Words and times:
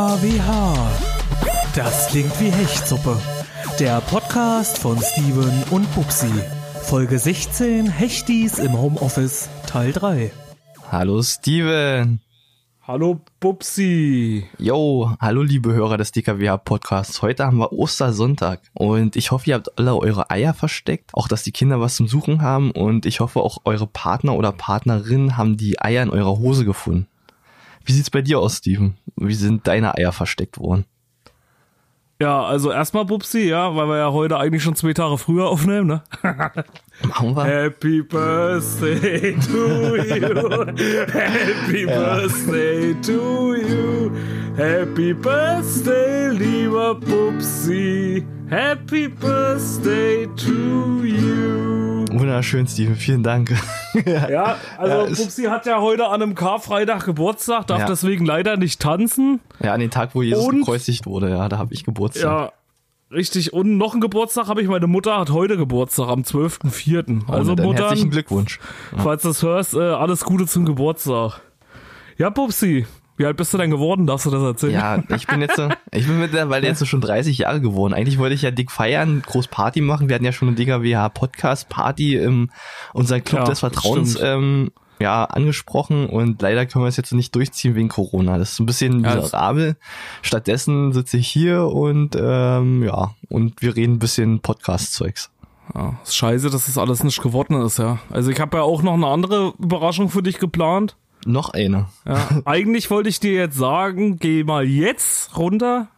DKWH. 0.00 0.72
Das 1.74 2.08
klingt 2.08 2.40
wie 2.40 2.50
Hechtsuppe. 2.50 3.18
Der 3.78 4.00
Podcast 4.00 4.78
von 4.78 4.98
Steven 4.98 5.52
und 5.70 5.94
Bubsi. 5.94 6.30
Folge 6.84 7.18
16 7.18 7.86
Hechtis 7.86 8.58
im 8.58 8.72
Homeoffice 8.72 9.50
Teil 9.66 9.92
3. 9.92 10.32
Hallo 10.90 11.22
Steven. 11.22 12.20
Hallo 12.80 13.20
Bubsi. 13.40 14.46
Yo, 14.56 15.12
hallo 15.20 15.42
liebe 15.42 15.74
Hörer 15.74 15.98
des 15.98 16.12
DKWH 16.12 16.56
Podcasts. 16.56 17.20
Heute 17.20 17.44
haben 17.44 17.58
wir 17.58 17.70
Ostersonntag 17.74 18.62
und 18.72 19.16
ich 19.16 19.32
hoffe, 19.32 19.50
ihr 19.50 19.56
habt 19.56 19.78
alle 19.78 19.94
eure 19.94 20.30
Eier 20.30 20.54
versteckt, 20.54 21.10
auch 21.12 21.28
dass 21.28 21.42
die 21.42 21.52
Kinder 21.52 21.78
was 21.78 21.96
zum 21.96 22.08
Suchen 22.08 22.40
haben 22.40 22.70
und 22.70 23.04
ich 23.04 23.20
hoffe 23.20 23.40
auch 23.40 23.58
eure 23.66 23.86
Partner 23.86 24.34
oder 24.34 24.52
Partnerin 24.52 25.36
haben 25.36 25.58
die 25.58 25.78
Eier 25.78 26.02
in 26.02 26.10
eurer 26.10 26.38
Hose 26.38 26.64
gefunden. 26.64 27.06
Wie 27.84 27.92
sieht's 27.92 28.10
bei 28.10 28.22
dir 28.22 28.38
aus, 28.38 28.58
Steven? 28.58 28.96
Wie 29.20 29.34
sind 29.34 29.66
deine 29.66 29.94
Eier 29.96 30.12
versteckt 30.12 30.58
worden? 30.58 30.84
Ja, 32.20 32.42
also 32.42 32.70
erstmal 32.70 33.06
Bubsi, 33.06 33.48
ja, 33.48 33.74
weil 33.74 33.86
wir 33.88 33.96
ja 33.96 34.12
heute 34.12 34.36
eigentlich 34.38 34.62
schon 34.62 34.74
zwei 34.76 34.92
Tage 34.92 35.16
früher 35.16 35.48
aufnehmen, 35.48 35.86
ne? 35.86 36.02
Machen 37.02 37.34
wir? 37.34 37.44
Happy 37.44 38.02
Birthday 38.02 39.34
to 39.40 39.96
you. 39.96 40.66
Happy 41.12 41.86
Ja. 41.88 42.16
Birthday 42.18 42.94
to 43.00 43.54
you. 43.54 44.10
Happy 44.56 45.14
Birthday, 45.14 46.28
lieber 46.32 46.94
Bubsi. 46.94 48.26
Happy 48.50 49.08
Birthday 49.08 50.26
to 50.36 51.02
you. 51.04 51.89
Wunderschön, 52.12 52.66
Steven. 52.66 52.96
Vielen 52.96 53.22
Dank. 53.22 53.50
Ja, 54.06 54.56
also 54.78 54.94
Ja, 54.98 55.02
ist- 55.04 55.18
Bubsi 55.20 55.44
hat 55.44 55.66
ja 55.66 55.80
heute 55.80 56.06
an 56.06 56.22
einem 56.22 56.34
Karfreitag 56.36 57.04
Geburtstag, 57.04 57.66
darf 57.66 57.80
Ja. 57.80 57.86
deswegen 57.86 58.24
leider 58.24 58.56
nicht 58.56 58.80
tanzen. 58.80 59.40
Ja, 59.60 59.72
an 59.74 59.80
den 59.80 59.90
Tag, 59.90 60.10
wo 60.14 60.22
Jesus 60.22 60.46
Und- 60.46 60.58
gekreuzigt 60.60 61.06
wurde, 61.06 61.28
ja, 61.30 61.48
da 61.48 61.58
habe 61.58 61.74
ich 61.74 61.82
Geburtstag. 61.84 62.22
Ja, 62.22 62.52
richtig. 63.16 63.52
Und 63.52 63.78
noch 63.78 63.92
einen 63.92 64.00
Geburtstag 64.00 64.46
habe 64.46 64.62
ich. 64.62 64.68
Meine 64.68 64.86
Mutter 64.86 65.18
hat 65.18 65.30
heute 65.30 65.56
Geburtstag, 65.56 66.08
am 66.08 66.22
12.04. 66.22 67.22
Oh, 67.28 67.32
Also 67.32 67.56
Mutter, 67.56 67.84
herzlichen 67.88 68.10
Glückwunsch. 68.10 68.60
falls 68.96 69.22
du 69.22 69.28
das 69.28 69.42
hörst, 69.42 69.74
äh, 69.74 69.80
alles 69.80 70.22
Gute 70.24 70.46
zum 70.46 70.64
Geburtstag. 70.66 71.40
Ja, 72.16 72.30
Pupsi, 72.30 72.86
wie 73.20 73.26
alt 73.26 73.36
bist 73.36 73.52
du 73.52 73.58
denn 73.58 73.70
geworden? 73.70 74.06
Darfst 74.06 74.24
du 74.24 74.30
das 74.30 74.42
erzählen? 74.42 74.72
Ja, 74.72 75.02
ich 75.14 75.26
bin 75.26 75.42
jetzt, 75.42 75.56
so- 75.56 75.68
ich 75.92 76.06
bin 76.06 76.18
mittlerweile 76.18 76.66
jetzt 76.66 76.78
so 76.78 76.86
schon 76.86 77.02
30 77.02 77.36
Jahre 77.38 77.60
geworden. 77.60 77.92
Eigentlich 77.92 78.18
wollte 78.18 78.34
ich 78.34 78.40
ja 78.42 78.50
dick 78.50 78.70
feiern, 78.70 79.22
groß 79.26 79.48
Party 79.48 79.82
machen. 79.82 80.08
Wir 80.08 80.14
hatten 80.14 80.24
ja 80.24 80.32
schon 80.32 80.48
eine 80.48 80.56
DKWH 80.56 81.10
Podcast 81.10 81.68
Party 81.68 82.16
im 82.16 82.50
unser 82.94 83.20
Club 83.20 83.42
Ja, 83.42 83.44
des 83.46 83.60
Vertrauens 83.60 84.18
ähm, 84.22 84.70
ja 84.98 85.24
angesprochen 85.24 86.06
und 86.08 86.40
leider 86.42 86.64
können 86.66 86.84
wir 86.84 86.88
es 86.88 86.96
jetzt 86.96 87.12
nicht 87.12 87.34
durchziehen 87.34 87.74
wegen 87.74 87.88
Corona. 87.90 88.38
Das 88.38 88.52
ist 88.52 88.60
ein 88.60 88.66
bisschen 88.66 89.04
Ja, 89.04 89.16
miserabel. 89.16 89.76
Stattdessen 90.22 90.92
sitze 90.92 91.16
ich 91.18 91.28
hier 91.28 91.66
und 91.66 92.16
ähm, 92.18 92.82
ja 92.82 93.14
und 93.28 93.60
wir 93.62 93.76
reden 93.76 93.94
ein 93.94 93.98
bisschen 93.98 94.40
Podcast-Zeugs. 94.40 95.30
Ja, 95.74 95.94
ist 96.02 96.16
scheiße, 96.16 96.50
dass 96.50 96.66
das 96.66 96.78
alles 96.78 97.04
nicht 97.04 97.22
geworden 97.22 97.60
ist, 97.62 97.78
ja. 97.78 97.98
Also 98.10 98.30
ich 98.30 98.40
habe 98.40 98.56
ja 98.56 98.62
auch 98.64 98.82
noch 98.82 98.94
eine 98.94 99.06
andere 99.06 99.52
Überraschung 99.58 100.08
für 100.08 100.22
dich 100.22 100.38
geplant. 100.38 100.96
Noch 101.26 101.50
eine. 101.50 101.86
Ja, 102.06 102.28
eigentlich 102.44 102.90
wollte 102.90 103.08
ich 103.08 103.20
dir 103.20 103.32
jetzt 103.32 103.56
sagen, 103.56 104.18
geh 104.18 104.42
mal 104.44 104.64
jetzt 104.66 105.36
runter 105.36 105.88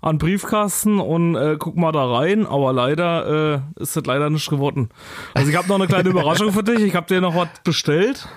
an 0.00 0.18
Briefkasten 0.18 1.00
und 1.00 1.34
äh, 1.34 1.56
guck 1.58 1.76
mal 1.76 1.90
da 1.92 2.04
rein, 2.04 2.46
aber 2.46 2.72
leider 2.72 3.62
äh, 3.76 3.82
ist 3.82 3.96
das 3.96 4.04
leider 4.04 4.28
nicht 4.30 4.48
geworden. 4.50 4.90
Also 5.32 5.50
ich 5.50 5.56
habe 5.56 5.66
noch 5.68 5.76
eine 5.76 5.86
kleine 5.86 6.10
Überraschung 6.10 6.52
für 6.52 6.62
dich. 6.62 6.80
Ich 6.80 6.94
habe 6.94 7.06
dir 7.06 7.20
noch 7.20 7.34
was 7.34 7.48
bestellt, 7.64 8.28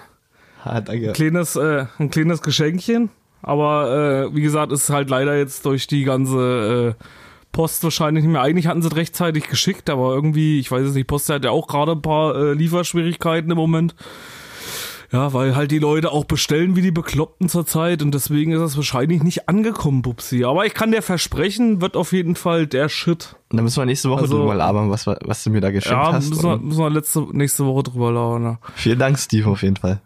Ah, 0.63 0.79
danke. 0.81 1.11
kleines, 1.13 1.55
äh, 1.55 1.85
ein 1.99 2.09
kleines 2.09 2.41
Geschenkchen. 2.41 3.09
Aber 3.43 4.29
äh, 4.31 4.35
wie 4.35 4.41
gesagt, 4.41 4.71
ist 4.71 4.89
halt 4.89 5.09
leider 5.09 5.37
jetzt 5.37 5.65
durch 5.65 5.87
die 5.87 6.03
ganze 6.03 6.95
äh, 6.97 7.03
Post 7.51 7.83
wahrscheinlich 7.83 8.23
nicht 8.23 8.31
mehr. 8.33 8.41
Eigentlich 8.41 8.67
hatten 8.67 8.81
sie 8.81 8.87
es 8.87 8.95
rechtzeitig 8.95 9.47
geschickt, 9.47 9.89
aber 9.89 10.13
irgendwie, 10.15 10.59
ich 10.59 10.71
weiß 10.71 10.87
es 10.87 10.95
nicht, 10.95 11.07
Post 11.07 11.29
hat 11.29 11.45
ja 11.45 11.51
auch 11.51 11.67
gerade 11.67 11.91
ein 11.93 12.01
paar 12.01 12.35
äh, 12.35 12.53
Lieferschwierigkeiten 12.53 13.51
im 13.51 13.57
Moment. 13.57 13.93
Ja, 15.11 15.31
weil 15.33 15.55
halt 15.55 15.71
die 15.71 15.79
Leute 15.79 16.11
auch 16.11 16.25
bestellen 16.25 16.75
wie 16.75 16.81
die 16.81 16.91
Bekloppten 16.91 17.47
zurzeit 17.47 18.01
und 18.01 18.13
deswegen 18.13 18.51
ist 18.51 18.59
das 18.59 18.75
wahrscheinlich 18.75 19.23
nicht 19.23 19.47
angekommen, 19.47 20.01
Bubsi. 20.01 20.43
Aber 20.43 20.65
ich 20.65 20.73
kann 20.73 20.91
dir 20.91 21.01
versprechen, 21.01 21.79
wird 21.79 21.95
auf 21.95 22.11
jeden 22.11 22.35
Fall 22.35 22.67
der 22.67 22.89
Shit. 22.89 23.35
Dann 23.49 23.63
müssen 23.63 23.77
wir 23.81 23.85
nächste 23.85 24.09
Woche 24.09 24.21
Also- 24.23 24.37
drüber 24.39 24.55
labern, 24.55 24.89
was, 24.89 25.07
was 25.07 25.43
du 25.45 25.49
mir 25.49 25.61
da 25.61 25.71
geschenkt 25.71 25.97
Ja, 25.97 26.11
hast. 26.13 26.29
müssen 26.29 26.43
wir, 26.43 26.53
Und 26.55 26.65
müssen 26.65 26.79
wir 26.79 26.89
letzte, 26.89 27.25
nächste 27.31 27.65
Woche 27.65 27.83
drüber 27.83 28.11
labern. 28.11 28.43
Ja. 28.43 28.59
Vielen 28.75 28.99
Dank, 28.99 29.17
Steve, 29.17 29.49
auf 29.49 29.63
jeden 29.63 29.77
Fall. 29.77 30.01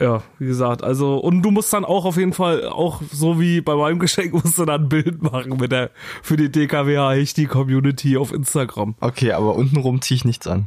Ja, 0.00 0.24
wie 0.40 0.46
gesagt, 0.46 0.82
also, 0.82 1.18
und 1.18 1.42
du 1.42 1.52
musst 1.52 1.72
dann 1.72 1.84
auch 1.84 2.04
auf 2.04 2.16
jeden 2.16 2.32
Fall, 2.32 2.66
auch 2.68 3.00
so 3.12 3.38
wie 3.38 3.60
bei 3.60 3.76
meinem 3.76 4.00
Geschenk, 4.00 4.32
musst 4.44 4.58
du 4.58 4.64
dann 4.64 4.82
ein 4.82 4.88
Bild 4.88 5.22
machen 5.22 5.56
mit 5.60 5.70
der, 5.70 5.90
für 6.20 6.36
die 6.36 6.50
DKWH 6.50 7.14
die 7.36 7.46
Community 7.46 8.16
auf 8.16 8.32
Instagram. 8.32 8.96
Okay, 9.00 9.30
aber 9.30 9.54
untenrum 9.54 10.02
ziehe 10.02 10.16
ich 10.16 10.24
nichts 10.24 10.48
an. 10.48 10.66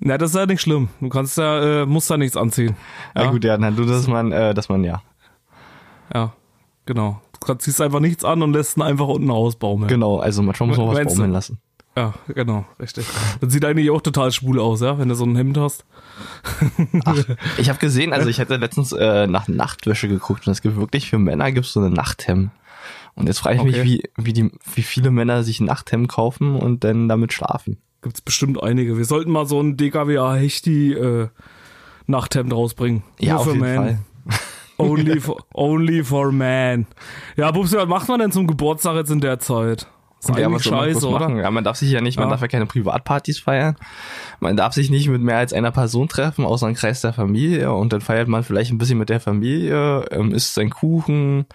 Na, 0.00 0.16
das 0.16 0.30
ist 0.30 0.36
ja 0.36 0.46
nicht 0.46 0.60
schlimm. 0.60 0.88
Du 1.00 1.08
kannst 1.08 1.38
ja, 1.38 1.82
äh, 1.82 1.86
musst 1.86 2.10
da 2.10 2.16
nichts 2.16 2.36
anziehen. 2.36 2.76
Ja, 3.14 3.24
Ja, 3.24 3.30
gut, 3.30 3.44
ja, 3.44 3.56
dann 3.56 3.76
du, 3.76 3.84
dass 3.84 4.06
man, 4.06 4.32
äh, 4.32 4.54
dass 4.54 4.68
man, 4.68 4.84
ja. 4.84 5.02
ja, 6.14 6.32
genau. 6.86 7.20
Du 7.44 7.54
ziehst 7.54 7.80
einfach 7.80 8.00
nichts 8.00 8.24
an 8.24 8.42
und 8.42 8.52
lässt 8.52 8.76
ihn 8.76 8.82
einfach 8.82 9.06
unten 9.08 9.30
ausbaumeln. 9.30 9.88
Genau, 9.88 10.18
also 10.18 10.42
manchmal 10.42 10.68
muss 10.68 10.78
man 10.78 10.88
was 10.88 11.14
baumeln 11.14 11.32
lassen. 11.32 11.58
Ja, 11.96 12.14
genau, 12.28 12.64
richtig. 12.78 13.06
Das 13.40 13.52
sieht 13.52 13.64
eigentlich 13.64 13.90
auch 13.90 14.00
total 14.00 14.30
schwul 14.30 14.60
aus, 14.60 14.82
ja, 14.82 14.98
wenn 14.98 15.08
du 15.08 15.16
so 15.16 15.24
ein 15.24 15.34
Hemd 15.34 15.58
hast. 15.58 15.84
Ich 17.56 17.68
habe 17.68 17.80
gesehen, 17.80 18.12
also 18.12 18.28
ich 18.30 18.38
hatte 18.38 18.56
letztens 18.56 18.92
äh, 18.92 19.26
nach 19.26 19.48
Nachtwäsche 19.48 20.06
geguckt 20.06 20.46
und 20.46 20.52
es 20.52 20.62
gibt 20.62 20.76
wirklich 20.76 21.10
für 21.10 21.18
Männer 21.18 21.50
gibt's 21.50 21.72
so 21.72 21.80
eine 21.80 21.90
Nachthemd. 21.90 22.50
Und 23.18 23.26
jetzt 23.26 23.38
frage 23.40 23.56
ich 23.56 23.62
mich, 23.64 23.76
Okay. 23.76 23.84
wie, 23.84 24.02
wie, 24.24 24.32
die, 24.32 24.50
wie 24.74 24.82
viele 24.82 25.10
Männer 25.10 25.42
sich 25.42 25.60
ein 25.60 25.64
Nachthemd 25.66 26.08
kaufen 26.08 26.54
und 26.54 26.84
dann 26.84 27.08
damit 27.08 27.32
schlafen. 27.32 27.78
Gibt's 28.02 28.20
bestimmt 28.20 28.62
einige. 28.62 28.96
Wir 28.96 29.04
sollten 29.04 29.32
mal 29.32 29.46
so 29.46 29.60
ein 29.60 29.76
DKWA 29.76 30.34
Hechti 30.36 30.92
äh, 30.92 31.28
Nachthemd 32.06 32.52
rausbringen. 32.52 33.02
Ja, 33.18 33.32
Nur 33.32 33.40
auf 33.40 33.46
für 33.46 33.52
jeden 33.54 33.62
Men. 33.62 33.76
Fall. 33.76 33.98
Only 34.80 35.20
for, 35.20 35.38
only 35.54 36.04
for 36.04 36.30
man. 36.30 36.86
Ja, 37.36 37.50
Bubsi, 37.50 37.76
was 37.76 37.88
macht 37.88 38.08
man 38.08 38.20
denn 38.20 38.30
zum 38.30 38.46
Geburtstag 38.46 38.94
jetzt 38.94 39.10
in 39.10 39.20
der 39.20 39.40
Zeit? 39.40 39.88
Ist 40.20 40.28
Ja, 40.28 40.34
eigentlich 40.46 40.48
man 40.50 40.60
scheiße, 40.60 41.08
oder? 41.08 41.28
Ja, 41.36 41.50
man 41.50 41.64
darf 41.64 41.76
sich 41.76 41.90
ja 41.90 42.00
nicht, 42.00 42.16
man 42.16 42.26
Ja. 42.26 42.30
darf 42.30 42.42
ja 42.42 42.46
keine 42.48 42.66
Privatpartys 42.66 43.40
feiern. 43.40 43.74
Man 44.38 44.56
darf 44.56 44.74
sich 44.74 44.88
nicht 44.90 45.08
mit 45.08 45.20
mehr 45.20 45.38
als 45.38 45.52
einer 45.52 45.72
Person 45.72 46.08
treffen, 46.08 46.44
außer 46.44 46.68
im 46.68 46.74
Kreis 46.74 47.00
der 47.00 47.12
Familie. 47.12 47.72
Und 47.72 47.92
dann 47.92 48.00
feiert 48.00 48.28
man 48.28 48.44
vielleicht 48.44 48.70
ein 48.70 48.78
bisschen 48.78 48.98
mit 48.98 49.08
der 49.08 49.18
Familie, 49.18 50.04
ähm, 50.12 50.30
isst 50.32 50.54
seinen 50.54 50.70
Kuchen, 50.70 51.46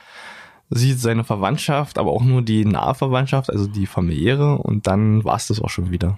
sieht 0.69 0.99
seine 0.99 1.23
Verwandtschaft, 1.23 1.97
aber 1.97 2.11
auch 2.11 2.23
nur 2.23 2.41
die 2.41 2.65
nahe 2.65 2.95
Verwandtschaft, 2.95 3.49
also 3.51 3.67
die 3.67 3.85
familiäre. 3.85 4.57
Und 4.57 4.87
dann 4.87 5.23
war's 5.23 5.47
das 5.47 5.61
auch 5.61 5.69
schon 5.69 5.91
wieder. 5.91 6.17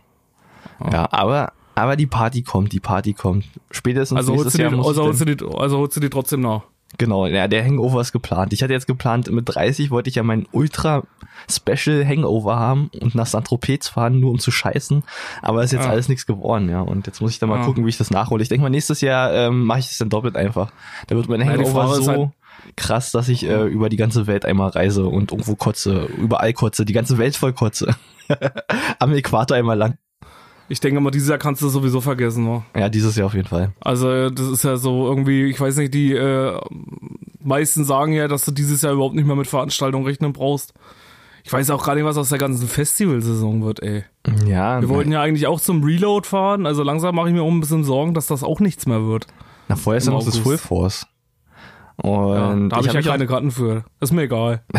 Ja, 0.91 1.07
aber, 1.11 1.53
aber 1.75 1.95
die 1.95 2.07
Party 2.07 2.41
kommt, 2.41 2.71
die 2.71 2.79
Party 2.79 3.13
kommt. 3.13 3.45
Spätestens 3.71 4.17
Also 4.17 4.31
nächstes 4.33 4.53
die, 4.53 4.61
Jahr 4.61 4.71
muss 4.71 4.87
also, 4.87 5.03
holst 5.03 5.21
du 5.21 5.25
die, 5.25 5.45
also 5.57 5.77
holst 5.79 5.95
du 5.97 5.99
die 6.01 6.09
trotzdem 6.09 6.41
nach. 6.41 6.61
Genau, 6.97 7.25
ja, 7.27 7.49
der 7.49 7.65
Hangover 7.65 7.99
ist 7.99 8.13
geplant. 8.13 8.53
Ich 8.53 8.63
hatte 8.63 8.71
jetzt 8.71 8.87
geplant, 8.87 9.29
mit 9.29 9.53
30 9.53 9.91
wollte 9.91 10.09
ich 10.09 10.15
ja 10.15 10.23
meinen 10.23 10.47
ultra 10.53 11.03
special 11.49 12.05
Hangover 12.07 12.57
haben 12.57 12.89
und 13.01 13.15
nach 13.15 13.25
Saint-Tropez 13.25 13.89
fahren, 13.89 14.21
nur 14.21 14.31
um 14.31 14.39
zu 14.39 14.49
scheißen. 14.51 15.03
Aber 15.41 15.61
ist 15.63 15.73
jetzt 15.73 15.87
Ah. 15.87 15.89
alles 15.89 16.07
nichts 16.07 16.25
geworden, 16.25 16.69
ja. 16.69 16.79
Und 16.79 17.05
jetzt 17.07 17.19
muss 17.19 17.31
ich 17.31 17.39
dann 17.39 17.49
mal 17.49 17.59
Ah. 17.59 17.65
gucken, 17.65 17.83
wie 17.85 17.89
ich 17.89 17.97
das 17.97 18.11
nachhole. 18.11 18.41
Ich 18.43 18.49
denke 18.49 18.63
mal, 18.63 18.69
nächstes 18.69 19.01
Jahr 19.01 19.33
ähm, 19.33 19.65
mache 19.65 19.79
ich 19.79 19.91
es 19.91 19.97
dann 19.97 20.09
doppelt 20.09 20.37
einfach. 20.37 20.71
Da 21.07 21.15
wird 21.17 21.27
mein 21.27 21.41
Ja, 21.41 21.47
die 21.57 21.65
Hangover 21.65 21.95
so 21.95 22.07
halt- 22.11 22.29
krass, 22.75 23.11
dass 23.11 23.29
ich 23.29 23.45
äh, 23.45 23.65
über 23.67 23.89
die 23.89 23.97
ganze 23.97 24.27
Welt 24.27 24.45
einmal 24.45 24.69
reise 24.69 25.05
und 25.05 25.31
irgendwo 25.31 25.55
kotze, 25.55 26.07
überall 26.17 26.53
kotze, 26.53 26.85
die 26.85 26.93
ganze 26.93 27.17
Welt 27.17 27.35
voll 27.35 27.53
kotze. 27.53 27.95
Am 28.99 29.13
Äquator 29.13 29.57
einmal 29.57 29.77
lang. 29.77 29.97
Ich 30.67 30.79
denke 30.79 30.99
mal, 30.99 31.11
dieses 31.11 31.29
Jahr 31.29 31.37
kannst 31.37 31.61
du 31.61 31.69
sowieso 31.69 32.01
vergessen. 32.01 32.43
Ne? 32.43 32.63
Ja, 32.75 32.89
dieses 32.89 33.15
Jahr 33.15 33.27
auf 33.27 33.35
jeden 33.35 33.47
Fall. 33.47 33.73
Also 33.81 34.29
das 34.31 34.47
ist 34.47 34.63
ja 34.63 34.77
so 34.77 35.05
irgendwie, 35.05 35.45
ich 35.45 35.59
weiß 35.59 35.77
nicht, 35.77 35.93
die 35.93 36.13
äh, 36.13 36.59
meisten 37.43 37.85
sagen 37.85 38.13
ja, 38.13 38.27
dass 38.27 38.45
du 38.45 38.51
dieses 38.51 38.81
Jahr 38.81 38.93
überhaupt 38.93 39.15
nicht 39.15 39.27
mehr 39.27 39.35
mit 39.35 39.47
Veranstaltungen 39.47 40.05
rechnen 40.05 40.33
brauchst. 40.33 40.73
Ich 41.43 41.53
weiß 41.53 41.69
auch 41.69 41.85
gar 41.85 41.93
nicht, 41.93 42.05
was 42.05 42.17
aus 42.17 42.29
der 42.29 42.39
ganzen 42.39 42.67
Festivalsaison 42.67 43.63
wird, 43.63 43.83
ey. 43.83 44.03
Ja, 44.47 44.81
Wir 44.81 44.89
wollten 44.89 45.11
ja 45.11 45.21
eigentlich 45.21 45.45
auch 45.45 45.61
zum 45.61 45.83
Reload 45.83 46.27
fahren, 46.27 46.65
also 46.65 46.81
langsam 46.81 47.13
mache 47.13 47.27
ich 47.27 47.35
mir 47.35 47.43
auch 47.43 47.51
ein 47.51 47.59
bisschen 47.59 47.83
Sorgen, 47.83 48.15
dass 48.15 48.25
das 48.25 48.43
auch 48.43 48.59
nichts 48.59 48.87
mehr 48.87 49.05
wird. 49.05 49.27
na, 49.67 49.75
vorher 49.75 49.99
ist 49.99 50.07
ja 50.07 50.13
noch 50.13 50.25
das. 50.25 50.39
Full 50.39 50.57
Force. 50.57 51.05
Ja, 52.03 52.09
Und 52.09 52.69
da 52.69 52.77
habe 52.77 52.87
ich, 52.87 52.95
hab 52.95 53.03
ja 53.03 53.11
keine 53.11 53.25
Karten 53.25 53.51
für. 53.51 53.85
Ist 54.01 54.11
mir 54.11 54.23
egal. 54.23 54.63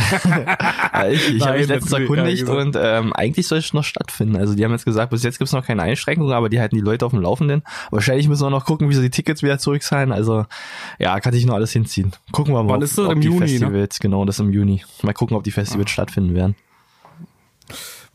Ja, 0.97 1.09
ich 1.09 1.35
ich 1.37 1.47
habe 1.47 1.59
mich 1.59 1.69
letztens 1.69 1.93
erkundigt 1.93 2.49
ja, 2.49 2.55
und 2.55 2.77
ähm, 2.81 3.13
eigentlich 3.13 3.47
soll 3.47 3.59
es 3.59 3.73
noch 3.75 3.85
stattfinden. 3.85 4.37
Also 4.37 4.55
die 4.55 4.65
haben 4.65 4.73
jetzt 4.73 4.85
gesagt, 4.87 5.11
bis 5.11 5.23
jetzt 5.23 5.39
gibt's 5.39 5.53
noch 5.53 5.65
keine 5.65 5.83
Einschränkungen, 5.83 6.33
aber 6.33 6.49
die 6.49 6.59
halten 6.61 6.75
die 6.75 6.81
Leute 6.81 7.05
auf 7.05 7.13
dem 7.13 7.21
Laufenden. 7.21 7.63
Wahrscheinlich 7.91 8.29
müssen 8.29 8.45
wir 8.45 8.51
noch 8.51 8.65
gucken, 8.65 8.89
wie 8.89 8.95
sie 8.95 9.03
die 9.03 9.11
Tickets 9.11 9.43
wieder 9.43 9.59
zurückzahlen. 9.59 10.11
Also 10.13 10.47
ja, 10.99 11.21
kann 11.21 11.35
ich 11.35 11.45
noch 11.47 11.55
alles 11.55 11.73
hinziehen. 11.73 12.13
Gucken 12.33 12.55
wir 12.55 12.63
mal, 12.63 12.71
Wann 12.71 12.77
ob, 12.79 12.83
ist 12.85 12.97
das? 12.97 13.07
ob 13.07 13.13
Im 13.13 13.21
die 13.21 13.27
Juni, 13.29 13.41
ne? 13.41 13.47
Festivals, 13.49 13.99
genau, 14.01 14.25
das 14.25 14.39
im 14.39 14.51
Juni. 14.53 14.83
Mal 15.03 15.13
gucken, 15.13 15.37
ob 15.37 15.45
die 15.45 15.51
Ah. 15.51 15.55
Festivals 15.55 15.91
stattfinden 15.91 16.35
werden. 16.35 16.55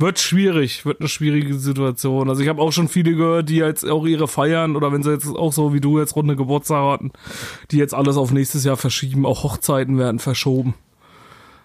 Wird 0.01 0.19
schwierig, 0.19 0.85
wird 0.85 0.99
eine 0.99 1.09
schwierige 1.09 1.53
Situation. 1.53 2.29
Also 2.29 2.41
ich 2.41 2.49
habe 2.49 2.61
auch 2.61 2.71
schon 2.71 2.87
viele 2.87 3.15
gehört, 3.15 3.49
die 3.49 3.57
jetzt 3.57 3.87
auch 3.87 4.05
ihre 4.05 4.27
feiern 4.27 4.75
oder 4.75 4.91
wenn 4.91 5.03
sie 5.03 5.11
jetzt 5.11 5.27
auch 5.27 5.53
so 5.53 5.73
wie 5.73 5.79
du 5.79 5.99
jetzt 5.99 6.15
runde 6.15 6.35
Geburtstag 6.35 6.83
hatten, 6.93 7.11
die 7.69 7.77
jetzt 7.77 7.93
alles 7.93 8.17
auf 8.17 8.31
nächstes 8.31 8.63
Jahr 8.65 8.77
verschieben. 8.77 9.25
Auch 9.25 9.43
Hochzeiten 9.43 9.97
werden 9.97 10.19
verschoben. 10.19 10.73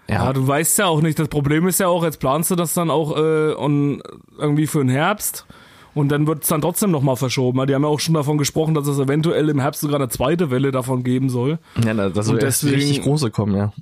Ja. 0.09 0.33
du 0.33 0.47
weißt 0.47 0.79
ja 0.79 0.87
auch 0.87 1.01
nicht. 1.01 1.19
Das 1.19 1.29
Problem 1.29 1.67
ist 1.67 1.81
ja 1.81 1.89
auch, 1.89 2.05
jetzt 2.05 2.21
planst 2.21 2.51
du 2.51 2.55
das 2.55 2.75
dann 2.75 2.91
auch 2.91 3.17
äh, 3.17 3.55
und 3.55 4.03
irgendwie 4.39 4.67
für 4.67 4.79
den 4.79 4.89
Herbst. 4.89 5.47
Und 5.95 6.11
dann 6.11 6.27
wird 6.27 6.43
es 6.43 6.49
dann 6.51 6.61
trotzdem 6.61 6.91
nochmal 6.91 7.17
verschoben. 7.17 7.67
Die 7.67 7.75
haben 7.75 7.83
ja 7.83 7.89
auch 7.89 8.01
schon 8.01 8.15
davon 8.15 8.37
gesprochen, 8.37 8.75
dass 8.75 8.87
es 8.87 8.99
eventuell 8.99 9.49
im 9.49 9.61
Herbst 9.61 9.81
sogar 9.81 9.99
eine 9.99 10.11
zweite 10.11 10.51
Welle 10.51 10.71
davon 10.71 11.05
geben 11.05 11.31
soll. 11.31 11.59
Ja, 11.83 11.95
das 11.95 12.27
soll 12.27 12.39
deswegen, 12.39 12.75
richtig 12.75 13.01
große 13.01 13.31
kommen, 13.31 13.57
ja. 13.57 13.73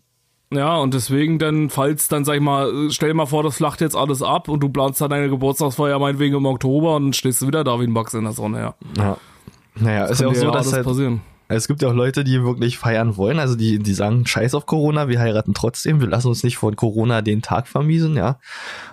Ja, 0.57 0.77
und 0.77 0.95
deswegen 0.95 1.39
dann, 1.39 1.71
falls 1.71 2.09
dann, 2.09 2.25
sag 2.25 2.37
ich 2.37 2.41
mal, 2.41 2.91
stell 2.91 3.09
dir 3.09 3.15
mal 3.15 3.27
vor, 3.27 3.43
das 3.43 3.57
flacht 3.57 3.81
jetzt 3.81 3.97
alles 3.97 4.23
ab 4.23 4.49
und 4.49 4.61
du 4.61 4.69
planst 4.69 5.01
dann 5.01 5.11
deine 5.11 5.29
Geburtstagsfeier 5.29 5.99
meinetwegen 5.99 6.37
im 6.37 6.47
Oktober 6.47 6.97
und 6.97 7.05
dann 7.05 7.13
stehst 7.13 7.43
du 7.43 7.47
wieder 7.47 7.65
da 7.65 7.81
wie 7.81 7.85
ein 7.85 7.95
Bugs 7.95 8.15
in 8.15 8.25
der 8.25 8.33
Sonne, 8.33 8.61
ja. 8.61 8.75
Ja. 8.97 9.17
Naja, 9.77 10.03
das 10.03 10.13
ist 10.13 10.21
ja 10.21 10.29
auch 10.29 10.35
so, 10.35 10.51
dass 10.51 10.73
halt, 10.73 10.85
passieren. 10.85 11.21
Es 11.49 11.69
gibt 11.69 11.83
ja 11.83 11.89
auch 11.89 11.95
Leute, 11.95 12.25
die 12.25 12.43
wirklich 12.43 12.79
feiern 12.79 13.17
wollen, 13.17 13.39
also 13.39 13.55
die, 13.55 13.79
die 13.79 13.93
sagen, 13.93 14.27
scheiß 14.27 14.55
auf 14.55 14.65
Corona, 14.65 15.09
wir 15.09 15.21
heiraten 15.21 15.53
trotzdem, 15.53 16.01
wir 16.01 16.09
lassen 16.09 16.29
uns 16.29 16.43
nicht 16.43 16.57
von 16.57 16.75
Corona 16.75 17.21
den 17.21 17.43
Tag 17.43 17.69
vermiesen, 17.69 18.17
ja. 18.17 18.39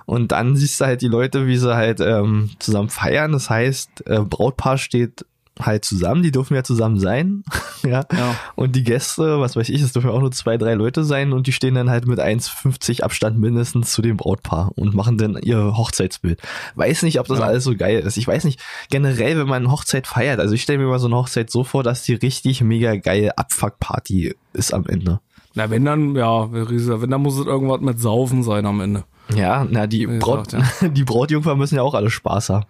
Und 0.05 0.31
dann 0.31 0.57
siehst 0.57 0.81
du 0.81 0.85
halt 0.85 1.01
die 1.01 1.07
Leute, 1.07 1.47
wie 1.47 1.57
sie 1.57 1.73
halt 1.73 2.01
ähm, 2.01 2.49
zusammen 2.59 2.89
feiern. 2.89 3.31
Das 3.31 3.49
heißt, 3.49 4.07
äh, 4.07 4.19
Brautpaar 4.19 4.77
steht 4.77 5.25
halt 5.65 5.85
zusammen, 5.85 6.23
die 6.23 6.31
dürfen 6.31 6.55
ja 6.55 6.63
zusammen 6.63 6.99
sein, 6.99 7.43
ja. 7.83 8.05
ja. 8.11 8.35
Und 8.55 8.75
die 8.75 8.83
Gäste, 8.83 9.39
was 9.39 9.55
weiß 9.55 9.69
ich, 9.69 9.81
es 9.81 9.93
dürfen 9.93 10.09
ja 10.09 10.13
auch 10.13 10.21
nur 10.21 10.31
zwei, 10.31 10.57
drei 10.57 10.73
Leute 10.73 11.03
sein 11.03 11.33
und 11.33 11.47
die 11.47 11.51
stehen 11.51 11.75
dann 11.75 11.89
halt 11.89 12.07
mit 12.07 12.19
1,50 12.19 13.01
Abstand 13.01 13.39
mindestens 13.39 13.91
zu 13.91 14.01
dem 14.01 14.17
Brautpaar 14.17 14.71
und 14.75 14.93
machen 14.93 15.17
dann 15.17 15.37
ihr 15.41 15.77
Hochzeitsbild. 15.77 16.41
Weiß 16.75 17.03
nicht, 17.03 17.19
ob 17.19 17.27
das 17.27 17.39
ja. 17.39 17.45
alles 17.45 17.63
so 17.63 17.75
geil 17.75 17.99
ist. 17.99 18.17
Ich 18.17 18.27
weiß 18.27 18.43
nicht, 18.45 18.59
generell, 18.89 19.37
wenn 19.37 19.47
man 19.47 19.63
eine 19.63 19.71
Hochzeit 19.71 20.07
feiert, 20.07 20.39
also 20.39 20.53
ich 20.53 20.63
stelle 20.63 20.79
mir 20.79 20.87
mal 20.87 20.99
so 20.99 21.07
eine 21.07 21.15
Hochzeit 21.15 21.49
so 21.49 21.63
vor, 21.63 21.83
dass 21.83 22.03
die 22.03 22.13
richtig 22.13 22.61
mega 22.61 22.95
geile 22.95 23.37
Abfuckparty 23.37 24.35
ist 24.53 24.73
am 24.73 24.85
Ende. 24.87 25.19
Na, 25.53 25.69
wenn 25.69 25.83
dann, 25.83 26.15
ja, 26.15 26.51
wenn 26.51 27.09
dann 27.09 27.21
muss 27.21 27.37
es 27.37 27.45
irgendwas 27.45 27.81
mit 27.81 27.99
Saufen 27.99 28.43
sein 28.43 28.65
am 28.65 28.79
Ende. 28.79 29.03
Ja, 29.33 29.65
na, 29.69 29.87
die, 29.87 30.07
Braut, 30.07 30.53
ja. 30.53 30.63
die 30.87 31.03
Brautjungfer 31.03 31.55
müssen 31.55 31.75
ja 31.75 31.83
auch 31.83 31.93
alle 31.93 32.09
Spaß 32.09 32.49
haben. 32.49 32.65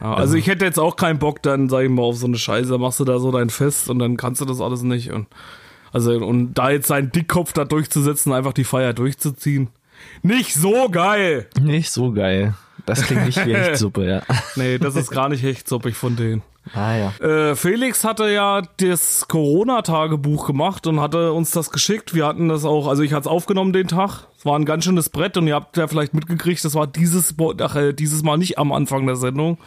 Ja, 0.00 0.10
also, 0.10 0.22
also 0.22 0.34
ich 0.36 0.46
hätte 0.46 0.64
jetzt 0.64 0.78
auch 0.78 0.96
keinen 0.96 1.18
Bock, 1.18 1.42
dann, 1.42 1.68
sag 1.68 1.84
ich 1.84 1.90
mal, 1.90 2.02
auf 2.02 2.16
so 2.16 2.26
eine 2.26 2.36
Scheiße, 2.36 2.76
machst 2.78 3.00
du 3.00 3.04
da 3.04 3.18
so 3.18 3.30
dein 3.30 3.50
Fest 3.50 3.88
und 3.88 3.98
dann 3.98 4.16
kannst 4.16 4.40
du 4.40 4.44
das 4.44 4.60
alles 4.60 4.82
nicht. 4.82 5.12
Und, 5.12 5.26
also, 5.92 6.12
und 6.12 6.54
da 6.54 6.70
jetzt 6.70 6.88
seinen 6.88 7.10
Dickkopf 7.10 7.52
da 7.52 7.64
durchzusetzen, 7.64 8.32
einfach 8.32 8.52
die 8.52 8.64
Feier 8.64 8.92
durchzuziehen. 8.92 9.68
Nicht 10.22 10.54
so 10.54 10.88
geil! 10.90 11.48
Nicht 11.60 11.90
so 11.90 12.12
geil. 12.12 12.54
Das 12.86 13.02
klingt 13.02 13.26
nicht 13.26 13.46
wie 13.46 13.54
Hechtsuppe, 13.54 14.06
ja. 14.06 14.22
nee, 14.56 14.78
das 14.78 14.96
ist 14.96 15.10
gar 15.10 15.28
nicht 15.28 15.42
Hechtsuppig 15.42 15.96
von 15.96 16.16
denen. 16.16 16.42
Ah 16.72 16.96
ja. 16.96 17.26
Äh, 17.26 17.56
Felix 17.56 18.04
hatte 18.04 18.30
ja 18.30 18.62
das 18.78 19.28
Corona-Tagebuch 19.28 20.46
gemacht 20.46 20.86
und 20.86 20.98
hatte 20.98 21.32
uns 21.32 21.50
das 21.50 21.70
geschickt. 21.70 22.14
Wir 22.14 22.26
hatten 22.26 22.48
das 22.48 22.64
auch, 22.64 22.88
also 22.88 23.02
ich 23.02 23.12
hatte 23.12 23.22
es 23.22 23.26
aufgenommen 23.26 23.74
den 23.74 23.88
Tag. 23.88 24.28
Es 24.38 24.46
war 24.46 24.58
ein 24.58 24.64
ganz 24.64 24.84
schönes 24.84 25.10
Brett 25.10 25.36
und 25.36 25.46
ihr 25.46 25.54
habt 25.54 25.76
ja 25.76 25.86
vielleicht 25.88 26.14
mitgekriegt, 26.14 26.64
das 26.64 26.74
war 26.74 26.86
dieses, 26.86 27.34
ach, 27.60 27.76
äh, 27.76 27.92
dieses 27.92 28.22
Mal 28.22 28.38
nicht 28.38 28.58
am 28.58 28.72
Anfang 28.72 29.06
der 29.06 29.16
Sendung, 29.16 29.58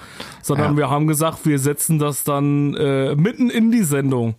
sondern 0.42 0.72
ja. 0.72 0.78
wir 0.78 0.90
haben 0.90 1.08
gesagt, 1.08 1.46
wir 1.46 1.60
setzen 1.60 2.00
das 2.00 2.24
dann 2.24 2.74
äh, 2.76 3.16
mitten 3.16 3.50
in 3.50 3.72
die 3.72 3.84
Sendung. 3.84 4.36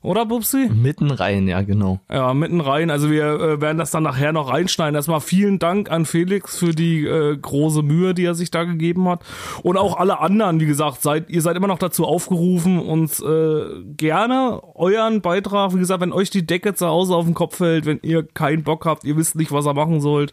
Oder, 0.00 0.26
Bubsi? 0.26 0.68
Mitten 0.72 1.10
rein, 1.10 1.48
ja, 1.48 1.62
genau. 1.62 1.98
Ja, 2.08 2.32
mitten 2.32 2.60
rein. 2.60 2.88
Also 2.88 3.10
wir 3.10 3.24
äh, 3.24 3.60
werden 3.60 3.78
das 3.78 3.90
dann 3.90 4.04
nachher 4.04 4.32
noch 4.32 4.48
reinschneiden. 4.48 4.94
Erstmal 4.94 5.20
vielen 5.20 5.58
Dank 5.58 5.90
an 5.90 6.04
Felix 6.04 6.56
für 6.56 6.72
die 6.72 7.04
äh, 7.04 7.36
große 7.36 7.82
Mühe, 7.82 8.14
die 8.14 8.24
er 8.24 8.36
sich 8.36 8.52
da 8.52 8.62
gegeben 8.62 9.08
hat. 9.08 9.22
Und 9.64 9.76
auch 9.76 9.98
alle 9.98 10.20
anderen, 10.20 10.60
wie 10.60 10.66
gesagt, 10.66 11.02
seid, 11.02 11.28
ihr 11.30 11.42
seid 11.42 11.56
immer 11.56 11.66
noch 11.66 11.80
dazu 11.80 12.04
aufgerufen, 12.04 12.78
uns 12.78 13.20
äh, 13.20 13.82
gerne 13.96 14.60
euren 14.76 15.20
Beitrag, 15.20 15.74
wie 15.74 15.80
gesagt, 15.80 16.00
wenn 16.00 16.12
euch 16.12 16.30
die 16.30 16.46
Decke 16.46 16.74
zu 16.74 16.86
Hause 16.86 17.16
auf 17.16 17.24
den 17.24 17.34
Kopf 17.34 17.56
fällt, 17.56 17.84
wenn 17.84 17.98
ihr 18.02 18.22
keinen 18.22 18.62
Bock 18.62 18.86
habt, 18.86 19.02
ihr 19.02 19.16
wisst 19.16 19.34
nicht, 19.34 19.50
was 19.50 19.66
ihr 19.66 19.74
machen 19.74 20.00
sollt, 20.00 20.32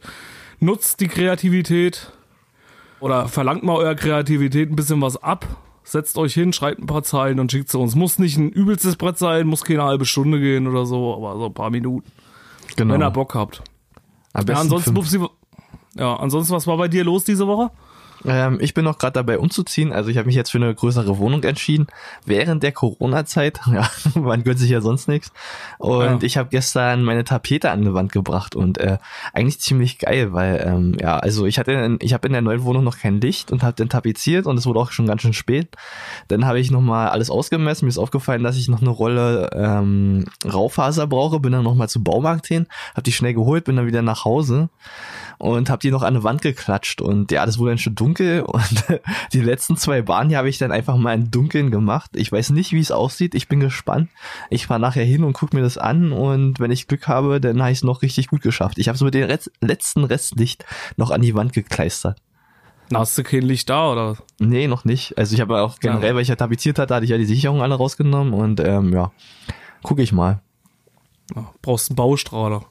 nutzt 0.60 1.00
die 1.02 1.08
Kreativität 1.08 2.12
oder 3.00 3.28
verlangt 3.28 3.64
mal 3.64 3.78
eurer 3.78 3.96
Kreativität 3.96 4.70
ein 4.70 4.76
bisschen 4.76 5.02
was 5.02 5.22
ab 5.22 5.48
setzt 5.86 6.18
euch 6.18 6.34
hin, 6.34 6.52
schreibt 6.52 6.82
ein 6.82 6.88
paar 6.88 7.04
Zeilen 7.04 7.40
und 7.40 7.52
schickt 7.52 7.70
sie 7.70 7.78
uns. 7.78 7.96
Muss 7.96 8.20
nicht 8.20 8.38
ein 8.38 8.50
übelstes 8.50 8.98
Brett 8.98 9.18
sein, 9.18 9.48
muss 9.48 9.64
keine 9.64 9.84
halbe 9.84 10.06
Stunde 10.06 10.40
gehen 10.40 10.68
oder 10.68 10.86
so, 10.86 11.16
aber 11.16 11.38
so 11.38 11.46
ein 11.46 11.54
paar 11.54 11.70
Minuten. 11.70 12.12
Genau. 12.76 12.96
Wenn 12.96 13.02
ihr 13.02 13.12
Bock 13.12 13.36
habt. 13.36 13.62
ja, 14.34 14.56
ansonsten, 14.56 14.94
Bubsi, 14.94 15.20
ja, 15.96 16.16
ansonsten, 16.16 16.54
was 16.54 16.68
war 16.68 16.78
bei 16.78 16.88
dir 16.88 17.04
los 17.04 17.24
diese 17.24 17.48
Woche? 17.48 17.72
Ähm, 18.28 18.58
ich 18.62 18.74
bin 18.74 18.86
noch 18.86 18.98
gerade 18.98 19.14
dabei 19.14 19.40
umzuziehen. 19.40 19.94
Also 19.94 20.10
ich 20.10 20.18
habe 20.18 20.28
mich 20.28 20.36
jetzt 20.36 20.52
für 20.52 20.58
eine 20.58 20.74
größere 20.74 21.18
Wohnung 21.18 21.44
entschieden. 21.44 21.88
Während 22.26 22.64
der 22.64 22.72
Corona-Zeit, 22.72 23.60
ja, 23.72 23.90
man 24.16 24.44
gönnt 24.44 24.60
sich 24.60 24.70
ja 24.70 24.82
sonst 24.82 25.08
nichts. 25.08 25.32
Und 25.78 26.04
ja. 26.04 26.20
ich 26.22 26.38
habe 26.38 26.50
gestern 26.50 27.04
meine 27.04 27.24
Tapete 27.24 27.72
an 27.72 27.82
die 27.82 27.94
Wand 27.94 28.12
gebracht 28.12 28.56
und 28.56 28.78
äh, 28.78 28.98
eigentlich 29.34 29.60
ziemlich 29.60 30.00
geil, 30.00 30.34
weil 30.34 30.64
ähm, 30.66 30.98
ja, 31.00 31.18
also 31.18 31.46
ich 31.46 31.60
hatte, 31.60 31.98
ich 32.02 32.14
habe 32.14 32.28
in 32.28 32.34
der 32.34 32.42
neuen 32.42 32.64
Wohnung 32.64 32.84
noch 32.84 32.98
kein 32.98 33.22
Licht 33.22 33.52
und 33.52 33.64
habe 33.64 33.76
dann 33.76 33.90
tapeziert 33.90 34.46
und 34.46 34.58
es 34.58 34.66
wurde 34.66 34.80
auch 34.80 34.92
schon 34.92 35.08
ganz 35.08 35.22
schön 35.22 35.34
spät. 35.34 35.76
Dann 36.28 36.46
habe 36.46 36.60
ich 36.60 36.72
noch 36.72 36.82
mal 36.82 37.10
alles 37.10 37.30
ausgemessen. 37.30 37.86
Mir 37.86 37.90
ist 37.90 37.98
aufgefallen, 37.98 38.44
dass 38.44 38.58
ich 38.58 38.68
noch 38.68 38.82
eine 38.82 38.90
Rolle 38.90 39.50
ähm, 39.54 40.26
Raufaser 40.46 41.08
brauche. 41.08 41.40
Bin 41.40 41.52
dann 41.52 41.64
noch 41.64 41.76
mal 41.76 41.88
zum 41.88 42.04
Baumarkt 42.04 42.48
hin, 42.48 42.68
habe 42.92 43.04
die 43.04 43.12
schnell 43.12 43.34
geholt, 43.34 43.66
bin 43.66 43.76
dann 43.76 43.88
wieder 43.88 44.02
nach 44.02 44.26
Hause 44.26 44.70
und 45.38 45.70
habe 45.70 45.80
die 45.80 45.92
noch 45.92 46.04
an 46.04 46.16
eine 46.16 46.24
Wand 46.24 46.42
geklatscht 46.42 47.02
und 47.02 47.32
ja, 47.32 47.46
das 47.46 47.58
wurde 47.58 47.72
dann 47.72 47.78
schon 47.78 47.96
dunkel 47.96 48.42
und 48.48 48.86
die 49.34 49.42
letzten 49.42 49.78
zwei 49.78 50.02
Bahnen 50.02 50.30
hier 50.30 50.38
habe 50.38 50.50
ich 50.50 50.58
dann 50.58 50.72
einfach 50.72 50.98
mal 50.98 51.14
im 51.14 51.32
Dunkeln 51.32 51.72
gemacht. 51.72 52.12
Ich 52.16 52.32
weiß 52.32 52.52
nicht, 52.52 52.72
wie 52.72 52.80
es 52.80 52.92
aussieht. 52.92 53.36
Ich 53.36 53.48
bin 53.48 53.60
gespannt. 53.60 54.10
Ich 54.50 54.68
fahre 54.68 54.80
nachher 54.80 55.06
hin 55.06 55.24
und 55.24 55.34
guck 55.34 55.54
mir 55.54 55.62
das 55.62 55.78
an 55.78 56.12
und 56.12 56.60
wenn 56.60 56.72
ich 56.72 56.88
Glück 56.88 57.08
habe, 57.08 57.40
dann 57.42 57.62
habe 57.62 57.72
ich 57.72 57.80
es 57.80 57.84
noch 57.84 58.02
richtig 58.02 58.28
gut 58.28 58.42
geschafft. 58.42 58.78
Ich 58.78 58.88
habe 58.88 58.98
so 58.98 59.06
mit 59.06 59.14
dem 59.14 59.26
Rest, 59.26 59.52
letzten 59.62 60.04
Restlicht 60.04 60.66
noch 60.98 61.12
an 61.12 61.22
die 61.22 61.36
Wand 61.36 61.54
gekleistert. 61.54 62.22
Hast 62.94 63.18
du 63.18 63.24
kein 63.24 63.42
Licht 63.42 63.70
da 63.70 63.92
oder? 63.92 64.18
Nee, 64.40 64.68
noch 64.68 64.86
nicht. 64.86 65.18
Also 65.18 65.34
ich 65.34 65.42
habe 65.42 65.62
auch 65.62 65.80
generell, 65.80 66.10
ja. 66.10 66.16
weil 66.16 66.22
ich 66.22 66.28
ja 66.28 66.36
tapeziert 66.36 66.78
hatte, 66.78 66.94
hatte 66.94 67.06
ich 67.06 67.12
ja 67.12 67.18
die 67.18 67.26
Sicherung 67.26 67.62
alle 67.62 67.76
rausgenommen 67.76 68.34
und 68.34 68.60
ähm, 68.60 68.94
ja, 68.94 69.12
gucke 69.82 70.04
ich 70.04 70.12
mal. 70.12 70.42
brauchst 71.62 71.90
einen 71.90 71.96
Baustrahler. 71.96 72.66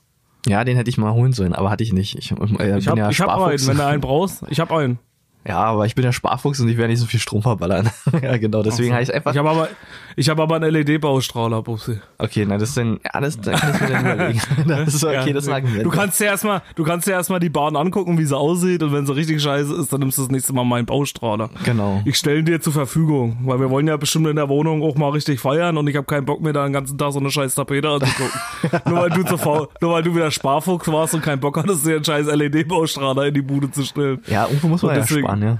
Ja, 0.46 0.64
den 0.64 0.76
hätte 0.76 0.90
ich 0.90 0.98
mal 0.98 1.12
holen 1.12 1.32
sollen, 1.32 1.54
aber 1.54 1.70
hatte 1.70 1.84
ich 1.84 1.92
nicht. 1.92 2.18
Ich, 2.18 2.32
äh, 2.32 2.78
ich 2.78 2.88
habe 2.88 2.98
ja 2.98 3.10
hab 3.10 3.40
einen, 3.40 3.66
wenn 3.66 3.76
du 3.76 3.86
einen 3.86 4.00
brauchst. 4.00 4.44
Ich 4.50 4.60
habe 4.60 4.76
einen. 4.76 4.98
Ja, 5.46 5.58
aber 5.58 5.84
ich 5.84 5.94
bin 5.94 6.04
ja 6.04 6.12
Sparfuchs 6.12 6.58
und 6.60 6.68
ich 6.68 6.78
werde 6.78 6.90
nicht 6.90 7.00
so 7.00 7.06
viel 7.06 7.20
Strom 7.20 7.42
verballern. 7.42 7.90
ja, 8.22 8.38
genau, 8.38 8.62
deswegen 8.62 8.94
habe 8.94 9.02
ich 9.02 9.12
einfach. 9.12 9.32
Ich 9.32 9.38
habe 9.38 9.50
aber, 9.50 9.68
ich 10.16 10.30
habe 10.30 10.42
aber 10.42 10.56
einen 10.56 10.70
LED-Baustrahler, 10.70 11.62
Bubsi. 11.62 12.00
Okay, 12.16 12.46
na, 12.48 12.56
das 12.56 12.70
ist 12.70 12.78
dann, 12.78 12.98
ja, 13.04 13.20
das, 13.20 13.38
da 13.38 13.52
kann 13.52 13.74
ich 13.74 13.80
mir 13.80 13.88
dann 13.88 14.04
überlegen. 14.14 14.40
das 14.66 14.94
ist 14.94 15.04
okay, 15.04 15.26
ja, 15.26 15.32
das 15.34 15.44
sagen 15.44 15.74
wir. 15.74 15.82
Du 15.82 15.90
kannst 15.90 16.18
dir 16.18 16.26
erstmal, 16.26 16.62
du 16.76 16.84
kannst 16.84 17.06
dir 17.06 17.12
erstmal 17.12 17.40
die 17.40 17.50
Bahn 17.50 17.76
angucken, 17.76 18.16
wie 18.16 18.24
sie 18.24 18.36
aussieht 18.36 18.82
und 18.82 18.94
wenn 18.94 19.04
sie 19.04 19.14
richtig 19.14 19.42
scheiße 19.42 19.74
ist, 19.74 19.92
dann 19.92 20.00
nimmst 20.00 20.16
du 20.16 20.22
das 20.22 20.30
nächste 20.30 20.54
Mal 20.54 20.64
meinen 20.64 20.86
Baustrahler. 20.86 21.50
Genau. 21.64 22.00
Ich 22.06 22.16
stelle 22.16 22.38
ihn 22.38 22.46
dir 22.46 22.62
zur 22.62 22.72
Verfügung, 22.72 23.36
weil 23.44 23.60
wir 23.60 23.68
wollen 23.68 23.86
ja 23.86 23.98
bestimmt 23.98 24.26
in 24.28 24.36
der 24.36 24.48
Wohnung 24.48 24.82
auch 24.82 24.96
mal 24.96 25.10
richtig 25.10 25.40
feiern 25.40 25.76
und 25.76 25.86
ich 25.88 25.96
habe 25.96 26.06
keinen 26.06 26.24
Bock 26.24 26.40
mehr 26.40 26.54
da 26.54 26.64
den 26.64 26.72
ganzen 26.72 26.96
Tag 26.96 27.12
so 27.12 27.18
eine 27.18 27.30
scheiß 27.30 27.54
Tapete 27.54 27.90
anzugucken. 27.90 28.40
nur 28.86 28.98
weil 28.98 29.10
du 29.10 29.22
zu 29.24 29.36
faul, 29.36 29.68
nur 29.82 29.92
weil 29.92 30.02
du 30.02 30.14
wieder 30.14 30.30
Sparfuchs 30.30 30.88
warst 30.88 31.14
und 31.14 31.22
keinen 31.22 31.40
Bock 31.40 31.58
hattest, 31.58 31.84
dir 31.84 31.96
einen 31.96 32.04
scheiß 32.04 32.28
LED-Baustrahler 32.28 33.26
in 33.26 33.34
die 33.34 33.42
Bude 33.42 33.70
zu 33.70 33.84
stellen. 33.84 34.22
Ja, 34.26 34.46
irgendwo 34.46 34.68
muss 34.68 34.82
man 34.82 34.94
deswegen, 34.94 35.26
ja 35.26 35.33
sparen, 35.33 35.33
ja. 35.42 35.58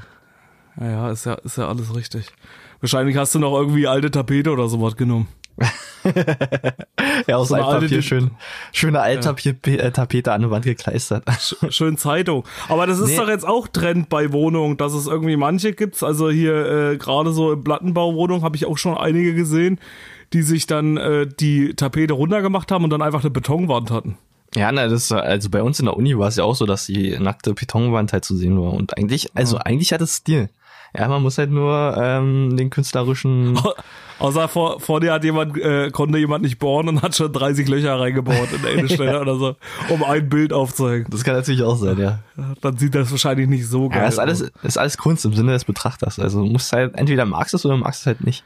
Ja, 0.80 1.10
ist 1.10 1.24
ja, 1.26 1.34
ist 1.34 1.58
ja 1.58 1.68
alles 1.68 1.94
richtig. 1.94 2.26
Wahrscheinlich 2.80 3.16
hast 3.16 3.34
du 3.34 3.38
noch 3.38 3.56
irgendwie 3.56 3.86
alte 3.86 4.10
Tapete 4.10 4.50
oder 4.50 4.68
sowas 4.68 4.96
genommen. 4.96 5.28
ja, 7.28 7.36
aus 7.36 7.48
so 7.48 7.54
Altpapier 7.54 8.02
schön, 8.02 8.32
schöne 8.72 9.00
Alttapete 9.00 9.70
ja. 9.70 10.34
an 10.34 10.40
der 10.40 10.50
Wand 10.50 10.64
gekleistert. 10.64 11.24
Schön 11.70 11.96
Zeitung. 11.96 12.44
Aber 12.68 12.86
das 12.86 12.98
ist 12.98 13.10
nee. 13.10 13.16
doch 13.16 13.28
jetzt 13.28 13.46
auch 13.46 13.68
Trend 13.68 14.08
bei 14.08 14.32
Wohnungen, 14.32 14.76
dass 14.76 14.94
es 14.94 15.06
irgendwie 15.06 15.36
manche 15.36 15.72
gibt. 15.72 16.02
Also 16.02 16.28
hier 16.28 16.92
äh, 16.92 16.96
gerade 16.96 17.32
so 17.32 17.52
im 17.52 17.62
Plattenbauwohnung 17.62 18.42
habe 18.42 18.56
ich 18.56 18.66
auch 18.66 18.78
schon 18.78 18.96
einige 18.96 19.34
gesehen, 19.34 19.78
die 20.32 20.42
sich 20.42 20.66
dann 20.66 20.96
äh, 20.96 21.26
die 21.28 21.74
Tapete 21.74 22.14
runtergemacht 22.14 22.72
haben 22.72 22.82
und 22.82 22.90
dann 22.90 23.02
einfach 23.02 23.20
eine 23.20 23.30
Betonwand 23.30 23.92
hatten. 23.92 24.18
Ja, 24.56 24.70
na, 24.70 24.86
das 24.88 25.10
also 25.10 25.50
bei 25.50 25.62
uns 25.62 25.80
in 25.80 25.86
der 25.86 25.96
Uni 25.96 26.16
war 26.16 26.28
es 26.28 26.36
ja 26.36 26.44
auch 26.44 26.54
so, 26.54 26.66
dass 26.66 26.86
die 26.86 27.18
nackte 27.18 27.54
Betonwand 27.54 28.12
halt 28.12 28.24
zu 28.24 28.36
sehen 28.36 28.60
war 28.60 28.72
und 28.72 28.96
eigentlich, 28.96 29.34
also 29.34 29.56
ja. 29.56 29.62
eigentlich 29.62 29.92
hat 29.92 30.00
es 30.00 30.16
Stil. 30.16 30.48
Ja, 30.96 31.08
man 31.08 31.22
muss 31.22 31.38
halt 31.38 31.50
nur 31.50 31.96
ähm, 32.00 32.56
den 32.56 32.70
künstlerischen. 32.70 33.58
Außer 34.20 34.46
vor, 34.46 34.78
vor 34.78 35.00
dir 35.00 35.12
hat 35.12 35.24
jemand, 35.24 35.58
äh, 35.58 35.90
konnte 35.90 36.18
jemand 36.18 36.44
nicht 36.44 36.60
bohren 36.60 36.88
und 36.88 37.02
hat 37.02 37.16
schon 37.16 37.32
30 37.32 37.66
Löcher 37.66 37.98
reingebaut 37.98 38.48
in 38.54 38.62
der 38.62 38.72
Innenstelle 38.74 39.20
oder 39.20 39.36
so, 39.36 39.56
um 39.88 40.04
ein 40.04 40.28
Bild 40.28 40.52
aufzuhängen. 40.52 41.06
Das 41.10 41.24
kann 41.24 41.34
natürlich 41.34 41.64
auch 41.64 41.74
sein, 41.74 41.98
ja. 41.98 42.20
Dann 42.60 42.76
sieht 42.76 42.94
das 42.94 43.10
wahrscheinlich 43.10 43.48
nicht 43.48 43.66
so 43.66 43.88
geil 43.88 44.02
ja, 44.02 44.06
ist 44.08 44.20
alles, 44.20 44.52
ist 44.62 44.78
alles 44.78 44.96
Kunst 44.98 45.24
im 45.24 45.34
Sinne 45.34 45.50
des 45.50 45.64
Betrachters. 45.64 46.20
Also 46.20 46.44
du 46.44 46.46
musst 46.46 46.72
halt, 46.72 46.94
entweder 46.94 47.24
magst 47.24 47.54
es 47.54 47.66
oder 47.66 47.76
magst 47.76 48.02
es 48.02 48.06
halt 48.06 48.24
nicht. 48.24 48.44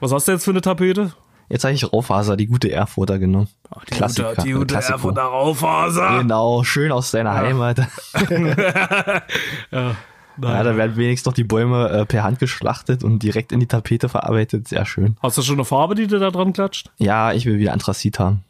Was 0.00 0.12
hast 0.12 0.28
du 0.28 0.32
jetzt 0.32 0.44
für 0.44 0.50
eine 0.50 0.62
Tapete? 0.62 1.12
Jetzt 1.52 1.64
habe 1.64 1.74
ich 1.74 1.92
Raufaser, 1.92 2.38
die 2.38 2.46
gute 2.46 2.72
Erfurter 2.72 3.18
genommen. 3.18 3.46
Ach, 3.68 3.84
die 3.84 3.90
Klassiker, 3.94 4.30
gute, 4.30 4.42
die 4.42 4.52
gute 4.52 4.74
Erfurter 4.74 5.24
Raufaser. 5.24 6.20
Genau, 6.20 6.64
schön 6.64 6.90
aus 6.90 7.10
deiner 7.10 7.34
ja. 7.34 7.40
Heimat. 7.42 7.78
ja. 9.70 9.96
Ja, 10.40 10.62
da 10.62 10.76
werden 10.78 10.96
wenigstens 10.96 11.26
noch 11.26 11.34
die 11.34 11.44
Bäume 11.44 11.90
äh, 11.90 12.06
per 12.06 12.22
Hand 12.22 12.38
geschlachtet 12.38 13.04
und 13.04 13.22
direkt 13.22 13.52
in 13.52 13.60
die 13.60 13.66
Tapete 13.66 14.08
verarbeitet. 14.08 14.66
Sehr 14.66 14.86
schön. 14.86 15.18
Hast 15.22 15.36
du 15.36 15.42
schon 15.42 15.56
eine 15.56 15.66
Farbe, 15.66 15.94
die 15.94 16.06
du 16.06 16.18
da 16.18 16.30
dran 16.30 16.54
klatscht? 16.54 16.90
Ja, 16.96 17.34
ich 17.34 17.44
will 17.44 17.58
wieder 17.58 17.74
Anthrazit 17.74 18.18
haben. 18.18 18.44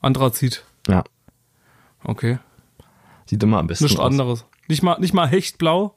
Anthrazit? 0.00 0.64
Ja. 0.86 1.02
Okay. 2.04 2.38
Sieht 3.26 3.42
immer 3.42 3.58
am 3.58 3.66
besten 3.66 3.86
Nichts 3.86 3.98
aus. 3.98 4.06
anderes. 4.06 4.44
Nicht 4.68 4.84
mal, 4.84 4.96
nicht 5.00 5.12
mal 5.12 5.26
Hechtblau. 5.26 5.92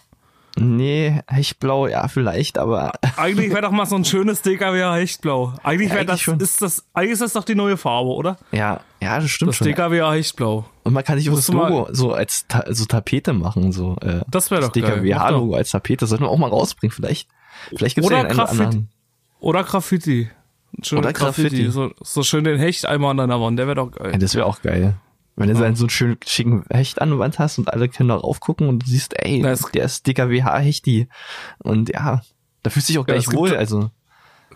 Nee, 0.57 1.19
Hechtblau, 1.27 1.87
ja, 1.87 2.07
vielleicht, 2.07 2.57
aber 2.57 2.93
Eigentlich 3.17 3.49
wäre 3.51 3.63
doch 3.63 3.71
mal 3.71 3.85
so 3.85 3.95
ein 3.97 4.05
schönes 4.05 4.41
DKWH 4.41 4.95
Hechtblau. 4.95 5.53
Eigentlich 5.63 5.89
wäre 5.89 5.99
Eigentlich 5.99 6.07
das, 6.11 6.21
schon. 6.21 6.39
ist 6.39 6.61
das, 6.61 6.85
eigentlich 6.93 7.11
ist 7.13 7.21
das 7.21 7.33
doch 7.33 7.43
die 7.43 7.55
neue 7.55 7.75
Farbe, 7.77 8.09
oder? 8.11 8.37
ja, 8.51 8.79
ja, 9.01 9.19
das 9.19 9.29
stimmt 9.29 9.49
Das 9.49 9.57
schon. 9.57 9.67
DKWH 9.67 10.13
Hechtblau. 10.13 10.65
Und 10.83 10.93
man 10.93 11.03
kann 11.03 11.17
sich 11.19 11.29
auch 11.29 11.35
das 11.35 11.49
Logo 11.49 11.87
so 11.91 12.13
als 12.13 12.45
Ta 12.47 12.63
so 12.69 12.85
Tapete 12.85 13.33
machen, 13.33 13.71
so 13.71 13.97
äh, 14.01 14.21
Das 14.29 14.49
wäre 14.49 14.61
doch 14.61 14.69
doch. 14.69 14.73
DKWH-Logo 14.73 15.55
als 15.55 15.71
Tapete. 15.71 16.01
Das 16.01 16.09
sollten 16.09 16.23
wir 16.23 16.29
auch 16.29 16.37
mal 16.37 16.49
rausbringen, 16.49 16.93
vielleicht. 16.95 17.27
Vielleicht 17.75 17.95
gibt's 17.95 18.07
Oder 18.07 18.17
ja 18.19 18.23
einen 18.23 18.31
oder 18.33 18.43
Graffiti. 18.45 18.63
anderen. 18.63 18.89
Oder 19.39 19.63
Graffiti. 19.63 20.29
Oder 20.93 21.13
Graffiti. 21.13 21.69
So, 21.69 21.91
so 22.01 22.23
schön 22.23 22.43
den 22.45 22.59
Hecht 22.59 22.85
einmal 22.85 23.11
an 23.11 23.17
deiner 23.17 23.39
Wand, 23.41 23.59
der 23.59 23.67
wäre 23.67 23.75
doch 23.75 23.91
Ja, 23.97 24.09
geil. 24.11 24.19
das 24.19 24.35
wäre 24.35 24.45
auch 24.45 24.61
geil. 24.61 24.95
Wenn 25.37 25.49
du 25.49 25.55
dann 25.55 25.75
so 25.75 25.83
einen 25.83 25.89
schönen 25.89 26.17
schicken 26.25 26.63
Hecht 26.69 27.01
an 27.01 27.09
der 27.09 27.19
Wand 27.19 27.39
hast 27.39 27.57
und 27.57 27.73
alle 27.73 27.89
können 27.89 28.09
da 28.09 28.15
raufgucken 28.15 28.69
und 28.69 28.79
du 28.83 28.87
siehst, 28.87 29.13
ey, 29.21 29.41
Na, 29.43 29.51
es- 29.51 29.69
der 29.73 29.83
ist 29.85 30.07
DKWH-Hechti. 30.07 31.07
Und 31.59 31.89
ja, 31.89 32.21
da 32.63 32.69
fühlst 32.69 32.87
du 32.89 32.93
dich 32.93 32.99
auch 32.99 33.07
Ja, 33.07 33.15
gleich 33.15 33.25
gibt- 33.25 33.37
wohl. 33.37 33.55
Also, 33.55 33.89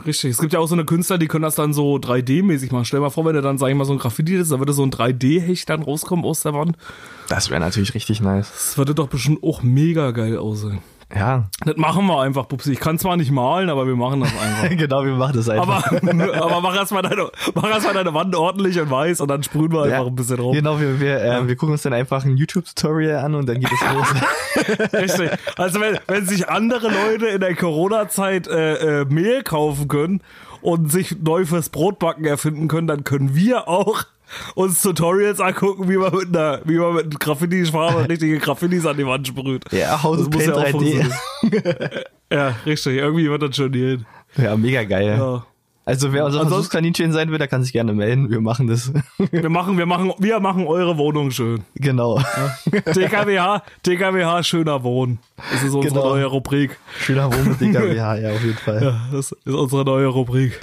Richtig. 0.05 0.31
Es 0.31 0.37
gibt 0.37 0.53
ja 0.53 0.59
auch 0.59 0.67
so 0.67 0.75
eine 0.75 0.85
Künstler, 0.85 1.17
die 1.17 1.27
können 1.27 1.41
das 1.41 1.55
dann 1.55 1.73
so 1.73 1.95
3D-mäßig 1.97 2.71
machen. 2.71 2.85
Stell 2.85 2.99
dir 2.99 3.05
mal 3.05 3.09
vor, 3.09 3.25
wenn 3.25 3.35
du 3.35 3.41
dann, 3.41 3.57
sag 3.57 3.67
ich 3.67 3.75
mal, 3.75 3.83
so 3.83 3.91
ein 3.91 3.99
Graffiti 3.99 4.35
ist, 4.35 4.49
da 4.49 4.59
würde 4.59 4.71
so 4.71 4.83
ein 4.83 4.91
3D-Hecht 4.91 5.69
dann 5.69 5.81
rauskommen 5.83 6.23
aus 6.23 6.41
der 6.41 6.53
Wand. 6.53 6.77
das 7.27 7.49
wäre 7.49 7.59
natürlich 7.59 7.93
richtig 7.95 8.21
nice. 8.21 8.49
Das 8.49 8.77
würde 8.77 8.95
doch 8.95 9.09
bestimmt 9.09 9.43
auch 9.43 9.61
mega 9.61 10.11
geil 10.11 10.37
aussehen. 10.37 10.79
Ja, 11.15 11.49
Das 11.65 11.75
machen 11.77 12.05
wir 12.05 12.21
einfach, 12.21 12.47
Pupsi. 12.47 12.71
Ich 12.71 12.79
kann 12.79 12.99
zwar 12.99 13.17
nicht 13.17 13.31
malen, 13.31 13.69
aber 13.69 13.87
wir 13.87 13.95
machen 13.95 14.21
das 14.21 14.31
einfach. 14.31 14.69
genau, 14.77 15.03
wir 15.03 15.15
machen 15.15 15.35
das 15.35 15.49
einfach. 15.49 15.91
Aber, 15.91 16.33
aber 16.43 16.61
mach 16.61 16.75
erstmal 16.75 17.01
deine, 17.01 17.31
mach 17.55 17.67
erst 17.67 17.87
mal 17.87 17.93
deine 17.93 18.13
Wand 18.13 18.35
ordentlich 18.35 18.79
und 18.79 18.91
weiß 18.91 19.21
und 19.21 19.27
dann 19.27 19.41
sprühen 19.41 19.71
wir 19.71 19.83
einfach 19.83 20.05
ein 20.05 20.15
bisschen 20.15 20.37
drauf. 20.37 20.53
Genau, 20.53 20.79
wir, 20.79 20.99
wir, 20.99 21.19
äh, 21.19 21.47
wir 21.47 21.55
gucken 21.55 21.73
uns 21.73 21.81
dann 21.81 21.93
einfach 21.93 22.25
ein 22.25 22.37
YouTube-Tutorial 22.37 23.25
an 23.25 23.33
und 23.33 23.49
dann 23.49 23.59
geht 23.59 23.71
es 23.71 23.93
los. 23.93 24.93
Richtig. 24.93 25.31
Also 25.57 25.81
wenn, 25.81 25.97
wenn 26.07 26.27
sich 26.27 26.47
andere 26.47 26.89
Leute 26.89 27.25
in 27.27 27.41
der 27.41 27.55
Corona-Zeit 27.55 28.47
äh, 28.47 29.01
äh, 29.01 29.05
Mehl 29.05 29.41
kaufen 29.41 29.87
können 29.87 30.21
und 30.61 30.91
sich 30.91 31.17
neu 31.23 31.45
fürs 31.45 31.69
Brotbacken 31.69 32.25
erfinden 32.25 32.67
können, 32.67 32.87
dann 32.87 33.03
können 33.03 33.33
wir 33.33 33.67
auch 33.67 34.03
uns 34.55 34.81
Tutorials 34.81 35.39
angucken, 35.39 35.89
wie 35.89 35.97
man 35.97 36.13
mit 36.15 36.27
einer, 36.35 36.61
wie 36.65 36.77
man 36.77 36.93
mit 36.95 37.19
Graffiti-Farbe 37.19 38.07
richtige 38.09 38.37
Graffitis 38.39 38.85
an 38.85 38.97
die 38.97 39.05
Wand 39.05 39.27
sprüht. 39.27 39.63
ja, 39.71 40.01
House 40.03 40.17
Das 40.19 40.27
of 40.27 40.33
muss 40.33 40.43
Paint 40.43 40.55
ja 40.55 40.61
auch 40.61 40.65
3D. 40.67 40.71
funktionieren. 40.71 41.13
Ja, 42.31 42.55
richtig. 42.63 42.97
Irgendwie 42.97 43.27
wird 43.27 43.41
das 43.41 43.55
schon 43.55 43.71
gehen. 43.71 44.05
Ja, 44.37 44.55
mega 44.55 44.83
geil. 44.83 45.15
Ja. 45.17 45.45
Also 45.83 46.13
wer 46.13 46.25
unser 46.27 46.41
Versuchskaninchen 46.45 47.11
sein 47.11 47.31
will, 47.31 47.39
der 47.39 47.47
kann 47.47 47.63
sich 47.63 47.73
gerne 47.73 47.91
melden. 47.93 48.29
Wir 48.29 48.39
machen 48.39 48.67
das. 48.67 48.93
Wir 49.31 49.49
machen, 49.49 49.79
wir 49.79 49.87
machen, 49.87 50.13
wir 50.19 50.39
machen 50.39 50.67
eure 50.67 50.99
Wohnung 50.99 51.31
schön. 51.31 51.63
genau. 51.73 52.21
TKWH, 52.85 53.63
TKWH 53.81 54.43
schöner 54.43 54.83
Wohnen. 54.83 55.17
Das 55.51 55.63
ist 55.63 55.73
unsere 55.73 55.95
Genau. 55.95 56.09
neue 56.09 56.25
Rubrik. 56.25 56.77
Schöner 56.99 57.33
Wohn 57.33 57.47
mit 57.49 57.59
DKWH, 57.61 58.17
ja, 58.19 58.29
auf 58.29 58.43
jeden 58.43 58.57
Fall. 58.59 58.83
Ja, 58.83 59.01
das 59.11 59.31
ist 59.31 59.51
unsere 59.55 59.83
neue 59.83 60.05
Rubrik. 60.05 60.59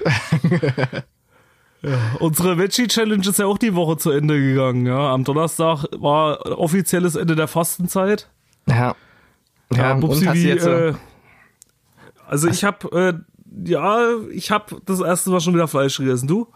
Ja, 1.83 1.99
unsere 2.21 2.59
Veggie-Challenge 2.59 3.28
ist 3.28 3.38
ja 3.38 3.47
auch 3.47 3.59
die 3.59 3.75
Woche 3.75 3.97
zu 3.97 4.11
Ende 4.11 4.40
gegangen. 4.40 4.87
Ja, 4.87 5.12
am 5.12 5.25
Donnerstag 5.25 5.85
war 5.99 6.45
offizielles 6.59 7.14
Ende 7.14 7.37
der 7.37 7.49
Fastenzeit. 7.49 8.28
Ja. 8.68 8.95
Ja, 9.73 9.76
Ja, 9.76 9.95
Bubsi, 9.95 10.33
wie, 10.33 10.50
äh, 10.50 10.95
also 12.28 12.49
ich 12.49 12.64
habe, 12.64 12.88
äh, 12.92 13.68
ja, 13.68 14.00
ich 14.33 14.50
habe 14.50 14.80
das 14.85 15.00
erste 15.00 15.30
Mal 15.30 15.40
schon 15.40 15.54
wieder 15.54 15.68
Fleisch 15.68 15.97
gegessen. 15.99 16.26
Du 16.28 16.49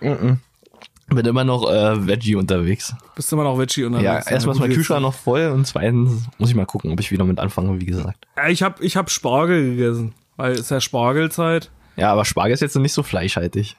bin 0.00 1.26
immer 1.26 1.44
noch 1.44 1.70
äh, 1.70 2.06
Veggie 2.06 2.36
unterwegs. 2.36 2.94
bist 3.14 3.32
immer 3.32 3.44
noch 3.44 3.58
Veggie 3.58 3.84
unterwegs. 3.84 4.04
Ja, 4.26 4.32
erstmal 4.32 4.54
ist 4.54 4.60
mein 4.60 4.72
Kühlschrank 4.72 5.02
noch 5.02 5.14
voll 5.14 5.48
und 5.48 5.66
zweitens 5.66 6.24
muss 6.38 6.50
ich 6.50 6.54
mal 6.54 6.66
gucken, 6.66 6.92
ob 6.92 7.00
ich 7.00 7.10
wieder 7.10 7.24
mit 7.24 7.40
anfange, 7.40 7.80
wie 7.80 7.86
gesagt. 7.86 8.26
Ja, 8.36 8.48
ich 8.48 8.62
habe 8.62 8.82
ich 8.84 8.96
hab 8.96 9.10
Spargel 9.10 9.76
gegessen, 9.76 10.14
weil 10.36 10.52
es 10.52 10.60
ist 10.60 10.70
ja 10.70 10.80
Spargelzeit. 10.80 11.70
Ja, 11.96 12.12
aber 12.12 12.24
Spargel 12.24 12.54
ist 12.54 12.60
jetzt 12.60 12.76
nicht 12.76 12.92
so 12.92 13.02
fleischhaltig. 13.02 13.76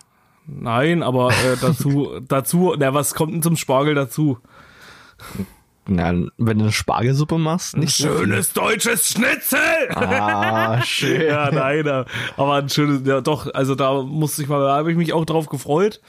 Nein, 0.48 1.04
aber 1.04 1.30
äh, 1.30 1.58
dazu, 1.62 2.20
dazu, 2.28 2.76
na, 2.78 2.94
was 2.94 3.14
kommt 3.14 3.34
denn 3.34 3.42
zum 3.42 3.58
Spargel 3.58 3.96
dazu? 3.96 4.40
Na, 5.88 6.14
wenn 6.38 6.58
du 6.58 6.66
eine 6.66 6.72
Spargelsuppe 6.72 7.38
machst, 7.38 7.76
nicht 7.78 7.96
viel. 7.96 8.08
Schönes 8.08 8.54
deutsches 8.54 9.10
Schnitzel! 9.10 9.60
Ah, 9.96 10.82
schön. 10.84 11.22
ja, 11.28 11.52
nein, 11.52 11.88
aber 12.38 12.54
ein 12.56 12.70
schönes, 12.70 13.02
ja 13.06 13.22
doch, 13.22 13.54
also 13.54 13.76
da 13.76 14.02
musste 14.02 14.42
ich 14.42 14.48
mal, 14.48 14.62
da 14.62 14.76
habe 14.78 14.92
ich 14.92 14.98
mich 14.98 15.14
auch 15.14 15.26
drauf 15.26 15.48
gefreut. 15.48 16.02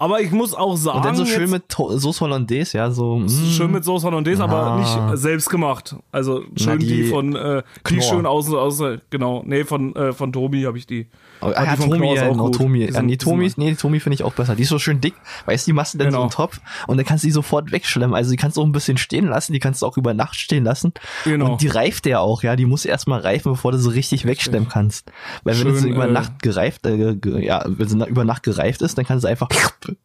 Aber 0.00 0.20
ich 0.22 0.30
muss 0.32 0.54
auch 0.54 0.76
sagen, 0.76 0.96
Und 0.96 1.04
dann 1.04 1.14
so 1.14 1.26
schön 1.26 1.42
jetzt- 1.42 1.50
mit 1.50 1.68
To- 1.68 1.96
Sauce 1.98 2.20
Hollandaise, 2.22 2.76
ja, 2.76 2.90
so. 2.90 3.18
mm. 3.18 3.28
schön 3.28 3.70
mit 3.70 3.84
Soße 3.84 4.06
Hollandaise, 4.06 4.42
aber 4.42 4.56
Ah. 4.62 4.78
nicht 4.78 5.18
selbst 5.20 5.50
gemacht. 5.50 5.94
Also 6.10 6.42
schön 6.56 6.78
die 6.78 6.86
die, 6.86 7.04
von, 7.04 7.36
äh, 7.36 7.62
die 7.88 8.00
schön 8.00 8.24
außen, 8.24 8.54
außen, 8.56 9.02
genau, 9.10 9.42
nee, 9.46 9.62
von, 9.64 9.94
äh, 9.94 10.12
von 10.14 10.32
Tobi 10.32 10.64
habe 10.66 10.78
ich 10.78 10.86
die. 10.86 11.06
Ah, 11.42 11.50
ja, 11.52 11.74
die 11.76 11.82
von 11.82 11.90
Tomi, 11.90 12.14
ja, 12.14 12.28
auch 12.28 12.32
genau. 12.32 12.48
Tomi. 12.50 12.84
Ja, 12.90 13.02
nee, 13.02 13.16
Tomi, 13.16 13.50
nee, 13.56 13.74
Tomi 13.74 14.00
finde 14.00 14.14
ich 14.14 14.24
auch 14.24 14.32
besser. 14.32 14.56
Die 14.56 14.62
ist 14.62 14.68
so 14.70 14.78
schön 14.78 15.00
dick. 15.00 15.14
Weißt 15.46 15.66
du, 15.66 15.70
die 15.70 15.72
machst 15.74 15.94
du 15.94 15.98
dann 15.98 16.08
so 16.08 16.10
Genau. 16.12 16.22
einen 16.22 16.30
Topf 16.30 16.60
und 16.86 16.96
dann 16.96 17.06
kannst 17.06 17.24
du 17.24 17.28
die 17.28 17.32
sofort 17.32 17.70
wegschlemmen. 17.72 18.14
Also 18.14 18.30
die 18.30 18.36
kannst 18.36 18.56
du 18.56 18.62
auch 18.62 18.66
ein 18.66 18.72
bisschen 18.72 18.96
stehen 18.98 19.26
lassen, 19.26 19.52
die 19.52 19.58
kannst 19.58 19.80
du 19.82 19.86
auch 19.86 19.96
über 19.98 20.12
Nacht 20.14 20.36
stehen 20.36 20.64
lassen. 20.64 20.92
Genau. 21.24 21.52
Und 21.52 21.62
die 21.62 21.68
reift 21.68 22.06
ja 22.06 22.20
auch, 22.20 22.42
ja. 22.42 22.56
Die 22.56 22.66
muss 22.66 22.84
erstmal 22.84 23.20
reifen, 23.20 23.52
bevor 23.52 23.72
du 23.72 23.78
sie 23.78 23.90
richtig 23.92 24.24
wegschlemmen 24.26 24.68
kannst. 24.68 25.10
Weil 25.44 25.54
wenn 25.56 25.62
Schön, 25.72 25.76
sie 25.76 25.88
über 25.90 26.08
äh, 26.08 26.12
Nacht 26.12 26.42
gereift, 26.42 26.86
äh, 26.86 27.16
ja, 27.40 27.64
wenn 27.66 27.88
sie 27.88 27.96
na- 27.96 28.06
über 28.06 28.24
Nacht 28.24 28.42
gereift 28.42 28.80
ist, 28.82 28.96
dann 28.98 29.04
kannst 29.06 29.24
du 29.24 29.28
einfach 29.28 29.48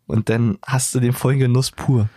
und 0.07 0.29
dann 0.29 0.57
hast 0.65 0.93
du 0.95 0.99
den 0.99 1.13
vollen 1.13 1.39
Genuss 1.39 1.71
pur. 1.71 2.07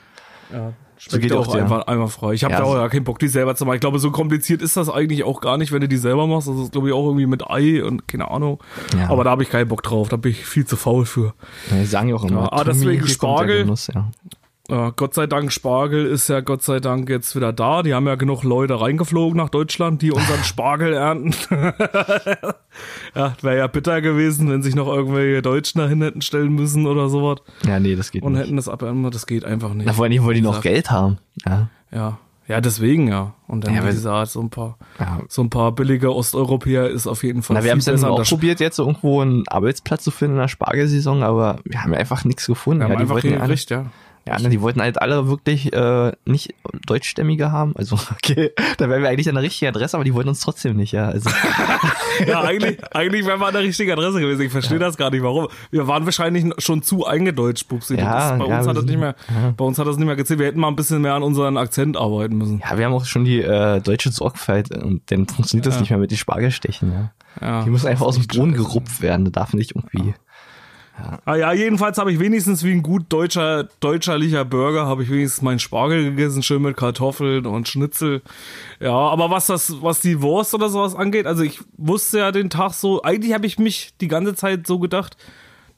Ja, 0.53 0.73
So 0.97 1.19
geht 1.19 1.33
auch 1.33 1.47
auch 1.49 1.55
einfach, 1.55 1.87
einfach 1.87 2.11
frei. 2.11 2.33
Ich 2.33 2.43
habe 2.45 2.55
Ja, 2.55 2.61
da 2.61 2.65
auch 2.65 2.75
ja 2.75 2.89
keinen 2.89 3.05
Bock, 3.05 3.19
die 3.19 3.29
selber 3.29 3.55
zu 3.55 3.65
machen. 3.65 3.77
Ich 3.77 3.81
glaube, 3.81 3.99
so 3.99 4.11
kompliziert 4.11 4.63
ist 4.63 4.77
das 4.77 4.89
eigentlich 4.89 5.25
auch 5.25 5.41
gar 5.41 5.57
nicht, 5.59 5.71
wenn 5.73 5.81
du 5.81 5.89
die 5.89 5.97
selber 5.97 6.27
machst. 6.27 6.49
Das 6.49 6.57
ist, 6.57 6.73
glaube 6.73 6.89
ich, 6.89 6.95
auch 6.95 7.05
irgendwie 7.07 7.27
mit 7.27 7.49
Ei 7.49 7.85
und 7.85 8.09
keine 8.09 8.31
Ahnung. 8.31 8.63
Ja. 8.97 9.09
Aber 9.11 9.25
da 9.25 9.31
habe 9.31 9.43
ich 9.43 9.51
keinen 9.51 9.69
Bock 9.69 9.83
drauf. 9.83 10.09
Da 10.09 10.17
bin 10.17 10.33
ich 10.33 10.45
viel 10.45 10.67
zu 10.67 10.77
faul 10.77 11.05
für. 11.07 11.35
Ja, 11.71 11.77
die 11.79 11.85
sagen 11.87 12.09
ja 12.09 12.17
auch 12.17 12.25
immer. 12.25 12.43
Ja, 12.43 12.49
ah, 12.53 12.65
deswegen 12.65 13.07
Spargel. 13.07 13.63
Genuss, 13.65 13.89
ja. 13.95 14.11
Ja, 14.71 14.91
Gott 14.91 15.15
sei 15.15 15.27
Dank, 15.27 15.51
Spargel 15.51 16.05
ist 16.05 16.29
ja 16.29 16.41
Gott 16.41 16.63
sei 16.63 16.79
Dank 16.79 17.09
jetzt 17.09 17.35
wieder 17.35 17.55
da. 17.55 17.83
Die 17.83 17.95
haben 17.95 18.07
ja 18.07 18.17
genug 18.17 18.43
Leute 18.43 18.79
reingeflogen 18.79 19.37
nach 19.39 19.49
Deutschland, 19.49 20.03
die 20.03 20.13
unseren 20.13 20.45
Spargel 20.45 20.93
ernten. 20.93 21.33
ja, 23.15 23.35
wäre 23.41 23.57
ja 23.57 23.67
bitter 23.67 24.03
gewesen, 24.03 24.51
wenn 24.51 24.63
sich 24.63 24.75
noch 24.75 24.89
irgendwelche 24.89 25.41
Deutschen 25.41 25.81
dahin 25.81 26.03
hätten 26.03 26.21
stellen 26.21 26.53
müssen 26.53 26.87
oder 26.87 27.09
sowas 27.09 27.39
ja, 27.65 27.81
nee, 27.81 27.97
das 27.97 28.11
geht 28.11 28.23
und 28.23 28.33
nicht. 28.33 28.43
hätten 28.43 28.57
das 28.57 28.69
abernten. 28.69 29.11
Das 29.11 29.27
geht 29.27 29.47
einfach 29.47 29.73
nicht. 29.73 29.87
Na, 29.87 29.95
vor 29.95 30.05
allem, 30.05 30.27
weil 30.27 30.35
die 30.35 30.43
noch. 30.43 30.61
Geld 30.61 30.91
haben. 30.91 31.19
Ja. 31.47 31.69
Ja, 31.91 32.19
ja, 32.47 32.61
deswegen 32.61 33.09
ja. 33.09 33.35
Und 33.47 33.67
dann 33.67 33.75
Ja, 33.75 33.83
wie 33.85 33.87
gesagt, 33.89 34.31
so 34.31 34.41
ein 34.41 34.51
paar, 34.51 34.77
ja. 34.99 35.21
so 35.29 35.43
ein 35.43 35.49
paar 35.49 35.73
billige 35.73 36.15
Osteuropäer 36.15 36.89
ist 36.89 37.07
auf 37.07 37.23
jeden 37.23 37.43
Fall 37.43 37.57
Na, 37.57 37.65
wir 37.65 37.71
haben 37.71 37.79
es 37.79 37.87
besser. 37.87 38.11
auch 38.11 38.23
probiert, 38.23 38.61
jetzt 38.61 38.79
irgendwo 38.79 39.23
einen 39.23 39.49
Arbeitsplatz 39.49 40.05
zu 40.05 40.11
finden 40.11 40.35
in 40.35 40.41
der 40.43 40.49
Spargelsaison, 40.49 41.23
aber 41.23 41.59
wir 41.65 41.83
haben 41.83 41.95
einfach 41.95 42.25
nichts 42.25 42.47
gefunden. 42.47 42.81
Wir 42.81 42.85
haben 42.85 42.93
ja, 42.93 42.97
die 42.97 43.03
einfach 43.03 43.15
wollten 43.15 43.29
alle, 43.29 43.41
hingekriegt, 43.41 43.71
ja. 43.71 43.87
Ja, 44.29 44.39
ne, 44.39 44.49
die 44.49 44.61
wollten 44.61 44.81
halt 44.81 45.01
alle 45.01 45.29
wirklich 45.29 45.73
äh, 45.73 46.13
nicht 46.25 46.55
Deutschstämmige 46.87 47.51
haben. 47.53 47.75
Also, 47.77 47.97
okay, 48.13 48.51
da 48.77 48.89
wären 48.89 49.03
wir 49.03 49.09
eigentlich 49.09 49.29
an 49.29 49.35
der 49.35 49.43
richtigen 49.45 49.69
Adresse, 49.75 49.97
aber 49.97 50.05
die 50.05 50.15
wollten 50.15 50.29
uns 50.29 50.41
trotzdem 50.41 50.77
nicht, 50.77 50.93
ja. 50.93 51.09
Also, 51.09 51.31
Ja, 52.27 52.43
eigentlich, 52.43 52.79
eigentlich 52.95 53.25
wären 53.27 53.41
wir 53.41 53.47
an 53.47 53.53
der 53.55 53.63
richtigen 53.63 53.93
Adresse 53.93 54.21
gewesen. 54.21 54.43
Ich 54.43 54.53
verstehe 54.53 54.79
das 54.79 54.97
gar 54.97 55.11
nicht, 55.11 55.23
warum. 55.23 55.49
Wir 55.71 55.87
waren 55.87 56.05
wahrscheinlich 56.05 56.45
schon 56.59 56.83
zu 56.83 57.07
eingedeutscht, 57.07 57.69
Pupsi. 57.69 57.97
Ja, 57.97 58.31
das, 58.31 58.39
bei 58.39 58.47
ja, 58.49 58.59
uns 58.59 58.67
hat 58.69 58.77
das 58.77 58.85
nicht 58.85 58.99
mehr, 58.99 59.15
bei 59.57 59.65
uns 59.65 59.79
hat 59.79 59.87
das 59.87 59.97
nicht 59.97 60.07
mehr 60.07 60.17
gezählt. 60.17 60.41
Wir 60.41 60.47
hätten 60.47 60.61
mal 60.61 60.69
ein 60.69 60.77
bisschen 60.77 61.01
mehr 61.01 61.15
an 61.15 61.23
unseren 61.23 61.57
Akzent 61.57 61.97
arbeiten 61.97 62.37
müssen. 62.37 62.59
ja, 62.59 62.77
wir 62.77 62.85
haben 62.87 62.93
auch 62.93 63.05
schon 63.05 63.25
die 63.25 63.41
äh, 63.41 63.81
deutsche 63.81 64.11
Sorgfalt 64.11 64.71
und 64.77 65.03
dann 65.11 65.27
funktioniert 65.27 65.67
das 65.67 65.75
Ja. 65.77 65.81
nicht 65.81 65.91
mehr 65.91 65.99
mit 65.99 66.11
den 66.11 66.19
Spargelstechen, 66.19 66.93
ja. 66.93 67.13
Ja. 67.41 67.63
Die 67.63 67.71
müssen 67.71 67.87
einfach 67.87 68.07
aus 68.07 68.17
dem 68.17 68.27
Boden 68.27 68.53
gerupft 68.53 69.01
werden, 69.01 69.25
da 69.27 69.31
darf 69.31 69.53
nicht 69.55 69.77
irgendwie. 69.77 70.15
Ah 71.25 71.37
ja, 71.37 71.53
jedenfalls 71.53 71.99
habe 71.99 72.13
ich 72.13 72.19
wenigstens 72.19 72.65
wie 72.65 72.73
ein 72.73 72.83
gut 72.83 73.05
deutscher, 73.09 73.69
deutscherlicher 73.81 74.45
Burger, 74.45 74.87
habe 74.87 75.05
ich 75.05 75.11
wenigstens 75.11 75.43
meinen 75.43 75.61
Spargel 75.61 76.05
gegessen, 76.05 76.43
schön 76.43 76.63
mit 76.63 76.77
Kartoffeln 76.77 77.47
und 77.47 77.69
Schnitzel. 77.69 78.23
Ja, 78.81 78.95
aber 78.95 79.31
was 79.31 79.47
das, 79.47 79.81
was 79.81 80.01
die 80.01 80.21
Wurst 80.23 80.55
oder 80.55 80.69
sowas 80.69 80.97
angeht, 80.97 81.27
also 81.27 81.43
ich 81.45 81.61
wusste 81.77 82.19
ja 82.19 82.33
den 82.33 82.51
Tag 82.51 82.73
so, 82.73 83.03
eigentlich 83.03 83.33
habe 83.33 83.47
ich 83.47 83.59
mich 83.59 83.95
die 84.01 84.09
ganze 84.09 84.35
Zeit 84.35 84.67
so 84.67 84.79
gedacht, 84.79 85.17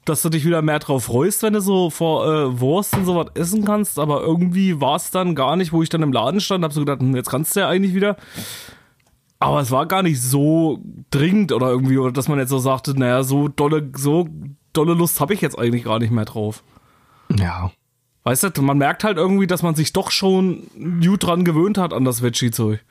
dass 0.07 0.23
du 0.23 0.31
dich 0.31 0.47
wieder 0.47 0.63
mehr 0.63 0.79
drauf 0.79 1.05
freust, 1.05 1.43
wenn 1.43 1.53
du 1.53 1.61
so 1.61 1.91
vor 1.91 2.27
äh, 2.27 2.61
Wurst 2.61 2.97
und 2.97 3.05
sowas 3.05 3.27
essen 3.35 3.65
kannst, 3.65 3.99
aber 3.99 4.23
irgendwie 4.23 4.81
war 4.81 4.97
es 4.97 5.11
dann 5.11 5.35
gar 5.35 5.57
nicht, 5.57 5.73
wo 5.73 5.83
ich 5.83 5.91
dann 5.91 6.03
im 6.03 6.13
Laden 6.13 6.41
stand, 6.41 6.65
habe 6.65 6.73
so 6.73 6.81
gedacht, 6.81 7.01
hm, 7.01 7.15
jetzt 7.15 7.31
kannst 7.31 7.55
du 7.55 7.61
ja 7.61 7.69
eigentlich 7.69 7.95
wieder. 7.95 8.17
Aber 9.39 9.61
es 9.61 9.71
war 9.71 9.87
gar 9.87 10.03
nicht 10.03 10.21
so 10.23 10.81
dringend 11.11 11.53
oder 11.53 11.71
irgendwie, 11.71 11.99
oder 11.99 12.13
dass 12.13 12.29
man 12.29 12.39
jetzt 12.39 12.51
so 12.51 12.59
sagte, 12.59 12.99
naja, 12.99 13.23
so 13.23 13.49
dolle, 13.49 13.91
so 13.97 14.29
dolle 14.73 14.95
Lust 14.95 15.21
habe 15.21 15.35
ich 15.35 15.41
jetzt 15.41 15.59
eigentlich 15.59 15.85
gar 15.85 15.99
nicht 15.99 16.11
mehr 16.11 16.25
drauf. 16.25 16.63
Ja. 17.37 17.71
Weißt 18.25 18.57
du, 18.57 18.63
man 18.63 18.79
merkt 18.79 19.05
halt 19.05 19.17
irgendwie, 19.17 19.47
dass 19.47 19.63
man 19.63 19.75
sich 19.75 19.93
doch 19.93 20.11
schon 20.11 20.65
gut 21.03 21.25
dran 21.25 21.45
gewöhnt 21.45 21.79
hat 21.79 21.93
an 21.93 22.05
das 22.05 22.23
Veggie-Zeug. 22.23 22.85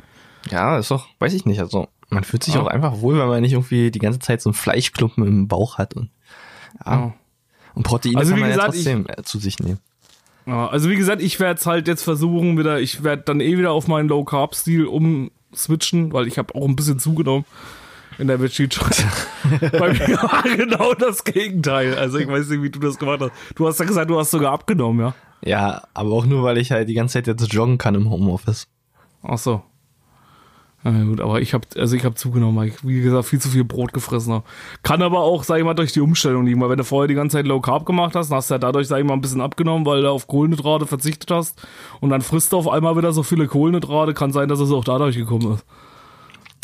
Ja, 0.50 0.77
ist 0.79 0.89
doch, 0.91 1.07
weiß 1.19 1.33
ich 1.33 1.45
nicht, 1.45 1.59
also 1.59 1.88
man 2.09 2.24
fühlt 2.24 2.43
sich 2.43 2.55
Ja. 2.55 2.62
auch 2.62 2.67
einfach 2.67 3.01
wohl, 3.01 3.19
wenn 3.19 3.27
man 3.27 3.41
nicht 3.41 3.53
irgendwie 3.53 3.91
die 3.91 4.00
ganze 4.00 4.19
Zeit 4.19 4.41
so 4.41 4.50
einen 4.50 4.55
Fleischklumpen 4.55 5.27
im 5.27 5.48
Bauch 5.48 5.77
hat 5.77 5.93
und 5.95 6.09
ja. 6.86 6.93
Ja. 6.93 7.13
Und 7.75 7.83
Proteine 7.83 8.17
Also 8.17 8.31
kann 8.31 8.39
man 8.39 8.50
gesagt, 8.50 8.67
ja 8.67 8.74
trotzdem 8.74 9.05
äh, 9.07 9.24
zu 9.24 9.38
sich 9.39 9.59
nehmen. 9.59 9.79
Also 10.45 10.89
wie 10.89 10.95
gesagt, 10.95 11.21
ich 11.21 11.39
werde 11.39 11.59
es 11.59 11.67
halt 11.67 11.88
jetzt 11.88 12.01
versuchen 12.01 12.57
wieder, 12.57 12.79
ich 12.79 13.03
werde 13.03 13.21
dann 13.24 13.39
eh 13.39 13.57
wieder 13.59 13.71
auf 13.71 13.88
meinen 13.88 14.09
Low 14.09 14.24
Carb 14.24 14.55
Stil 14.55 14.88
umswitchen, 14.88 16.12
weil 16.12 16.27
ich 16.27 16.39
habe 16.39 16.55
auch 16.55 16.67
ein 16.67 16.75
bisschen 16.75 16.98
zugenommen 16.98 17.45
in 18.19 18.27
der 18.27 18.39
Veggie 18.41 18.67
Bei 19.79 19.93
mir 19.93 20.21
war 20.21 20.43
genau 20.43 20.93
das 20.93 21.23
Gegenteil. 21.23 21.95
Also 21.95 22.17
ich 22.17 22.27
weiß 22.27 22.49
nicht, 22.49 22.61
wie 22.61 22.69
du 22.69 22.79
das 22.79 22.99
gemacht 22.99 23.21
hast. 23.21 23.31
Du 23.55 23.67
hast 23.67 23.79
ja 23.79 23.85
gesagt, 23.85 24.09
du 24.09 24.19
hast 24.19 24.31
sogar 24.31 24.51
abgenommen, 24.51 24.99
ja? 24.99 25.13
Ja, 25.43 25.83
aber 25.93 26.11
auch 26.11 26.25
nur, 26.25 26.43
weil 26.43 26.57
ich 26.57 26.71
halt 26.71 26.89
die 26.89 26.93
ganze 26.93 27.13
Zeit 27.13 27.27
jetzt 27.27 27.53
joggen 27.53 27.77
kann 27.77 27.95
im 27.95 28.09
Homeoffice. 28.09 28.67
Ach 29.23 29.38
so. 29.38 29.61
Ja, 30.83 30.91
gut, 30.91 31.19
aber 31.19 31.41
ich 31.41 31.53
habe 31.53 31.67
also 31.75 31.95
ich 31.97 32.05
habe 32.05 32.15
zugenommen, 32.15 32.55
weil 32.55 32.69
ich 32.69 32.88
wie 32.88 33.01
gesagt 33.01 33.25
viel 33.25 33.39
zu 33.39 33.49
viel 33.49 33.65
Brot 33.65 33.91
gefressen 33.91 34.33
habe. 34.33 34.45
Kann 34.81 35.01
aber 35.01 35.19
auch, 35.19 35.43
sag 35.43 35.57
ich 35.57 35.65
mal, 35.65 35.73
durch 35.73 35.91
die 35.91 35.99
Umstellung 35.99 36.45
liegen, 36.45 36.61
weil 36.61 36.69
wenn 36.69 36.77
du 36.77 36.85
vorher 36.85 37.07
die 37.09 37.15
ganze 37.15 37.38
Zeit 37.38 37.47
Low 37.47 37.59
Carb 37.59 37.85
gemacht 37.85 38.15
hast, 38.15 38.29
dann 38.29 38.38
hast 38.38 38.49
du 38.49 38.53
ja 38.53 38.59
dadurch, 38.59 38.88
sag 38.88 38.99
ich 38.99 39.05
mal, 39.05 39.13
ein 39.13 39.21
bisschen 39.21 39.41
abgenommen, 39.41 39.85
weil 39.85 40.03
du 40.03 40.09
auf 40.09 40.27
Kohlenhydrate 40.27 40.88
verzichtet 40.88 41.31
hast 41.31 41.61
und 41.99 42.11
dann 42.11 42.21
frisst 42.21 42.53
du 42.53 42.57
auf 42.57 42.69
einmal 42.69 42.95
wieder 42.95 43.11
so 43.11 43.23
viele 43.23 43.47
Kohlenhydrate, 43.47 44.13
kann 44.13 44.31
sein, 44.31 44.47
dass 44.47 44.61
es 44.61 44.71
auch 44.71 44.85
dadurch 44.85 45.17
gekommen 45.17 45.53
ist. 45.53 45.65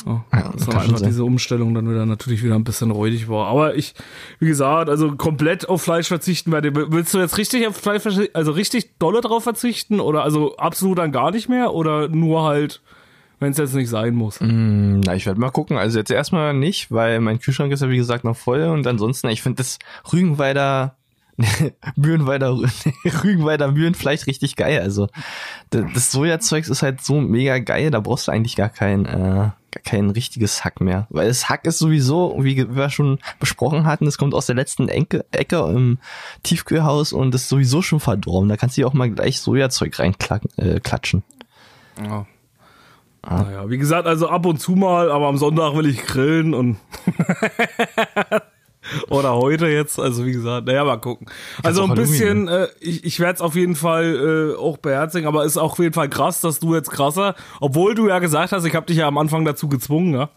Ja, 0.05 0.24
ja, 0.33 0.51
das 0.53 0.67
war 0.67 0.81
einfach 0.81 1.01
diese 1.01 1.24
Umstellung 1.24 1.74
dann 1.74 1.89
wieder 1.89 2.05
natürlich 2.05 2.43
wieder 2.43 2.55
ein 2.55 2.63
bisschen 2.63 2.91
räudig 2.91 3.27
war. 3.27 3.47
Aber 3.47 3.75
ich, 3.75 3.95
wie 4.39 4.47
gesagt, 4.47 4.89
also 4.89 5.15
komplett 5.15 5.67
auf 5.67 5.81
Fleisch 5.81 6.07
verzichten 6.07 6.51
werde. 6.51 6.75
Willst 6.91 7.13
du 7.13 7.19
jetzt 7.19 7.38
richtig 7.38 7.67
auf 7.67 7.75
Fleisch 7.75 8.03
verzichten, 8.03 8.35
also 8.35 8.51
richtig 8.51 8.97
dolle 9.00 9.21
drauf 9.21 9.43
verzichten 9.43 10.00
oder 10.00 10.24
also 10.24 10.55
absolut 10.57 11.00
dann 11.00 11.12
gar 11.12 11.31
nicht 11.31 11.50
mehr 11.50 11.74
oder 11.74 12.07
nur 12.07 12.43
halt, 12.43 12.81
wenn 13.39 13.51
es 13.51 13.57
jetzt 13.57 13.74
nicht 13.74 13.89
sein 13.89 14.13
muss? 14.13 14.39
Mm, 14.41 15.00
na, 15.00 15.15
ich 15.15 15.25
werde 15.25 15.39
mal 15.39 15.50
gucken. 15.50 15.77
Also 15.77 15.97
jetzt 15.97 16.12
erstmal 16.12 16.53
nicht, 16.53 16.91
weil 16.91 17.19
mein 17.19 17.39
Kühlschrank 17.39 17.71
ist 17.71 17.81
ja 17.81 17.89
wie 17.89 17.97
gesagt 17.97 18.24
noch 18.24 18.38
voll 18.38 18.63
und 18.63 18.85
ansonsten, 18.85 19.29
ich 19.29 19.41
finde 19.41 19.57
das 19.57 19.79
Rügenweider 20.13 20.95
Mühlenweider, 21.95 22.57
Rügenweider 23.23 23.71
Mühlenfleisch 23.71 24.27
richtig 24.27 24.55
geil. 24.55 24.81
Also 24.81 25.07
das 25.69 26.11
Sojazeugs 26.11 26.69
ist 26.69 26.81
halt 26.81 27.01
so 27.01 27.19
mega 27.19 27.59
geil, 27.59 27.91
da 27.91 27.99
brauchst 27.99 28.27
du 28.27 28.31
eigentlich 28.31 28.55
gar 28.55 28.69
kein, 28.69 29.05
äh, 29.05 29.51
gar 29.71 29.81
kein 29.83 30.09
richtiges 30.09 30.63
Hack 30.63 30.79
mehr. 30.79 31.07
Weil 31.09 31.27
das 31.27 31.49
Hack 31.49 31.65
ist 31.65 31.79
sowieso, 31.79 32.35
wie 32.39 32.75
wir 32.75 32.89
schon 32.89 33.19
besprochen 33.39 33.85
hatten, 33.85 34.07
es 34.07 34.17
kommt 34.17 34.33
aus 34.33 34.45
der 34.45 34.55
letzten 34.55 34.87
Ecke, 34.87 35.25
Ecke 35.31 35.57
im 35.73 35.99
Tiefkühlhaus 36.43 37.11
und 37.11 37.35
ist 37.35 37.49
sowieso 37.49 37.81
schon 37.81 37.99
verdorben. 37.99 38.49
Da 38.49 38.57
kannst 38.57 38.77
du 38.77 38.85
auch 38.87 38.93
mal 38.93 39.09
gleich 39.09 39.39
Sojazeug 39.39 39.99
reinklatschen. 39.99 41.23
Äh, 41.97 42.03
ja. 42.03 42.25
Ah. 43.21 43.41
Naja, 43.41 43.69
wie 43.69 43.79
gesagt, 43.79 44.07
also 44.07 44.29
ab 44.29 44.45
und 44.45 44.59
zu 44.59 44.73
mal, 44.73 45.11
aber 45.11 45.27
am 45.27 45.37
Sonntag 45.37 45.75
will 45.75 45.87
ich 45.87 46.05
grillen 46.05 46.53
und 46.53 46.77
Oder 49.09 49.35
heute 49.35 49.67
jetzt, 49.67 49.99
also 49.99 50.25
wie 50.25 50.31
gesagt, 50.31 50.67
naja, 50.67 50.83
mal 50.83 50.97
gucken. 50.97 51.27
Also 51.63 51.83
ein 51.83 51.95
bisschen, 51.95 52.47
äh, 52.47 52.67
ich, 52.79 53.03
ich 53.03 53.19
werde 53.19 53.35
es 53.35 53.41
auf 53.41 53.55
jeden 53.55 53.75
Fall 53.75 54.53
äh, 54.55 54.59
auch 54.59 54.77
beherzigen, 54.77 55.27
aber 55.27 55.45
ist 55.45 55.57
auch 55.57 55.73
auf 55.73 55.79
jeden 55.79 55.93
Fall 55.93 56.09
krass, 56.09 56.41
dass 56.41 56.59
du 56.59 56.75
jetzt 56.75 56.91
krasser, 56.91 57.35
obwohl 57.59 57.95
du 57.95 58.07
ja 58.07 58.19
gesagt 58.19 58.51
hast, 58.51 58.65
ich 58.65 58.75
habe 58.75 58.85
dich 58.85 58.97
ja 58.97 59.07
am 59.07 59.17
Anfang 59.17 59.45
dazu 59.45 59.67
gezwungen, 59.67 60.13
ja. 60.13 60.29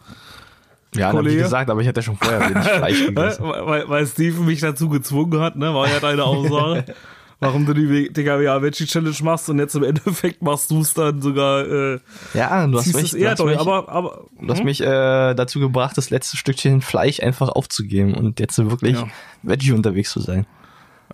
Ja, 0.94 1.12
wie 1.22 1.36
gesagt, 1.36 1.68
aber 1.68 1.82
ich 1.82 1.88
hatte 1.88 2.00
ja 2.00 2.02
schon 2.02 2.16
vorher 2.16 2.40
wenig 2.48 2.64
Fleisch 2.76 3.06
gegessen. 3.06 3.44
weil, 3.44 3.88
weil 3.88 4.06
Steven 4.06 4.46
mich 4.46 4.60
dazu 4.60 4.88
gezwungen 4.88 5.40
hat, 5.40 5.56
ne, 5.56 5.74
war 5.74 5.86
ja 5.88 6.00
deine 6.00 6.24
Aussage. 6.24 6.84
warum 7.40 7.66
du 7.66 7.74
die 7.74 8.12
DKWA 8.12 8.62
Veggie 8.62 8.86
Challenge 8.86 9.16
machst 9.22 9.48
und 9.48 9.58
jetzt 9.58 9.74
im 9.74 9.84
Endeffekt 9.84 10.42
machst 10.42 10.70
du 10.70 10.80
es 10.80 10.94
dann 10.94 11.22
sogar. 11.22 11.66
Äh, 11.66 11.98
ja, 12.34 12.66
du 12.66 12.78
hast 12.78 12.94
recht. 12.94 13.14
Eher 13.14 13.34
du 13.34 13.44
hast 13.44 13.50
mich, 13.50 13.58
aber, 13.60 13.88
aber, 13.88 14.24
du 14.40 14.48
hast 14.48 14.58
hm? 14.58 14.64
mich 14.64 14.80
äh, 14.80 15.34
dazu 15.34 15.60
gebracht, 15.60 15.96
das 15.96 16.10
letzte 16.10 16.36
Stückchen 16.36 16.80
Fleisch 16.80 17.20
einfach 17.20 17.48
aufzugeben 17.48 18.14
und 18.14 18.40
jetzt 18.40 18.58
wirklich 18.58 18.96
ja. 18.96 19.06
Veggie 19.42 19.72
unterwegs 19.72 20.10
zu 20.10 20.20
sein. 20.20 20.46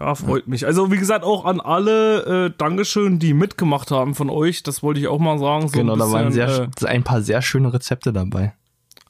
Ja, 0.00 0.14
freut 0.14 0.44
ja. 0.46 0.50
mich. 0.50 0.66
Also 0.66 0.90
wie 0.90 0.98
gesagt, 0.98 1.24
auch 1.24 1.44
an 1.44 1.60
alle 1.60 2.46
äh, 2.46 2.50
Dankeschön, 2.56 3.18
die 3.18 3.32
mitgemacht 3.32 3.90
haben 3.90 4.14
von 4.14 4.28
euch. 4.28 4.62
Das 4.62 4.82
wollte 4.82 5.00
ich 5.00 5.08
auch 5.08 5.20
mal 5.20 5.38
sagen. 5.38 5.68
So 5.68 5.78
genau, 5.78 5.94
bisschen, 5.94 6.10
da 6.10 6.18
waren 6.18 6.32
sehr, 6.32 6.68
äh, 6.82 6.86
ein 6.86 7.04
paar 7.04 7.22
sehr 7.22 7.42
schöne 7.42 7.72
Rezepte 7.72 8.12
dabei. 8.12 8.54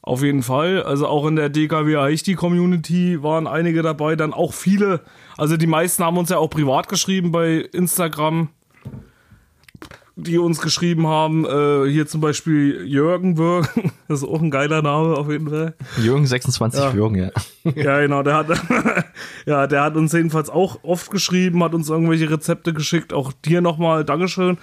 Auf 0.03 0.22
jeden 0.22 0.42
Fall. 0.42 0.83
Also 0.83 1.07
auch 1.07 1.27
in 1.27 1.37
der 1.37 1.48
DKW 1.48 2.14
HD 2.14 2.37
Community 2.37 3.22
waren 3.22 3.46
einige 3.46 3.81
dabei. 3.81 4.16
Dann 4.16 4.35
auch 4.35 4.53
viele, 4.53 5.00
also 5.37 5.57
die 5.57 5.66
meisten 5.66 6.05
haben 6.05 6.18
uns 6.18 6.31
ja 6.31 6.38
auch 6.38 6.49
privat 6.49 6.88
geschrieben 6.88 7.33
bei 7.33 7.57
Instagram, 7.73 8.49
die 10.16 10.38
uns 10.38 10.61
geschrieben 10.61 11.07
haben. 11.07 11.44
Äh, 11.44 11.90
hier 11.90 12.07
zum 12.07 12.20
Beispiel 12.20 12.87
Jürgen 12.87 13.37
Würgen. 13.38 13.92
Das 14.07 14.23
ist 14.23 14.29
auch 14.29 14.42
ein 14.42 14.51
geiler 14.51 14.83
Name 14.83 15.16
auf 15.16 15.31
jeden 15.31 15.49
Fall. 15.49 15.75
Jürgen 15.97 16.27
26 16.27 16.79
ja. 16.79 16.92
Jürgen, 16.92 17.16
ja. 17.16 17.31
Ja, 17.75 18.01
genau. 18.01 18.23
Der 18.23 18.35
hat, 18.35 18.47
ja, 19.47 19.66
der 19.66 19.83
hat 19.83 19.97
uns 19.97 20.12
jedenfalls 20.12 20.51
auch 20.51 20.81
oft 20.83 21.11
geschrieben, 21.11 21.64
hat 21.64 21.75
uns 21.75 21.88
irgendwelche 21.88 22.31
Rezepte 22.31 22.75
geschickt. 22.75 23.14
Auch 23.14 23.33
dir 23.33 23.62
nochmal 23.62 24.05
Dankeschön. 24.05 24.59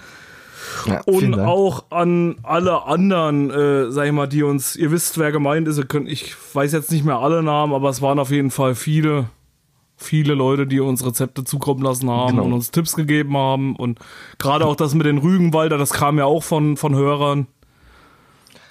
Ja, 0.86 1.00
und 1.02 1.38
auch 1.38 1.90
an 1.90 2.36
alle 2.42 2.84
anderen, 2.84 3.50
äh, 3.50 3.90
sag 3.90 4.06
ich 4.06 4.12
mal, 4.12 4.28
die 4.28 4.42
uns, 4.44 4.76
ihr 4.76 4.90
wisst, 4.90 5.18
wer 5.18 5.32
gemeint 5.32 5.68
ist, 5.68 5.88
könnt, 5.88 6.08
ich 6.08 6.34
weiß 6.54 6.72
jetzt 6.72 6.92
nicht 6.92 7.04
mehr 7.04 7.18
alle 7.18 7.42
Namen, 7.42 7.74
aber 7.74 7.88
es 7.88 8.00
waren 8.00 8.18
auf 8.18 8.30
jeden 8.30 8.50
Fall 8.50 8.74
viele, 8.74 9.26
viele 10.02 10.34
Leute, 10.34 10.66
die 10.66 10.80
uns 10.80 11.04
Rezepte 11.04 11.44
zukommen 11.44 11.82
lassen 11.82 12.10
haben 12.10 12.32
genau. 12.32 12.44
und 12.44 12.52
uns 12.52 12.70
Tipps 12.70 12.94
gegeben 12.94 13.36
haben. 13.36 13.76
Und 13.76 13.98
gerade 14.38 14.66
auch 14.66 14.76
das 14.76 14.94
mit 14.94 15.06
den 15.06 15.18
Rügenwalder, 15.18 15.78
das 15.78 15.92
kam 15.92 16.18
ja 16.18 16.24
auch 16.24 16.42
von, 16.42 16.76
von 16.76 16.94
Hörern. 16.94 17.46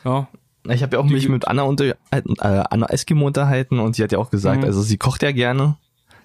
Ja. 0.04 0.28
Ich 0.70 0.84
habe 0.84 0.96
ja 0.96 1.02
auch 1.02 1.08
die, 1.08 1.13
mich 1.13 1.28
mit 1.28 1.48
Anna, 1.48 1.63
unter, 1.63 1.86
äh, 1.86 2.22
Anna 2.39 2.86
Eskimo 2.88 3.26
unterhalten 3.26 3.80
und 3.80 3.96
sie 3.96 4.04
hat 4.04 4.12
ja 4.12 4.20
auch 4.20 4.30
gesagt, 4.30 4.60
mhm. 4.60 4.65
also 4.65 4.82
sie 4.82 4.98
kocht 4.98 5.24
ja 5.24 5.32
gerne. 5.32 5.78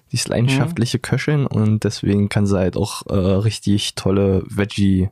Sie 0.09 0.17
ist 0.17 0.27
leidenschaftliche 0.27 0.99
mhm. 0.99 1.01
Köchin 1.01 1.47
und 1.47 1.83
deswegen 1.83 2.29
kann 2.29 2.45
sie 2.45 2.57
halt 2.57 2.77
auch 2.77 3.05
äh, 3.07 3.15
richtig 3.15 3.95
tolle 3.95 4.43
Veggie 4.47 5.09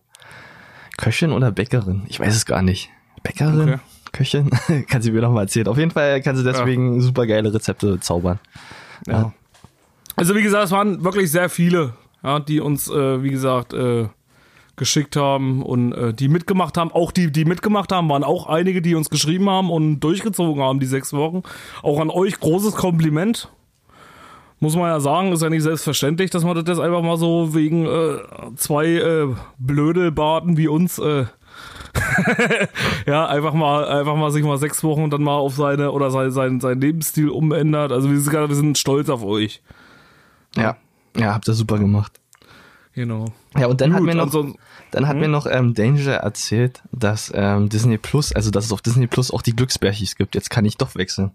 Köchin 0.97 1.31
oder 1.31 1.51
Bäckerin? 1.51 2.03
Ich 2.07 2.19
weiß 2.19 2.35
es 2.35 2.45
gar 2.45 2.61
nicht. 2.61 2.89
Bäckerin? 3.23 3.73
Okay. 3.73 3.79
Köchin? 4.11 4.49
kann 4.89 5.01
sie 5.01 5.11
mir 5.11 5.21
noch 5.21 5.31
mal 5.31 5.41
erzählen. 5.41 5.67
Auf 5.67 5.77
jeden 5.77 5.91
Fall 5.91 6.21
kann 6.21 6.37
sie 6.37 6.43
deswegen 6.43 6.95
ja. 6.95 7.01
super 7.01 7.27
geile 7.27 7.53
Rezepte 7.53 7.99
zaubern. 7.99 8.39
Ja. 9.07 9.33
Also 10.15 10.35
wie 10.35 10.43
gesagt, 10.43 10.65
es 10.65 10.71
waren 10.71 11.03
wirklich 11.03 11.31
sehr 11.31 11.49
viele, 11.49 11.93
ja, 12.23 12.39
die 12.39 12.61
uns, 12.61 12.89
äh, 12.89 13.21
wie 13.21 13.31
gesagt, 13.31 13.73
äh, 13.73 14.07
geschickt 14.75 15.15
haben 15.15 15.63
und 15.63 15.93
äh, 15.93 16.13
die 16.13 16.27
mitgemacht 16.27 16.77
haben. 16.77 16.91
Auch 16.91 17.11
die, 17.11 17.31
die 17.31 17.45
mitgemacht 17.45 17.91
haben, 17.91 18.09
waren 18.09 18.23
auch 18.23 18.47
einige, 18.47 18.81
die 18.81 18.95
uns 18.95 19.09
geschrieben 19.09 19.49
haben 19.49 19.69
und 19.69 19.99
durchgezogen 19.99 20.61
haben 20.61 20.79
die 20.79 20.85
sechs 20.85 21.13
Wochen. 21.13 21.43
Auch 21.81 21.99
an 21.99 22.09
euch 22.09 22.39
großes 22.39 22.75
Kompliment 22.75 23.49
muss 24.59 24.75
man 24.75 24.89
ja 24.89 24.99
sagen, 24.99 25.31
ist 25.31 25.43
ja 25.43 25.49
nicht 25.49 25.63
selbstverständlich, 25.63 26.31
dass 26.31 26.43
man 26.43 26.63
das 26.63 26.79
einfach 26.79 27.01
mal 27.01 27.17
so 27.17 27.53
wegen 27.53 27.85
äh, 27.85 28.17
zwei 28.55 28.85
äh, 28.87 29.27
Blödelbaden 29.57 30.57
wie 30.57 30.67
uns 30.67 30.97
äh, 30.97 31.25
ja, 33.05 33.27
einfach 33.27 33.53
mal, 33.53 33.87
einfach 33.87 34.15
mal 34.15 34.31
sich 34.31 34.43
mal 34.43 34.57
sechs 34.57 34.83
Wochen 34.83 35.09
dann 35.09 35.23
mal 35.23 35.35
auf 35.35 35.55
seine 35.55 35.91
oder 35.91 36.09
sein, 36.09 36.31
sein, 36.31 36.59
sein 36.59 36.81
Lebensstil 36.81 37.29
umändert. 37.29 37.91
Also 37.91 38.09
wir 38.09 38.19
sind, 38.19 38.33
wir 38.33 38.55
sind 38.55 38.77
stolz 38.77 39.09
auf 39.09 39.23
euch. 39.23 39.61
Ja, 40.57 40.77
ja, 41.17 41.33
habt 41.33 41.47
ihr 41.47 41.53
super 41.53 41.77
gemacht. 41.77 42.19
Genau. 42.93 43.25
Ja, 43.57 43.67
und 43.67 43.81
dann 43.81 43.89
Gut, 43.89 43.97
hat 43.97 44.03
mir 44.03 44.15
noch, 44.15 44.25
also, 44.25 44.53
dann 44.91 45.07
hat 45.07 45.15
hm? 45.15 45.21
mir 45.21 45.27
noch 45.27 45.45
ähm, 45.47 45.73
Danger 45.73 46.13
erzählt, 46.13 46.81
dass 46.91 47.31
ähm, 47.35 47.67
Disney 47.67 47.97
Plus, 47.97 48.31
also 48.31 48.51
dass 48.51 48.65
es 48.65 48.71
auf 48.71 48.81
Disney 48.81 49.07
Plus 49.07 49.31
auch 49.31 49.41
die 49.41 49.55
Glücksbärchis 49.55 50.15
gibt. 50.15 50.33
Jetzt 50.33 50.49
kann 50.49 50.63
ich 50.63 50.77
doch 50.77 50.95
wechseln. 50.95 51.31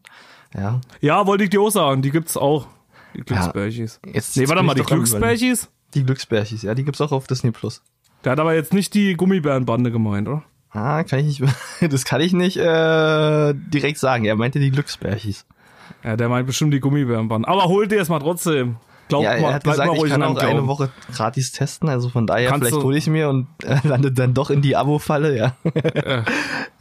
Ja. 0.54 0.80
Ja, 1.00 1.26
wollte 1.26 1.44
ich 1.44 1.50
dir 1.50 1.60
auch 1.60 1.70
sagen, 1.70 2.00
die 2.00 2.10
gibt's 2.10 2.36
auch. 2.36 2.66
Die 3.14 3.20
Glücksbärchis. 3.20 4.00
Ja, 4.06 4.12
jetzt, 4.14 4.36
nee, 4.36 4.48
warte 4.48 4.62
mal, 4.62 4.74
die 4.74 4.82
Glücksbärchis? 4.82 5.68
Die 5.94 6.04
Glücksbärchis, 6.04 6.62
ja, 6.62 6.74
die 6.74 6.84
gibt's 6.84 7.00
auch 7.00 7.12
auf 7.12 7.26
Disney 7.26 7.50
Plus. 7.50 7.82
Der 8.24 8.32
hat 8.32 8.40
aber 8.40 8.54
jetzt 8.54 8.72
nicht 8.72 8.94
die 8.94 9.14
Gummibärenbande 9.14 9.90
gemeint, 9.90 10.28
oder? 10.28 10.42
Ah, 10.70 11.02
kann 11.02 11.18
ich 11.18 11.40
nicht, 11.40 11.54
das 11.92 12.04
kann 12.04 12.20
ich 12.20 12.32
nicht 12.32 12.56
äh, 12.56 13.54
direkt 13.54 13.98
sagen. 13.98 14.24
Er 14.24 14.36
meinte 14.36 14.60
die 14.60 14.70
Glücksbärchis. 14.70 15.46
Ja, 16.04 16.16
der 16.16 16.28
meint 16.28 16.46
bestimmt 16.46 16.72
die 16.72 16.80
Gummibärenbande. 16.80 17.48
Aber 17.48 17.64
hol 17.64 17.86
dir 17.86 18.00
es 18.00 18.08
mal 18.08 18.20
trotzdem. 18.20 18.76
Glaub 19.10 19.24
ja, 19.24 19.32
er 19.32 19.42
mal, 19.42 19.54
hat 19.54 19.64
gesagt, 19.64 19.92
ich 19.94 20.04
kann 20.08 20.22
auch 20.22 20.36
eine 20.36 20.66
Woche 20.68 20.88
gratis 21.12 21.50
testen, 21.50 21.88
also 21.88 22.08
von 22.08 22.28
daher 22.28 22.48
Kannst 22.48 22.68
vielleicht 22.68 22.84
hole 22.84 22.96
ich 22.96 23.08
mir 23.08 23.28
und 23.28 23.48
äh, 23.64 23.76
landet 23.86 24.18
dann 24.18 24.34
doch 24.34 24.50
in 24.50 24.62
die 24.62 24.76
Abo-Falle, 24.76 25.36
ja. 25.36 25.56
ja. 25.64 26.24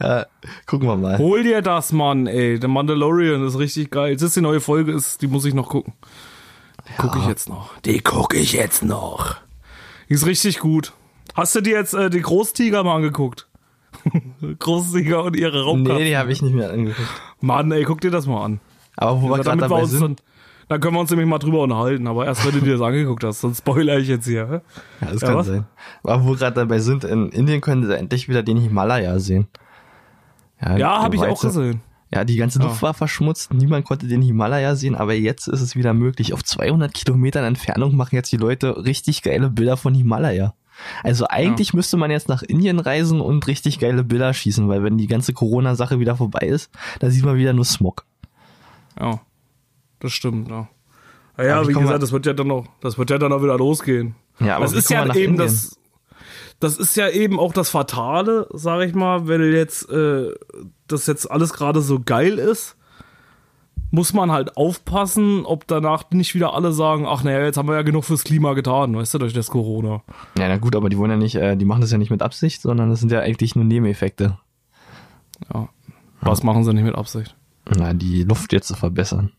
ja. 0.00 0.26
Gucken 0.66 0.88
wir 0.88 0.96
mal. 0.96 1.18
Hol 1.18 1.42
dir 1.42 1.60
das, 1.60 1.92
Mann, 1.92 2.28
ey. 2.28 2.60
Der 2.60 2.68
Mandalorian 2.68 3.44
ist 3.44 3.58
richtig 3.58 3.90
geil. 3.90 4.14
Das 4.14 4.22
ist 4.22 4.36
die 4.36 4.40
neue 4.40 4.60
Folge, 4.60 4.92
ist, 4.92 5.22
die 5.22 5.26
muss 5.26 5.44
ich 5.44 5.54
noch 5.54 5.68
gucken. 5.68 5.92
Die 6.86 6.92
ja. 6.92 6.98
gucke 6.98 7.18
ich 7.18 7.26
jetzt 7.26 7.48
noch. 7.48 7.76
Die 7.80 8.00
gucke 8.00 8.36
ich 8.36 8.52
jetzt 8.52 8.84
noch. 8.84 9.36
Die 10.08 10.14
ist 10.14 10.24
richtig 10.24 10.60
gut. 10.60 10.92
Hast 11.34 11.56
du 11.56 11.60
dir 11.60 11.76
jetzt 11.76 11.94
äh, 11.94 12.10
die 12.10 12.22
Großtiger 12.22 12.84
mal 12.84 12.94
angeguckt? 12.94 13.48
Großtiger 14.60 15.24
und 15.24 15.36
ihre 15.36 15.64
Raumkampf. 15.64 15.98
Nee, 15.98 16.10
die 16.10 16.16
habe 16.16 16.30
ich 16.30 16.42
nicht 16.42 16.54
mehr 16.54 16.70
angeguckt. 16.70 17.08
Mann, 17.40 17.72
ey, 17.72 17.82
guck 17.82 18.00
dir 18.00 18.12
das 18.12 18.26
mal 18.26 18.44
an. 18.44 18.60
Aber 18.96 19.20
wo 19.20 19.30
wir 19.30 19.38
gerade 19.38 19.58
dabei 19.58 19.84
sind. 19.84 20.22
Dann, 20.70 20.76
dann 20.76 20.80
können 20.80 20.94
wir 20.94 21.00
uns 21.00 21.10
nämlich 21.10 21.28
mal 21.28 21.38
drüber 21.38 21.62
unterhalten, 21.62 22.06
aber 22.06 22.26
erst 22.26 22.46
wenn 22.46 22.52
du 22.52 22.60
dir 22.60 22.74
das 22.74 22.80
angeguckt 22.80 23.24
hast, 23.24 23.40
sonst 23.40 23.58
spoiler 23.58 23.98
ich 23.98 24.06
jetzt 24.06 24.26
hier. 24.26 24.62
Ja, 25.00 25.10
das 25.12 25.20
ja, 25.20 25.28
kann 25.28 25.36
was? 25.36 25.46
sein. 25.48 25.66
Aber 26.04 26.24
wo 26.24 26.28
wir 26.28 26.36
gerade 26.36 26.54
dabei 26.54 26.78
sind, 26.78 27.02
in 27.02 27.28
Indien 27.30 27.60
können 27.60 27.84
sie 27.84 27.96
endlich 27.96 28.28
wieder 28.28 28.44
den 28.44 28.56
Himalaya 28.56 29.18
sehen. 29.18 29.48
Ja, 30.60 30.76
ja 30.76 31.02
habe 31.02 31.16
ich 31.16 31.22
auch 31.22 31.40
gesehen. 31.40 31.80
Ja, 32.12 32.24
die 32.24 32.36
ganze 32.36 32.60
Luft 32.60 32.76
Ja. 32.76 32.82
war 32.82 32.94
verschmutzt, 32.94 33.52
niemand 33.52 33.84
konnte 33.84 34.06
den 34.06 34.22
Himalaya 34.22 34.76
sehen, 34.76 34.94
aber 34.94 35.14
jetzt 35.14 35.48
ist 35.48 35.60
es 35.60 35.74
wieder 35.74 35.92
möglich. 35.92 36.32
Auf 36.32 36.44
200 36.44 36.94
Kilometern 36.94 37.44
Entfernung 37.44 37.96
machen 37.96 38.14
jetzt 38.14 38.30
die 38.30 38.36
Leute 38.36 38.84
richtig 38.84 39.22
geile 39.22 39.50
Bilder 39.50 39.76
von 39.76 39.94
Himalaya. 39.94 40.54
Also 41.02 41.26
eigentlich 41.28 41.74
müsste 41.74 41.96
man 41.96 42.12
jetzt 42.12 42.28
nach 42.28 42.42
Indien 42.42 42.78
reisen 42.78 43.20
und 43.20 43.46
richtig 43.48 43.80
geile 43.80 44.04
Bilder 44.04 44.32
schießen, 44.32 44.68
weil 44.68 44.84
wenn 44.84 44.98
die 44.98 45.08
ganze 45.08 45.32
Corona-Sache 45.32 45.98
wieder 45.98 46.16
vorbei 46.16 46.46
ist, 46.46 46.70
da 47.00 47.10
sieht 47.10 47.24
man 47.24 47.36
wieder 47.36 47.52
nur 47.52 47.64
Smog. 47.64 48.04
Ja, 48.98 49.20
das 50.00 50.12
stimmt, 50.12 50.48
ja. 50.48 50.68
Ja, 51.38 51.44
ja 51.44 51.56
Aber 51.58 51.68
wie 51.68 51.72
gesagt, 51.72 51.90
wir- 51.90 51.98
das 51.98 52.12
wird 52.12 52.26
ja 52.26 52.32
dann 52.32 52.48
noch, 52.48 52.66
das 52.80 52.98
wird 52.98 53.10
ja 53.10 53.18
dann 53.18 53.32
auch 53.32 53.42
wieder 53.42 53.56
losgehen. 53.56 54.14
Ja, 54.40 54.56
aber 54.56 54.64
das 54.64 54.74
ist 54.74 54.90
ja 54.90 55.04
eben 55.04 55.10
Indien? 55.14 55.36
das, 55.36 55.78
das 56.58 56.76
ist 56.76 56.96
ja 56.96 57.08
eben 57.08 57.38
auch 57.38 57.52
das 57.52 57.70
Fatale, 57.70 58.46
sag 58.52 58.86
ich 58.86 58.94
mal, 58.94 59.28
wenn 59.28 59.42
jetzt, 59.52 59.88
äh, 59.90 60.32
das 60.88 61.06
jetzt 61.06 61.30
alles 61.30 61.52
gerade 61.52 61.80
so 61.80 62.00
geil 62.04 62.38
ist, 62.38 62.76
muss 63.92 64.12
man 64.12 64.30
halt 64.30 64.56
aufpassen, 64.56 65.44
ob 65.44 65.66
danach 65.66 66.04
nicht 66.10 66.34
wieder 66.34 66.54
alle 66.54 66.72
sagen, 66.72 67.06
ach 67.08 67.24
naja, 67.24 67.44
jetzt 67.44 67.56
haben 67.56 67.68
wir 67.68 67.74
ja 67.74 67.82
genug 67.82 68.04
fürs 68.04 68.22
Klima 68.24 68.52
getan, 68.54 68.94
weißt 68.94 69.14
du, 69.14 69.18
durch 69.18 69.32
das 69.32 69.48
Corona. 69.48 70.02
Ja, 70.38 70.48
na 70.48 70.58
gut, 70.58 70.76
aber 70.76 70.88
die 70.88 70.96
wollen 70.98 71.10
ja 71.10 71.16
nicht, 71.16 71.34
äh, 71.34 71.56
die 71.56 71.64
machen 71.64 71.80
das 71.80 71.90
ja 71.90 71.98
nicht 71.98 72.10
mit 72.10 72.22
Absicht, 72.22 72.62
sondern 72.62 72.90
das 72.90 73.00
sind 73.00 73.10
ja 73.10 73.20
eigentlich 73.20 73.56
nur 73.56 73.64
Nebeneffekte. 73.64 74.38
Ja. 75.52 75.68
Was 76.20 76.42
machen 76.42 76.64
sie 76.64 76.72
nicht 76.74 76.84
mit 76.84 76.94
Absicht? 76.94 77.34
Na, 77.76 77.94
die 77.94 78.24
Luft 78.24 78.52
jetzt 78.52 78.68
zu 78.68 78.74
verbessern. 78.74 79.32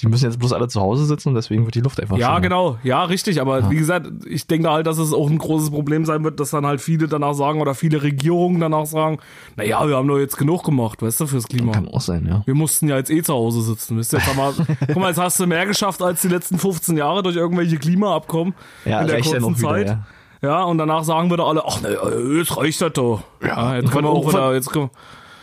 Die 0.00 0.06
müssen 0.06 0.24
jetzt 0.26 0.38
bloß 0.38 0.52
alle 0.52 0.68
zu 0.68 0.80
Hause 0.80 1.04
sitzen 1.06 1.30
und 1.30 1.34
deswegen 1.34 1.64
wird 1.64 1.74
die 1.74 1.80
Luft 1.80 2.00
einfach 2.00 2.16
Ja, 2.16 2.28
schöner. 2.28 2.40
genau. 2.40 2.78
Ja, 2.84 3.04
richtig. 3.04 3.40
Aber 3.40 3.70
wie 3.70 3.76
gesagt, 3.76 4.06
ich 4.26 4.46
denke 4.46 4.70
halt, 4.70 4.86
dass 4.86 4.98
es 4.98 5.12
auch 5.12 5.28
ein 5.28 5.38
großes 5.38 5.70
Problem 5.70 6.04
sein 6.04 6.22
wird, 6.24 6.38
dass 6.40 6.50
dann 6.50 6.66
halt 6.66 6.80
viele 6.80 7.08
danach 7.08 7.34
sagen 7.34 7.60
oder 7.60 7.74
viele 7.74 8.02
Regierungen 8.02 8.60
danach 8.60 8.86
sagen, 8.86 9.18
naja, 9.56 9.86
wir 9.88 9.96
haben 9.96 10.06
doch 10.08 10.18
jetzt 10.18 10.36
genug 10.36 10.62
gemacht, 10.64 11.02
weißt 11.02 11.20
du, 11.20 11.26
fürs 11.26 11.46
Klima. 11.48 11.72
Kann 11.72 11.88
auch 11.88 12.00
sein, 12.00 12.26
ja. 12.28 12.42
Wir 12.46 12.54
mussten 12.54 12.88
ja 12.88 12.96
jetzt 12.96 13.10
eh 13.10 13.22
zu 13.22 13.32
Hause 13.34 13.62
sitzen. 13.62 13.96
Wisst 13.98 14.12
ihr, 14.14 14.18
jetzt 14.20 14.36
wir, 14.36 14.54
guck 14.86 14.96
mal, 14.96 15.08
jetzt 15.08 15.18
hast 15.20 15.40
du 15.40 15.46
mehr 15.46 15.66
geschafft 15.66 16.00
als 16.02 16.22
die 16.22 16.28
letzten 16.28 16.58
15 16.58 16.96
Jahre 16.96 17.22
durch 17.22 17.36
irgendwelche 17.36 17.78
Klimaabkommen 17.78 18.54
Ja, 18.84 19.00
in 19.00 19.08
der 19.08 19.18
ja 19.18 19.22
kurzen 19.24 19.42
noch 19.42 19.58
wieder, 19.58 19.68
Zeit. 19.68 19.86
ja. 19.88 20.06
Ja, 20.40 20.62
und 20.62 20.78
danach 20.78 21.02
sagen 21.02 21.30
wir 21.30 21.36
da 21.36 21.44
alle, 21.46 21.64
ach, 21.66 21.80
ne, 21.82 21.96
jetzt 22.38 22.56
reicht 22.56 22.80
das 22.80 22.92
doch. 22.92 23.22
Ja, 23.44 23.74
jetzt 23.74 23.90
können 23.90 24.04
wir 24.04 24.10
auch 24.10 24.28
wieder, 24.28 24.54
jetzt 24.54 24.70
können, 24.70 24.90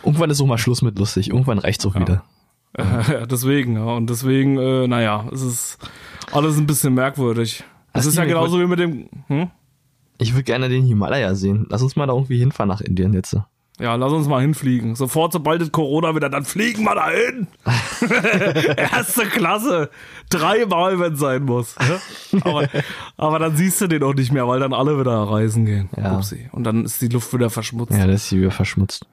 Irgendwann 0.02 0.30
ist 0.30 0.40
auch 0.40 0.46
mal 0.46 0.56
Schluss 0.56 0.80
mit 0.80 0.98
lustig. 0.98 1.28
Irgendwann 1.28 1.58
reicht's 1.58 1.84
auch 1.84 1.94
wieder. 1.94 2.22
Ja, 2.78 3.26
deswegen, 3.30 3.76
ja. 3.76 3.84
Und 3.84 4.10
deswegen, 4.10 4.58
äh, 4.58 4.86
naja, 4.86 5.26
es 5.32 5.42
ist 5.42 5.78
alles 6.32 6.56
ein 6.56 6.66
bisschen 6.66 6.94
merkwürdig. 6.94 7.64
Ach, 7.92 8.04
ist 8.04 8.16
ja 8.16 8.24
genauso 8.24 8.60
wie 8.60 8.66
mit 8.66 8.78
dem. 8.78 9.08
Hm? 9.28 9.50
Ich 10.18 10.32
würde 10.32 10.44
gerne 10.44 10.68
den 10.68 10.84
Himalaya 10.84 11.34
sehen. 11.34 11.66
Lass 11.68 11.82
uns 11.82 11.96
mal 11.96 12.06
da 12.06 12.14
irgendwie 12.14 12.38
hinfahren 12.38 12.68
nach 12.68 12.80
Indien 12.80 13.12
jetzt. 13.12 13.36
Ja, 13.78 13.94
lass 13.96 14.10
uns 14.12 14.26
mal 14.26 14.40
hinfliegen. 14.40 14.94
Sofort, 14.94 15.34
sobald 15.34 15.60
es 15.60 15.70
Corona 15.70 16.14
wieder, 16.14 16.30
dann 16.30 16.44
fliegen 16.46 16.84
wir 16.84 16.94
da 16.94 17.10
hin. 17.10 17.46
Erste 18.76 19.26
Klasse. 19.26 19.90
Dreimal, 20.30 20.98
wenn 20.98 21.12
es 21.12 21.20
sein 21.20 21.44
muss. 21.44 21.76
Aber, 22.42 22.68
aber 23.18 23.38
dann 23.38 23.56
siehst 23.56 23.80
du 23.80 23.86
den 23.86 24.02
auch 24.02 24.14
nicht 24.14 24.32
mehr, 24.32 24.48
weil 24.48 24.60
dann 24.60 24.72
alle 24.72 24.98
wieder 24.98 25.12
reisen 25.12 25.66
gehen. 25.66 25.90
Ja. 25.96 26.16
Upsi. 26.16 26.48
Und 26.52 26.64
dann 26.64 26.84
ist 26.84 27.02
die 27.02 27.08
Luft 27.08 27.32
wieder 27.34 27.50
verschmutzt. 27.50 27.92
Ja, 27.92 28.06
das 28.06 28.24
ist 28.24 28.28
hier 28.30 28.40
wieder 28.40 28.50
verschmutzt. 28.50 29.06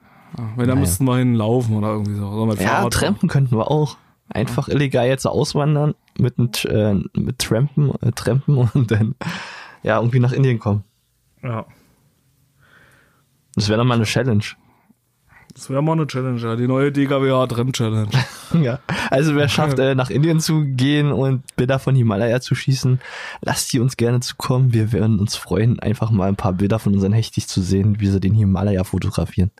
Wenn, 0.56 0.68
dann 0.68 0.80
müssten 0.80 1.04
wir 1.04 1.16
hinlaufen 1.16 1.76
oder 1.76 1.88
irgendwie 1.88 2.14
so. 2.14 2.26
Oder 2.26 2.60
Ja, 2.60 2.68
Fahrrad 2.68 2.92
trampen 2.92 3.28
könnten 3.28 3.56
wir 3.56 3.70
auch. 3.70 3.96
Einfach 4.28 4.68
illegal 4.68 5.06
jetzt 5.06 5.26
auswandern 5.26 5.94
mit, 6.18 6.64
äh, 6.64 6.94
mit 6.94 7.38
Trampen, 7.38 7.92
äh, 8.00 8.10
Trampen 8.12 8.56
und 8.56 8.90
dann 8.90 9.14
ja 9.82 9.98
irgendwie 9.98 10.18
nach 10.18 10.32
Indien 10.32 10.58
kommen. 10.58 10.82
Ja. 11.42 11.66
Das 13.54 13.68
wäre 13.68 13.78
dann 13.78 13.86
mal 13.86 13.94
eine 13.94 14.04
Challenge. 14.04 14.44
Das 15.54 15.70
wäre 15.70 15.82
mal 15.82 15.92
eine 15.92 16.06
Challenge, 16.06 16.40
ja. 16.40 16.56
Die 16.56 16.66
neue 16.66 16.90
DKWH 16.90 17.46
Trem 17.46 17.72
Challenge. 17.72 18.10
Ja. 18.60 18.78
Also 19.10 19.34
wer 19.34 19.48
schafft, 19.48 19.80
äh, 19.80 19.96
nach 19.96 20.10
Indien 20.10 20.38
zu 20.38 20.64
gehen 20.64 21.10
und 21.10 21.42
Bilder 21.56 21.80
von 21.80 21.96
Himalaya 21.96 22.40
zu 22.40 22.54
schießen, 22.54 23.00
lasst 23.40 23.72
die 23.72 23.80
uns 23.80 23.96
gerne 23.96 24.20
zukommen. 24.20 24.72
Wir 24.72 24.92
werden 24.92 25.18
uns 25.18 25.34
freuen, 25.34 25.80
einfach 25.80 26.10
mal 26.10 26.28
ein 26.28 26.36
paar 26.36 26.52
Bilder 26.52 26.78
von 26.78 26.94
unseren 26.94 27.12
Hechtis 27.12 27.48
zu 27.48 27.60
sehen, 27.62 27.98
wie 27.98 28.06
sie 28.06 28.20
den 28.20 28.34
Himalaya 28.34 28.84
fotografieren. 28.84 29.50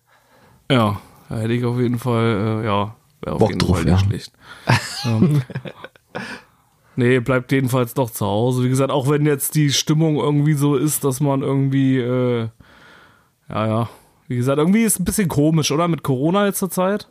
Ja, 0.70 1.00
da 1.28 1.36
hätte 1.36 1.52
ich 1.52 1.64
auf 1.64 1.78
jeden 1.78 1.98
Fall, 1.98 2.60
äh, 2.62 2.66
ja, 2.66 2.94
wäre 3.22 3.34
auf 3.34 3.38
Bock 3.38 3.50
jeden 3.50 3.58
drauf, 3.60 3.76
Fall 3.78 3.86
ja. 3.88 3.94
nicht 3.96 4.06
schlecht. 4.06 4.32
ähm, 5.04 5.42
nee, 6.96 7.20
bleibt 7.20 7.52
jedenfalls 7.52 7.94
doch 7.94 8.10
zu 8.10 8.24
Hause. 8.26 8.64
Wie 8.64 8.68
gesagt, 8.68 8.90
auch 8.90 9.08
wenn 9.08 9.26
jetzt 9.26 9.54
die 9.54 9.70
Stimmung 9.72 10.16
irgendwie 10.16 10.54
so 10.54 10.76
ist, 10.76 11.04
dass 11.04 11.20
man 11.20 11.42
irgendwie, 11.42 11.98
äh, 11.98 12.48
ja, 13.48 13.66
ja, 13.66 13.88
wie 14.28 14.36
gesagt, 14.36 14.58
irgendwie 14.58 14.82
ist 14.82 14.98
ein 15.00 15.04
bisschen 15.04 15.28
komisch, 15.28 15.70
oder? 15.70 15.88
Mit 15.88 16.02
Corona 16.02 16.46
jetzt 16.46 16.58
zur 16.58 16.70
Zeit? 16.70 17.08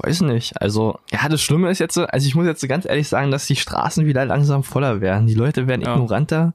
Weiß 0.00 0.20
nicht. 0.20 0.60
Also, 0.60 0.98
ja, 1.10 1.28
das 1.28 1.40
Schlimme 1.42 1.70
ist 1.70 1.78
jetzt, 1.80 1.94
so- 1.94 2.04
also 2.04 2.26
ich 2.26 2.34
muss 2.34 2.46
jetzt 2.46 2.66
ganz 2.68 2.84
ehrlich 2.84 3.08
sagen, 3.08 3.30
dass 3.30 3.46
die 3.46 3.56
Straßen 3.56 4.06
wieder 4.06 4.24
langsam 4.24 4.62
voller 4.62 5.00
werden. 5.00 5.26
Die 5.26 5.34
Leute 5.34 5.66
werden 5.66 5.82
Ja. 5.82 5.94
ignoranter. 5.94 6.54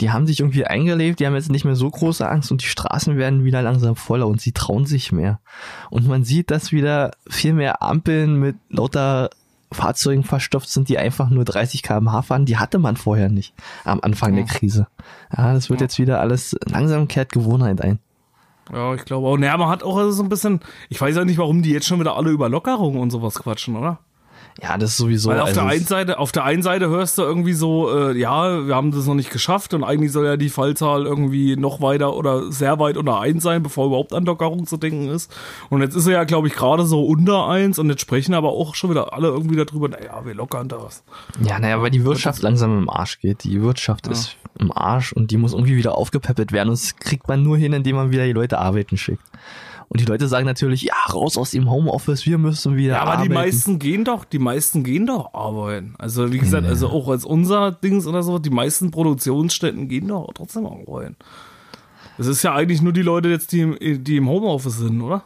Die 0.00 0.10
haben 0.10 0.26
sich 0.26 0.40
irgendwie 0.40 0.64
eingelebt, 0.66 1.20
die 1.20 1.26
haben 1.26 1.34
jetzt 1.34 1.50
nicht 1.50 1.64
mehr 1.64 1.76
so 1.76 1.90
große 1.90 2.28
Angst 2.28 2.50
und 2.50 2.62
die 2.62 2.66
Straßen 2.66 3.16
werden 3.16 3.44
wieder 3.44 3.62
langsam 3.62 3.96
voller 3.96 4.26
und 4.26 4.40
sie 4.40 4.52
trauen 4.52 4.86
sich 4.86 5.12
mehr. 5.12 5.40
Und 5.90 6.08
man 6.08 6.24
sieht, 6.24 6.50
dass 6.50 6.72
wieder 6.72 7.10
viel 7.28 7.52
mehr 7.52 7.82
Ampeln 7.82 8.36
mit 8.40 8.56
lauter 8.68 9.30
Fahrzeugen 9.72 10.24
verstopft 10.24 10.68
sind, 10.68 10.88
die 10.88 10.98
einfach 10.98 11.30
nur 11.30 11.44
30 11.44 11.82
km/h 11.82 12.22
fahren. 12.22 12.44
Die 12.44 12.56
hatte 12.56 12.78
man 12.78 12.96
vorher 12.96 13.28
nicht 13.28 13.54
am 13.84 14.00
Anfang 14.02 14.34
der 14.34 14.44
Krise. 14.44 14.88
Ja, 15.36 15.52
das 15.52 15.70
wird 15.70 15.80
Ja. 15.80 15.84
jetzt 15.84 15.98
wieder 15.98 16.20
alles, 16.20 16.56
langsam 16.66 17.06
kehrt 17.06 17.30
Gewohnheit 17.32 17.80
ein. 17.80 18.00
Ja, 18.72 18.94
ich 18.94 19.04
glaube 19.04 19.26
auch. 19.28 19.36
Naja, 19.36 19.56
man 19.56 19.68
hat 19.68 19.82
auch 19.82 20.10
so 20.10 20.22
ein 20.22 20.28
bisschen, 20.28 20.60
ich 20.88 21.00
weiß 21.00 21.16
ja 21.16 21.24
nicht, 21.24 21.38
warum 21.38 21.62
die 21.62 21.70
jetzt 21.70 21.86
schon 21.86 22.00
wieder 22.00 22.16
alle 22.16 22.30
über 22.30 22.48
Lockerungen 22.48 23.00
und 23.00 23.10
sowas 23.10 23.34
quatschen, 23.34 23.76
oder? 23.76 23.98
Ja, 24.62 24.76
das 24.76 24.90
ist 24.90 24.96
sowieso. 24.98 25.30
Weil 25.30 25.40
auf 25.40 25.48
also 25.48 25.60
der 25.60 25.70
einen 25.70 25.84
Seite, 25.84 26.18
auf 26.18 26.32
der 26.32 26.44
einen 26.44 26.62
Seite 26.62 26.88
hörst 26.88 27.18
du 27.18 27.22
irgendwie 27.22 27.52
so, 27.52 27.90
äh, 27.90 28.18
ja, 28.18 28.66
wir 28.66 28.74
haben 28.74 28.90
das 28.90 29.06
noch 29.06 29.14
nicht 29.14 29.30
geschafft 29.30 29.72
und 29.74 29.84
eigentlich 29.84 30.12
soll 30.12 30.26
ja 30.26 30.36
die 30.36 30.50
Fallzahl 30.50 31.06
irgendwie 31.06 31.56
noch 31.56 31.80
weiter 31.80 32.14
oder 32.14 32.50
sehr 32.52 32.78
weit 32.78 32.96
unter 32.96 33.20
eins 33.20 33.42
sein, 33.42 33.62
bevor 33.62 33.86
überhaupt 33.86 34.12
an 34.12 34.24
Lockerung 34.24 34.66
zu 34.66 34.76
denken 34.76 35.08
ist. 35.08 35.34
Und 35.70 35.80
jetzt 35.80 35.94
ist 35.94 36.06
er 36.06 36.12
ja, 36.12 36.24
glaube 36.24 36.48
ich, 36.48 36.54
gerade 36.54 36.84
so 36.84 37.04
unter 37.04 37.46
eins 37.48 37.78
und 37.78 37.88
jetzt 37.88 38.02
sprechen 38.02 38.34
aber 38.34 38.50
auch 38.50 38.74
schon 38.74 38.90
wieder 38.90 39.12
alle 39.12 39.28
irgendwie 39.28 39.56
darüber, 39.56 39.88
naja, 39.88 40.24
wir 40.24 40.34
lockern 40.34 40.68
das. 40.68 41.04
Ja, 41.42 41.58
naja, 41.58 41.80
weil 41.80 41.90
die 41.90 42.04
Wirtschaft 42.04 42.42
langsam 42.42 42.76
im 42.76 42.90
Arsch 42.90 43.20
geht. 43.20 43.44
Die 43.44 43.62
Wirtschaft 43.62 44.08
ist 44.08 44.36
im 44.58 44.72
Arsch 44.72 45.12
und 45.12 45.30
die 45.30 45.36
muss 45.36 45.52
irgendwie 45.52 45.76
wieder 45.76 45.96
aufgepäppelt 45.96 46.52
werden. 46.52 46.68
Und 46.68 46.78
das 46.78 46.96
kriegt 46.96 47.28
man 47.28 47.42
nur 47.42 47.56
hin, 47.56 47.72
indem 47.72 47.96
man 47.96 48.10
wieder 48.10 48.24
die 48.24 48.32
Leute 48.32 48.58
arbeiten 48.58 48.96
schickt. 48.96 49.22
Und 49.92 49.98
die 50.00 50.04
Leute 50.04 50.28
sagen 50.28 50.46
natürlich, 50.46 50.82
ja, 50.82 50.94
raus 51.12 51.36
aus 51.36 51.50
dem 51.50 51.68
Homeoffice, 51.68 52.24
wir 52.24 52.38
müssen 52.38 52.76
wieder 52.76 52.94
Ja, 52.94 53.00
aber 53.02 53.10
arbeiten. 53.14 53.28
die 53.28 53.34
meisten 53.34 53.78
gehen 53.80 54.04
doch, 54.04 54.24
die 54.24 54.38
meisten 54.38 54.84
gehen 54.84 55.04
doch 55.04 55.34
arbeiten. 55.34 55.94
Also 55.98 56.32
wie 56.32 56.38
gesagt, 56.38 56.64
also 56.64 56.88
auch 56.90 57.08
als 57.08 57.24
unser 57.24 57.72
Dings 57.72 58.06
oder 58.06 58.22
so, 58.22 58.38
die 58.38 58.50
meisten 58.50 58.92
Produktionsstätten 58.92 59.88
gehen 59.88 60.06
doch 60.06 60.30
trotzdem 60.32 60.64
arbeiten. 60.66 61.16
Es 62.18 62.28
ist 62.28 62.42
ja 62.44 62.54
eigentlich 62.54 62.82
nur 62.82 62.92
die 62.92 63.02
Leute 63.02 63.28
jetzt, 63.30 63.50
die, 63.50 63.60
im- 63.62 64.04
die 64.04 64.16
im 64.18 64.28
Homeoffice 64.28 64.78
sind, 64.78 65.00
oder? 65.02 65.24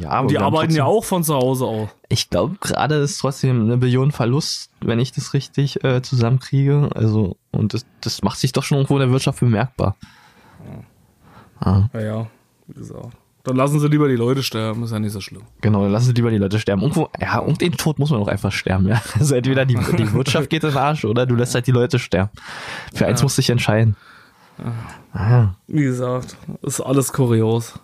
ja, 0.00 0.10
aber 0.10 0.26
Die 0.28 0.38
arbeiten 0.38 0.72
ja 0.74 0.82
trotzdem- 0.82 0.84
auch 0.98 1.04
von 1.04 1.22
zu 1.22 1.34
Hause 1.36 1.66
aus. 1.66 1.88
Ich 2.08 2.28
glaube, 2.28 2.56
gerade 2.60 2.96
ist 2.96 3.18
trotzdem 3.18 3.60
eine 3.62 3.76
Billion 3.76 4.10
Verlust, 4.10 4.70
wenn 4.80 4.98
ich 4.98 5.12
das 5.12 5.32
richtig 5.34 5.84
äh, 5.84 6.02
zusammenkriege. 6.02 6.90
Also, 6.96 7.36
und 7.52 7.72
das, 7.72 7.86
das 8.00 8.22
macht 8.22 8.40
sich 8.40 8.50
doch 8.50 8.64
schon 8.64 8.78
irgendwo 8.78 8.94
in 8.96 9.00
der 9.02 9.12
Wirtschaft 9.12 9.38
bemerkbar. 9.38 9.94
Ah, 11.60 11.88
Ja, 11.94 12.00
ja, 12.00 12.26
wie 12.66 12.74
gesagt. 12.74 13.16
Dann 13.44 13.56
lassen 13.56 13.80
sie 13.80 13.88
lieber 13.88 14.06
die 14.08 14.14
Leute 14.16 14.42
sterben, 14.42 14.84
ist 14.84 14.92
ja 14.92 15.00
nicht 15.00 15.12
so 15.12 15.20
schlimm. 15.20 15.42
genau, 15.60 15.82
dann 15.82 15.90
lassen 15.90 16.06
Sie 16.06 16.12
lieber 16.12 16.30
die 16.30 16.38
Leute 16.38 16.60
sterben. 16.60 16.82
Irgendwo, 16.82 17.08
ja, 17.20 17.38
und 17.40 17.60
den 17.60 17.72
Tod 17.72 17.98
muss 17.98 18.10
man 18.10 18.20
auch 18.20 18.28
einfach 18.28 18.52
sterben, 18.52 18.86
ja. 18.86 19.02
Also 19.18 19.34
entweder 19.34 19.64
die, 19.66 19.74
die 19.74 20.12
Wirtschaft 20.12 20.48
geht 20.48 20.62
in 20.62 20.70
den 20.70 20.78
Arsch 20.78 21.04
oder 21.04 21.26
du 21.26 21.34
lässt 21.34 21.54
halt 21.54 21.66
die 21.66 21.72
Leute 21.72 21.98
sterben. 21.98 22.30
Für 22.94 23.06
eins 23.06 23.20
musst 23.22 23.36
du 23.38 23.42
dich 23.42 23.50
entscheiden. 23.50 23.96
Ah, 25.12 25.54
Wie 25.66 25.82
gesagt, 25.82 26.36
ist 26.62 26.80
alles 26.80 27.12
kurios. 27.12 27.74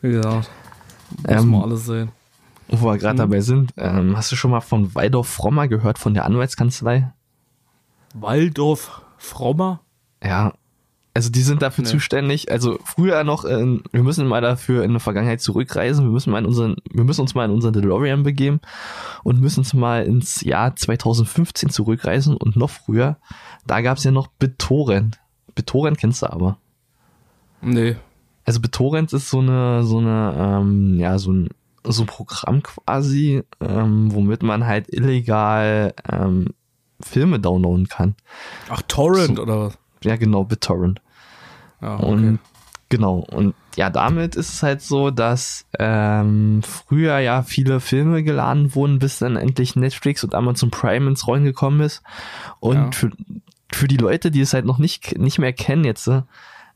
Wie 0.00 0.12
gesagt, 0.12 0.48
muss 1.26 1.42
Ähm, 1.42 1.48
man 1.50 1.62
alles 1.64 1.84
sehen. 1.84 2.10
wo 2.68 2.86
wir 2.86 2.96
gerade 2.96 3.18
dabei 3.18 3.40
sind, 3.40 3.72
ähm, 3.76 4.16
hast 4.16 4.32
du 4.32 4.36
schon 4.36 4.50
mal 4.50 4.60
von 4.62 4.94
Waldorf 4.94 5.28
Frommer 5.28 5.68
gehört, 5.68 5.98
von 5.98 6.14
der 6.14 6.24
Anwaltskanzlei? 6.24 7.12
Waldorf 8.14 9.02
Frommer? 9.18 9.80
Ja. 10.24 10.54
Also 11.20 11.28
die 11.30 11.42
sind 11.42 11.60
dafür 11.60 11.84
Nee. 11.84 11.90
zuständig. 11.90 12.50
Also 12.50 12.78
früher 12.82 13.24
noch, 13.24 13.44
äh, 13.44 13.78
wir 13.92 14.02
müssen 14.02 14.26
mal 14.26 14.40
dafür 14.40 14.84
in 14.84 14.92
der 14.92 15.00
Vergangenheit 15.00 15.42
zurückreisen. 15.42 16.06
Wir 16.06 16.10
müssen 16.10 16.30
mal 16.30 16.38
in 16.38 16.46
unseren, 16.46 16.76
wir 16.90 17.04
müssen 17.04 17.20
uns 17.20 17.34
mal 17.34 17.44
in 17.44 17.50
unseren 17.50 17.74
DeLorean 17.74 18.22
begeben 18.22 18.60
und 19.22 19.38
müssen 19.38 19.60
uns 19.60 19.74
mal 19.74 20.02
ins 20.06 20.40
Jahr 20.40 20.74
2015 20.74 21.68
zurückreisen 21.68 22.38
und 22.38 22.56
noch 22.56 22.70
früher. 22.70 23.18
Da 23.66 23.82
gab 23.82 23.98
es 23.98 24.04
ja 24.04 24.12
noch 24.12 24.28
BitTorrent. 24.28 25.20
BitTorrent 25.54 25.98
kennst 25.98 26.22
du 26.22 26.32
aber. 26.32 26.56
Nee. 27.60 27.96
Also 28.46 28.60
BitTorrent 28.60 29.12
ist 29.12 29.28
so 29.28 29.40
eine, 29.40 29.84
so 29.84 29.98
eine, 29.98 30.34
ähm, 30.38 30.98
ja, 30.98 31.18
so 31.18 31.32
ein, 31.32 31.50
so 31.84 32.04
ein 32.04 32.06
Programm 32.06 32.62
quasi, 32.62 33.42
ähm, 33.60 34.10
womit 34.14 34.42
man 34.42 34.64
halt 34.64 34.86
illegal 34.90 35.92
ähm, 36.10 36.46
Filme 36.98 37.38
downloaden 37.40 37.88
kann. 37.88 38.14
Ach, 38.70 38.80
Torrent 38.88 39.38
oder 39.38 39.66
was? 39.66 39.78
Ja, 40.02 40.16
genau, 40.16 40.44
BitTorrent. 40.44 41.02
Ja, 41.80 41.94
okay. 41.94 42.06
Und 42.06 42.38
Genau. 42.90 43.24
Und 43.30 43.54
ja, 43.76 43.88
damit 43.88 44.34
ist 44.34 44.52
es 44.52 44.62
halt 44.64 44.82
so, 44.82 45.10
dass 45.12 45.64
ähm, 45.78 46.60
früher 46.64 47.18
ja 47.20 47.42
viele 47.42 47.78
Filme 47.78 48.24
geladen 48.24 48.74
wurden, 48.74 48.98
bis 48.98 49.20
dann 49.20 49.36
endlich 49.36 49.76
Netflix 49.76 50.24
und 50.24 50.34
Amazon 50.34 50.70
Prime 50.70 51.08
ins 51.08 51.26
Rollen 51.26 51.44
gekommen 51.44 51.80
ist. 51.80 52.02
Und 52.58 52.74
Ja. 52.74 52.90
für, 52.90 53.10
für 53.72 53.86
die 53.86 53.96
Leute, 53.96 54.32
die 54.32 54.40
es 54.40 54.52
halt 54.52 54.64
noch 54.64 54.78
nicht, 54.78 55.16
nicht 55.18 55.38
mehr 55.38 55.52
kennen 55.52 55.84
jetzt, 55.84 56.08
äh, 56.08 56.22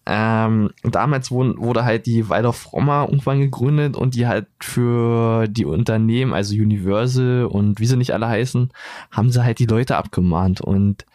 ähm, 0.06 0.70
damals 0.82 1.30
wurden, 1.32 1.58
wurde 1.58 1.84
halt 1.84 2.06
die 2.06 2.28
Waldorf 2.28 2.58
Frommer 2.58 3.06
irgendwann 3.08 3.40
gegründet 3.40 3.96
und 3.96 4.14
die 4.14 4.28
halt 4.28 4.46
für 4.60 5.48
die 5.48 5.64
Unternehmen, 5.64 6.32
also 6.32 6.54
Universal 6.54 7.46
und 7.46 7.80
wie 7.80 7.86
sie 7.86 7.96
nicht 7.96 8.12
alle 8.12 8.28
heißen, 8.28 8.70
haben 9.10 9.30
sie 9.30 9.42
halt 9.42 9.58
die 9.58 9.66
Leute 9.66 9.96
abgemahnt 9.96 10.60
und 10.60 11.06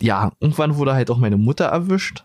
ja, 0.00 0.32
irgendwann 0.40 0.76
wurde 0.76 0.94
halt 0.94 1.10
auch 1.10 1.18
meine 1.18 1.36
Mutter 1.36 1.66
erwischt. 1.66 2.24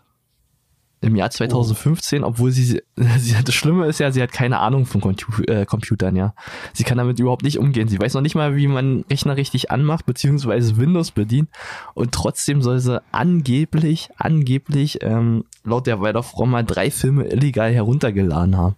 Im 1.00 1.16
Jahr 1.16 1.30
2015, 1.30 2.24
obwohl 2.24 2.50
sie, 2.50 2.82
sie, 3.18 3.36
das 3.44 3.54
Schlimme 3.54 3.86
ist 3.86 4.00
ja, 4.00 4.10
sie 4.10 4.22
hat 4.22 4.32
keine 4.32 4.60
Ahnung 4.60 4.86
von 4.86 5.02
Compu 5.02 5.42
äh, 5.42 5.66
Computern, 5.66 6.16
ja. 6.16 6.34
Sie 6.72 6.84
kann 6.84 6.96
damit 6.96 7.18
überhaupt 7.18 7.42
nicht 7.42 7.58
umgehen. 7.58 7.88
Sie 7.88 8.00
weiß 8.00 8.14
noch 8.14 8.22
nicht 8.22 8.34
mal, 8.34 8.56
wie 8.56 8.68
man 8.68 9.04
Rechner 9.10 9.36
richtig 9.36 9.70
anmacht, 9.70 10.06
beziehungsweise 10.06 10.78
Windows 10.78 11.10
bedient. 11.10 11.50
Und 11.92 12.12
trotzdem 12.12 12.62
soll 12.62 12.78
sie 12.78 13.02
angeblich, 13.12 14.08
angeblich, 14.16 15.02
ähm, 15.02 15.44
laut 15.62 15.86
der 15.86 16.00
Waldorf 16.00 16.30
Frommer 16.30 16.62
drei 16.62 16.90
Filme 16.90 17.24
illegal 17.24 17.70
heruntergeladen 17.70 18.56
haben. 18.56 18.76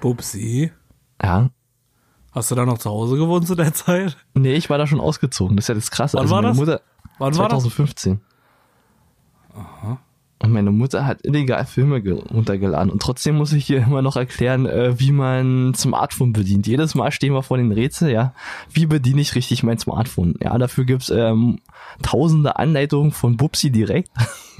Bubsi. 0.00 0.72
Ja. 1.22 1.50
Hast 2.32 2.50
du 2.50 2.54
da 2.54 2.64
noch 2.64 2.78
zu 2.78 2.88
Hause 2.88 3.16
gewohnt 3.16 3.46
zu 3.46 3.54
der 3.54 3.74
Zeit? 3.74 4.16
Nee, 4.32 4.54
ich 4.54 4.70
war 4.70 4.78
da 4.78 4.86
schon 4.86 5.00
ausgezogen. 5.00 5.56
Das 5.56 5.64
ist 5.64 5.68
ja 5.68 5.74
das 5.74 5.90
Krasse. 5.90 6.16
Wann 6.16 6.22
also 6.22 6.34
war 6.34 6.40
meine 6.40 6.52
das? 6.52 6.58
Mutter, 6.58 6.80
Wann 7.18 7.36
war 7.36 7.48
das? 7.48 7.62
2015. 7.62 8.20
Und 10.38 10.50
meine 10.50 10.72
Mutter 10.72 11.06
hat 11.06 11.24
illegal 11.24 11.64
Filme 11.66 12.02
ge- 12.02 12.14
runtergeladen. 12.14 12.90
Und 12.90 13.00
trotzdem 13.00 13.36
muss 13.36 13.52
ich 13.52 13.64
hier 13.64 13.78
immer 13.84 14.02
noch 14.02 14.16
erklären, 14.16 14.66
äh, 14.66 14.98
wie 14.98 15.12
man 15.12 15.72
Smartphone 15.74 16.32
bedient. 16.32 16.66
Jedes 16.66 16.96
Mal 16.96 17.12
stehen 17.12 17.32
wir 17.32 17.44
vor 17.44 17.58
den 17.58 17.70
Rätsel, 17.70 18.10
ja. 18.10 18.34
Wie 18.72 18.86
bediene 18.86 19.20
ich 19.20 19.36
richtig 19.36 19.62
mein 19.62 19.78
Smartphone? 19.78 20.34
Ja, 20.42 20.58
dafür 20.58 20.84
gibt's 20.84 21.10
ähm, 21.10 21.60
tausende 22.02 22.56
Anleitungen 22.56 23.12
von 23.12 23.36
Bubsi 23.36 23.70
direkt. 23.70 24.10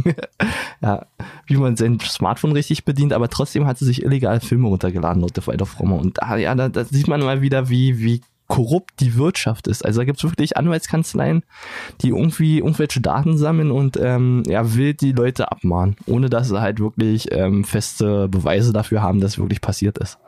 ja, 0.81 1.07
wie 1.47 1.57
man 1.57 1.75
sein 1.77 1.99
Smartphone 1.99 2.53
richtig 2.53 2.85
bedient, 2.85 3.12
aber 3.12 3.29
trotzdem 3.29 3.67
hat 3.67 3.79
sie 3.79 3.85
sich 3.87 4.05
illegal 4.05 4.38
Filme 4.41 4.69
runtergeladen, 4.69 5.21
laut 5.21 5.37
der 5.37 5.67
Frommer. 5.67 5.97
Und 5.97 6.19
da, 6.19 6.37
ja, 6.37 6.55
da, 6.55 6.69
da 6.69 6.85
sieht 6.85 7.09
man 7.09 7.21
mal 7.23 7.43
wieder, 7.43 7.69
wie, 7.71 7.99
wie 7.99 8.21
korrupt 8.53 9.01
die 9.01 9.17
Wirtschaft 9.17 9.67
ist. 9.67 9.83
Also 9.83 10.01
da 10.01 10.05
gibt's 10.05 10.23
wirklich 10.25 10.59
Anwaltskanzleien, 10.59 11.43
die 12.03 12.11
irgendwie 12.11 12.59
irgendwelche 12.59 13.01
Daten 13.01 13.38
sammeln 13.38 13.71
und 13.71 13.97
ähm, 13.97 14.43
ja, 14.47 14.75
wild 14.75 15.01
die 15.01 15.12
Leute 15.12 15.51
abmahnen, 15.51 15.97
ohne 16.05 16.29
dass 16.29 16.51
sie 16.51 16.61
halt 16.61 16.79
wirklich 16.79 17.33
ähm, 17.33 17.65
feste 17.65 18.29
Beweise 18.29 18.75
dafür 18.75 19.01
haben, 19.01 19.21
dass 19.23 19.38
wirklich 19.38 19.62
passiert 19.62 19.97
ist. 19.97 20.19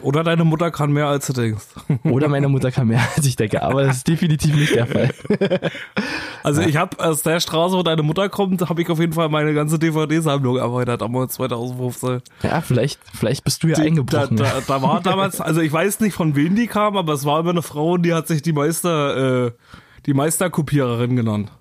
Oder 0.00 0.22
deine 0.24 0.44
Mutter 0.44 0.70
kann 0.70 0.92
mehr, 0.92 1.06
als 1.06 1.26
du 1.26 1.32
denkst. 1.32 1.64
Oder 2.04 2.28
meine 2.28 2.48
Mutter 2.48 2.70
kann 2.70 2.86
mehr, 2.88 3.00
als 3.16 3.26
ich 3.26 3.36
denke, 3.36 3.62
aber 3.62 3.82
das 3.84 3.98
ist 3.98 4.08
definitiv 4.08 4.54
nicht 4.54 4.74
der 4.74 4.86
Fall. 4.86 5.10
Also 6.44 6.62
ich 6.62 6.76
habe 6.76 6.98
aus 7.04 7.22
der 7.22 7.40
Straße, 7.40 7.74
wo 7.76 7.82
deine 7.82 8.02
Mutter 8.02 8.28
kommt, 8.28 8.68
habe 8.68 8.80
ich 8.80 8.88
auf 8.88 9.00
jeden 9.00 9.12
Fall 9.12 9.28
meine 9.28 9.52
ganze 9.54 9.78
DVD-Sammlung 9.78 10.56
erweitert, 10.56 11.02
damals 11.02 11.34
2015. 11.34 12.22
Ja, 12.44 12.60
vielleicht, 12.60 13.00
vielleicht 13.12 13.44
bist 13.44 13.62
du 13.62 13.68
ja 13.68 13.74
Die- 13.74 13.82
eingebrochen. 13.82 14.36
Da, 14.36 14.44
da, 14.44 14.60
da 14.66 14.82
war 14.82 15.00
damals, 15.02 15.40
also 15.40 15.60
ich 15.60 15.72
weiß 15.72 15.98
nicht 16.00 16.14
von 16.14 16.36
wem 16.36 16.54
die 16.54 16.68
kam, 16.68 16.96
aber 16.96 17.12
es 17.12 17.24
war 17.24 17.40
immer 17.40 17.50
eine 17.50 17.62
Frau 17.62 17.92
und 17.94 18.02
die 18.02 18.14
hat 18.14 18.28
sich 18.28 18.40
die 18.40 18.52
Meister, 18.52 19.46
äh, 19.48 19.50
die 20.08 20.14
Meisterkopiererin 20.14 21.14
genannt. 21.16 21.52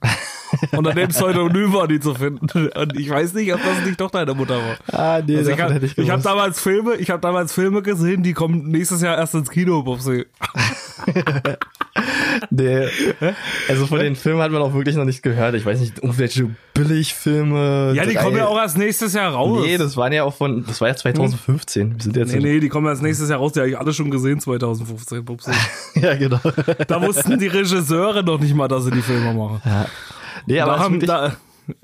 Unter 0.72 0.94
dem 0.94 1.10
Pseudonym 1.10 1.74
war 1.74 1.88
die 1.90 2.00
zu 2.00 2.16
finden. 2.16 2.48
Und 2.70 2.98
ich 2.98 3.10
weiß 3.10 3.34
nicht, 3.34 3.54
ob 3.54 3.62
das 3.62 3.86
nicht 3.86 4.00
doch 4.00 4.10
deine 4.10 4.34
Mutter 4.34 4.56
war. 4.58 4.78
ah, 4.98 5.22
nee, 5.26 5.36
Also 5.38 5.52
ich 5.52 5.60
habe 5.60 5.74
hätte 5.74 5.86
ich 5.86 5.98
ich 5.98 6.10
hab 6.10 6.22
gewusst. 6.22 6.26
damals 6.26 6.60
Filme, 6.62 6.96
ich 6.96 7.10
habe 7.10 7.20
damals 7.22 7.52
Filme 7.52 7.82
gesehen, 7.82 8.24
die 8.24 8.32
kommen 8.34 8.70
nächstes 8.70 9.02
Jahr 9.02 9.18
erst 9.18 9.36
ins 9.36 9.50
Kino, 9.50 9.84
Bubsi. 9.84 10.26
Nee. 12.50 12.88
Also 13.68 13.86
von 13.88 14.00
den 14.00 14.16
Filmen 14.16 14.42
hat 14.42 14.52
man 14.52 14.62
auch 14.62 14.74
wirklich 14.74 14.96
noch 14.96 15.06
nicht 15.06 15.24
gehört. 15.24 15.56
Ich 15.56 15.66
weiß 15.66 15.80
nicht, 15.80 16.00
irgendwelche 16.00 16.50
Billigfilme. 16.74 17.94
Ja, 17.96 18.06
die 18.06 18.14
drei- 18.14 18.24
kommen 18.24 18.38
ja 18.38 18.48
auch 18.48 18.58
erst 18.58 18.78
nächstes 18.78 19.14
Jahr 19.14 19.34
raus. 19.34 19.62
Nee, 19.66 19.78
das 19.78 19.96
waren 19.98 20.12
ja 20.14 20.24
auch 20.24 20.34
von, 20.36 20.64
das 20.66 20.80
war 20.82 20.88
ja 20.90 20.96
2015. 20.96 21.96
Wir 21.96 22.02
sind 22.04 22.16
jetzt 22.18 22.34
Nee, 22.34 22.40
nee, 22.40 22.60
die 22.60 22.70
kommen 22.70 22.88
erst 22.88 23.02
nächstes 23.02 23.30
Jahr 23.30 23.40
raus. 23.40 23.54
Die 23.54 23.60
habe 23.60 23.70
ich 23.70 23.78
alle 23.78 23.94
schon 23.94 24.12
gesehen, 24.12 24.40
2015, 24.40 25.24
Bubsi. 25.26 25.52
ja, 25.96 26.16
genau. 26.16 26.40
Da 26.88 27.02
wussten 27.02 27.38
die 27.40 27.48
Regisseure 27.48 28.24
noch 28.24 28.40
nicht 28.40 28.56
mal, 28.56 28.68
dass 28.68 28.84
sie 28.86 28.92
die 28.92 29.02
Filme 29.02 29.34
machen. 29.34 29.62
Nee, 30.46 30.60
aber 30.60 30.74
da 30.74 30.80
haben, 30.80 30.94
wirklich, 31.02 31.10
da, 31.10 31.36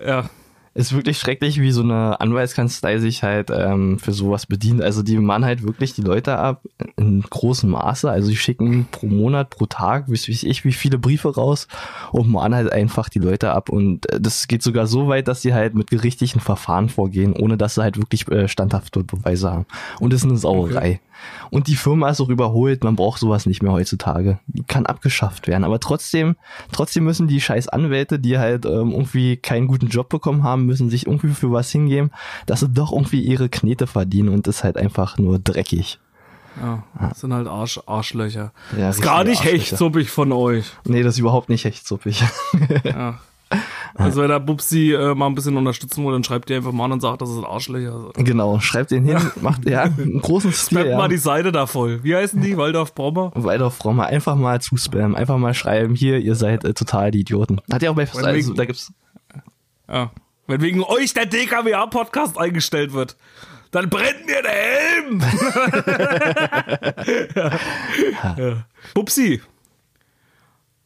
ja. 0.06 0.30
Ist 0.76 0.94
wirklich 0.94 1.20
schrecklich, 1.20 1.62
wie 1.62 1.72
so 1.72 1.84
eine 1.84 2.20
Anwaltskanzlei 2.20 2.98
sich 2.98 3.22
halt 3.22 3.52
ähm, 3.52 4.00
für 4.00 4.12
sowas 4.12 4.48
bedient. 4.48 4.82
Also 4.82 5.04
die 5.04 5.18
mahnen 5.18 5.46
halt 5.46 5.62
wirklich 5.62 5.94
die 5.94 6.02
Leute 6.02 6.38
ab 6.38 6.64
in 6.98 7.22
großem 7.22 7.70
Maße. 7.70 8.10
Also 8.10 8.30
die 8.30 8.36
schicken 8.36 8.88
pro 8.92 9.06
Monat, 9.06 9.52
pro 9.52 9.68
Tag, 9.68 10.10
weiß 10.10 10.28
ich, 10.28 10.66
wie 10.66 10.74
viele 10.74 10.98
Briefe 10.98 11.36
raus 11.36 11.68
und 12.12 12.30
mahnen 12.30 12.56
halt 12.56 12.72
einfach 12.72 13.10
die 13.10 13.20
Leute 13.20 13.52
ab. 13.52 13.70
Und 13.70 14.12
äh, 14.12 14.20
das 14.20 14.48
geht 14.48 14.64
sogar 14.64 14.88
so 14.88 15.08
weit, 15.08 15.28
dass 15.28 15.44
sie 15.44 15.54
halt 15.54 15.76
mit 15.76 15.92
gerichtlichen 15.92 16.42
Verfahren 16.42 16.90
vorgehen, 16.90 17.34
ohne 17.34 17.56
dass 17.56 17.76
sie 17.76 17.84
halt 17.84 17.98
wirklich 17.98 18.28
äh, 18.30 18.48
standhafte 18.48 19.04
Beweise 19.04 19.52
haben. 19.52 19.66
Und 20.00 20.12
das 20.12 20.22
ist 20.22 20.30
eine 20.30 20.38
Sauerei. 20.38 21.00
Und 21.50 21.68
die 21.68 21.76
Firma 21.76 22.10
ist 22.10 22.22
auch 22.22 22.30
überholt, 22.30 22.84
man 22.84 22.96
braucht 22.96 23.20
sowas 23.20 23.46
nicht 23.46 23.62
mehr 23.62 23.72
heutzutage. 23.72 24.40
Die 24.48 24.64
kann 24.64 24.86
abgeschafft 24.86 25.48
werden. 25.48 25.64
Aber 25.64 25.80
trotzdem, 25.80 26.36
trotzdem 26.72 27.04
müssen 27.04 27.28
die 27.28 27.42
scheiß 27.42 27.70
Anwälte, 27.70 28.20
die 28.20 28.38
halt 28.38 28.66
ähm, 28.66 28.92
irgendwie 28.92 29.38
keinen 29.38 29.68
guten 29.68 29.88
Job 29.88 30.10
bekommen 30.10 30.44
haben, 30.44 30.66
müssen 30.66 30.90
sich 30.90 31.08
irgendwie 31.08 31.34
für 31.34 31.52
was 31.52 31.72
hingeben, 31.72 32.12
dass 32.46 32.62
sie 32.62 32.70
doch 32.70 32.92
irgendwie 32.92 33.22
ihre 33.22 33.50
Knete 33.50 33.88
verdienen 33.88 34.30
und 34.30 34.48
das 34.48 34.58
ist 34.58 34.64
halt 34.64 34.78
einfach 34.78 35.18
nur 35.18 35.40
dreckig. 35.40 36.00
Ja, 36.62 36.84
das 37.00 37.22
sind 37.22 37.34
halt 37.34 37.48
Arsch, 37.48 37.80
Arschlöcher. 37.86 38.52
Ja, 38.78 38.90
ist 38.90 39.02
gar 39.02 39.24
nicht 39.24 39.44
hechtsuppig 39.44 40.10
von 40.10 40.32
euch. 40.32 40.66
Nee, 40.86 41.02
das 41.02 41.16
ist 41.16 41.20
überhaupt 41.20 41.50
nicht 41.50 41.66
echt 41.66 41.88
suppig. 41.88 42.24
Ja. 42.84 43.20
Also 43.96 44.22
wenn 44.22 44.30
der 44.30 44.40
Bubsi 44.40 44.94
äh, 44.94 45.14
mal 45.14 45.28
ein 45.28 45.36
bisschen 45.36 45.56
unterstützen 45.56 46.04
will, 46.06 46.14
dann 46.14 46.24
schreibt 46.24 46.50
ihr 46.50 46.58
einfach 46.58 46.72
mal 46.72 46.86
an 46.86 46.94
und 46.94 47.02
sagt, 47.02 47.22
das 47.22 47.30
ist 47.30 47.44
Arschlöcher. 47.44 48.10
genau, 48.16 48.60
schreibt 48.60 48.90
den 48.92 49.04
hin, 49.06 49.18
macht 49.42 49.70
ja 49.70 49.84
einen 49.84 50.20
großen 50.22 50.52
Stil. 50.54 50.80
Spammt 50.80 50.90
Ja. 50.92 50.98
mal 50.98 51.08
die 51.10 51.18
Seite 51.18 51.52
da 51.52 51.68
voll. 51.68 52.04
Wie 52.04 52.16
heißen 52.16 52.42
die? 52.42 52.58
Waldorf 52.58 52.96
Brommer? 52.96 53.32
Frau 53.72 53.94
mal 53.94 54.06
einfach 54.08 54.36
mal 54.36 54.60
zuspammen, 54.62 55.16
einfach 55.16 55.38
mal 55.38 55.54
schreiben, 55.54 55.94
hier, 55.96 56.18
ihr 56.20 56.36
seid 56.36 56.64
äh, 56.66 56.74
total 56.74 57.12
die 57.12 57.20
Idioten. 57.22 57.62
Hat 57.72 57.84
ja 57.84 57.92
auch 57.92 57.96
bei, 57.96 58.08
Weil 58.14 58.26
also, 58.26 58.48
wegen- 58.50 58.56
da 58.58 58.66
gibt's, 58.66 58.92
Ja. 59.90 60.12
Wenn 60.48 60.62
wegen 60.62 60.84
euch 60.84 61.14
der 61.14 61.26
DKWA-Podcast 61.26 62.38
eingestellt 62.38 62.94
wird, 62.94 63.16
dann 63.72 63.90
brennt 63.90 64.26
mir 64.26 64.42
der 64.42 64.52
Helm. 64.52 65.22
ja. 67.36 67.52
Ja. 68.38 68.54
Bubsi, 68.94 69.42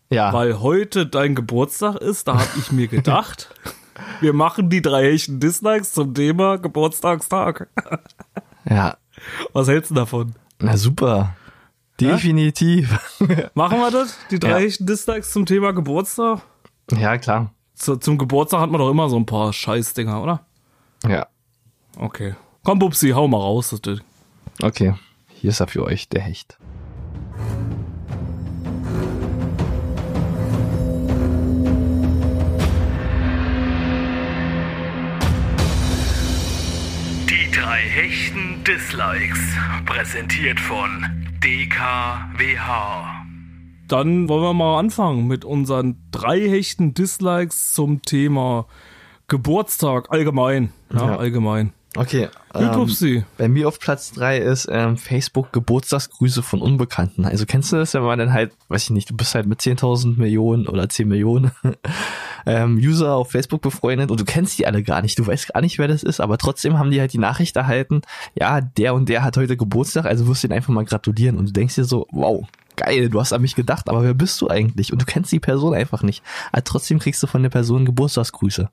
ja, 0.09 0.31
weil 0.33 0.59
heute 0.59 1.05
dein 1.05 1.35
Geburtstag 1.35 1.95
ist, 1.97 2.27
da 2.27 2.35
hab 2.39 2.57
ich 2.57 2.71
mir 2.71 2.87
gedacht, 2.87 3.53
wir 4.21 4.33
machen 4.33 4.69
die 4.69 4.81
drei 4.81 5.11
echten 5.11 5.39
Dislikes 5.39 5.93
zum 5.93 6.13
Thema 6.13 6.57
Geburtstagstag. 6.57 7.67
ja, 8.69 8.97
Was 9.53 9.67
hältst 9.67 9.91
du 9.91 9.95
davon? 9.95 10.33
na 10.59 10.75
super. 10.77 11.35
Definitiv. 11.99 12.99
Machen 13.55 13.79
wir 13.79 13.89
das? 13.91 14.17
Die 14.29 14.37
drei 14.39 14.49
Ja. 14.49 14.57
echten 14.59 14.85
Dislikes 14.85 15.31
zum 15.31 15.45
Thema 15.45 15.71
Geburtstag? 15.73 16.41
ja, 16.91 17.17
klar. 17.17 17.51
Zu, 17.73 17.95
zum 17.97 18.17
Geburtstag 18.17 18.59
hat 18.61 18.69
man 18.71 18.79
doch 18.79 18.89
immer 18.89 19.09
so 19.09 19.17
ein 19.17 19.25
paar 19.25 19.51
Scheißdinger, 19.53 20.21
oder? 20.21 20.45
Ja. 21.07 21.27
Okay. 21.97 22.35
Komm, 22.63 22.79
Bubsi, 22.79 23.09
hau 23.11 23.27
mal 23.27 23.37
raus. 23.37 23.69
Das 23.69 23.81
Ding. 23.81 24.01
Okay. 24.61 24.93
Hier 25.27 25.49
ist 25.51 25.59
er 25.59 25.67
für 25.67 25.83
euch, 25.83 26.09
der 26.09 26.21
Hecht. 26.21 26.57
Drei 37.77 37.89
hechten 37.89 38.63
Dislikes. 38.63 39.37
Präsentiert 39.85 40.59
von 40.59 41.05
DKWH. 41.43 43.23
Dann 43.87 44.27
wollen 44.27 44.41
wir 44.41 44.53
mal 44.55 44.79
anfangen 44.79 45.27
mit 45.27 45.45
unseren 45.45 45.95
drei 46.09 46.39
hechten 46.39 46.95
Dislikes 46.95 47.73
zum 47.73 48.01
Thema 48.01 48.65
Geburtstag 49.27 50.07
allgemein. 50.09 50.73
Ja, 50.91 51.05
Ja. 51.05 51.15
allgemein. 51.17 51.71
Okay. 51.95 52.29
Ähm, 52.53 53.23
bei 53.37 53.47
mir 53.47 53.67
auf 53.67 53.79
Platz 53.79 54.11
drei 54.11 54.37
ist 54.37 54.67
ähm, 54.71 54.97
Facebook 54.97 55.51
Geburtstagsgrüße 55.51 56.43
von 56.43 56.61
Unbekannten. 56.61 57.25
Also 57.25 57.45
kennst 57.45 57.71
du 57.71 57.77
das, 57.77 57.93
wenn 57.93 58.03
man 58.03 58.19
dann 58.19 58.33
halt, 58.33 58.51
weiß 58.67 58.83
ich 58.83 58.89
nicht, 58.91 59.09
du 59.09 59.15
bist 59.15 59.35
halt 59.35 59.47
mit 59.47 59.61
10.000 59.61 60.17
Millionen 60.17 60.67
oder 60.67 60.89
10 60.89 61.07
Millionen 61.07 61.51
ähm, 62.45 62.77
User 62.77 63.15
auf 63.15 63.31
Facebook 63.31 63.61
befreundet 63.61 64.11
und 64.11 64.19
du 64.19 64.25
kennst 64.25 64.57
die 64.59 64.67
alle 64.67 64.83
gar 64.83 65.01
nicht. 65.01 65.17
Du 65.17 65.25
weißt 65.25 65.53
gar 65.53 65.61
nicht, 65.61 65.79
wer 65.79 65.87
das 65.87 66.03
ist, 66.03 66.19
aber 66.19 66.37
trotzdem 66.37 66.77
haben 66.77 66.91
die 66.91 66.99
halt 66.99 67.13
die 67.13 67.19
Nachricht 67.19 67.55
erhalten, 67.55 68.01
ja, 68.35 68.61
der 68.61 68.93
und 68.93 69.09
der 69.09 69.23
hat 69.23 69.37
heute 69.37 69.57
Geburtstag, 69.57 70.05
also 70.05 70.27
wirst 70.27 70.43
du 70.43 70.47
ihn 70.47 70.53
einfach 70.53 70.73
mal 70.73 70.85
gratulieren. 70.85 71.37
Und 71.37 71.49
du 71.49 71.53
denkst 71.53 71.75
dir 71.75 71.85
so, 71.85 72.07
wow, 72.11 72.45
geil, 72.75 73.09
du 73.09 73.19
hast 73.19 73.33
an 73.33 73.41
mich 73.41 73.55
gedacht, 73.55 73.89
aber 73.89 74.03
wer 74.03 74.13
bist 74.13 74.39
du 74.41 74.49
eigentlich? 74.49 74.93
Und 74.93 75.01
du 75.01 75.05
kennst 75.05 75.31
die 75.31 75.39
Person 75.39 75.73
einfach 75.73 76.03
nicht. 76.03 76.23
Aber 76.51 76.63
trotzdem 76.63 76.99
kriegst 76.99 77.21
du 77.23 77.27
von 77.27 77.43
der 77.43 77.49
Person 77.49 77.85
Geburtstagsgrüße. 77.85 78.69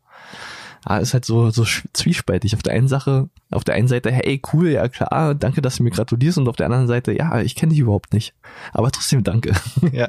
Ja, 0.88 0.98
ist 0.98 1.14
halt 1.14 1.24
so, 1.24 1.50
so 1.50 1.64
zwiespältig. 1.92 2.54
Auf 2.54 2.62
der 2.62 2.74
einen 2.74 2.88
Sache, 2.88 3.28
auf 3.50 3.64
der 3.64 3.74
einen 3.74 3.88
Seite, 3.88 4.10
hey, 4.10 4.40
cool, 4.52 4.68
ja 4.68 4.88
klar, 4.88 5.34
danke, 5.34 5.62
dass 5.62 5.76
du 5.76 5.82
mir 5.82 5.90
gratulierst 5.90 6.38
und 6.38 6.48
auf 6.48 6.56
der 6.56 6.66
anderen 6.66 6.86
Seite, 6.86 7.12
ja, 7.12 7.40
ich 7.40 7.54
kenne 7.54 7.70
dich 7.70 7.80
überhaupt 7.80 8.12
nicht. 8.12 8.34
Aber 8.72 8.90
trotzdem 8.90 9.24
danke. 9.24 9.52
ja. 9.92 10.08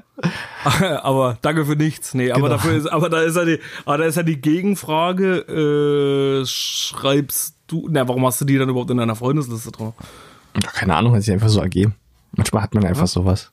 aber 1.03 1.37
danke 1.41 1.65
für 1.65 1.75
nichts. 1.75 2.13
Nee, 2.13 2.31
aber 2.31 2.41
Genau. 2.43 2.49
dafür 2.55 2.73
ist, 2.73 2.87
aber 2.87 3.09
da 3.09 3.21
ist 3.21 3.35
ja 3.37 3.45
die, 3.45 3.59
aber 3.85 3.99
da 3.99 4.03
ist 4.05 4.15
ja 4.15 4.23
die 4.23 4.41
Gegenfrage, 4.41 6.41
äh, 6.41 6.45
schreibst 6.45 7.55
du, 7.67 7.87
na, 7.89 8.07
warum 8.07 8.25
hast 8.25 8.41
du 8.41 8.45
die 8.45 8.57
dann 8.57 8.69
überhaupt 8.69 8.91
in 8.91 8.97
deiner 8.97 9.15
Freundesliste 9.15 9.71
drauf? 9.71 9.93
Ja, 10.61 10.69
Keine 10.71 10.95
Ahnung, 10.95 11.15
hat 11.15 11.23
sich 11.23 11.33
einfach 11.33 11.49
so 11.49 11.61
ergeben. 11.61 11.95
Manchmal 12.33 12.63
hat 12.63 12.73
man 12.73 12.85
einfach 12.85 13.07
sowas. 13.07 13.51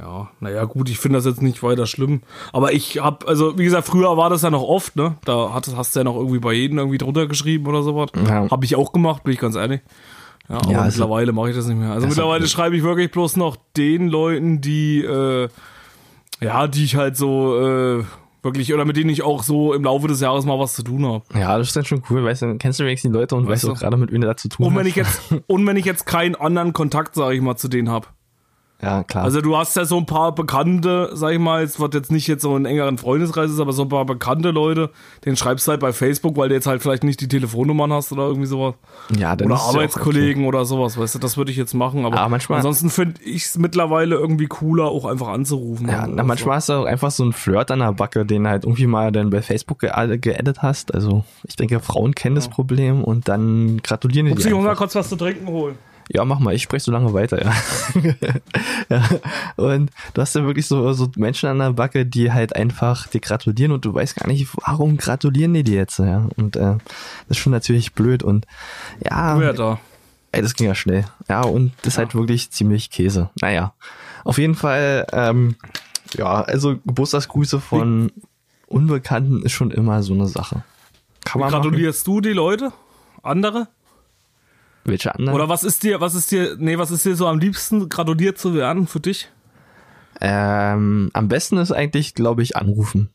Ja, 0.00 0.30
naja, 0.40 0.64
gut, 0.64 0.88
ich 0.88 0.98
finde 0.98 1.18
das 1.18 1.24
jetzt 1.24 1.42
nicht 1.42 1.62
weiter 1.62 1.86
schlimm. 1.86 2.22
Aber 2.52 2.72
ich 2.72 2.98
hab, 3.02 3.26
also 3.28 3.58
wie 3.58 3.64
gesagt, 3.64 3.86
früher 3.86 4.16
war 4.16 4.30
das 4.30 4.42
ja 4.42 4.50
noch 4.50 4.62
oft, 4.62 4.94
ne? 4.94 5.16
Da 5.24 5.50
hast, 5.52 5.74
hast 5.76 5.94
du 5.96 6.00
ja 6.00 6.04
noch 6.04 6.16
irgendwie 6.16 6.38
bei 6.38 6.52
jedem 6.52 6.78
irgendwie 6.78 6.98
drunter 6.98 7.26
geschrieben 7.26 7.66
oder 7.66 7.82
sowas. 7.82 8.10
Ja. 8.26 8.48
Hab 8.50 8.62
ich 8.62 8.76
auch 8.76 8.92
gemacht, 8.92 9.24
bin 9.24 9.32
ich 9.34 9.40
ganz 9.40 9.56
ehrlich. 9.56 9.80
Ja, 10.48 10.56
aber 10.58 10.70
Ja, 10.70 10.80
also- 10.82 11.00
mittlerweile 11.02 11.32
mache 11.32 11.50
ich 11.50 11.56
das 11.56 11.66
nicht 11.66 11.78
mehr. 11.78 11.90
Also 11.92 12.06
mittlerweile 12.06 12.46
schreibe 12.46 12.76
ich 12.76 12.82
wirklich 12.84 13.10
bloß 13.10 13.36
noch 13.36 13.56
den 13.76 14.08
Leuten, 14.08 14.60
die, 14.60 15.02
äh, 15.02 15.48
ja, 16.40 16.68
die 16.68 16.84
ich 16.84 16.94
halt 16.96 17.16
so, 17.16 17.58
äh, 17.60 18.04
wirklich, 18.42 18.72
oder 18.72 18.84
mit 18.84 18.96
denen 18.96 19.10
ich 19.10 19.22
auch 19.24 19.42
so 19.42 19.74
im 19.74 19.82
Laufe 19.82 20.06
des 20.06 20.20
Jahres 20.20 20.44
mal 20.46 20.58
was 20.60 20.74
zu 20.74 20.84
tun 20.84 21.04
habe. 21.04 21.24
Ja, 21.38 21.58
das 21.58 21.66
ist 21.68 21.76
dann 21.76 21.84
schon 21.84 22.02
cool, 22.08 22.24
weißt 22.24 22.42
du, 22.42 22.56
kennst 22.56 22.78
du 22.78 22.84
wenigstens 22.84 23.10
die 23.10 23.16
Leute 23.18 23.34
und 23.34 23.42
weißt, 23.48 23.50
Weißt 23.50 23.64
du 23.64 23.72
auch 23.72 23.78
gerade, 23.80 23.96
mit 23.96 24.12
wem 24.12 24.20
du 24.20 24.28
da 24.28 24.36
zu 24.36 24.48
tun 24.48 24.64
Und 24.66 24.72
hast. 24.74 24.78
wenn 24.78 24.86
ich 24.86 24.94
jetzt, 24.94 25.20
und 25.48 25.66
wenn 25.66 25.76
ich 25.76 25.84
jetzt 25.84 26.06
keinen 26.06 26.36
anderen 26.36 26.72
Kontakt, 26.72 27.16
sage 27.16 27.34
ich 27.34 27.42
mal, 27.42 27.56
zu 27.56 27.66
denen 27.68 27.90
hab. 27.90 28.14
Ja, 28.80 29.02
klar. 29.02 29.24
Also 29.24 29.40
du 29.40 29.56
hast 29.56 29.74
ja 29.76 29.84
so 29.84 29.96
ein 29.98 30.06
paar 30.06 30.32
bekannte, 30.34 31.10
sag 31.12 31.32
ich 31.32 31.38
mal, 31.40 31.62
jetzt 31.62 31.80
wird 31.80 31.94
jetzt 31.94 32.12
nicht 32.12 32.28
jetzt 32.28 32.42
so 32.42 32.54
ein 32.54 32.64
engeren 32.64 32.96
Freundeskreis 32.96 33.50
ist, 33.50 33.58
aber 33.58 33.72
so 33.72 33.82
ein 33.82 33.88
paar 33.88 34.04
bekannte 34.06 34.50
Leute, 34.52 34.90
den 35.24 35.36
schreibst 35.36 35.66
du 35.66 35.72
halt 35.72 35.80
bei 35.80 35.92
Facebook, 35.92 36.36
weil 36.36 36.48
du 36.48 36.54
jetzt 36.54 36.66
halt 36.68 36.80
vielleicht 36.80 37.02
nicht 37.02 37.20
die 37.20 37.26
Telefonnummern 37.26 37.92
hast 37.92 38.12
oder 38.12 38.22
irgendwie 38.28 38.46
sowas. 38.46 38.74
ja, 39.16 39.34
dann 39.34 39.48
Oder 39.48 39.56
ist 39.56 39.62
ja 39.62 39.68
Arbeitskollegen 39.70 40.44
oder 40.46 40.64
sowas, 40.64 40.96
weißt 40.96 41.16
du, 41.16 41.18
das 41.18 41.36
würde 41.36 41.50
ich 41.50 41.56
jetzt 41.56 41.74
machen. 41.74 42.04
Aber, 42.04 42.18
Aber 42.20 42.28
manchmal- 42.28 42.58
ansonsten 42.58 42.90
finde 42.90 43.20
ich 43.22 43.46
es 43.46 43.58
mittlerweile 43.58 44.14
irgendwie 44.14 44.46
cooler, 44.46 44.84
auch 44.84 45.06
einfach 45.06 45.28
anzurufen. 45.28 45.86
Okay. 45.86 45.94
Ja, 45.96 46.02
Also, 46.02 46.14
na, 46.14 46.22
manchmal 46.22 46.56
hast 46.56 46.68
du 46.68 46.74
auch 46.74 46.84
einfach 46.84 47.10
so 47.10 47.24
einen 47.24 47.32
Flirt 47.32 47.70
an 47.72 47.80
der 47.80 47.92
Backe, 47.92 48.24
den 48.24 48.46
halt 48.46 48.64
irgendwie 48.64 48.86
mal 48.86 49.10
dann 49.10 49.30
bei 49.30 49.42
Facebook 49.42 49.80
ge 49.80 49.90
geaddet 50.18 50.62
hast. 50.62 50.94
Also 50.94 51.24
ich 51.46 51.56
denke, 51.56 51.80
Frauen 51.80 52.14
kennen 52.14 52.36
das 52.36 52.48
Problem 52.48 53.02
und 53.02 53.28
dann 53.28 53.78
gratulieren 53.82 54.26
die 54.26 54.34
Muss 54.34 54.42
dir 54.44 54.50
ich 54.50 54.54
mal 54.62 54.76
kurz 54.76 54.94
was 54.94 55.08
zu 55.08 55.16
trinken 55.16 55.48
holen? 55.48 55.76
Ja, 56.08 56.24
mach 56.24 56.38
mal, 56.38 56.54
ich 56.54 56.62
spreche 56.62 56.84
so 56.84 56.92
lange 56.92 57.12
weiter, 57.12 57.44
ja. 57.44 57.52
ja. 58.88 59.08
Und 59.56 59.90
du 60.14 60.22
hast 60.22 60.34
ja 60.34 60.44
wirklich 60.44 60.66
so, 60.66 60.92
so 60.94 61.10
Menschen 61.16 61.48
an 61.48 61.58
der 61.58 61.72
Backe, 61.72 62.06
die 62.06 62.32
halt 62.32 62.56
einfach 62.56 63.06
dir 63.08 63.20
gratulieren 63.20 63.72
und 63.72 63.84
du 63.84 63.92
weißt 63.92 64.16
gar 64.16 64.26
nicht, 64.26 64.48
warum 64.66 64.96
gratulieren 64.96 65.52
die 65.52 65.64
dir 65.64 65.76
jetzt, 65.76 65.98
ja. 65.98 66.26
Und 66.36 66.56
äh, 66.56 66.76
das 67.28 67.36
ist 67.36 67.38
schon 67.38 67.52
natürlich 67.52 67.92
blöd 67.92 68.22
und 68.22 68.46
ja, 69.04 69.38
Wer 69.38 69.52
da? 69.52 69.78
ey, 70.32 70.40
das 70.40 70.54
ging 70.54 70.66
ja 70.66 70.74
schnell. 70.74 71.04
Ja, 71.28 71.42
und 71.42 71.72
das 71.82 71.94
ist 71.94 71.98
halt 71.98 72.14
wirklich 72.14 72.50
ziemlich 72.50 72.90
Käse. 72.90 73.30
Naja, 73.40 73.74
auf 74.24 74.38
jeden 74.38 74.54
Fall, 74.54 75.06
ähm, 75.12 75.56
ja, 76.14 76.40
also 76.42 76.76
Geburtstagsgrüße 76.86 77.60
von 77.60 78.12
Unbekannten 78.66 79.42
ist 79.42 79.52
schon 79.52 79.70
immer 79.70 80.02
so 80.02 80.14
eine 80.14 80.26
Sache. 80.26 80.62
Kann 81.24 81.40
man 81.40 81.50
machen. 81.50 81.62
Gratulierst 81.62 82.06
du 82.06 82.20
die 82.20 82.32
Leute? 82.32 82.72
Andere? 83.22 83.68
Welche 84.88 85.14
anderen? 85.14 85.34
Oder 85.34 85.48
was 85.48 85.64
ist 85.64 85.82
dir, 85.82 86.00
was 86.00 86.14
ist 86.14 86.30
dir, 86.30 86.56
nee, 86.58 86.78
was 86.78 86.90
ist 86.90 87.04
dir 87.04 87.14
so 87.14 87.26
am 87.26 87.38
liebsten, 87.38 87.88
gratuliert 87.88 88.38
zu 88.38 88.54
werden 88.54 88.86
für 88.86 89.00
dich? 89.00 89.28
Ähm, 90.20 91.10
am 91.12 91.28
besten 91.28 91.58
ist 91.58 91.72
eigentlich, 91.72 92.14
glaube 92.14 92.42
ich, 92.42 92.56
anrufen. 92.56 93.10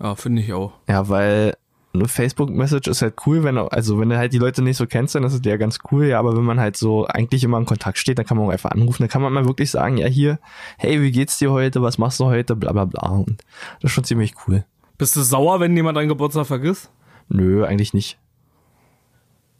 Ja, 0.00 0.14
finde 0.14 0.42
ich 0.42 0.52
auch. 0.52 0.72
Ja, 0.88 1.08
weil 1.08 1.54
eine 1.94 2.08
Facebook-Message 2.08 2.88
ist 2.88 3.02
halt 3.02 3.14
cool, 3.26 3.44
wenn 3.44 3.56
also 3.56 4.00
wenn 4.00 4.08
du 4.08 4.18
halt 4.18 4.32
die 4.32 4.38
Leute 4.38 4.62
nicht 4.62 4.76
so 4.76 4.86
kennst, 4.86 5.14
dann 5.14 5.22
ist 5.22 5.32
es 5.32 5.40
ja 5.44 5.56
ganz 5.56 5.78
cool, 5.90 6.06
ja, 6.06 6.18
aber 6.18 6.36
wenn 6.36 6.42
man 6.42 6.58
halt 6.58 6.76
so 6.76 7.06
eigentlich 7.06 7.44
immer 7.44 7.58
in 7.58 7.66
Kontakt 7.66 7.98
steht, 7.98 8.18
dann 8.18 8.26
kann 8.26 8.36
man 8.36 8.46
auch 8.46 8.52
einfach 8.52 8.72
anrufen, 8.72 9.02
dann 9.02 9.08
kann 9.08 9.22
man 9.22 9.32
mal 9.32 9.46
wirklich 9.46 9.70
sagen, 9.70 9.96
ja 9.96 10.08
hier, 10.08 10.40
hey, 10.76 11.00
wie 11.00 11.12
geht's 11.12 11.38
dir 11.38 11.52
heute, 11.52 11.82
was 11.82 11.98
machst 11.98 12.18
du 12.18 12.24
heute, 12.24 12.56
bla 12.56 12.72
bla 12.72 12.84
bla 12.84 13.10
und 13.10 13.42
das 13.80 13.90
ist 13.90 13.92
schon 13.92 14.04
ziemlich 14.04 14.34
cool. 14.46 14.64
Bist 14.98 15.14
du 15.14 15.22
sauer, 15.22 15.60
wenn 15.60 15.76
jemand 15.76 15.96
deinen 15.96 16.08
Geburtstag 16.08 16.46
vergisst? 16.46 16.90
Nö, 17.28 17.64
eigentlich 17.64 17.94
nicht. 17.94 18.18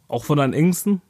Auch 0.07 0.23
von 0.23 0.37
deinen 0.37 0.53
Ängsten? 0.53 1.01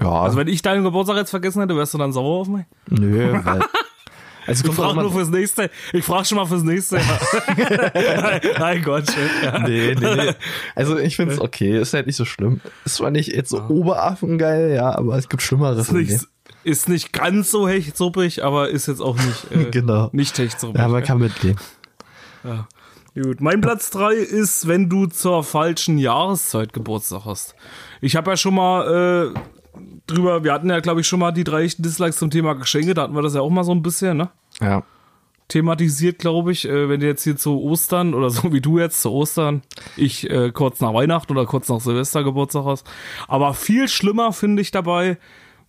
Ja, 0.00 0.10
Also 0.22 0.36
wenn 0.36 0.48
ich 0.48 0.62
deinen 0.62 0.84
Geburtstag 0.84 1.16
jetzt 1.16 1.30
vergessen 1.30 1.60
hätte, 1.60 1.76
wärst 1.76 1.92
du 1.94 1.98
dann 1.98 2.12
sauer 2.12 2.40
auf 2.40 2.48
mich? 2.48 2.64
nö, 2.88 3.32
weil 3.44 3.60
also 4.46 4.68
Ich 4.68 4.74
frage 4.74 5.00
nur 5.00 5.12
fürs 5.12 5.28
nächste. 5.28 5.70
Ich 5.92 6.04
frage 6.04 6.24
schon 6.24 6.36
mal 6.36 6.46
fürs 6.46 6.62
nächste. 6.62 6.98
Jahr. 6.98 8.40
Nein, 8.58 8.82
Gott. 8.84 9.04
Ja. 9.42 9.58
Nee, 9.58 9.94
nee. 9.98 10.32
Also 10.74 10.96
ich 10.98 11.16
find's 11.16 11.40
okay, 11.40 11.78
ist 11.80 11.94
halt 11.94 12.06
nicht 12.06 12.16
so 12.16 12.24
schlimm. 12.24 12.60
Ist 12.84 12.94
zwar 12.96 13.10
nicht 13.10 13.28
jetzt 13.34 13.50
so 13.50 13.60
oberaffengeil, 13.68 14.72
ja, 14.72 14.96
aber 14.96 15.16
es 15.16 15.28
gibt 15.28 15.42
Schlimmeres. 15.42 15.88
Ist 15.88 15.92
nicht, 15.92 16.26
ist 16.64 16.88
nicht 16.88 17.12
ganz 17.12 17.50
so 17.50 17.68
hechtsuppig, 17.68 18.44
aber 18.44 18.70
ist 18.70 18.86
jetzt 18.86 19.00
auch 19.00 19.16
nicht, 19.16 19.50
äh, 19.50 19.64
Genau. 19.70 20.08
nicht 20.12 20.38
hechtsuppig. 20.38 20.80
Ja, 20.80 20.88
man 20.88 21.02
kann 21.02 21.18
mitleben. 21.18 21.58
Gut, 23.14 23.40
mein 23.40 23.60
Platz 23.60 23.90
drei 23.90 24.14
ist, 24.14 24.68
wenn 24.68 24.88
du 24.88 25.06
zur 25.06 25.42
falschen 25.42 25.98
Jahreszeit 25.98 26.72
Geburtstag 26.72 27.24
hast. 27.24 27.56
Ich 28.00 28.16
habe 28.16 28.30
ja 28.30 28.36
schon 28.36 28.54
mal 28.54 29.34
äh, 29.34 29.80
drüber, 30.06 30.44
wir 30.44 30.52
hatten 30.52 30.70
ja, 30.70 30.80
glaube 30.80 31.00
ich, 31.00 31.06
schon 31.06 31.20
mal 31.20 31.32
die 31.32 31.44
drei 31.44 31.66
Dislikes 31.66 32.18
zum 32.18 32.30
Thema 32.30 32.54
Geschenke, 32.54 32.94
da 32.94 33.02
hatten 33.02 33.14
wir 33.14 33.22
das 33.22 33.34
ja 33.34 33.40
auch 33.40 33.50
mal 33.50 33.64
so 33.64 33.72
ein 33.72 33.82
bisschen, 33.82 34.16
ne? 34.16 34.30
Ja. 34.60 34.82
Thematisiert, 35.48 36.18
glaube 36.18 36.52
ich, 36.52 36.68
äh, 36.68 36.88
wenn 36.88 37.00
du 37.00 37.06
jetzt 37.06 37.24
hier 37.24 37.36
zu 37.36 37.62
Ostern 37.62 38.14
oder 38.14 38.30
so 38.30 38.52
wie 38.52 38.60
du 38.60 38.78
jetzt 38.78 39.00
zu 39.00 39.10
Ostern, 39.10 39.62
ich 39.96 40.28
äh, 40.30 40.50
kurz 40.52 40.80
nach 40.80 40.92
Weihnachten 40.92 41.32
oder 41.32 41.46
kurz 41.46 41.68
nach 41.68 41.80
Silvester 41.80 42.22
Geburtstag 42.24 42.64
hast. 42.64 42.86
Aber 43.28 43.54
viel 43.54 43.88
schlimmer 43.88 44.32
finde 44.32 44.62
ich 44.62 44.70
dabei, 44.70 45.18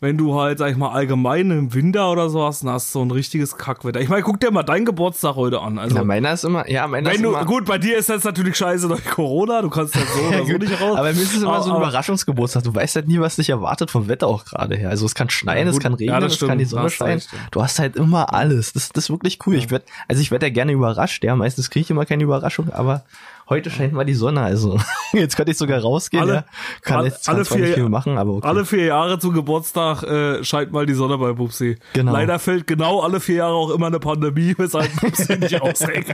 wenn 0.02 0.18
du 0.18 0.40
halt, 0.40 0.60
sag 0.60 0.72
ich 0.72 0.78
mal, 0.78 0.92
allgemein 0.92 1.52
im 1.52 1.74
Winter 1.74 2.10
oder 2.12 2.30
so 2.30 2.44
hast, 2.46 2.64
dann 2.64 2.70
hast 2.72 2.96
du 2.96 3.00
so 3.00 3.06
ein 3.06 3.12
richtiges 3.12 3.58
Kackwetter. 3.58 4.00
Ich 4.00 4.08
meine, 4.08 4.22
guck 4.24 4.40
dir 4.40 4.50
mal 4.50 4.64
deinen 4.64 4.86
Geburtstag 4.86 5.36
heute 5.36 5.60
an. 5.62 5.78
Also, 5.78 5.96
Na, 5.96 6.04
meiner 6.06 6.32
ist 6.32 6.46
immer, 6.46 6.70
ja, 6.70 6.88
meiner 6.88 7.08
wenn 7.10 7.16
ist 7.18 7.24
du, 7.24 7.30
immer, 7.30 7.44
gut, 7.46 7.66
bei 7.66 7.78
dir 7.78 7.98
ist 7.98 8.08
das 8.10 8.24
natürlich 8.24 8.56
scheiße 8.56 8.88
durch 8.88 9.04
Corona, 9.06 9.62
du 9.62 9.70
kannst 9.70 9.96
ja 9.96 10.02
so 10.02 10.20
oder 10.30 10.46
so 10.46 10.54
nicht 10.54 10.80
raus. 10.82 10.98
Aber 10.98 11.12
mir 11.14 11.22
ist 11.22 11.36
es 11.36 11.42
immer 11.42 11.56
Aber- 11.56 11.64
so 11.64 11.72
ein 11.72 11.78
Überraschungsgeburtstag. 11.82 12.64
Du 12.64 12.74
weißt 12.74 12.96
halt 12.96 13.08
nie, 13.10 13.20
was 13.20 13.36
dich 13.36 13.50
erwartet 13.50 13.92
vom 13.92 14.08
Wetter 14.08 14.28
auch 14.28 14.46
gerade 14.46 14.76
her. 14.78 14.90
Also 14.90 15.06
es 15.06 15.16
kann 15.16 15.30
schneien, 15.30 15.68
Ja, 15.68 15.74
es 15.74 15.80
kann 15.80 15.94
regnen, 15.94 16.22
Ja, 16.22 16.26
es 16.26 16.40
kann 16.40 16.58
die 16.58 16.66
stimmt. 16.66 16.70
Sonne 16.80 16.90
scheinen. 16.90 17.20
ja. 17.20 17.40
Du 17.52 17.62
hast 17.62 17.80
halt 17.80 17.96
immer 17.98 18.34
alles. 18.34 18.72
Das, 18.74 18.90
das 18.90 19.06
ist 19.06 19.10
wirklich 19.10 19.40
cool. 19.48 19.56
Ich 19.56 19.70
werd, 19.70 19.84
also 20.08 20.22
ich 20.22 20.32
werde 20.32 20.46
ja 20.48 20.54
gerne 20.54 20.72
überrascht. 20.72 21.24
Ja, 21.26 21.36
meistens 21.36 21.70
kriege 21.70 21.84
ich 21.84 21.90
immer 21.92 22.06
keine 22.06 22.24
Überraschung, 22.24 22.72
aber 22.72 23.04
heute 23.50 23.70
scheint 23.72 23.94
mal 23.94 24.06
die 24.06 24.14
Sonne. 24.14 24.42
Also 24.42 24.80
jetzt 25.14 25.36
könnte 25.36 25.52
ich 25.52 25.58
sogar 25.58 25.80
rausgehen. 25.82 26.24
Alle- 26.24 26.34
ja. 26.34 26.46
Kann 26.82 26.98
alle- 27.00 27.08
jetzt 27.10 27.26
kann 27.26 27.36
alle 27.36 27.46
zwar 27.46 27.58
vier- 27.58 27.66
nicht 27.66 27.76
viel 27.76 27.90
machen, 27.90 28.18
aber 28.18 28.34
okay. 28.34 28.48
Alle 28.48 28.66
vier 28.66 28.86
Jahre 28.86 29.20
zu 29.20 29.32
Geburtstag 29.32 30.04
äh, 30.04 30.44
scheint 30.44 30.72
mal 30.72 30.86
die 30.86 30.94
Sonne 30.94 31.18
bei 31.18 31.34
Pupsi. 31.34 31.78
Genau. 31.94 32.12
Leider 32.14 32.40
fällt 32.40 32.68
genau 32.68 33.02
alle 33.02 33.20
vier 33.20 33.36
Jahre 33.38 33.54
auch 33.56 33.72
immer 33.72 33.88
eine 33.88 34.00
Pandemie, 34.00 34.54
weshalb 34.58 34.96
Pupsi 34.98 35.36
nicht 35.40 35.62
ausdenkt. 35.62 36.14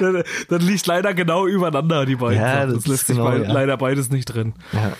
das, 0.00 0.24
das 0.48 0.62
liegt 0.62 0.86
leider 0.86 1.14
genau 1.14 1.46
übereinander, 1.46 2.06
die 2.06 2.16
beiden. 2.16 2.40
Ja, 2.40 2.60
Sachen. 2.62 2.74
das 2.74 2.86
lässt 2.86 3.06
sich 3.06 3.16
genau, 3.16 3.30
bei, 3.30 3.38
ja. 3.38 3.52
leider 3.52 3.76
beides 3.76 4.10
nicht 4.10 4.26
drin. 4.26 4.54
ja. 4.72 4.92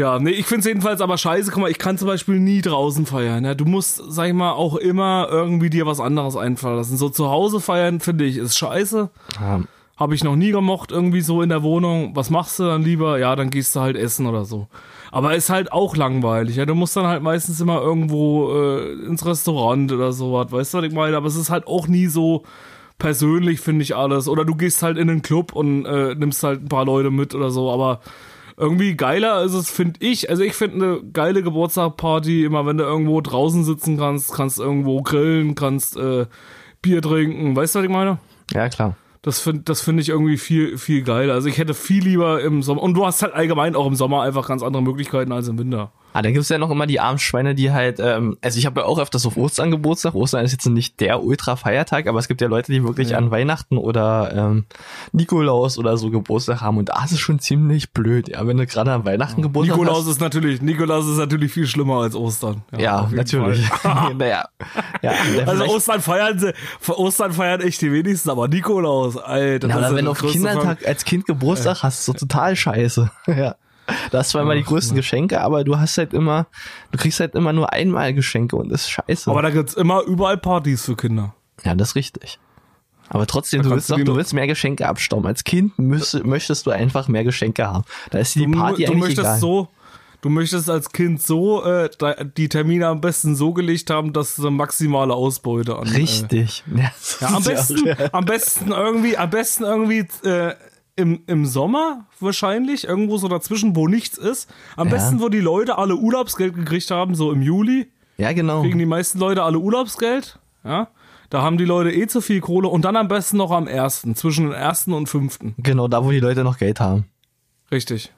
Ja, 0.00 0.18
nee, 0.18 0.30
ich 0.30 0.46
find's 0.46 0.64
jedenfalls 0.64 1.02
aber 1.02 1.18
scheiße. 1.18 1.50
Guck 1.50 1.60
mal, 1.60 1.70
ich 1.70 1.76
kann 1.76 1.98
zum 1.98 2.08
Beispiel 2.08 2.40
nie 2.40 2.62
draußen 2.62 3.04
feiern. 3.04 3.44
Ja? 3.44 3.54
Du 3.54 3.66
musst, 3.66 4.02
sag 4.08 4.28
ich 4.28 4.32
mal, 4.32 4.52
auch 4.52 4.76
immer 4.76 5.28
irgendwie 5.30 5.68
dir 5.68 5.84
was 5.84 6.00
anderes 6.00 6.36
einfallen 6.36 6.76
lassen. 6.76 6.96
So 6.96 7.10
zu 7.10 7.28
Hause 7.28 7.60
feiern, 7.60 8.00
finde 8.00 8.24
ich, 8.24 8.38
ist 8.38 8.56
scheiße. 8.56 9.10
Ja. 9.38 9.60
Habe 9.98 10.14
ich 10.14 10.24
noch 10.24 10.36
nie 10.36 10.52
gemocht, 10.52 10.90
irgendwie 10.90 11.20
so 11.20 11.42
in 11.42 11.50
der 11.50 11.62
Wohnung. 11.62 12.16
Was 12.16 12.30
machst 12.30 12.58
du 12.58 12.62
dann 12.62 12.82
lieber? 12.82 13.18
Ja, 13.18 13.36
dann 13.36 13.50
gehst 13.50 13.76
du 13.76 13.80
halt 13.80 13.94
essen 13.94 14.24
oder 14.24 14.46
so. 14.46 14.68
Aber 15.10 15.34
ist 15.34 15.50
halt 15.50 15.70
auch 15.70 15.94
langweilig. 15.94 16.56
Ja, 16.56 16.64
du 16.64 16.74
musst 16.74 16.96
dann 16.96 17.06
halt 17.06 17.22
meistens 17.22 17.60
immer 17.60 17.82
irgendwo 17.82 18.54
äh, 18.54 18.92
ins 19.04 19.26
Restaurant 19.26 19.92
oder 19.92 20.14
sowas. 20.14 20.50
Weißt 20.50 20.72
du, 20.72 20.78
was 20.78 20.84
ich 20.86 20.94
meine? 20.94 21.14
Aber 21.18 21.26
es 21.26 21.36
ist 21.36 21.50
halt 21.50 21.66
auch 21.66 21.88
nie 21.88 22.06
so 22.06 22.44
persönlich, 22.96 23.60
finde 23.60 23.82
ich 23.82 23.94
alles. 23.94 24.28
Oder 24.28 24.46
du 24.46 24.54
gehst 24.54 24.82
halt 24.82 24.96
in 24.96 25.08
den 25.08 25.20
Club 25.20 25.52
und 25.52 25.84
äh, 25.84 26.14
nimmst 26.14 26.42
halt 26.42 26.62
ein 26.62 26.68
paar 26.70 26.86
Leute 26.86 27.10
mit 27.10 27.34
oder 27.34 27.50
so. 27.50 27.70
Aber 27.70 28.00
irgendwie 28.60 28.94
geiler 28.94 29.42
ist 29.42 29.54
es, 29.54 29.70
finde 29.70 29.98
ich. 30.00 30.28
Also 30.28 30.42
ich 30.42 30.54
finde 30.54 30.84
eine 30.84 31.02
geile 31.12 31.42
Geburtstagparty, 31.42 32.44
immer 32.44 32.66
wenn 32.66 32.76
du 32.76 32.84
irgendwo 32.84 33.20
draußen 33.20 33.64
sitzen 33.64 33.96
kannst, 33.96 34.32
kannst 34.32 34.58
irgendwo 34.58 35.02
grillen, 35.02 35.54
kannst 35.54 35.96
äh, 35.96 36.26
Bier 36.82 37.02
trinken. 37.02 37.56
Weißt 37.56 37.74
du, 37.74 37.78
was 37.78 37.84
ich 37.84 37.90
meine? 37.90 38.18
ja, 38.52 38.68
klar. 38.68 38.96
Das 39.22 39.38
finde 39.38 39.62
das 39.64 39.82
find 39.82 40.00
ich 40.00 40.08
irgendwie 40.08 40.38
viel, 40.38 40.78
viel 40.78 41.02
geiler. 41.02 41.34
Also 41.34 41.48
ich 41.48 41.58
hätte 41.58 41.74
viel 41.74 42.02
lieber 42.02 42.40
im 42.40 42.62
Sommer. 42.62 42.82
Und 42.82 42.94
du 42.94 43.04
hast 43.04 43.22
halt 43.22 43.34
allgemein 43.34 43.76
auch 43.76 43.86
im 43.86 43.94
Sommer 43.94 44.22
einfach 44.22 44.48
ganz 44.48 44.62
andere 44.62 44.82
Möglichkeiten 44.82 45.32
als 45.32 45.48
im 45.48 45.58
Winter. 45.58 45.92
Ah, 46.12 46.22
dann 46.22 46.32
gibt's 46.32 46.48
ja 46.48 46.58
noch 46.58 46.70
immer 46.70 46.86
die 46.86 46.98
armen 47.00 47.18
Schweine, 47.18 47.54
die 47.54 47.70
halt, 47.70 48.00
ähm, 48.00 48.36
also 48.42 48.58
ich 48.58 48.66
habe 48.66 48.80
ja 48.80 48.86
auch 48.86 48.98
öfters 48.98 49.26
auf 49.26 49.36
Ostern 49.36 49.70
Geburtstag. 49.70 50.14
Ostern 50.14 50.44
ist 50.44 50.52
jetzt 50.52 50.66
nicht 50.66 50.98
der 51.00 51.22
Ultra-Feiertag, 51.22 52.06
aber 52.08 52.18
es 52.18 52.26
gibt 52.28 52.40
ja 52.40 52.48
Leute, 52.48 52.72
die 52.72 52.82
wirklich 52.82 53.10
Ja. 53.10 53.18
an 53.18 53.30
Weihnachten 53.30 53.78
oder 53.78 54.32
ähm, 54.34 54.64
Nikolaus 55.12 55.78
oder 55.78 55.96
so 55.96 56.10
Geburtstag 56.10 56.60
haben. 56.60 56.78
Und 56.78 56.88
da 56.88 57.04
ist 57.04 57.12
es 57.12 57.20
schon 57.20 57.38
ziemlich 57.38 57.92
blöd, 57.92 58.28
ja, 58.28 58.46
wenn 58.46 58.56
du 58.56 58.66
gerade 58.66 58.92
an 58.92 59.04
Weihnachten 59.04 59.42
Geburtstag 59.42 59.76
Nikolaus 59.78 60.04
hast. 60.04 60.10
ist 60.12 60.20
natürlich, 60.20 60.60
Nikolaus 60.62 61.06
ist 61.06 61.18
natürlich 61.18 61.52
viel 61.52 61.66
schlimmer 61.66 62.00
als 62.02 62.14
Ostern. 62.14 62.62
Ja, 62.76 63.04
jeden 63.04 63.16
natürlich. 63.16 63.68
Naja. 64.16 64.48
Ja, 65.02 65.12
Also 65.46 65.64
Ostern 65.66 66.00
feiern 66.00 66.38
sie, 66.38 66.52
Ostern 66.88 67.32
feiern 67.32 67.60
echt 67.60 67.80
die 67.82 67.92
wenigsten, 67.92 68.30
aber 68.30 68.48
Nikolaus, 68.48 69.16
Alter. 69.16 69.68
Ja, 69.68 69.76
das 69.80 69.86
oder 69.90 69.96
wenn 69.96 70.04
du 70.06 70.10
auf 70.12 70.18
Kindertag 70.22 70.86
als 70.86 71.04
Kind 71.04 71.26
Geburtstag 71.26 71.82
hast, 71.82 72.04
so 72.04 72.12
total 72.12 72.56
scheiße. 72.56 73.10
Ja. 73.26 73.54
Du 74.10 74.18
hast 74.18 74.30
zwar 74.30 74.42
immer 74.42 74.54
die 74.54 74.62
größten 74.64 74.96
Geschenke, 74.96 75.40
aber 75.40 75.64
du 75.64 75.78
hast 75.78 75.98
halt 75.98 76.12
immer, 76.14 76.46
du 76.92 76.98
kriegst 76.98 77.20
halt 77.20 77.34
immer 77.34 77.52
nur 77.52 77.72
einmal 77.72 78.12
Geschenke 78.14 78.56
und 78.56 78.70
das 78.70 78.82
ist 78.82 78.90
scheiße. 78.90 79.30
Aber 79.30 79.42
da 79.42 79.50
gibt's 79.50 79.74
immer 79.74 80.02
überall 80.02 80.38
Partys 80.38 80.84
für 80.84 80.96
Kinder. 80.96 81.34
ja, 81.64 81.74
das 81.74 81.88
ist 81.90 81.94
richtig. 81.96 82.38
Aber 83.08 83.26
trotzdem, 83.26 83.62
du 83.62 83.70
willst 83.70 83.90
du 83.90 83.96
doch, 83.96 84.04
du 84.04 84.14
willst 84.16 84.32
mehr 84.34 84.46
Geschenke 84.46 84.86
abstauben. 84.86 85.26
Als 85.26 85.42
Kind 85.42 85.76
müsst, 85.78 86.24
möchtest 86.24 86.64
du 86.66 86.70
einfach 86.70 87.08
mehr 87.08 87.24
Geschenke 87.24 87.66
haben. 87.66 87.84
Da 88.10 88.18
ist 88.20 88.36
die 88.36 88.44
Du, 88.46 88.52
Party 88.52 88.84
du 88.84 88.92
eigentlich 88.92 89.00
möchtest 89.00 89.20
egal. 89.26 89.38
so, 89.40 89.68
du 90.20 90.28
möchtest 90.28 90.70
als 90.70 90.92
Kind 90.92 91.20
so 91.20 91.64
äh, 91.64 91.90
die 92.36 92.48
Termine 92.48 92.86
am 92.86 93.00
besten 93.00 93.34
so 93.34 93.52
gelegt 93.52 93.90
haben, 93.90 94.12
dass 94.12 94.36
du 94.36 94.48
maximale 94.52 95.12
Ausbeute 95.12 95.76
an. 95.76 95.88
Äh, 95.88 95.96
Richtig. 95.96 96.62
Ja, 96.72 96.92
ja, 97.20 97.28
am 97.34 97.42
besten, 97.42 97.96
am 98.12 98.24
besten 98.26 98.70
irgendwie, 98.70 99.16
am 99.16 99.30
besten 99.30 99.64
irgendwie 99.64 100.06
äh, 100.24 100.54
im, 101.00 101.22
im 101.26 101.46
Sommer 101.46 102.06
wahrscheinlich, 102.20 102.86
irgendwo 102.86 103.16
so 103.18 103.28
dazwischen, 103.28 103.74
wo 103.74 103.88
nichts 103.88 104.18
ist. 104.18 104.48
Am 104.76 104.88
Ja. 104.88 104.94
besten, 104.94 105.20
wo 105.20 105.28
die 105.28 105.40
Leute 105.40 105.78
alle 105.78 105.96
Urlaubsgeld 105.96 106.54
gekriegt 106.54 106.90
haben, 106.90 107.14
so 107.14 107.32
im 107.32 107.42
Juli. 107.42 107.88
Ja, 108.18 108.32
genau. 108.32 108.62
kriegen 108.62 108.78
die 108.78 108.86
meisten 108.86 109.18
Leute 109.18 109.42
alle 109.42 109.58
Urlaubsgeld. 109.58 110.38
Ja. 110.64 110.88
Da 111.30 111.42
haben 111.42 111.58
die 111.58 111.64
Leute 111.64 111.92
eh 111.92 112.06
zu 112.06 112.20
viel 112.20 112.40
Kohle 112.40 112.68
und 112.68 112.84
dann 112.84 112.96
am 112.96 113.08
besten 113.08 113.36
noch 113.36 113.50
am 113.52 113.66
ersten, 113.66 114.14
zwischen 114.16 114.46
den 114.46 114.52
ersten 114.52 114.92
und 114.92 115.08
fünften. 115.08 115.54
Genau, 115.58 115.88
da 115.88 116.04
wo 116.04 116.10
die 116.10 116.20
Leute 116.20 116.42
noch 116.44 116.58
Geld 116.58 116.80
haben. 116.80 117.06
Richtig. 117.72 118.12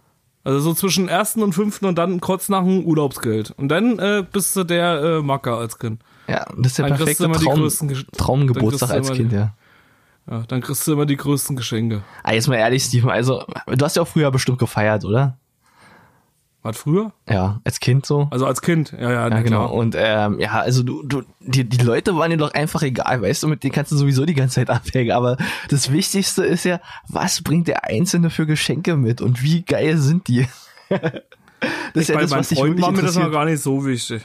Also 0.44 0.58
so 0.60 0.74
zwischen 0.74 1.08
ersten 1.08 1.42
und 1.42 1.52
fünften 1.52 1.86
und 1.86 1.98
dann 1.98 2.20
kurz 2.20 2.48
nach 2.48 2.64
dem 2.64 2.84
Urlaubsgeld. 2.84 3.52
Und 3.56 3.68
dann 3.68 3.98
äh, 3.98 4.24
bist 4.30 4.56
du 4.56 4.64
der 4.64 5.02
äh, 5.02 5.22
Macker 5.22 5.58
als 5.58 5.78
Kind. 5.78 6.02
Ja, 6.26 6.46
das 6.56 6.68
ist 6.72 6.78
der 6.78 6.88
Dann 6.88 6.96
perfekte 6.96 7.30
Traum, 7.30 7.68
Traumgeburtstag 8.16 8.90
als 8.90 9.12
Kind, 9.12 9.32
ja. 9.32 9.54
Ja, 10.30 10.44
dann 10.48 10.60
kriegst 10.60 10.86
du 10.86 10.92
immer 10.92 11.06
die 11.06 11.16
größten 11.16 11.56
Geschenke. 11.56 12.02
Ah, 12.22 12.32
jetzt 12.32 12.48
mal 12.48 12.54
ehrlich, 12.56 12.84
Steven, 12.84 13.10
also, 13.10 13.44
du 13.66 13.84
hast 13.84 13.96
ja 13.96 14.02
auch 14.02 14.08
früher 14.08 14.30
bestimmt 14.30 14.58
gefeiert, 14.58 15.04
oder? 15.04 15.36
Was 16.64 16.76
früher? 16.78 17.12
Ja, 17.28 17.60
als 17.64 17.80
Kind 17.80 18.06
so. 18.06 18.28
Also 18.30 18.46
als 18.46 18.62
Kind, 18.62 18.92
ja, 18.92 19.00
ja, 19.00 19.10
Ja, 19.10 19.28
na 19.30 19.42
genau. 19.42 19.66
klar. 19.66 19.72
Und 19.72 19.96
ähm, 19.98 20.38
ja, 20.38 20.60
also 20.60 20.84
du, 20.84 21.02
du, 21.02 21.22
die, 21.40 21.64
die 21.68 21.84
Leute 21.84 22.14
waren 22.16 22.30
dir 22.30 22.36
doch 22.36 22.54
einfach 22.54 22.82
egal, 22.82 23.20
weißt 23.20 23.42
du, 23.42 23.48
mit 23.48 23.64
denen 23.64 23.72
kannst 23.72 23.90
du 23.90 23.96
sowieso 23.96 24.24
die 24.24 24.34
ganze 24.34 24.54
Zeit 24.56 24.70
abhängen. 24.70 25.10
Aber 25.10 25.36
das 25.70 25.90
Wichtigste 25.90 26.44
ist 26.44 26.62
ja, 26.64 26.80
was 27.08 27.42
bringt 27.42 27.66
der 27.66 27.84
Einzelne 27.86 28.30
für 28.30 28.46
Geschenke 28.46 28.96
mit 28.96 29.20
und 29.20 29.42
wie 29.42 29.62
geil 29.62 29.98
sind 29.98 30.28
die? 30.28 30.46
das 30.88 31.02
ist 31.94 32.08
ja 32.10 32.14
Bei 32.14 32.20
das, 32.22 32.30
meinen 32.30 32.40
was 32.42 32.56
war 32.56 32.64
mir 32.68 32.74
das 32.76 32.80
noch 32.82 32.88
interessiert. 32.90 33.32
gar 33.32 33.44
nicht 33.44 33.60
so 33.60 33.84
wichtig. 33.84 34.24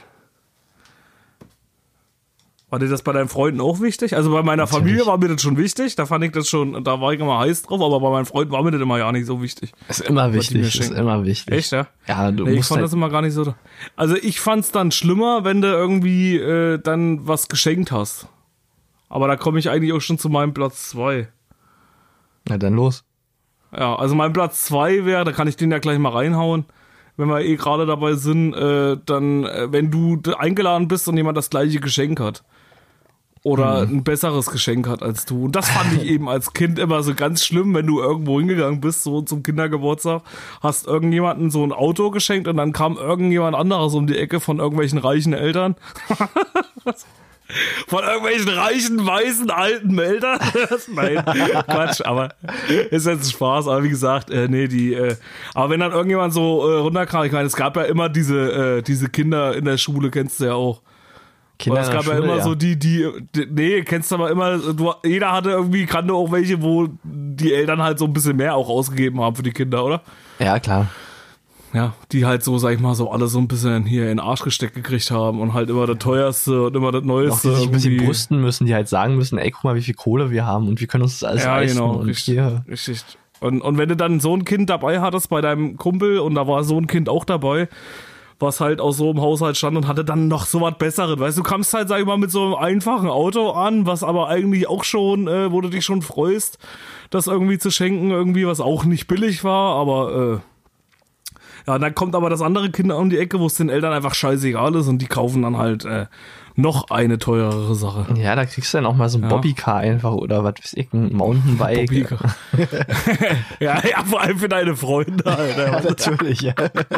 War 2.70 2.78
dir 2.78 2.88
das 2.88 3.00
bei 3.02 3.12
deinen 3.14 3.28
Freunden 3.28 3.62
auch 3.62 3.80
wichtig? 3.80 4.14
Also 4.14 4.30
bei 4.30 4.42
meiner 4.42 4.64
Natürlich. 4.64 4.78
Familie 4.78 5.06
war 5.06 5.16
mir 5.16 5.28
das 5.28 5.40
schon 5.40 5.56
wichtig, 5.56 5.96
da 5.96 6.04
fand 6.04 6.22
ich 6.24 6.32
das 6.32 6.48
schon, 6.48 6.84
da 6.84 7.00
war 7.00 7.14
ich 7.14 7.20
immer 7.20 7.38
heiß 7.38 7.62
drauf, 7.62 7.80
aber 7.80 7.98
bei 7.98 8.10
meinen 8.10 8.26
Freunden 8.26 8.52
war 8.52 8.62
mir 8.62 8.72
das 8.72 8.82
immer 8.82 8.98
ja 8.98 9.10
nicht 9.10 9.24
so 9.24 9.40
wichtig. 9.40 9.72
Ist 9.88 10.00
immer 10.00 10.34
wichtig, 10.34 10.78
ist 10.78 10.90
immer 10.90 11.24
wichtig. 11.24 11.54
Echt, 11.54 11.72
ja? 11.72 11.86
Ja, 12.06 12.30
du 12.30 12.44
Nee, 12.44 12.50
ich 12.50 12.56
musst 12.56 12.68
fand 12.68 12.80
halt, 12.80 12.84
das 12.84 12.92
immer 12.92 13.08
gar 13.08 13.22
nicht 13.22 13.32
so. 13.32 13.54
Also 13.96 14.16
ich 14.16 14.40
fand's 14.40 14.70
dann 14.70 14.90
schlimmer, 14.90 15.44
wenn 15.44 15.62
du 15.62 15.68
irgendwie 15.68 16.36
äh, 16.36 16.78
dann 16.78 17.26
was 17.26 17.48
geschenkt 17.48 17.90
hast. 17.90 18.28
Aber 19.08 19.28
da 19.28 19.36
komme 19.36 19.58
ich 19.58 19.70
eigentlich 19.70 19.94
auch 19.94 20.00
schon 20.00 20.18
zu 20.18 20.28
meinem 20.28 20.52
Platz 20.52 20.90
zwei. 20.90 21.28
na 22.46 22.58
dann 22.58 22.74
los. 22.74 23.04
Ja, 23.74 23.96
also 23.96 24.14
mein 24.14 24.34
Platz 24.34 24.66
zwei 24.66 25.06
wäre, 25.06 25.24
da 25.24 25.32
kann 25.32 25.48
ich 25.48 25.56
den 25.56 25.70
ja 25.70 25.78
gleich 25.78 25.98
mal 25.98 26.12
reinhauen, 26.12 26.66
wenn 27.16 27.28
wir 27.28 27.40
eh 27.40 27.56
gerade 27.56 27.86
dabei 27.86 28.12
sind, 28.14 28.52
äh, 28.52 28.98
dann, 29.06 29.44
äh, 29.44 29.72
wenn 29.72 29.90
du 29.90 30.20
eingeladen 30.36 30.86
bist 30.88 31.08
und 31.08 31.16
jemand 31.16 31.38
das 31.38 31.48
gleiche 31.48 31.80
Geschenk 31.80 32.20
hat. 32.20 32.44
Oder 33.42 33.86
Mhm. 33.86 33.98
ein 33.98 34.04
besseres 34.04 34.46
Geschenk 34.50 34.88
hat 34.88 35.02
als 35.02 35.24
du. 35.24 35.44
Und 35.44 35.56
das 35.56 35.68
fand 35.68 35.92
ich 35.94 36.02
eben 36.10 36.28
als 36.28 36.52
Kind 36.52 36.78
immer 36.78 37.02
so 37.02 37.14
ganz 37.14 37.44
schlimm, 37.44 37.74
wenn 37.74 37.86
du 37.86 38.00
irgendwo 38.00 38.38
hingegangen 38.38 38.80
bist, 38.80 39.02
so 39.04 39.22
zum 39.22 39.42
Kindergeburtstag, 39.42 40.22
hast 40.60 40.86
irgendjemanden 40.86 41.50
so 41.50 41.62
ein 41.64 41.72
Auto 41.72 42.10
geschenkt 42.10 42.48
und 42.48 42.56
dann 42.56 42.72
kam 42.72 42.96
irgendjemand 42.96 43.56
anderes 43.56 43.94
um 43.94 44.06
die 44.06 44.18
Ecke 44.18 44.40
von 44.40 44.58
irgendwelchen 44.58 44.98
reichen 44.98 45.32
Eltern. 45.34 45.76
Von 47.86 48.04
irgendwelchen 48.04 48.50
reichen, 48.50 49.06
weißen, 49.06 49.50
alten 49.50 49.98
Eltern. 49.98 50.38
Nein, 50.94 51.24
Quatsch, 51.66 52.02
aber 52.04 52.34
ist 52.90 53.06
jetzt 53.06 53.24
ein 53.24 53.30
Spaß. 53.30 53.68
Aber 53.68 53.82
wie 53.84 53.88
gesagt, 53.88 54.30
äh, 54.30 54.48
nee, 54.48 54.68
die, 54.68 54.92
äh, 54.92 55.16
aber 55.54 55.70
wenn 55.70 55.80
dann 55.80 55.92
irgendjemand 55.92 56.34
so 56.34 56.68
äh, 56.68 56.74
runterkam, 56.80 57.24
ich 57.24 57.32
meine, 57.32 57.46
es 57.46 57.56
gab 57.56 57.76
ja 57.76 57.84
immer 57.84 58.10
diese, 58.10 58.78
äh, 58.78 58.82
diese 58.82 59.08
Kinder 59.08 59.56
in 59.56 59.64
der 59.64 59.78
Schule, 59.78 60.10
kennst 60.10 60.40
du 60.40 60.44
ja 60.44 60.54
auch. 60.54 60.82
Kinder 61.58 61.80
es 61.80 61.90
gab 61.90 62.04
ja 62.06 62.14
Schule, 62.16 62.24
immer 62.34 62.40
so 62.42 62.54
die, 62.54 62.78
die, 62.78 63.04
die, 63.34 63.46
nee, 63.50 63.82
kennst 63.82 64.10
du 64.10 64.14
aber 64.14 64.30
immer, 64.30 64.58
du, 64.58 64.92
jeder 65.04 65.32
hatte 65.32 65.50
irgendwie, 65.50 65.86
kannte 65.86 66.14
auch 66.14 66.30
welche, 66.30 66.62
wo 66.62 66.88
die 67.02 67.52
Eltern 67.52 67.82
halt 67.82 67.98
so 67.98 68.04
ein 68.04 68.12
bisschen 68.12 68.36
mehr 68.36 68.54
auch 68.54 68.68
ausgegeben 68.68 69.20
haben 69.20 69.34
für 69.34 69.42
die 69.42 69.50
Kinder, 69.52 69.84
oder? 69.84 70.02
Ja, 70.38 70.60
klar. 70.60 70.86
Ja, 71.74 71.92
die 72.12 72.24
halt 72.24 72.42
so, 72.44 72.56
sag 72.56 72.72
ich 72.74 72.80
mal, 72.80 72.94
so 72.94 73.10
alle 73.10 73.26
so 73.26 73.38
ein 73.38 73.46
bisschen 73.48 73.84
hier 73.84 74.02
in 74.04 74.08
den 74.08 74.20
Arsch 74.20 74.40
gesteckt 74.42 74.74
gekriegt 74.74 75.10
haben 75.10 75.40
und 75.40 75.52
halt 75.52 75.68
immer 75.68 75.86
das 75.86 75.98
teuerste 75.98 76.62
und 76.68 76.76
immer 76.76 76.92
das 76.92 77.02
Auch 77.02 77.06
neueste. 77.06 77.48
die 77.50 77.54
sich 77.56 77.64
ein 77.66 77.72
bisschen 77.72 77.96
brüsten 77.98 78.40
müssen, 78.40 78.66
die 78.66 78.74
halt 78.74 78.88
sagen 78.88 79.16
müssen, 79.16 79.36
ey, 79.36 79.50
guck 79.50 79.64
mal, 79.64 79.74
wie 79.74 79.82
viel 79.82 79.94
Kohle 79.94 80.30
wir 80.30 80.46
haben 80.46 80.66
und 80.68 80.80
wir 80.80 80.86
können 80.86 81.02
uns 81.02 81.18
das 81.18 81.28
alles 81.28 81.44
Ja, 81.44 81.56
leisten. 81.56 81.76
genau, 81.78 81.92
und 81.96 82.06
richtig. 82.06 82.34
hier, 82.34 82.64
richtig. 82.68 83.04
Und, 83.40 83.60
und 83.60 83.76
wenn 83.78 83.88
du 83.88 83.96
dann 83.96 84.18
so 84.20 84.34
ein 84.34 84.44
Kind 84.46 84.70
dabei 84.70 85.00
hattest 85.00 85.28
bei 85.28 85.40
deinem 85.40 85.76
Kumpel 85.76 86.20
und 86.20 86.34
da 86.36 86.46
war 86.48 86.64
so 86.64 86.78
ein 86.78 86.86
Kind 86.86 87.08
auch 87.08 87.24
dabei, 87.26 87.68
was 88.38 88.60
halt 88.60 88.80
aus 88.80 88.96
so 88.96 89.10
einem 89.10 89.20
Haushalt 89.20 89.56
stand 89.56 89.76
und 89.76 89.88
hatte 89.88 90.04
dann 90.04 90.28
noch 90.28 90.46
so 90.46 90.60
was 90.60 90.78
Besseres. 90.78 91.18
Weißt 91.18 91.38
du, 91.38 91.42
kamst 91.42 91.74
halt, 91.74 91.88
sag 91.88 92.00
ich 92.00 92.06
mal, 92.06 92.18
mit 92.18 92.30
so 92.30 92.44
einem 92.44 92.54
einfachen 92.54 93.08
Auto 93.08 93.50
an, 93.50 93.86
was 93.86 94.02
aber 94.04 94.28
eigentlich 94.28 94.68
auch 94.68 94.84
schon, 94.84 95.26
äh, 95.26 95.50
wo 95.50 95.60
du 95.60 95.68
dich 95.68 95.84
schon 95.84 96.02
freust, 96.02 96.58
das 97.10 97.26
irgendwie 97.26 97.58
zu 97.58 97.70
schenken, 97.70 98.10
irgendwie, 98.10 98.46
was 98.46 98.60
auch 98.60 98.84
nicht 98.84 99.08
billig 99.08 99.42
war, 99.42 99.74
aber 99.74 100.42
äh, 100.44 101.68
ja, 101.68 101.78
dann 101.78 101.94
kommt 101.94 102.14
aber 102.14 102.30
das 102.30 102.40
andere 102.40 102.70
Kind 102.70 102.92
um 102.92 103.10
die 103.10 103.18
Ecke, 103.18 103.40
wo 103.40 103.46
es 103.46 103.56
den 103.56 103.68
Eltern 103.68 103.92
einfach 103.92 104.14
scheißegal 104.14 104.74
ist 104.76 104.88
und 104.88 104.98
die 104.98 105.06
kaufen 105.06 105.42
dann 105.42 105.58
halt 105.58 105.84
äh, 105.84 106.06
noch 106.60 106.90
eine 106.90 107.18
teurere 107.18 107.74
Sache. 107.76 108.06
Ja, 108.16 108.34
da 108.34 108.44
kriegst 108.44 108.74
du 108.74 108.78
dann 108.78 108.86
auch 108.86 108.96
mal 108.96 109.08
so 109.08 109.18
ein 109.18 109.22
Ja. 109.22 109.28
Bobbycar 109.28 109.76
einfach 109.76 110.12
oder 110.12 110.42
was 110.42 110.54
weiß 110.60 110.72
ich, 110.74 110.92
ein 110.92 111.12
Mountainbike. 111.14 111.86
Bobbycar. 111.88 112.34
ja, 113.60 113.80
ja, 113.88 114.04
vor 114.04 114.20
allem 114.20 114.38
für 114.38 114.48
deine 114.48 114.74
Freunde, 114.76 115.22
Ja, 115.26 115.34
Alter. 115.36 115.82
natürlich, 115.88 116.40
ja. 116.40 116.54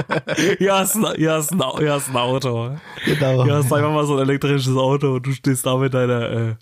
Hier 0.59 0.75
hast, 0.75 0.97
ein- 0.97 1.15
hier, 1.17 1.33
hast 1.35 1.53
ein, 1.53 1.61
hast 1.63 2.09
ein 2.11 2.17
Auto. 2.17 2.71
Genau. 3.05 3.45
Hier 3.45 3.55
hast 3.55 3.73
einfach 3.73 3.93
mal 3.93 4.07
so 4.07 4.15
ein 4.17 4.21
elektrisches 4.23 4.75
Auto 4.77 5.15
und 5.17 5.27
du 5.27 5.33
stehst 5.33 5.67
da 5.67 5.77
mit 5.77 5.93
deiner, 5.93 6.31
äh, 6.31 6.55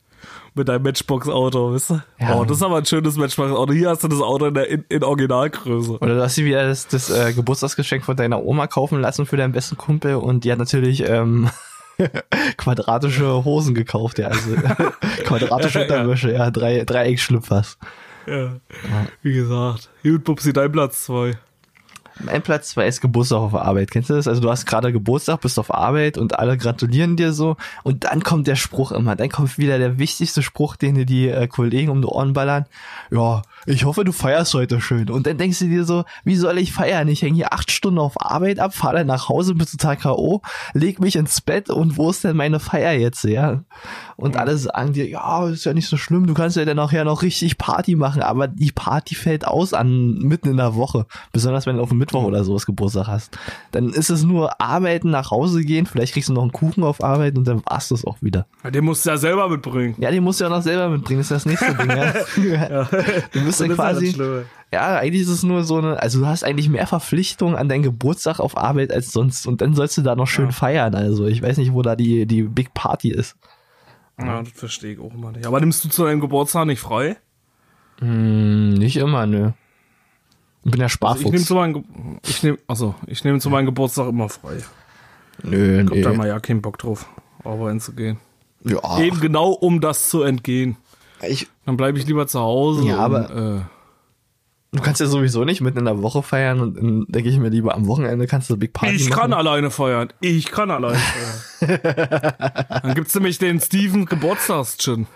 mit 0.54 0.68
deinem 0.68 0.82
Matchbox-Auto, 0.82 1.74
weißt 1.74 1.90
du? 1.90 2.00
Ja. 2.18 2.34
Oh, 2.34 2.44
das 2.44 2.56
ist 2.56 2.62
aber 2.64 2.78
ein 2.78 2.84
schönes 2.84 3.16
Matchbox-Auto. 3.16 3.72
Hier 3.74 3.90
hast 3.90 4.02
du 4.02 4.08
das 4.08 4.20
Auto 4.20 4.46
in, 4.46 4.54
der, 4.54 4.68
in, 4.68 4.84
in 4.88 5.04
Originalgröße. 5.04 5.98
Oder 6.00 6.16
du 6.16 6.22
hast 6.22 6.36
dir 6.36 6.44
wieder 6.46 6.66
das, 6.66 6.88
das 6.88 7.10
äh, 7.10 7.32
Geburtstagsgeschenk 7.32 8.04
von 8.04 8.16
deiner 8.16 8.42
Oma 8.42 8.66
kaufen 8.66 9.00
lassen 9.00 9.24
für 9.26 9.36
deinen 9.36 9.52
besten 9.52 9.76
Kumpel 9.76 10.16
und 10.16 10.42
die 10.44 10.50
hat 10.50 10.58
natürlich 10.58 11.08
ähm, 11.08 11.48
quadratische 12.56 13.44
Hosen 13.44 13.74
gekauft, 13.74 14.18
ja, 14.18 14.28
also 14.28 14.50
quadratische. 15.24 15.82
Unterwäsche, 15.82 16.32
ja, 16.32 16.50
drei, 16.50 16.84
Dreieckschlüpfers. 16.84 17.78
Ja. 18.26 18.56
Wie 19.22 19.32
gesagt. 19.32 19.90
Gut, 20.02 20.24
Pupsi, 20.24 20.52
dein 20.52 20.70
Platz 20.70 21.04
zwei. 21.04 21.38
Mein 22.20 22.42
Platz 22.42 22.70
zwei 22.70 22.86
ist 22.86 23.00
Geburtstag 23.00 23.38
auf 23.38 23.54
Arbeit. 23.54 23.90
Kennst 23.90 24.10
du 24.10 24.14
das? 24.14 24.26
Also 24.26 24.40
du 24.40 24.50
hast 24.50 24.66
gerade 24.66 24.92
Geburtstag, 24.92 25.40
bist 25.40 25.58
auf 25.58 25.72
Arbeit 25.72 26.18
und 26.18 26.38
alle 26.38 26.56
gratulieren 26.56 27.16
dir 27.16 27.32
so. 27.32 27.56
Und 27.84 28.04
dann 28.04 28.22
kommt 28.22 28.46
der 28.46 28.56
Spruch 28.56 28.92
immer. 28.92 29.14
Dann 29.14 29.28
kommt 29.28 29.58
wieder 29.58 29.78
der 29.78 29.98
wichtigste 29.98 30.42
Spruch, 30.42 30.76
den 30.76 30.96
dir 30.96 31.06
die 31.06 31.28
äh, 31.28 31.46
Kollegen 31.46 31.90
um 31.90 32.02
die 32.02 32.08
Ohren 32.08 32.32
ballern. 32.32 32.66
Ja, 33.10 33.42
ich 33.66 33.84
hoffe, 33.84 34.04
du 34.04 34.12
feierst 34.12 34.54
heute 34.54 34.80
schön. 34.80 35.10
Und 35.10 35.26
dann 35.26 35.38
denkst 35.38 35.58
du 35.60 35.66
dir 35.66 35.84
so, 35.84 36.04
wie 36.24 36.36
soll 36.36 36.58
ich 36.58 36.72
feiern? 36.72 37.08
Ich 37.08 37.22
hänge 37.22 37.36
hier 37.36 37.52
acht 37.52 37.70
Stunden 37.70 37.98
auf 37.98 38.20
Arbeit 38.20 38.58
ab, 38.58 38.74
fahre 38.74 38.98
dann 38.98 39.06
nach 39.06 39.28
Hause, 39.28 39.54
bin 39.54 39.66
total 39.66 39.96
K.O., 39.96 40.42
leg 40.74 41.00
mich 41.00 41.16
ins 41.16 41.40
Bett 41.40 41.70
und 41.70 41.96
wo 41.96 42.10
ist 42.10 42.24
denn 42.24 42.36
meine 42.36 42.60
Feier 42.60 42.92
jetzt, 42.92 43.24
ja? 43.24 43.62
Und 44.16 44.36
alle 44.36 44.56
sagen 44.56 44.92
dir, 44.92 45.08
ja, 45.08 45.48
ist 45.48 45.64
ja 45.64 45.74
nicht 45.74 45.88
so 45.88 45.96
schlimm, 45.96 46.26
du 46.26 46.34
kannst 46.34 46.56
ja 46.56 46.64
dann 46.64 46.76
nachher 46.76 47.04
noch 47.04 47.22
richtig 47.22 47.58
Party 47.58 47.94
machen, 47.94 48.22
aber 48.22 48.48
die 48.48 48.72
Party 48.72 49.14
fällt 49.14 49.46
aus 49.46 49.74
an 49.74 50.18
mitten 50.18 50.48
in 50.48 50.56
der 50.56 50.74
Woche. 50.74 51.06
Besonders 51.32 51.66
wenn 51.66 51.76
du 51.76 51.82
auf 51.82 51.90
den 51.90 51.98
Mittwoch 52.08 52.24
oder 52.24 52.42
sowas 52.44 52.64
Geburtstag 52.66 53.06
hast. 53.06 53.36
Dann 53.72 53.90
ist 53.90 54.08
es 54.10 54.22
nur 54.24 54.60
arbeiten, 54.60 55.10
nach 55.10 55.30
Hause 55.30 55.62
gehen, 55.62 55.86
vielleicht 55.86 56.14
kriegst 56.14 56.28
du 56.28 56.32
noch 56.32 56.42
einen 56.42 56.52
Kuchen 56.52 56.82
auf 56.82 57.02
Arbeit 57.04 57.36
und 57.36 57.46
dann 57.46 57.62
war's 57.66 57.88
das 57.88 58.04
auch 58.04 58.16
wieder. 58.22 58.46
Ja, 58.64 58.70
den 58.70 58.84
musst 58.84 59.04
du 59.04 59.10
ja 59.10 59.16
selber 59.18 59.48
mitbringen. 59.48 59.94
Ja, 59.98 60.10
den 60.10 60.24
musst 60.24 60.40
du 60.40 60.44
ja 60.44 60.50
noch 60.50 60.62
selber 60.62 60.88
mitbringen, 60.88 61.20
das 61.20 61.30
ist 61.30 61.44
das 61.44 61.46
nächste 61.46 61.74
Ding. 61.74 61.90
Ja. 61.96 62.88
Du 63.32 63.44
bist 63.44 63.60
ja 63.60 63.68
quasi, 63.68 64.14
ja, 64.72 64.96
eigentlich 64.96 65.22
ist 65.22 65.28
es 65.28 65.42
nur 65.42 65.64
so 65.64 65.76
eine, 65.76 66.00
also 66.00 66.20
du 66.20 66.26
hast 66.26 66.44
eigentlich 66.44 66.68
mehr 66.68 66.86
Verpflichtungen 66.86 67.56
an 67.56 67.68
deinen 67.68 67.82
Geburtstag 67.82 68.40
auf 68.40 68.56
Arbeit 68.56 68.92
als 68.92 69.12
sonst 69.12 69.46
und 69.46 69.60
dann 69.60 69.74
sollst 69.74 69.96
du 69.98 70.02
da 70.02 70.16
noch 70.16 70.26
schön 70.26 70.46
Ja. 70.46 70.52
feiern. 70.52 70.94
Also 70.94 71.26
ich 71.26 71.42
weiß 71.42 71.58
nicht, 71.58 71.72
wo 71.72 71.82
da 71.82 71.96
die, 71.96 72.26
die 72.26 72.42
Big 72.42 72.72
Party 72.74 73.10
ist. 73.10 73.36
Ja, 74.18 74.40
das 74.42 74.50
verstehe 74.52 74.94
ich 74.94 74.98
auch 75.00 75.14
immer 75.14 75.32
nicht. 75.32 75.46
Aber 75.46 75.60
nimmst 75.60 75.84
du 75.84 75.88
zu 75.88 76.04
deinem 76.04 76.20
Geburtstag 76.20 76.66
nicht 76.66 76.80
frei? 76.80 77.16
Hm, 78.00 78.74
nicht 78.74 78.96
immer, 78.96 79.26
nö. 79.26 79.50
Ich 80.64 80.70
bin 80.72 80.72
Also 80.72 80.76
nehme 80.76 80.88
Sparfuchs. 80.88 81.44
zu 81.46 81.54
meinem, 81.54 81.72
Ge 81.74 81.82
ich 82.26 82.42
nehme, 82.42 82.58
also 82.66 82.94
ich 83.06 83.24
nehme 83.24 83.38
zu 83.40 83.48
meinem 83.50 83.66
Geburtstag 83.66 84.08
immer 84.08 84.28
frei. 84.28 84.58
nö, 85.42 85.82
Ich 85.82 85.90
hab 86.06 86.12
da 86.12 86.18
mal 86.18 86.28
ja 86.28 86.40
keinen 86.40 86.60
Bock 86.62 86.78
drauf, 86.78 87.06
arbeiten 87.44 87.80
zu 87.80 87.92
gehen. 87.92 88.18
Ja, 88.64 88.98
Eben 89.00 89.20
genau, 89.20 89.50
um 89.52 89.80
das 89.80 90.08
zu 90.10 90.22
entgehen. 90.22 90.76
ich, 91.26 91.48
Dann 91.64 91.76
bleibe 91.76 91.98
ich 91.98 92.06
lieber 92.06 92.26
zu 92.26 92.40
Hause. 92.40 92.84
Ja, 92.86 92.96
und, 93.06 93.14
aber- 93.14 93.30
äh, 93.30 94.76
du 94.76 94.82
kannst 94.82 95.00
ja 95.00 95.06
sowieso 95.06 95.44
nicht 95.44 95.60
mitten 95.60 95.78
in 95.78 95.84
der 95.86 96.02
Woche 96.02 96.22
feiern 96.22 96.60
und 96.60 96.76
dann 96.76 97.06
denke 97.08 97.30
ich 97.30 97.38
mir 97.38 97.48
lieber 97.48 97.74
am 97.74 97.86
Wochenende 97.86 98.26
kannst 98.26 98.50
du 98.50 98.56
Big 98.56 98.72
Party 98.74 98.96
ich 98.96 99.08
machen. 99.10 99.20
kann 99.20 99.32
alleine 99.32 99.70
feiern. 99.70 100.08
Ich 100.20 100.50
kann 100.50 100.70
alleine 100.70 100.98
feiern. 101.58 101.80
Dann 102.82 102.94
gibt's 102.94 103.14
nämlich 103.14 103.38
den 103.38 103.60
Steven 103.60 104.04
Geburtstags-Gin 104.06 105.06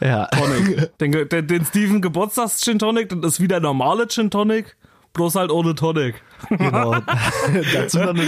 Ja. 0.00 0.26
Tonic. 0.26 0.90
Den, 1.00 1.28
den, 1.28 1.46
den 1.46 1.64
Steven 1.64 2.02
Geburtstags-Gin 2.02 2.78
Tonic, 2.78 3.08
das 3.08 3.34
ist 3.34 3.40
wie 3.40 3.48
der 3.48 3.60
normale 3.60 4.06
Gin 4.08 4.30
Tonic, 4.30 4.76
bloß 5.12 5.34
halt 5.36 5.50
ohne 5.50 5.74
Tonic. 5.74 6.22
Genau. 6.50 6.94
dazu 7.72 7.98
noch 7.98 8.08
eine, 8.10 8.26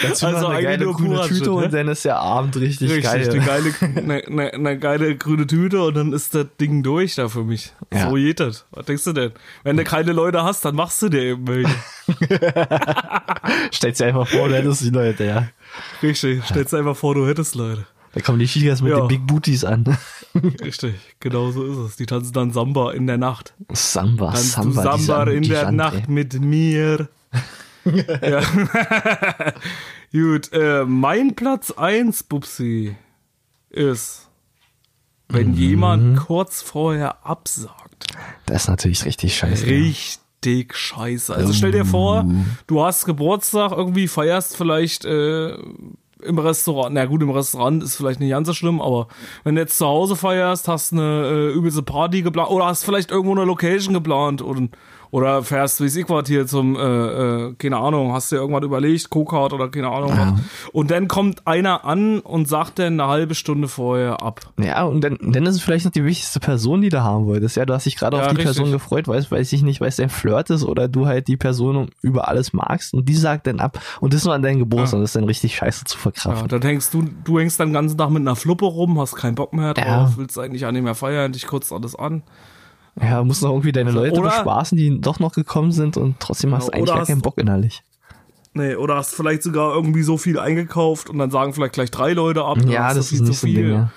dazu 0.00 0.26
Also 0.26 0.40
noch 0.42 0.50
eine 0.50 0.62
geile 0.62 0.84
nur 0.84 0.94
grüne 0.94 1.16
purer 1.16 1.26
Tüte 1.26 1.44
ne? 1.46 1.50
und 1.50 1.74
dann 1.74 1.88
ist 1.88 2.04
der 2.04 2.18
Abend 2.18 2.56
richtig, 2.56 2.88
Richtig, 2.88 3.04
geil. 3.04 3.28
eine 3.28 3.44
geile, 3.44 3.74
eine, 3.96 4.26
eine, 4.26 4.52
eine 4.52 4.78
geile 4.78 5.16
grüne 5.16 5.46
Tüte 5.48 5.82
und 5.82 5.96
dann 5.96 6.12
ist 6.12 6.36
das 6.36 6.46
Ding 6.60 6.84
durch 6.84 7.16
da 7.16 7.28
für 7.28 7.42
mich. 7.42 7.72
Ja. 7.92 8.08
So 8.08 8.14
geht 8.14 8.38
das. 8.38 8.66
Was 8.70 8.86
denkst 8.86 9.04
du 9.04 9.12
denn? 9.12 9.32
Wenn 9.64 9.76
du 9.76 9.82
keine 9.82 10.12
Leute 10.12 10.44
hast, 10.44 10.64
dann 10.64 10.76
machst 10.76 11.02
du 11.02 11.08
dir 11.08 11.22
eben 11.22 11.48
welche. 11.48 11.74
Stellst 13.74 14.00
dir 14.00 14.06
einfach 14.06 14.28
vor, 14.28 14.48
du 14.48 14.54
hättest 14.54 14.82
die 14.82 14.90
Leute, 14.90 15.24
ja. 15.24 15.48
Richtig, 16.00 16.44
stellst 16.44 16.72
dir 16.72 16.78
einfach 16.78 16.96
vor, 16.96 17.16
du 17.16 17.26
hättest 17.26 17.56
Leute. 17.56 17.86
Da 18.14 18.20
kommen 18.20 18.38
die 18.38 18.46
Chigas 18.46 18.82
mit 18.82 18.92
Ja. 18.92 18.98
den 19.00 19.08
Big 19.08 19.26
Booties 19.26 19.64
an. 19.64 19.84
Richtig, 20.62 20.94
genau 21.20 21.50
so 21.50 21.64
ist 21.64 21.76
es. 21.78 21.96
Die 21.96 22.06
tanzen 22.06 22.32
dann 22.32 22.50
Samba 22.52 22.92
in 22.92 23.06
der 23.06 23.18
Nacht. 23.18 23.54
Samba, 23.72 24.32
Tanzt 24.32 24.52
Samba, 24.52 24.82
Samba 24.98 25.24
die 25.26 25.36
in 25.36 25.42
der 25.48 25.60
Sand- 25.62 25.76
Nacht 25.76 26.08
mit 26.08 26.38
mir. 26.40 27.08
ja. 27.84 28.42
Gut, 30.12 30.52
äh, 30.52 30.84
mein 30.84 31.34
Platz 31.34 31.70
1, 31.70 32.24
Bubsi, 32.24 32.96
ist, 33.70 34.28
wenn 35.28 35.52
Mhm. 35.52 35.54
jemand 35.56 36.18
kurz 36.18 36.60
vorher 36.60 37.24
absagt. 37.26 38.08
Das 38.46 38.64
ist 38.64 38.68
natürlich 38.68 39.04
richtig 39.06 39.34
scheiße. 39.36 39.64
Richtig 39.66 40.74
scheiße. 40.76 41.34
Also 41.34 41.52
stell 41.54 41.72
dir 41.72 41.86
vor, 41.86 42.26
du 42.66 42.84
hast 42.84 43.06
Geburtstag, 43.06 43.72
irgendwie 43.72 44.06
feierst 44.08 44.56
vielleicht 44.56 45.06
äh, 45.06 45.56
im 46.24 46.38
Restaurant. 46.38 46.94
Na 46.94 47.04
gut, 47.06 47.22
im 47.22 47.30
Restaurant 47.30 47.82
ist 47.82 47.96
vielleicht 47.96 48.20
nicht 48.20 48.30
ganz 48.30 48.46
so 48.46 48.54
schlimm, 48.54 48.80
aber 48.80 49.08
wenn 49.44 49.54
du 49.54 49.60
jetzt 49.60 49.78
zu 49.78 49.86
Hause 49.86 50.16
feierst, 50.16 50.68
hast 50.68 50.92
eine 50.92 51.26
äh, 51.26 51.52
übelste 51.52 51.82
Party 51.82 52.22
geplant 52.22 52.50
oder 52.50 52.66
hast 52.66 52.84
vielleicht 52.84 53.10
irgendwo 53.10 53.32
eine 53.32 53.44
Location 53.44 53.94
geplant 53.94 54.42
und 54.42 54.70
oder 55.12 55.42
fährst, 55.42 55.80
wie 55.82 55.88
hier 56.26 56.46
zum, 56.46 56.74
äh, 56.74 56.80
äh, 56.80 57.54
keine 57.58 57.76
Ahnung, 57.76 58.12
hast 58.14 58.32
dir 58.32 58.36
irgendwas 58.36 58.64
überlegt, 58.64 59.10
Co-Card 59.10 59.52
oder 59.52 59.68
keine 59.68 59.90
Ahnung 59.90 60.16
was. 60.18 60.40
Und 60.72 60.90
dann 60.90 61.06
kommt 61.06 61.46
einer 61.46 61.84
an 61.84 62.20
und 62.20 62.48
sagt 62.48 62.78
dann 62.78 62.98
eine 62.98 63.06
halbe 63.08 63.34
Stunde 63.34 63.68
vorher 63.68 64.22
ab. 64.22 64.40
Ja, 64.58 64.84
und 64.84 65.02
dann, 65.02 65.18
dann 65.20 65.44
ist 65.44 65.56
es 65.56 65.60
vielleicht 65.62 65.84
noch 65.84 65.92
die 65.92 66.06
wichtigste 66.06 66.40
Person, 66.40 66.80
die 66.80 66.88
du 66.88 67.04
haben 67.04 67.26
wolltest. 67.26 67.56
Ja, 67.56 67.66
du 67.66 67.74
hast 67.74 67.84
dich 67.84 67.96
gerade 67.96 68.16
Ja, 68.16 68.22
auf 68.22 68.28
die 68.30 68.36
richtig. 68.36 68.56
Person 68.56 68.72
gefreut, 68.72 69.06
weiß, 69.06 69.30
weiß 69.30 69.52
ich 69.52 69.62
nicht, 69.62 69.82
weil 69.82 69.88
es 69.88 69.96
dein 69.96 70.08
Flirt 70.08 70.48
ist 70.48 70.64
oder 70.64 70.88
du 70.88 71.04
halt 71.06 71.28
die 71.28 71.36
Person 71.36 71.90
über 72.00 72.28
alles 72.28 72.54
magst 72.54 72.94
und 72.94 73.06
die 73.06 73.14
sagt 73.14 73.46
dann 73.46 73.60
ab 73.60 73.78
und 74.00 74.14
das 74.14 74.24
nur 74.24 74.32
an 74.32 74.40
deinen 74.42 74.60
Geburtstag. 74.60 75.00
Das 75.00 75.10
ist 75.10 75.16
dann 75.16 75.24
richtig 75.24 75.54
scheiße 75.56 75.84
zu 75.84 75.98
Ja, 75.98 76.00
verkraften. 76.00 76.48
dann 76.48 76.62
hängst 76.62 76.94
du, 76.94 77.04
du 77.24 77.38
hängst 77.38 77.60
dann 77.60 77.68
den 77.68 77.74
ganzen 77.74 77.98
Tag 77.98 78.08
mit 78.08 78.22
einer 78.22 78.34
Fluppe 78.34 78.64
rum, 78.64 78.98
hast 78.98 79.14
keinen 79.14 79.34
Bock 79.34 79.52
mehr 79.52 79.74
drauf, 79.74 79.84
Ja. 79.84 80.12
willst 80.16 80.38
eigentlich 80.38 80.64
auch 80.64 80.72
nicht 80.72 80.84
mehr 80.84 80.94
feiern, 80.94 81.32
dich 81.32 81.46
kurz 81.46 81.70
alles 81.70 81.94
an. 81.94 82.22
Ja, 83.00 83.24
musst 83.24 83.42
noch 83.42 83.50
irgendwie 83.50 83.72
deine 83.72 83.90
Leute 83.90 84.20
oder- 84.20 84.28
bespaßen, 84.30 84.76
die 84.76 85.00
doch 85.00 85.18
noch 85.18 85.32
gekommen 85.32 85.72
sind 85.72 85.96
und 85.96 86.16
trotzdem 86.20 86.54
hast 86.54 86.68
du 86.68 86.72
eigentlich 86.72 86.94
gar 86.94 87.06
keinen 87.06 87.22
Bock 87.22 87.38
innerlich. 87.38 87.82
Nee, 88.54 88.74
oder 88.74 88.96
hast 88.96 89.14
vielleicht 89.14 89.42
sogar 89.42 89.74
irgendwie 89.74 90.02
so 90.02 90.18
viel 90.18 90.38
eingekauft 90.38 91.08
und 91.08 91.18
dann 91.18 91.30
sagen 91.30 91.54
vielleicht 91.54 91.72
gleich 91.72 91.90
drei 91.90 92.12
Leute 92.12 92.44
ab. 92.44 92.58
dann 92.58 92.68
Ja, 92.68 92.92
das 92.92 93.08
viel 93.08 93.22
ist 93.22 93.28
nicht 93.28 93.38
so 93.38 93.46
ein 93.46 93.54
Ding, 93.54 93.70
ja. 93.70 93.90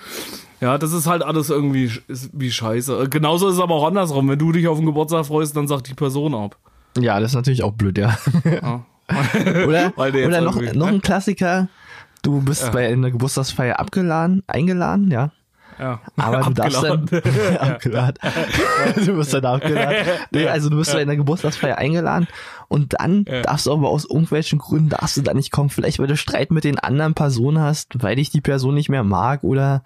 Ja, 0.62 0.78
das 0.78 0.94
ist 0.94 1.06
halt 1.06 1.22
alles 1.22 1.50
irgendwie 1.50 1.92
wie 2.08 2.50
scheiße. 2.50 3.02
Äh, 3.02 3.08
Genauso 3.08 3.48
ist 3.48 3.56
es 3.56 3.60
aber 3.60 3.74
auch 3.74 3.86
andersrum. 3.86 4.26
Wenn 4.30 4.38
du 4.38 4.52
dich 4.52 4.66
auf 4.68 4.78
den 4.78 4.86
Geburtstag 4.86 5.26
freust, 5.26 5.54
dann 5.54 5.68
sagt 5.68 5.88
die 5.88 5.94
Person 5.94 6.34
ab. 6.34 6.56
Ja, 6.98 7.20
das 7.20 7.32
ist 7.32 7.34
natürlich 7.36 7.62
auch 7.62 7.72
blöd, 7.74 7.98
ja. 7.98 8.16
Ja. 8.44 8.86
Oder, 9.66 9.92
oder 9.96 10.40
noch, 10.40 10.60
noch 10.74 10.86
ein 10.88 11.00
Klassiker. 11.02 11.68
Du 12.22 12.40
bist 12.40 12.62
Ja. 12.64 12.70
bei 12.70 12.88
einer 12.88 13.10
Geburtstagsfeier 13.12 13.78
abgeladen, 13.78 14.42
eingeladen, 14.48 15.10
ja. 15.12 15.30
Ja. 15.78 16.00
Aber 16.16 16.40
du 16.42 16.52
darfst 16.54 16.82
dann 16.82 17.08
Abgeladen. 17.58 18.18
du 19.06 19.16
wirst 19.16 19.34
dann 19.34 19.44
abgeladen. 19.44 19.96
Nee, 20.30 20.48
also 20.48 20.68
du 20.70 20.76
bist 20.76 20.92
bei 20.92 21.02
einer 21.02 21.16
Geburtstagsfeier 21.16 21.78
eingeladen 21.78 22.26
und 22.68 22.94
dann 22.98 23.24
Ja. 23.28 23.42
darfst 23.42 23.66
du 23.66 23.72
aber 23.72 23.88
aus 23.88 24.04
irgendwelchen 24.04 24.58
Gründen 24.58 24.88
darfst 24.88 25.16
du 25.16 25.22
da 25.22 25.34
nicht 25.34 25.50
kommen. 25.52 25.70
Vielleicht 25.70 25.98
weil 25.98 26.06
du 26.06 26.16
Streit 26.16 26.50
mit 26.50 26.64
den 26.64 26.78
anderen 26.78 27.14
Personen 27.14 27.60
hast, 27.60 28.02
weil 28.02 28.16
dich 28.16 28.30
die 28.30 28.40
Person 28.40 28.74
nicht 28.74 28.88
mehr 28.88 29.04
mag 29.04 29.44
oder 29.44 29.82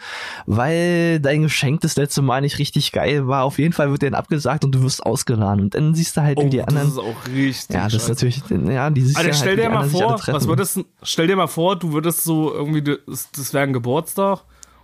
weil 0.47 1.21
dein 1.21 1.43
Geschenk 1.43 1.81
das 1.83 1.97
letzte 1.97 2.23
Mal 2.23 2.41
nicht 2.41 2.59
richtig 2.59 2.93
geil 2.93 3.27
war. 3.27 3.45
Auf 3.45 3.59
jeden 3.59 3.73
Fall 3.73 3.91
wird 3.91 4.03
dir 4.03 4.11
dann 4.11 4.19
abgesagt 4.19 4.65
und 4.65 4.73
du 4.75 4.83
wirst 4.83 5.05
ausgeladen 5.05 5.61
und 5.61 5.75
dann 5.75 5.95
siehst 5.95 6.17
du 6.17 6.23
halt, 6.23 6.39
Oh, 6.39 6.45
wie 6.47 6.51
die 6.51 6.59
das 6.59 6.69
anderen. 6.69 6.89
ist 6.89 6.99
auch 6.99 7.27
richtig. 7.35 7.75
Ja, 7.77 7.85
das 7.85 7.95
ist 7.95 8.09
natürlich, 8.09 8.43
ja, 8.49 8.91
die 8.91 9.03
siehst 9.03 9.17
Alter, 9.17 9.29
ja 9.31 9.35
stell 9.35 9.49
halt, 9.57 9.59
dir 9.61 9.71
mal 9.71 9.89
sich 9.89 10.01
vor, 10.01 10.21
was 10.27 10.49
würdest, 10.49 10.81
stell 11.03 11.27
dir 11.27 11.37
mal 11.37 11.47
vor, 11.49 11.77
du 11.77 11.93
würdest 11.93 12.25
so 12.25 12.53
irgendwie, 12.53 12.83
das, 12.83 13.31
das 13.33 13.53
wäre 13.53 13.65
ein 13.65 13.73
Geburtstag 13.73 14.41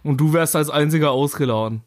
und 0.06 0.20
du 0.20 0.32
wärst 0.32 0.56
als 0.56 0.70
einziger 0.70 1.10
ausgeladen. 1.10 1.82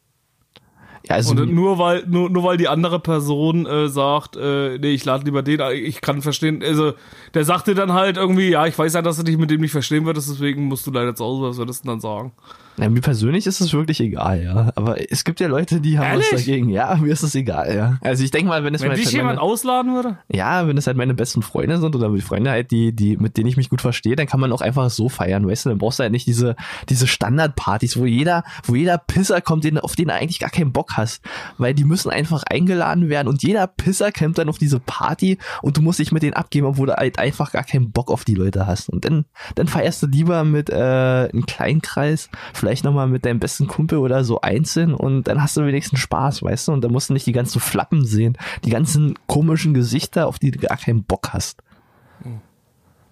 ja, 1.08 1.16
also, 1.16 1.32
Und 1.32 1.54
nur 1.54 1.78
weil, 1.78 2.06
nur, 2.08 2.30
nur 2.30 2.44
weil 2.44 2.58
die 2.58 2.68
andere 2.68 3.00
Person 3.00 3.66
äh, 3.66 3.90
sagt, 3.90 4.36
äh, 4.36 4.78
nee, 4.78 4.92
ich 4.92 5.06
lade 5.06 5.26
lieber 5.26 5.42
den, 5.42 5.62
ich 5.74 6.02
kann 6.02 6.22
verstehen, 6.22 6.62
also 6.64 6.94
der 7.34 7.46
sagte 7.46 7.74
dann 7.76 7.94
halt 7.94 8.18
irgendwie, 8.18 8.50
ja, 8.50 8.66
ich 8.66 8.78
weiß 8.78 8.94
ja, 8.94 9.02
dass 9.02 9.18
du 9.18 9.24
dich 9.24 9.38
mit 9.38 9.50
dem 9.50 9.62
nicht 9.62 9.72
verstehen 9.72 10.06
würdest, 10.06 10.30
deswegen 10.30 10.66
musst 10.66 10.86
du 10.88 10.92
leider 10.92 11.16
zu 11.16 11.24
Hause, 11.24 11.50
was 11.50 11.58
würdest 11.58 11.84
du 11.84 11.90
dann 11.90 12.00
sagen? 12.00 12.34
Ja, 12.82 12.90
mir 12.90 13.02
persönlich 13.02 13.46
ist 13.48 13.62
es 13.62 13.74
wirklich 13.74 14.00
egal, 14.00 14.44
ja. 14.44 14.72
Aber 14.76 14.98
es 15.12 15.24
gibt 15.24 15.40
ja 15.40 15.48
Leute, 15.48 15.82
die 15.82 16.00
haben 16.00 16.18
was 16.18 16.32
Ehrlich? 16.32 16.46
dagegen. 16.46 16.70
Ja, 16.70 16.96
mir 16.96 17.12
ist 17.12 17.24
es 17.24 17.36
egal, 17.36 17.76
ja. 17.76 17.98
Also 18.02 18.24
ich 18.24 18.32
denke 18.32 18.50
mal, 18.50 18.64
wenn 18.64 18.74
es 18.74 18.82
Wenn 18.82 18.90
mal 18.90 18.96
dich 18.96 19.06
halt 19.06 19.16
jemand 19.16 19.38
meine, 19.38 19.42
ausladen 19.42 19.94
würde? 19.94 20.18
ja, 20.32 20.68
wenn 20.68 20.78
es 20.78 20.88
halt 20.88 20.98
meine 20.98 21.14
besten 21.14 21.42
Freunde 21.42 21.80
sind 21.80 21.96
oder 21.96 22.10
die 22.10 22.22
Freunde 22.22 22.52
halt, 22.52 22.72
die, 22.72 22.96
die, 22.96 23.18
mit 23.18 23.38
denen 23.38 23.48
ich 23.48 23.58
mich 23.58 23.70
gut 23.70 23.82
verstehe, 23.82 24.16
dann 24.16 24.28
kann 24.28 24.40
man 24.40 24.52
auch 24.52 24.62
einfach 24.62 24.90
so 24.90 25.10
feiern, 25.10 25.48
weißt 25.48 25.66
du? 25.66 25.70
Dann 25.70 25.78
brauchst 25.78 26.00
du 26.00 26.04
halt 26.04 26.12
nicht 26.12 26.28
diese, 26.28 26.56
diese 26.90 27.08
Standardpartys, 27.08 27.98
wo 27.98 28.06
jeder, 28.06 28.44
wo 28.64 28.76
jeder 28.76 28.98
Pisser 28.98 29.42
kommt, 29.42 29.64
den, 29.64 29.78
auf 29.78 29.96
den 29.96 30.08
du 30.08 30.14
eigentlich 30.14 30.40
gar 30.40 30.50
keinen 30.50 30.72
Bock 30.72 30.94
hast. 30.98 31.24
Weil 31.58 31.74
die 31.74 31.84
müssen 31.84 32.10
einfach 32.10 32.44
eingeladen 32.50 33.10
werden 33.10 33.28
und 33.28 33.44
jeder 33.44 33.68
Pisser 33.68 34.12
kommt 34.12 34.38
dann 34.38 34.50
auf 34.50 34.58
diese 34.58 34.80
Party 34.80 35.38
und 35.62 35.78
du 35.78 35.82
musst 35.82 36.00
dich 36.00 36.12
mit 36.12 36.24
denen 36.24 36.34
abgeben, 36.34 36.68
obwohl 36.68 36.88
du 36.88 36.96
halt 36.96 37.20
einfach 37.20 37.52
gar 37.52 37.64
keinen 37.64 37.92
Bock 37.92 38.12
auf 38.12 38.26
die 38.26 38.36
Leute 38.36 38.68
hast. 38.68 38.90
Und 38.90 39.06
dann, 39.06 39.26
dann 39.56 39.68
feierst 39.68 40.04
du 40.04 40.08
lieber 40.08 40.44
mit, 40.44 40.70
äh, 40.70 41.30
einem 41.34 41.46
kleinen 41.46 41.82
Kreis, 41.82 42.30
vielleicht 42.54 42.69
nochmal 42.84 43.08
mit 43.08 43.26
deinem 43.26 43.40
besten 43.40 43.68
Kumpel 43.68 44.00
oder 44.00 44.24
so 44.24 44.42
einzeln 44.42 44.94
und 44.94 45.28
dann 45.28 45.42
hast 45.42 45.58
du 45.58 45.66
wenigstens 45.66 46.00
Spaß, 46.00 46.44
weißt 46.44 46.68
du? 46.68 46.72
Und 46.74 46.82
dann 46.82 46.92
musst 46.92 47.10
du 47.10 47.14
nicht 47.14 47.26
die 47.26 47.32
ganzen 47.32 47.60
Flappen 47.60 48.06
sehen, 48.06 48.38
die 48.64 48.70
ganzen 48.70 49.16
komischen 49.28 49.74
Gesichter, 49.74 50.28
auf 50.28 50.40
die 50.40 50.52
du 50.52 50.60
gar 50.60 50.78
keinen 50.78 51.04
Bock 51.04 51.30
hast. 51.34 51.62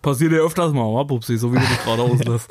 Passiert 0.01 0.32
ja 0.32 0.39
öfters 0.39 0.72
mal, 0.74 0.84
wa, 0.84 1.03
Pupsi, 1.03 1.38
so 1.38 1.51
wie 1.51 1.58
du 1.58 1.66
dich 1.66 1.84
gerade 1.84 2.01
auslässt. 2.03 2.49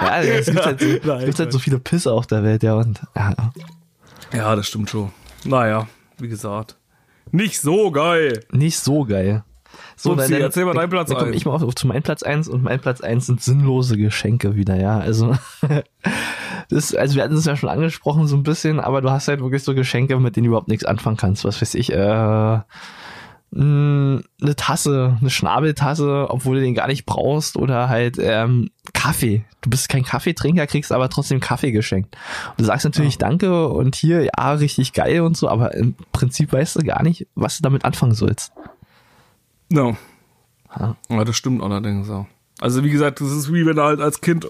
Ja, 0.00 0.20
es 0.20 0.46
gibt 0.46 0.66
halt 0.66 0.80
so, 0.80 0.86
Nein, 1.04 1.24
gibt 1.26 1.38
halt 1.38 1.52
so 1.52 1.58
viele 1.58 1.78
Pisser 1.78 2.12
auf 2.12 2.26
der 2.26 2.42
Welt, 2.42 2.62
ja, 2.62 2.74
und, 2.74 3.00
ja. 3.14 3.34
ja, 4.32 4.56
das 4.56 4.66
stimmt 4.66 4.90
schon. 4.90 5.12
Naja, 5.44 5.86
wie 6.18 6.28
gesagt. 6.28 6.76
Nicht 7.30 7.60
so 7.60 7.90
geil. 7.90 8.44
Nicht 8.50 8.78
so 8.78 9.04
geil. 9.04 9.44
So, 9.98 10.12
Upsi, 10.12 10.34
erzähl 10.34 10.64
mal 10.64 10.74
deinen 10.74 10.90
Platz 10.90 11.08
dann 11.08 11.18
komm 11.18 11.28
eins. 11.28 11.36
ich 11.36 11.44
mal 11.44 11.52
auf, 11.52 11.62
auf 11.62 11.74
zu 11.74 11.88
meinem 11.88 12.02
Platz 12.02 12.22
eins 12.22 12.48
und 12.48 12.62
mein 12.62 12.78
Platz 12.78 13.00
eins 13.00 13.26
sind 13.26 13.42
sinnlose 13.42 13.96
Geschenke 13.96 14.54
wieder, 14.54 14.76
ja. 14.76 14.98
Also, 14.98 15.36
das, 16.70 16.94
also 16.94 17.16
wir 17.16 17.24
hatten 17.24 17.34
es 17.34 17.44
ja 17.44 17.56
schon 17.56 17.68
angesprochen 17.68 18.28
so 18.28 18.36
ein 18.36 18.44
bisschen, 18.44 18.78
aber 18.78 19.00
du 19.00 19.10
hast 19.10 19.26
halt 19.26 19.40
wirklich 19.40 19.64
so 19.64 19.74
Geschenke, 19.74 20.18
mit 20.20 20.36
denen 20.36 20.44
du 20.44 20.50
überhaupt 20.50 20.68
nichts 20.68 20.84
anfangen 20.84 21.16
kannst. 21.16 21.44
Was 21.44 21.60
weiß 21.60 21.74
ich, 21.74 21.92
äh, 21.92 22.60
eine 23.50 24.22
Tasse, 24.56 25.16
eine 25.20 25.30
Schnabeltasse, 25.30 26.26
obwohl 26.28 26.56
du 26.56 26.62
den 26.62 26.74
gar 26.74 26.86
nicht 26.86 27.06
brauchst, 27.06 27.56
oder 27.56 27.88
halt 27.88 28.18
ähm, 28.20 28.70
Kaffee. 28.92 29.44
Du 29.62 29.70
bist 29.70 29.88
kein 29.88 30.04
Kaffeetrinker, 30.04 30.66
kriegst 30.66 30.92
aber 30.92 31.08
trotzdem 31.08 31.40
Kaffee 31.40 31.72
geschenkt. 31.72 32.16
Und 32.50 32.60
du 32.60 32.64
sagst 32.64 32.84
natürlich 32.84 33.16
Danke 33.16 33.68
und 33.68 33.96
hier, 33.96 34.22
ja, 34.22 34.52
richtig 34.52 34.92
geil 34.92 35.22
und 35.22 35.36
so, 35.36 35.48
aber 35.48 35.74
im 35.74 35.94
Prinzip 36.12 36.52
weißt 36.52 36.76
du 36.76 36.84
gar 36.84 37.02
nicht, 37.02 37.26
was 37.34 37.56
du 37.56 37.62
damit 37.62 37.84
anfangen 37.84 38.14
sollst. 38.14 38.52
Ja. 39.70 39.96
Ja. 40.78 40.96
ja, 41.08 41.24
das 41.24 41.36
stimmt 41.36 41.62
allerdings 41.62 42.10
auch. 42.10 42.26
Also 42.60 42.84
wie 42.84 42.90
gesagt, 42.90 43.20
das 43.20 43.30
ist 43.30 43.52
wie 43.52 43.64
wenn 43.66 43.76
du 43.76 43.82
halt 43.82 44.00
als 44.00 44.20
Kind 44.20 44.48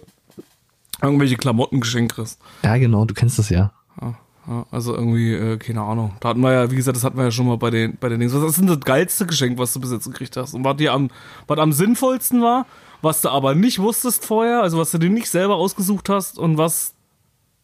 irgendwelche 1.03 1.37
Klamotten 1.37 1.81
geschenkt 1.81 2.15
kriegst. 2.15 2.41
Ja, 2.65 2.77
genau, 2.77 3.05
du 3.05 3.15
kennst 3.15 3.39
das 3.39 3.51
ja. 3.51 3.73
Ja, 4.01 4.15
ja, 4.49 4.67
also 4.71 4.95
irgendwie, 4.95 5.33
äh, 5.33 5.57
keine 5.59 5.83
Ahnung. 5.83 6.15
Da 6.21 6.31
hatten 6.31 6.41
wir 6.41 6.53
ja, 6.53 6.71
wie 6.71 6.77
gesagt, 6.77 6.97
das 6.97 7.05
hatten 7.05 7.17
wir 7.17 7.25
ja 7.25 7.31
schon 7.31 7.47
mal 7.47 7.59
bei 7.59 7.71
den, 7.71 7.97
bei 7.99 8.09
den 8.09 8.21
Dings. 8.21 8.35
Was 8.35 8.43
ist 8.43 8.59
denn 8.59 8.67
das 8.67 8.81
geilste 8.81 9.27
Geschenk, 9.27 9.59
was 9.59 9.73
du 9.73 9.81
bis 9.81 9.93
jetzt 9.93 10.07
gekriegt 10.07 10.37
hast? 10.37 10.55
Und 10.55 10.65
was 10.65 10.77
dir 10.77 10.93
am, 10.93 11.11
was 11.47 11.59
am 11.59 11.73
sinnvollsten 11.73 12.43
war, 12.43 12.67
was 13.03 13.21
du 13.21 13.29
aber 13.29 13.55
nicht 13.55 13.79
wusstest 13.79 14.25
vorher, 14.25 14.63
also 14.63 14.79
was 14.79 14.91
du 14.91 14.99
dir 14.99 15.11
nicht 15.11 15.29
selber 15.29 15.57
ausgesucht 15.57 16.09
hast 16.09 16.39
und 16.39 16.59
was 16.59 16.95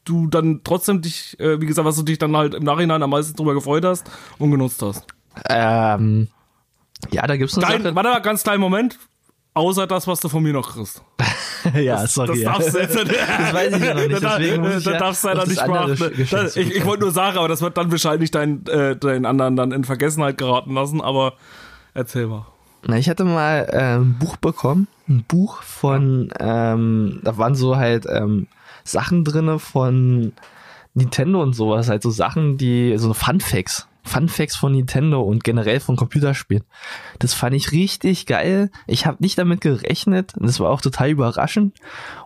du 0.05 0.27
dann 0.27 0.61
trotzdem 0.63 1.01
dich, 1.03 1.39
äh, 1.41 1.61
wie 1.61 1.67
gesagt, 1.67 1.87
was 1.87 1.97
du 1.97 2.03
dich 2.03 2.19
dann 2.19 2.37
halt 2.37 2.55
im 2.55 2.63
Nachhinein 2.63 3.03
am 3.03 3.11
meisten 3.11 3.35
drüber 3.35 3.55
gefreut 3.55 3.85
hast 3.85 4.09
und 4.39 4.51
genutzt 4.51 4.83
hast. 4.83 5.07
Ähm, 5.49 6.29
ja, 7.11 7.27
da 7.27 7.37
gibt's 7.37 7.57
eine 7.57 7.67
Klein, 7.67 7.83
Sache. 7.83 7.95
warte 7.95 8.09
mal, 8.11 8.21
ganz 8.21 8.43
kleinen 8.43 8.61
Moment. 8.61 8.99
Außer 9.57 9.87
das, 9.87 10.07
was 10.09 10.19
du 10.21 10.29
von 10.29 10.43
mir 10.43 10.53
noch 10.53 10.73
kriegst. 10.73 11.01
ja, 11.75 12.05
sorry. 12.09 12.29
Das 12.29 12.39
ja. 12.41 12.53
darfst 12.53 12.75
du 12.75 12.79
jetzt 12.81 12.97
Das 12.97 13.53
weiß 13.55 13.73
ich 13.77 13.81
noch 13.81 13.95
nicht, 13.95 14.23
Da- 14.25 14.39
deswegen 14.39 14.63
muss 14.63 14.77
ich 14.79 14.85
da 14.85 14.93
ja 14.93 14.99
darfst 14.99 15.23
du 15.23 15.29
leider 15.29 15.41
das 15.41 15.49
nicht 15.49 15.65
beachten. 15.65 16.27
Das- 16.31 16.57
Ich, 16.57 16.75
ich 16.75 16.85
wollte 16.85 17.03
nur 17.05 17.13
sagen, 17.13 17.39
aber 17.39 17.47
das 17.49 17.63
wird 17.63 17.77
dann 17.77 17.91
wahrscheinlich 17.93 18.33
dein, 18.33 18.67
äh, 18.67 18.97
deinen 18.97 19.25
anderen 19.27 19.55
dann 19.55 19.71
in 19.71 19.85
Vergessenheit 19.85 20.39
geraten 20.39 20.75
lassen, 20.75 21.01
aber 21.01 21.35
erzähl 21.95 22.27
mal. 22.27 22.47
Na, 22.87 22.99
ich 22.99 23.09
hatte 23.09 23.25
mal 23.25 23.69
äh, 23.71 23.97
ein 23.97 24.19
Buch 24.19 24.37
bekommen, 24.37 24.89
ein 25.09 25.25
Buch 25.27 25.63
von, 25.63 26.31
ähm, 26.41 27.21
da 27.23 27.39
waren 27.39 27.55
so 27.55 27.77
halt 27.77 28.07
ähm, 28.11 28.49
Sachen 28.83 29.25
drinne 29.25 29.59
von 29.61 30.33
Nintendo 30.95 31.41
und 31.43 31.55
sowas, 31.55 31.89
halt 31.89 32.03
so 32.03 32.11
Sachen, 32.11 32.59
die, 32.59 32.95
so 32.99 33.15
Fun 33.15 33.41
Facts. 33.41 33.87
Fun 34.07 34.29
Facts 34.29 34.55
von 34.55 34.73
Nintendo 34.73 35.23
und 35.23 35.45
generell 35.45 35.81
von 35.81 35.97
Computerspielen. 35.97 36.63
Das 37.19 37.33
fand 37.33 37.55
ich 37.57 37.73
richtig 37.73 38.27
geil. 38.27 38.71
Ich 38.87 39.07
habe 39.07 39.17
nicht 39.21 39.39
damit 39.39 39.63
gerechnet. 39.63 40.35
und 40.37 40.47
Das 40.47 40.61
war 40.61 40.71
auch 40.71 40.83
total 40.83 41.09
überraschend. 41.09 41.75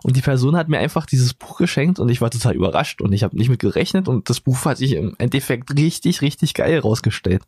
Und 0.03 0.17
die 0.17 0.21
Person 0.21 0.57
hat 0.57 0.67
mir 0.67 0.79
einfach 0.79 1.05
dieses 1.05 1.33
Buch 1.33 1.57
geschenkt 1.57 1.97
und 1.99 2.09
ich 2.09 2.19
war 2.21 2.29
total 2.29 2.53
überrascht 2.55 3.01
und 3.01 3.13
ich 3.13 3.23
habe 3.23 3.37
nicht 3.37 3.49
mit 3.49 3.59
gerechnet 3.61 4.07
und 4.09 4.29
das 4.29 4.41
Buch 4.41 4.63
hat 4.65 4.77
sich 4.77 4.93
im 4.93 5.15
Endeffekt 5.19 5.73
richtig, 5.77 6.21
richtig 6.21 6.53
geil 6.53 6.79
rausgestellt. 6.79 7.43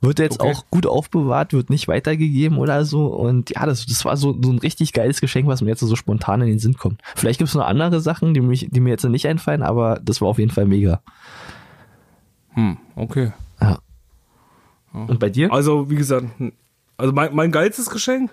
Wird 0.00 0.20
jetzt 0.20 0.40
Okay. 0.40 0.52
auch 0.52 0.64
gut 0.70 0.86
aufbewahrt, 0.86 1.52
wird 1.52 1.68
nicht 1.68 1.88
weitergegeben 1.88 2.58
oder 2.58 2.84
so. 2.84 3.06
Und 3.06 3.50
ja, 3.50 3.66
das, 3.66 3.86
das 3.86 4.04
war 4.04 4.16
so, 4.16 4.36
so 4.40 4.50
ein 4.52 4.58
richtig 4.58 4.92
geiles 4.92 5.20
Geschenk, 5.20 5.48
was 5.48 5.62
mir 5.62 5.70
jetzt 5.70 5.80
so 5.80 5.96
spontan 5.96 6.40
in 6.42 6.46
den 6.48 6.58
Sinn 6.60 6.74
kommt. 6.74 7.00
Vielleicht 7.16 7.38
gibt's 7.38 7.54
noch 7.54 7.66
andere 7.66 8.00
Sachen, 8.00 8.34
die, 8.34 8.40
mich, 8.40 8.68
die 8.70 8.80
mir 8.80 8.90
jetzt 8.90 9.04
nicht 9.04 9.26
einfallen, 9.26 9.62
aber 9.62 10.00
das 10.02 10.20
war 10.20 10.28
auf 10.28 10.38
jeden 10.38 10.50
Fall 10.52 10.66
mega. 10.66 11.02
Hm, 12.50 12.76
okay. 12.94 13.32
Ja. 14.94 15.00
Und 15.00 15.18
bei 15.20 15.28
dir? 15.28 15.52
Also, 15.52 15.90
wie 15.90 15.96
gesagt, 15.96 16.26
also 16.96 17.12
mein, 17.12 17.34
mein 17.34 17.50
geilstes 17.52 17.90
Geschenk? 17.90 18.30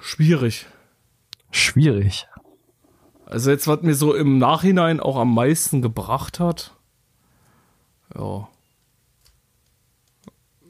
Schwierig. 0.00 0.66
Schwierig. 1.50 2.26
Also 3.26 3.50
jetzt, 3.50 3.68
was 3.68 3.82
mir 3.82 3.94
so 3.94 4.14
im 4.14 4.38
Nachhinein 4.38 5.00
auch 5.00 5.16
am 5.16 5.34
meisten 5.34 5.82
gebracht 5.82 6.40
hat. 6.40 6.74
Ja. 8.16 8.48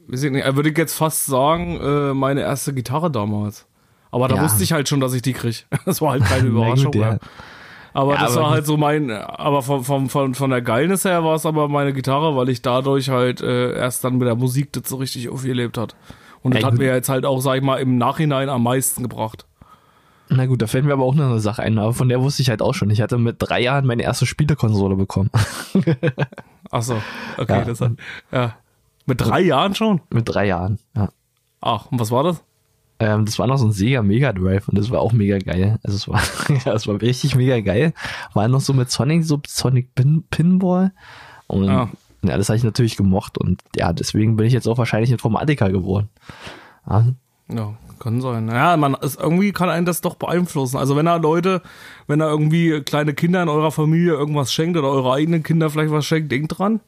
Weiß 0.07 0.23
ich 0.23 0.31
nicht, 0.31 0.45
äh, 0.45 0.55
würde 0.55 0.69
ich 0.69 0.77
jetzt 0.77 0.93
fast 0.95 1.25
sagen, 1.25 1.79
äh, 1.79 2.13
meine 2.13 2.41
erste 2.41 2.73
Gitarre 2.73 3.09
damals. 3.11 3.65
Aber 4.11 4.27
da 4.27 4.35
Ja. 4.35 4.43
wusste 4.43 4.63
ich 4.63 4.73
halt 4.73 4.89
schon, 4.89 4.99
dass 4.99 5.13
ich 5.13 5.21
die 5.21 5.33
krieg. 5.33 5.67
Das 5.85 6.01
war 6.01 6.11
halt 6.11 6.23
keine 6.25 6.49
Na 6.49 6.69
gut, 6.73 6.83
Überraschung. 6.83 6.93
ja. 6.93 7.17
Aber 7.99 8.13
Ja, 8.15 8.21
das 8.21 8.33
aber 8.37 8.45
war 8.45 8.51
halt 8.51 8.65
so 8.65 8.77
mein, 8.77 9.11
aber 9.11 9.61
von, 9.61 9.83
von, 9.83 10.07
von, 10.09 10.33
von 10.33 10.49
der 10.49 10.61
Geilnis 10.61 11.03
her 11.03 11.23
war 11.25 11.35
es 11.35 11.45
aber 11.45 11.67
meine 11.67 11.91
Gitarre, 11.91 12.35
weil 12.37 12.47
ich 12.47 12.61
dadurch 12.61 13.09
halt 13.09 13.41
äh, 13.41 13.73
erst 13.73 14.03
dann 14.05 14.17
mit 14.17 14.27
der 14.27 14.35
Musik 14.35 14.71
das 14.71 14.87
so 14.87 14.95
richtig 14.95 15.27
aufgelebt 15.29 15.77
hat. 15.77 15.95
Und 16.41 16.53
das 16.53 16.61
Ja, 16.61 16.67
hat 16.67 16.73
gut. 16.75 16.79
mir 16.79 16.93
jetzt 16.93 17.09
halt 17.09 17.25
auch, 17.25 17.41
sag 17.41 17.57
ich 17.57 17.61
mal, 17.61 17.77
im 17.77 17.97
Nachhinein 17.97 18.47
am 18.47 18.63
meisten 18.63 19.03
gebracht. 19.03 19.45
Na 20.29 20.45
gut, 20.45 20.61
da 20.61 20.67
fällt 20.67 20.85
mir 20.85 20.93
aber 20.93 21.03
auch 21.03 21.15
noch 21.15 21.25
eine 21.25 21.39
Sache 21.41 21.61
ein, 21.63 21.77
aber 21.77 21.91
von 21.93 22.07
der 22.07 22.21
wusste 22.21 22.41
ich 22.41 22.49
halt 22.49 22.61
auch 22.61 22.73
schon. 22.73 22.89
Ich 22.91 23.01
hatte 23.01 23.17
mit 23.17 23.35
drei 23.39 23.61
Jahren 23.61 23.85
meine 23.85 24.03
erste 24.03 24.25
Spielekonsole 24.27 24.95
bekommen. 24.95 25.29
Ach 26.71 26.81
so, 26.83 26.95
okay, 27.37 27.59
Ja. 27.59 27.65
das 27.65 27.81
hat, 27.81 27.91
ja. 28.31 28.55
Mit 29.05 29.19
drei 29.21 29.41
Jahren 29.41 29.75
schon? 29.75 30.01
mit 30.11 30.29
drei 30.33 30.45
Jahren, 30.47 30.79
ja. 30.95 31.09
Ach, 31.61 31.87
und 31.91 31.99
was 31.99 32.11
war 32.11 32.23
das? 32.23 32.43
Ähm, 32.99 33.25
das 33.25 33.39
war 33.39 33.47
noch 33.47 33.57
so 33.57 33.65
ein 33.65 33.71
Sega 33.71 34.01
Mega 34.01 34.33
Drive 34.33 34.67
und 34.67 34.77
das 34.77 34.91
war 34.91 34.99
auch 34.99 35.13
mega 35.13 35.37
geil. 35.37 35.79
Also 35.83 35.95
es 35.95 36.07
war, 36.07 36.21
ja, 36.65 36.73
es 36.73 36.87
war 36.87 37.01
richtig 37.01 37.35
mega 37.35 37.59
geil. 37.61 37.93
War 38.33 38.47
noch 38.47 38.61
so 38.61 38.73
mit 38.73 38.91
Sonic, 38.91 39.23
so 39.23 39.41
Sonic 39.47 39.95
Pin 39.95 40.23
Pinball. 40.29 40.91
Und 41.47 41.65
Ja. 41.65 41.89
ja, 42.23 42.37
das 42.37 42.49
habe 42.49 42.57
ich 42.57 42.63
natürlich 42.63 42.97
gemocht 42.97 43.37
und 43.37 43.61
ja, 43.75 43.93
deswegen 43.93 44.35
bin 44.35 44.45
ich 44.45 44.53
jetzt 44.53 44.67
auch 44.67 44.77
wahrscheinlich 44.77 45.11
Informatiker 45.11 45.71
geworden. 45.71 46.09
Ja, 46.89 47.05
Ja, 47.51 47.73
kann 47.99 48.21
sein. 48.21 48.47
Ja, 48.49 48.77
man, 48.77 48.95
es, 49.01 49.15
irgendwie 49.15 49.51
kann 49.51 49.69
einen 49.69 49.85
das 49.85 50.01
doch 50.01 50.15
beeinflussen. 50.15 50.77
Also 50.77 50.95
wenn 50.95 51.05
da 51.05 51.15
Leute, 51.15 51.61
wenn 52.07 52.19
da 52.19 52.29
irgendwie 52.29 52.81
kleine 52.81 53.13
Kinder 53.13 53.41
in 53.41 53.49
eurer 53.49 53.71
Familie 53.71 54.13
irgendwas 54.13 54.53
schenkt 54.53 54.77
oder 54.77 54.89
eure 54.89 55.13
eigenen 55.13 55.43
Kinder 55.43 55.69
vielleicht 55.69 55.91
was 55.91 56.05
schenkt, 56.05 56.31
denkt 56.31 56.57
dran. 56.59 56.79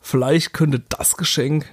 Vielleicht 0.00 0.52
könnte 0.52 0.80
das 0.88 1.16
Geschenk 1.16 1.66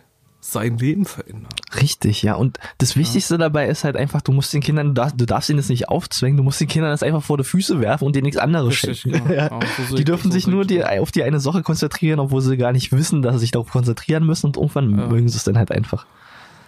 sein 0.51 0.77
Leben 0.77 1.05
verändern. 1.05 1.49
Richtig, 1.81 2.21
ja. 2.21 2.35
Und 2.35 2.59
das 2.77 2.95
Wichtigste 2.95 3.37
dabei 3.37 3.67
ist 3.67 3.83
halt 3.83 3.97
einfach, 3.97 4.21
du 4.21 4.31
musst 4.31 4.53
den 4.53 4.61
Kindern, 4.61 4.89
du 4.89 4.93
darfst, 4.93 5.19
du 5.19 5.25
darfst 5.25 5.49
ihnen 5.49 5.57
das 5.57 5.69
nicht 5.69 5.89
aufzwängen, 5.89 6.37
du 6.37 6.43
musst 6.43 6.61
den 6.61 6.67
Kindern 6.67 6.91
das 6.91 7.01
einfach 7.03 7.23
vor 7.23 7.37
die 7.37 7.43
Füße 7.43 7.79
werfen 7.81 8.05
und 8.05 8.15
denen 8.15 8.25
nichts 8.25 8.37
anderes 8.37 8.71
Richtig, 8.73 9.01
schenken. 9.01 9.27
genau. 9.27 9.35
Ja. 9.35 9.59
Ja, 9.59 9.59
so 9.89 9.95
die 9.95 10.03
dürfen 10.03 10.31
so 10.31 10.35
sich 10.35 10.47
nur 10.47 10.65
die, 10.65 10.83
auf 10.83 11.11
die 11.11 11.23
eine 11.23 11.39
Sache 11.39 11.63
konzentrieren, 11.63 12.19
obwohl 12.19 12.41
sie 12.41 12.57
gar 12.57 12.71
nicht 12.71 12.91
wissen, 12.91 13.21
dass 13.21 13.33
sie 13.33 13.39
sich 13.39 13.51
darauf 13.51 13.69
konzentrieren 13.71 14.25
müssen 14.25 14.47
und 14.47 14.57
irgendwann 14.57 14.89
mögen 14.89 15.27
sie 15.27 15.37
es 15.37 15.43
dann 15.43 15.57
halt 15.57 15.71
einfach. 15.71 16.05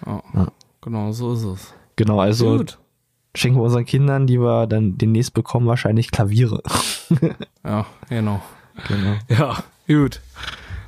Ja, 0.05 0.21
Ja. 0.33 0.47
Genau, 0.81 1.11
so 1.11 1.33
ist 1.33 1.43
es. 1.43 1.73
Genau, 1.97 2.19
also 2.19 2.57
Gut. 2.57 2.77
schenken 3.35 3.59
wir 3.59 3.63
unseren 3.63 3.85
Kindern, 3.85 4.25
die 4.27 4.39
wir 4.39 4.65
dann 4.67 4.97
demnächst 4.97 5.33
bekommen, 5.33 5.67
wahrscheinlich 5.67 6.11
Klaviere. 6.11 6.61
Ja, 7.63 7.85
genau. 8.09 8.41
genau. 8.87 9.15
Ja, 9.29 9.63
gut. 9.87 10.21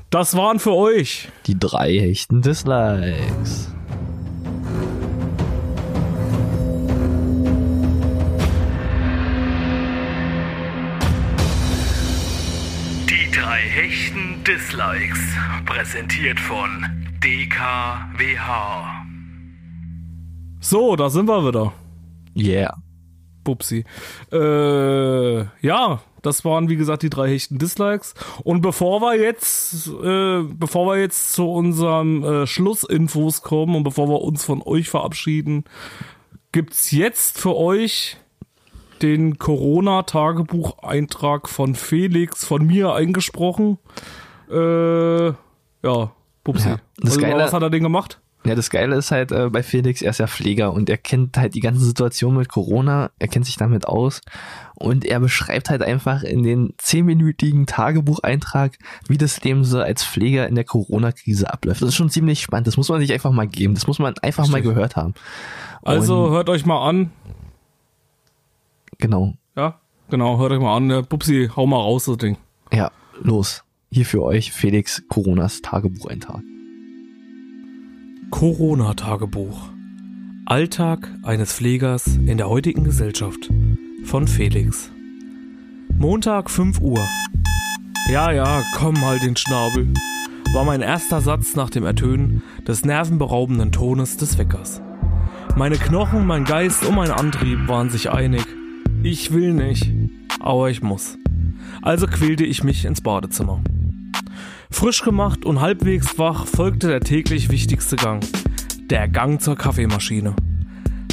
Das 0.10 0.36
waren 0.36 0.57
für 0.57 0.74
euch. 0.74 1.30
Die 1.45 1.60
drei 1.60 1.95
echten 1.99 2.41
Dislikes. 2.41 3.72
Die 13.07 13.32
drei 13.32 13.60
hechten 13.60 14.43
Dislikes. 14.43 15.20
Präsentiert 15.68 16.39
von 16.39 16.70
DKWH. 17.24 19.05
So, 20.60 20.95
da 20.95 21.12
sind 21.12 21.28
wir 21.28 21.45
wieder. 21.45 21.72
Yeah. 22.36 22.76
Bupsi. 23.43 23.86
Äh, 24.32 25.39
ja, 25.62 26.01
das 26.22 26.46
waren 26.46 26.70
wie 26.70 26.76
gesagt 26.76 27.04
die 27.04 27.10
drei 27.10 27.30
hechten 27.30 27.58
Dislikes. 27.58 28.14
Und 28.44 28.62
bevor 28.62 29.02
wir 29.02 29.20
jetzt, 29.20 29.88
äh, 29.88 30.44
bevor 30.44 30.88
wir 30.88 31.00
jetzt 31.00 31.34
zu 31.34 31.50
unserem 31.52 32.24
äh, 32.24 32.48
Schlussinfos 32.48 33.42
kommen 33.42 33.76
und 33.76 33.84
bevor 33.84 34.08
wir 34.10 34.22
uns 34.22 34.44
von 34.44 34.62
euch 34.62 34.90
verabschieden, 34.90 35.64
gibt's 36.52 36.92
jetzt 36.92 37.40
für 37.40 37.56
euch 37.56 38.18
den 39.02 39.38
Corona-Tagebucheintrag 39.38 41.48
von 41.50 41.76
Felix, 41.76 42.46
von 42.46 42.66
mir 42.66 42.94
eingesprochen. 42.94 43.78
Äh, 44.52 45.28
ja, 45.28 46.12
Pupsi. 46.44 46.70
Ja, 46.70 46.78
das 46.98 47.12
also, 47.12 47.22
Geile- 47.22 47.44
was 47.44 47.54
hat 47.54 47.62
er 47.62 47.70
denn 47.70 47.84
gemacht? 47.84 48.20
Ja, 48.50 48.56
das 48.56 48.72
Geile 48.72 48.95
ist 48.95 49.12
halt 49.12 49.32
äh, 49.32 49.47
bei 49.52 49.62
Felix, 49.62 50.02
er 50.02 50.10
ist 50.10 50.18
ja 50.18 50.26
Pfleger 50.26 50.74
und 50.74 50.89
er 50.89 50.97
kennt 50.97 51.38
halt 51.38 51.54
die 51.54 51.60
ganze 51.60 51.86
Situation 51.86 52.36
mit 52.36 52.50
Corona, 52.50 53.12
er 53.20 53.28
kennt 53.28 53.45
sich 53.45 53.58
damit 53.58 53.88
aus 53.88 54.22
und 54.74 55.06
er 55.06 55.20
beschreibt 55.20 55.70
halt 55.70 55.84
einfach 55.84 56.24
in 56.24 56.41
den 56.41 56.74
zehnminütigen 56.80 57.68
Tagebucheintrag, 57.68 58.80
wie 59.08 59.20
das 59.20 59.43
Leben 59.43 59.64
so 59.64 59.80
als 59.80 60.04
Pfleger 60.04 60.47
in 60.47 60.56
der 60.56 60.64
Corona-Krise 60.64 61.54
abläuft. 61.54 61.84
Das 61.84 61.89
ist 61.89 61.95
schon 61.95 62.10
ziemlich 62.10 62.41
spannend, 62.41 62.66
das 62.66 62.76
muss 62.76 62.89
man 62.89 63.00
sich 63.02 63.14
einfach 63.14 63.32
mal 63.32 63.47
geben, 63.47 63.76
das 63.76 63.86
muss 63.86 64.00
man 64.00 64.16
einfach 64.24 64.47
mal 64.47 64.56
Richtig. 64.56 64.74
gehört 64.74 64.95
haben. 64.95 65.14
Also 65.84 66.24
Und, 66.26 66.32
hört 66.32 66.50
euch 66.50 66.66
mal 66.66 66.89
an. 66.89 67.12
genau, 68.97 69.36
Ja, 69.56 69.80
genau, 70.10 70.39
hört 70.39 70.54
euch 70.54 70.60
mal 70.60 70.76
an. 70.76 71.06
Pupsi, 71.06 71.52
hau 71.56 71.68
mal 71.68 71.78
raus, 71.78 72.06
das 72.06 72.18
Ding. 72.18 72.38
ja, 72.74 72.89
los. 73.22 73.64
Hier 73.91 74.06
für 74.08 74.24
euch 74.24 74.52
Felix 74.52 75.04
Coronas 75.08 75.62
Tagebucheintrag. 75.62 76.41
Corona-Tagebuch. 78.32 79.70
Alltag 80.46 81.12
eines 81.24 81.52
Pflegers 81.52 82.06
in 82.08 82.38
der 82.38 82.48
heutigen 82.48 82.84
Gesellschaft. 82.84 83.50
Von 84.06 84.28
Felix. 84.28 84.92
Montag 85.98 86.50
5 86.50 86.80
Uhr. 86.80 87.04
Ja, 88.10 88.32
ja, 88.32 88.62
komm 88.76 89.02
halt 89.02 89.24
den 89.24 89.36
Schnabel. 89.36 89.92
War 90.54 90.64
mein 90.64 90.82
erster 90.82 91.22
Satz 91.22 91.56
nach 91.56 91.70
dem 91.70 91.84
Ertönen 91.84 92.44
des 92.68 92.86
nervenberaubenden 92.86 93.72
Tones 93.72 94.16
des 94.18 94.38
Weckers. 94.38 94.82
Meine 95.56 95.78
Knochen, 95.78 96.26
mein 96.26 96.46
Geist 96.46 96.86
und 96.86 96.96
mein 96.96 97.12
Antrieb 97.12 97.68
waren 97.68 97.90
sich 97.90 98.12
einig. 98.12 98.46
Ich 99.04 99.34
will 99.34 99.54
nicht, 99.54 99.92
aber 100.40 100.70
ich 100.70 100.82
muss. 100.82 101.18
Also 101.82 102.06
quälte 102.06 102.46
ich 102.46 102.64
mich 102.64 102.86
ins 102.86 103.02
Badezimmer. 103.02 103.62
Frisch 104.72 105.02
gemacht 105.02 105.46
und 105.46 105.60
halbwegs 105.60 106.18
wach 106.18 106.46
folgte 106.46 106.88
der 106.88 107.02
täglich 107.02 107.50
wichtigste 107.50 107.96
Gang. 107.96 108.24
Der 108.90 109.08
Gang 109.08 109.42
zur 109.42 109.56
Kaffeemaschine. 109.56 110.36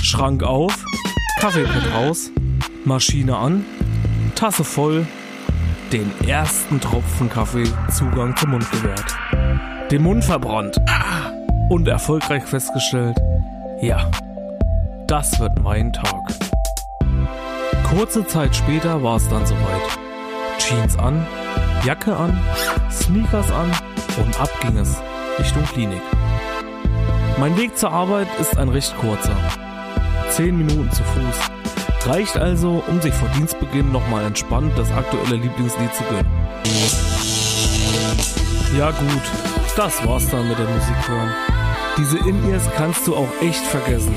Schrank 0.02 0.42
auf, 0.42 0.84
Kaffeepad 1.40 1.92
raus, 1.94 2.30
Maschine 2.84 3.36
an, 3.36 3.64
Tasse 4.34 4.62
voll, 4.62 5.06
den 5.92 6.10
ersten 6.26 6.80
Tropfen 6.80 7.28
Kaffee 7.28 7.64
Zugang 7.90 8.36
zum 8.36 8.50
Mund 8.50 8.70
gewährt. 8.70 9.16
Den 9.90 10.02
Mund 10.02 10.24
verbrannt 10.24 10.76
und 11.70 11.88
erfolgreich 11.88 12.44
festgestellt, 12.44 13.16
ja, 13.80 14.10
das 15.08 15.40
wird 15.40 15.60
mein 15.62 15.92
Tag. 15.92 16.22
Kurze 17.88 18.26
Zeit 18.26 18.54
später 18.54 19.02
war 19.02 19.16
es 19.16 19.28
dann 19.28 19.46
soweit. 19.46 19.98
Jeans 20.58 20.98
an, 20.98 21.26
Jacke 21.86 22.16
an, 22.16 22.36
Sneakers 22.90 23.48
an 23.52 23.70
und 24.16 24.40
ab 24.40 24.50
ging 24.60 24.76
es 24.76 24.96
Richtung 25.38 25.62
Klinik. 25.66 26.02
Mein 27.38 27.56
Weg 27.56 27.78
zur 27.78 27.92
Arbeit 27.92 28.26
ist 28.40 28.58
ein 28.58 28.68
recht 28.70 28.98
kurzer. 28.98 29.36
Zehn 30.30 30.58
Minuten 30.58 30.90
zu 30.90 31.04
Fuß. 31.04 32.10
Reicht 32.10 32.36
also, 32.38 32.82
um 32.88 33.00
sich 33.00 33.14
vor 33.14 33.28
Dienstbeginn 33.28 33.92
nochmal 33.92 34.24
entspannt 34.24 34.72
das 34.76 34.90
aktuelle 34.90 35.36
Lieblingslied 35.36 35.94
zu 35.94 36.02
gönnen. 36.02 36.26
Ja 38.76 38.90
gut, 38.90 39.22
das 39.76 40.04
war's 40.04 40.28
dann 40.28 40.48
mit 40.48 40.58
der 40.58 40.66
Musik 40.66 41.08
hören. 41.08 41.30
Diese 41.98 42.18
In-Ears 42.18 42.68
kannst 42.76 43.06
du 43.06 43.14
auch 43.14 43.30
echt 43.40 43.64
vergessen. 43.64 44.16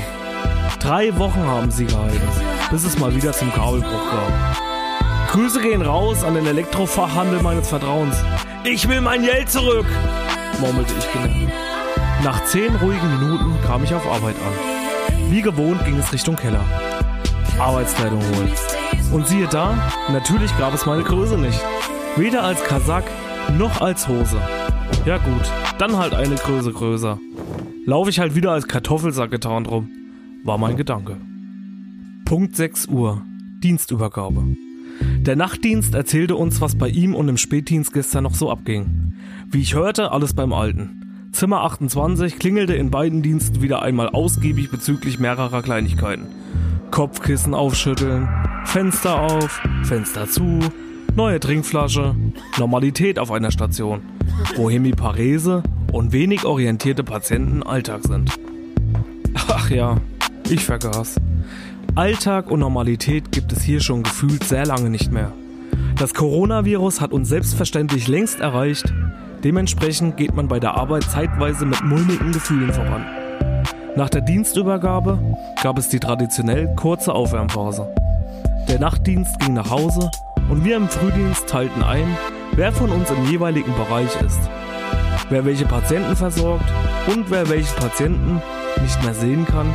Drei 0.80 1.16
Wochen 1.18 1.46
haben 1.46 1.70
sie 1.70 1.86
gehalten, 1.86 2.28
bis 2.72 2.82
es 2.82 2.98
mal 2.98 3.14
wieder 3.14 3.32
zum 3.32 3.52
Kabelbruch 3.52 4.10
kam. 4.10 4.56
Grüße 5.30 5.60
gehen 5.60 5.82
raus 5.82 6.24
an 6.24 6.34
den 6.34 6.46
Elektrofachhandel 6.46 7.40
meines 7.42 7.68
Vertrauens. 7.68 8.16
Ich 8.64 8.88
will 8.88 9.00
mein 9.00 9.22
Geld 9.22 9.48
zurück, 9.48 9.86
murmelte 10.60 10.92
ich 10.98 11.12
genervt. 11.12 11.52
Nach 12.24 12.44
zehn 12.44 12.74
ruhigen 12.74 13.18
Minuten 13.18 13.54
kam 13.64 13.84
ich 13.84 13.94
auf 13.94 14.06
Arbeit 14.06 14.34
an. 14.36 15.30
Wie 15.30 15.40
gewohnt 15.40 15.84
ging 15.84 15.98
es 15.98 16.12
Richtung 16.12 16.36
Keller. 16.36 16.64
Arbeitskleidung 17.58 18.20
holen. 18.20 18.52
Und 19.12 19.28
siehe 19.28 19.46
da, 19.46 19.92
natürlich 20.08 20.56
gab 20.58 20.74
es 20.74 20.84
meine 20.84 21.04
Größe 21.04 21.38
nicht. 21.38 21.60
Weder 22.16 22.42
als 22.42 22.62
Kasach 22.64 23.04
noch 23.56 23.80
als 23.80 24.08
Hose. 24.08 24.40
Ja 25.06 25.18
gut, 25.18 25.50
dann 25.78 25.96
halt 25.96 26.14
eine 26.14 26.34
Größe 26.34 26.72
größer. 26.72 27.18
Laufe 27.86 28.10
ich 28.10 28.18
halt 28.18 28.34
wieder 28.34 28.50
als 28.50 28.66
Kartoffelsack 28.66 29.30
getarnt 29.30 29.70
rum 29.70 29.90
war 30.44 30.58
mein 30.58 30.76
Gedanke. 30.76 31.16
Punkt 32.24 32.56
6 32.56 32.86
Uhr. 32.86 33.22
Dienstübergabe. 33.62 34.56
Der 35.20 35.36
Nachtdienst 35.36 35.94
erzählte 35.94 36.34
uns, 36.34 36.62
was 36.62 36.76
bei 36.76 36.88
ihm 36.88 37.14
und 37.14 37.28
im 37.28 37.36
Spätdienst 37.36 37.92
gestern 37.92 38.24
noch 38.24 38.34
so 38.34 38.50
abging. 38.50 39.12
Wie 39.50 39.60
ich 39.60 39.74
hörte, 39.74 40.12
alles 40.12 40.32
beim 40.32 40.54
Alten. 40.54 41.28
Zimmer 41.32 41.60
28 41.60 42.38
klingelte 42.38 42.74
in 42.74 42.90
beiden 42.90 43.20
Diensten 43.20 43.60
wieder 43.60 43.82
einmal 43.82 44.08
ausgiebig 44.08 44.70
bezüglich 44.70 45.18
mehrerer 45.18 45.60
Kleinigkeiten. 45.60 46.26
Kopfkissen 46.90 47.52
aufschütteln, 47.52 48.30
Fenster 48.64 49.20
auf, 49.20 49.60
Fenster 49.82 50.26
zu, 50.26 50.58
neue 51.14 51.38
Trinkflasche, 51.38 52.14
Normalität 52.58 53.18
auf 53.18 53.30
einer 53.30 53.50
Station, 53.50 54.00
wo 54.56 54.70
Hemiparese 54.70 55.62
und 55.92 56.12
wenig 56.12 56.46
orientierte 56.46 57.04
Patienten 57.04 57.62
Alltag 57.62 58.04
sind. 58.04 58.32
Ach 59.34 59.68
ja, 59.68 59.98
ich 60.48 60.64
vergaß. 60.64 61.16
Alltag 61.96 62.50
und 62.50 62.60
Normalität 62.60 63.32
gibt 63.32 63.52
es 63.52 63.62
hier 63.62 63.80
schon 63.80 64.04
gefühlt 64.04 64.44
sehr 64.44 64.64
lange 64.64 64.90
nicht 64.90 65.10
mehr. 65.10 65.32
Das 65.98 66.14
Coronavirus 66.14 67.00
hat 67.00 67.12
uns 67.12 67.28
selbstverständlich 67.28 68.06
längst 68.06 68.38
erreicht. 68.38 68.92
Dementsprechend 69.42 70.16
geht 70.16 70.34
man 70.34 70.46
bei 70.46 70.60
der 70.60 70.76
Arbeit 70.76 71.02
zeitweise 71.04 71.66
mit 71.66 71.82
mulmigen 71.82 72.30
Gefühlen 72.30 72.72
voran. 72.72 73.04
Nach 73.96 74.08
der 74.08 74.20
Dienstübergabe 74.20 75.18
gab 75.62 75.78
es 75.78 75.88
die 75.88 75.98
traditionell 75.98 76.72
kurze 76.76 77.12
Aufwärmphase. 77.12 77.88
Der 78.68 78.78
Nachtdienst 78.78 79.40
ging 79.40 79.54
nach 79.54 79.70
Hause 79.70 80.10
und 80.48 80.64
wir 80.64 80.76
im 80.76 80.88
Frühdienst 80.88 81.48
teilten 81.48 81.82
ein, 81.82 82.16
wer 82.52 82.72
von 82.72 82.90
uns 82.90 83.10
im 83.10 83.24
jeweiligen 83.28 83.74
Bereich 83.74 84.14
ist, 84.24 84.40
wer 85.28 85.44
welche 85.44 85.66
Patienten 85.66 86.14
versorgt 86.14 86.70
und 87.12 87.30
wer 87.30 87.48
welchen 87.48 87.76
Patienten 87.76 88.40
nicht 88.80 89.02
mehr 89.02 89.14
sehen 89.14 89.44
kann 89.44 89.66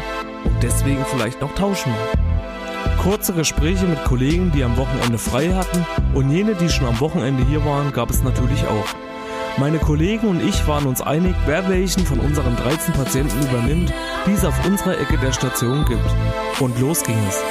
deswegen 0.61 1.05
vielleicht 1.05 1.41
noch 1.41 1.53
tauschen. 1.55 1.93
Kurze 3.01 3.33
Gespräche 3.33 3.85
mit 3.85 4.03
Kollegen, 4.03 4.51
die 4.51 4.63
am 4.63 4.77
Wochenende 4.77 5.17
frei 5.17 5.53
hatten 5.53 5.85
und 6.13 6.31
jene, 6.31 6.55
die 6.55 6.69
schon 6.69 6.87
am 6.87 6.99
Wochenende 6.99 7.45
hier 7.45 7.63
waren, 7.65 7.91
gab 7.91 8.09
es 8.09 8.23
natürlich 8.23 8.63
auch. 8.65 8.95
Meine 9.57 9.77
Kollegen 9.77 10.27
und 10.27 10.43
ich 10.43 10.67
waren 10.67 10.85
uns 10.85 11.01
einig, 11.01 11.33
wer 11.45 11.69
welchen 11.69 12.05
von 12.05 12.19
unseren 12.19 12.55
13 12.57 12.93
Patienten 12.93 13.41
übernimmt, 13.47 13.93
die 14.25 14.33
es 14.33 14.43
auf 14.43 14.65
unserer 14.65 14.99
Ecke 14.99 15.17
der 15.17 15.31
Station 15.31 15.85
gibt. 15.85 16.01
Und 16.59 16.79
los 16.79 17.03
ging 17.03 17.17
es. 17.29 17.41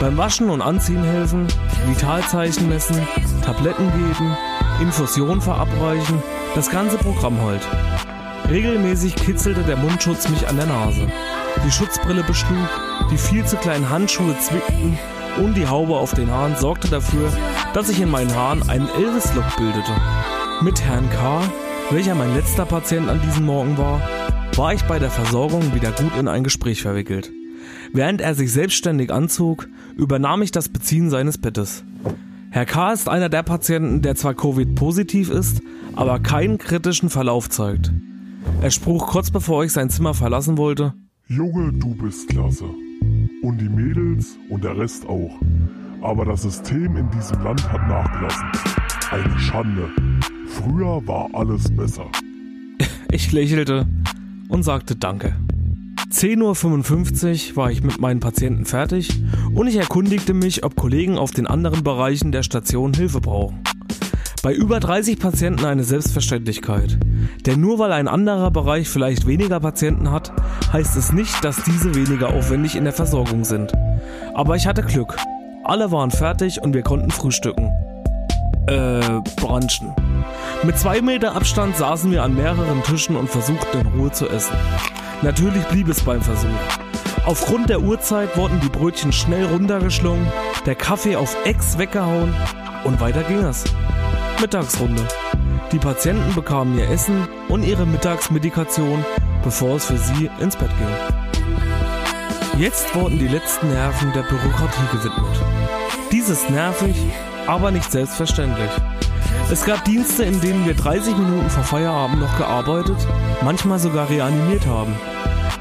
Beim 0.00 0.16
Waschen 0.16 0.50
und 0.50 0.62
Anziehen 0.62 1.04
helfen, 1.04 1.46
Vitalzeichen 1.86 2.68
messen, 2.68 2.96
Tabletten 3.44 3.92
geben, 3.92 4.36
Infusion 4.80 5.40
verabreichen, 5.40 6.22
das 6.54 6.70
ganze 6.70 6.98
Programm 6.98 7.40
halt. 7.40 7.62
Regelmäßig 8.48 9.14
kitzelte 9.14 9.62
der 9.62 9.76
Mundschutz 9.76 10.28
mich 10.28 10.48
an 10.48 10.56
der 10.56 10.66
Nase 10.66 11.06
die 11.64 11.70
Schutzbrille 11.70 12.22
beschlug, 12.22 12.68
die 13.10 13.18
viel 13.18 13.44
zu 13.44 13.56
kleinen 13.56 13.90
Handschuhe 13.90 14.38
zwickten 14.38 14.98
und 15.38 15.54
die 15.54 15.66
Haube 15.66 15.96
auf 15.96 16.14
den 16.14 16.30
Haaren 16.30 16.56
sorgte 16.56 16.88
dafür, 16.88 17.32
dass 17.74 17.88
sich 17.88 18.00
in 18.00 18.10
meinen 18.10 18.34
Haaren 18.34 18.68
ein 18.68 18.88
Elvis-Look 18.88 19.56
bildete. 19.56 19.92
Mit 20.62 20.82
Herrn 20.82 21.08
K., 21.10 21.42
welcher 21.90 22.14
mein 22.14 22.34
letzter 22.34 22.66
Patient 22.66 23.08
an 23.08 23.20
diesem 23.22 23.46
Morgen 23.46 23.78
war, 23.78 24.02
war 24.56 24.74
ich 24.74 24.82
bei 24.82 24.98
der 24.98 25.10
Versorgung 25.10 25.74
wieder 25.74 25.92
gut 25.92 26.16
in 26.18 26.28
ein 26.28 26.44
Gespräch 26.44 26.82
verwickelt. 26.82 27.30
Während 27.92 28.20
er 28.20 28.34
sich 28.34 28.52
selbstständig 28.52 29.12
anzog, 29.12 29.68
übernahm 29.96 30.42
ich 30.42 30.50
das 30.50 30.68
Beziehen 30.68 31.10
seines 31.10 31.38
Bettes. 31.38 31.84
Herr 32.50 32.66
K. 32.66 32.92
ist 32.92 33.08
einer 33.08 33.28
der 33.28 33.42
Patienten, 33.42 34.02
der 34.02 34.16
zwar 34.16 34.34
Covid-positiv 34.34 35.30
ist, 35.30 35.62
aber 35.94 36.18
keinen 36.18 36.58
kritischen 36.58 37.10
Verlauf 37.10 37.48
zeigt. 37.48 37.92
Er 38.60 38.70
spruch 38.70 39.08
kurz 39.08 39.30
bevor 39.30 39.64
ich 39.64 39.72
sein 39.72 39.90
Zimmer 39.90 40.14
verlassen 40.14 40.58
wollte, 40.58 40.94
Junge, 41.30 41.74
du 41.74 41.94
bist 41.94 42.26
klasse. 42.30 42.64
Und 43.42 43.60
die 43.60 43.68
Mädels 43.68 44.38
und 44.48 44.64
der 44.64 44.78
Rest 44.78 45.06
auch. 45.06 45.38
Aber 46.00 46.24
das 46.24 46.40
System 46.40 46.96
in 46.96 47.10
diesem 47.10 47.42
Land 47.42 47.70
hat 47.70 47.86
nachgelassen. 47.86 48.46
Eine 49.10 49.38
Schande. 49.38 49.90
Früher 50.46 51.06
war 51.06 51.28
alles 51.34 51.70
besser. 51.70 52.06
Ich 53.10 53.32
lächelte 53.32 53.86
und 54.48 54.62
sagte 54.62 54.96
Danke. 54.96 55.34
10.55 56.10 57.50
Uhr 57.50 57.56
war 57.56 57.70
ich 57.70 57.82
mit 57.82 58.00
meinen 58.00 58.20
Patienten 58.20 58.64
fertig 58.64 59.22
und 59.54 59.66
ich 59.66 59.76
erkundigte 59.76 60.32
mich, 60.32 60.64
ob 60.64 60.76
Kollegen 60.76 61.18
auf 61.18 61.30
den 61.30 61.46
anderen 61.46 61.84
Bereichen 61.84 62.32
der 62.32 62.42
Station 62.42 62.94
Hilfe 62.94 63.20
brauchen. 63.20 63.60
Bei 64.42 64.52
über 64.52 64.78
30 64.78 65.18
Patienten 65.18 65.64
eine 65.64 65.82
Selbstverständlichkeit. 65.82 66.98
Denn 67.44 67.60
nur 67.60 67.78
weil 67.78 67.92
ein 67.92 68.06
anderer 68.06 68.50
Bereich 68.50 68.88
vielleicht 68.88 69.26
weniger 69.26 69.58
Patienten 69.58 70.12
hat, 70.12 70.32
heißt 70.72 70.96
es 70.96 71.12
nicht, 71.12 71.44
dass 71.44 71.64
diese 71.64 71.94
weniger 71.94 72.28
aufwendig 72.28 72.76
in 72.76 72.84
der 72.84 72.92
Versorgung 72.92 73.44
sind. 73.44 73.72
Aber 74.34 74.54
ich 74.54 74.66
hatte 74.66 74.82
Glück. 74.82 75.16
Alle 75.64 75.90
waren 75.90 76.10
fertig 76.10 76.62
und 76.62 76.72
wir 76.72 76.82
konnten 76.82 77.10
frühstücken. 77.10 77.70
Äh, 78.68 79.20
branchen. 79.36 79.92
Mit 80.62 80.78
zwei 80.78 81.00
Meter 81.00 81.34
Abstand 81.34 81.76
saßen 81.76 82.10
wir 82.10 82.22
an 82.22 82.34
mehreren 82.34 82.82
Tischen 82.84 83.16
und 83.16 83.28
versuchten 83.28 83.80
in 83.80 83.86
Ruhe 83.88 84.12
zu 84.12 84.28
essen. 84.28 84.54
Natürlich 85.22 85.64
blieb 85.64 85.88
es 85.88 86.00
beim 86.02 86.20
Versuch. 86.20 86.48
Aufgrund 87.26 87.70
der 87.70 87.80
Uhrzeit 87.80 88.36
wurden 88.36 88.60
die 88.60 88.68
Brötchen 88.68 89.12
schnell 89.12 89.46
runtergeschlungen, 89.46 90.26
der 90.64 90.76
Kaffee 90.76 91.16
auf 91.16 91.36
Ex 91.44 91.76
weggehauen 91.76 92.32
und 92.84 93.00
weiter 93.00 93.22
ging 93.24 93.38
es. 93.38 93.64
Mittagsrunde. 94.40 95.06
Die 95.72 95.78
Patienten 95.78 96.32
bekamen 96.34 96.78
ihr 96.78 96.88
Essen 96.88 97.26
und 97.48 97.64
ihre 97.64 97.86
Mittagsmedikation, 97.86 99.04
bevor 99.42 99.76
es 99.76 99.86
für 99.86 99.98
sie 99.98 100.30
ins 100.40 100.56
Bett 100.56 100.70
ging. 100.78 102.62
Jetzt 102.62 102.94
wurden 102.94 103.18
die 103.18 103.28
letzten 103.28 103.68
Nerven 103.68 104.12
der 104.12 104.22
Bürokratie 104.22 104.86
gewidmet. 104.92 105.40
Dies 106.12 106.28
ist 106.28 106.50
nervig, 106.50 106.96
aber 107.46 107.70
nicht 107.72 107.90
selbstverständlich. 107.90 108.70
Es 109.50 109.64
gab 109.64 109.84
Dienste, 109.84 110.24
in 110.24 110.40
denen 110.40 110.66
wir 110.66 110.74
30 110.74 111.16
Minuten 111.16 111.50
vor 111.50 111.64
Feierabend 111.64 112.20
noch 112.20 112.36
gearbeitet, 112.38 112.96
manchmal 113.42 113.78
sogar 113.78 114.08
reanimiert 114.08 114.66
haben. 114.66 114.94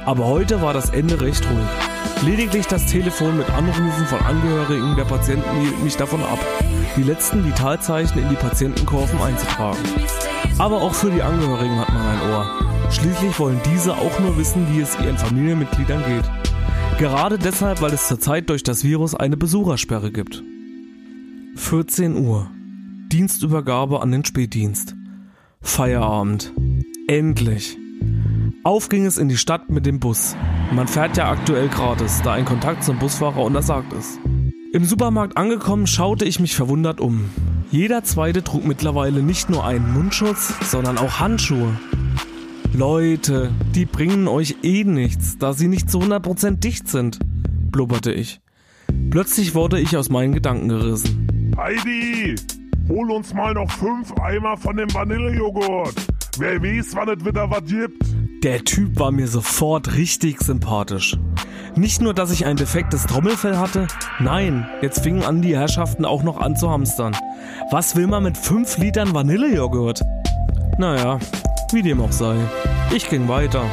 Aber 0.06 0.26
heute 0.26 0.62
war 0.62 0.74
das 0.74 0.92
Ende 0.92 1.20
recht 1.20 1.44
ruhig. 1.46 1.97
Lediglich 2.24 2.68
das 2.68 2.86
Telefon 2.86 3.38
mit 3.38 3.50
Anrufen 3.50 4.06
von 4.08 4.20
Angehörigen 4.20 4.96
der 4.96 5.06
Patienten 5.06 5.62
hielt 5.62 5.84
mich 5.84 5.96
davon 5.96 6.22
ab, 6.22 6.40
die 6.96 7.04
letzten 7.04 7.46
Vitalzeichen 7.46 8.22
in 8.22 8.30
die 8.30 8.36
Patientenkurven 8.36 9.20
einzutragen. 9.22 9.80
Aber 10.58 10.82
auch 10.82 10.94
für 10.94 11.12
die 11.12 11.22
Angehörigen 11.22 11.80
hat 11.80 11.90
man 11.90 12.06
ein 12.06 12.30
Ohr. 12.32 12.92
Schließlich 12.92 13.38
wollen 13.40 13.62
diese 13.74 13.94
auch 13.94 14.20
nur 14.20 14.38
wissen, 14.38 14.66
wie 14.74 14.82
es 14.82 14.98
ihren 15.00 15.18
Familienmitgliedern 15.18 16.04
geht. 16.06 16.26
Gerade 16.98 17.38
deshalb, 17.38 17.82
weil 17.82 17.94
es 17.94 18.08
zurzeit 18.08 18.50
durch 18.50 18.64
das 18.64 18.84
Virus 18.84 19.14
eine 19.14 19.38
Besuchersperre 19.38 20.12
gibt. 20.12 20.42
14 21.56 22.16
Uhr. 22.18 22.50
Dienstübergabe 23.12 24.02
an 24.02 24.12
den 24.12 24.26
Spätdienst. 24.26 24.96
Feierabend. 25.62 26.54
Endlich. 27.08 27.78
Auf 28.68 28.90
ging 28.90 29.06
es 29.06 29.18
in 29.18 29.30
die 29.30 29.38
Stadt 29.38 29.70
mit 29.70 29.86
dem 29.86 30.02
Bus. 30.02 30.36
Man 30.74 30.90
fährt 30.90 31.16
ja 31.16 31.32
aktuell 31.32 31.70
gratis, 31.70 32.22
da 32.22 32.34
ein 32.34 32.44
Kontakt 32.44 32.84
zum 32.84 33.00
Busfahrer 33.00 33.42
untersagt 33.42 33.94
ist. 33.94 34.20
Im 34.74 34.84
Supermarkt 34.84 35.38
angekommen, 35.38 35.88
schaute 35.88 36.26
ich 36.26 36.42
mich 36.42 36.54
verwundert 36.54 37.00
um. 37.00 37.30
Jeder 37.72 38.04
zweite 38.04 38.44
trug 38.44 38.66
mittlerweile 38.66 39.24
nicht 39.24 39.50
nur 39.50 39.66
einen 39.66 39.94
Mundschutz, 39.94 40.54
sondern 40.70 40.98
auch 40.98 41.22
Handschuhe. 41.22 41.80
Leute, 42.74 43.52
die 43.74 43.86
bringen 43.86 44.28
euch 44.28 44.58
eh 44.64 44.84
nichts, 44.84 45.38
da 45.38 45.54
sie 45.54 45.70
nicht 45.70 45.90
zu 45.90 46.00
100% 46.00 46.58
dicht 46.58 46.90
sind, 46.90 47.20
blubberte 47.72 48.12
ich. 48.12 48.42
Plötzlich 49.12 49.56
wurde 49.56 49.80
ich 49.80 49.96
aus 49.96 50.10
meinen 50.10 50.34
Gedanken 50.34 50.68
gerissen. 50.68 51.56
Heidi, 51.56 52.36
hol 52.90 53.12
uns 53.12 53.34
mal 53.34 53.54
noch 53.54 53.72
fünf 53.72 54.12
Eimer 54.20 54.58
von 54.58 54.76
dem 54.76 54.94
Vanillejoghurt. 54.94 55.96
Wer 56.38 56.62
weiß, 56.62 56.96
wann 56.96 57.18
es 57.18 57.24
wieder 57.24 57.50
was 57.50 57.64
gibt. 57.64 58.17
Der 58.44 58.64
Typ 58.64 59.00
war 59.00 59.12
mir 59.12 59.28
sofort 59.28 59.96
richtig 59.96 60.42
sympathisch. 60.42 61.18
Nicht 61.76 62.02
nur, 62.02 62.14
dass 62.14 62.30
ich 62.30 62.46
ein 62.46 62.56
defektes 62.56 63.08
Trommelfell 63.08 63.58
hatte, 63.58 63.88
nein, 64.20 64.70
jetzt 64.82 65.02
fingen 65.02 65.24
an 65.24 65.42
die 65.42 65.58
Herrschaften 65.58 66.06
auch 66.06 66.22
noch 66.22 66.38
an 66.40 66.56
zu 66.56 66.70
hamstern. 66.70 67.18
Was 67.72 67.96
will 67.96 68.06
man 68.06 68.22
mit 68.22 68.38
5 68.38 68.78
Litern 68.78 69.16
Vanillejoghurt? 69.16 70.04
Naja, 70.78 71.18
wie 71.72 71.82
dem 71.82 72.00
auch 72.00 72.12
sei. 72.12 72.36
Ich 72.96 73.10
ging 73.10 73.28
weiter. 73.28 73.64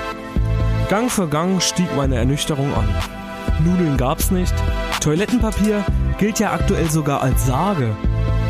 Gang 0.89 1.11
für 1.11 1.29
Gang 1.29 1.61
stieg 1.61 1.95
meine 1.95 2.17
Ernüchterung 2.17 2.73
an. 2.73 2.89
Nudeln 3.67 3.99
gab's 3.99 4.31
nicht, 4.31 4.55
Toilettenpapier 5.01 5.85
gilt 6.19 6.39
ja 6.39 6.53
aktuell 6.53 6.91
sogar 6.91 7.23
als 7.23 7.47
Sage 7.47 7.95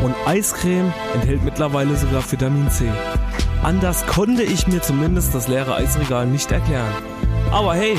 und 0.01 0.15
Eiscreme 0.25 0.93
enthält 1.13 1.43
mittlerweile 1.43 1.97
sogar 1.97 2.23
Vitamin 2.31 2.69
C. 2.69 2.85
Anders 3.65 4.05
konnte 4.05 4.43
ich 4.43 4.67
mir 4.67 4.79
zumindest 4.83 5.33
das 5.33 5.47
leere 5.47 5.73
Eisregal 5.73 6.27
nicht 6.27 6.51
erklären. 6.51 6.93
Aber 7.51 7.73
hey, 7.73 7.97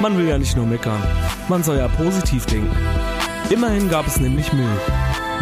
man 0.00 0.18
will 0.18 0.26
ja 0.26 0.36
nicht 0.36 0.56
nur 0.56 0.66
meckern. 0.66 1.00
Man 1.48 1.62
soll 1.62 1.76
ja 1.76 1.86
positiv 1.86 2.44
denken. 2.46 2.76
Immerhin 3.48 3.88
gab 3.88 4.08
es 4.08 4.18
nämlich 4.18 4.52
Milch. 4.52 4.66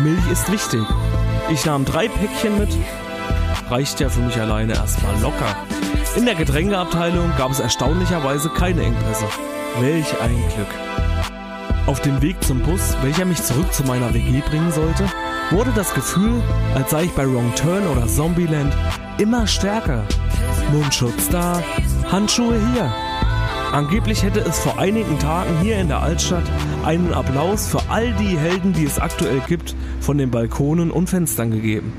Milch 0.00 0.30
ist 0.30 0.52
wichtig. 0.52 0.82
Ich 1.50 1.64
nahm 1.64 1.86
drei 1.86 2.08
Päckchen 2.08 2.58
mit. 2.58 2.76
Reicht 3.70 4.00
ja 4.00 4.10
für 4.10 4.20
mich 4.20 4.38
alleine 4.38 4.74
erstmal 4.74 5.18
locker. 5.22 5.56
In 6.14 6.26
der 6.26 6.34
Getränkeabteilung 6.34 7.32
gab 7.38 7.50
es 7.50 7.60
erstaunlicherweise 7.60 8.50
keine 8.50 8.82
Engpässe. 8.82 9.24
Welch 9.80 10.20
ein 10.20 10.44
Glück. 10.54 10.93
Auf 11.86 12.00
dem 12.00 12.22
Weg 12.22 12.42
zum 12.42 12.60
Bus, 12.60 12.96
welcher 13.02 13.26
mich 13.26 13.42
zurück 13.42 13.70
zu 13.74 13.84
meiner 13.84 14.14
WG 14.14 14.40
bringen 14.48 14.72
sollte, 14.72 15.04
wurde 15.50 15.70
das 15.76 15.92
Gefühl, 15.92 16.42
als 16.74 16.90
sei 16.90 17.04
ich 17.04 17.10
bei 17.10 17.26
Wrong 17.30 17.54
Turn 17.56 17.86
oder 17.86 18.06
Zombieland, 18.06 18.74
immer 19.18 19.46
stärker. 19.46 20.02
Mundschutz 20.72 21.28
da, 21.28 21.62
Handschuhe 22.10 22.58
hier. 22.72 22.90
Angeblich 23.70 24.22
hätte 24.22 24.40
es 24.40 24.60
vor 24.60 24.78
einigen 24.78 25.18
Tagen 25.18 25.60
hier 25.60 25.76
in 25.76 25.88
der 25.88 26.00
Altstadt 26.00 26.44
einen 26.86 27.12
Applaus 27.12 27.68
für 27.68 27.82
all 27.90 28.14
die 28.14 28.38
Helden, 28.38 28.72
die 28.72 28.84
es 28.84 28.98
aktuell 28.98 29.42
gibt, 29.46 29.76
von 30.00 30.16
den 30.16 30.30
Balkonen 30.30 30.90
und 30.90 31.10
Fenstern 31.10 31.50
gegeben. 31.50 31.92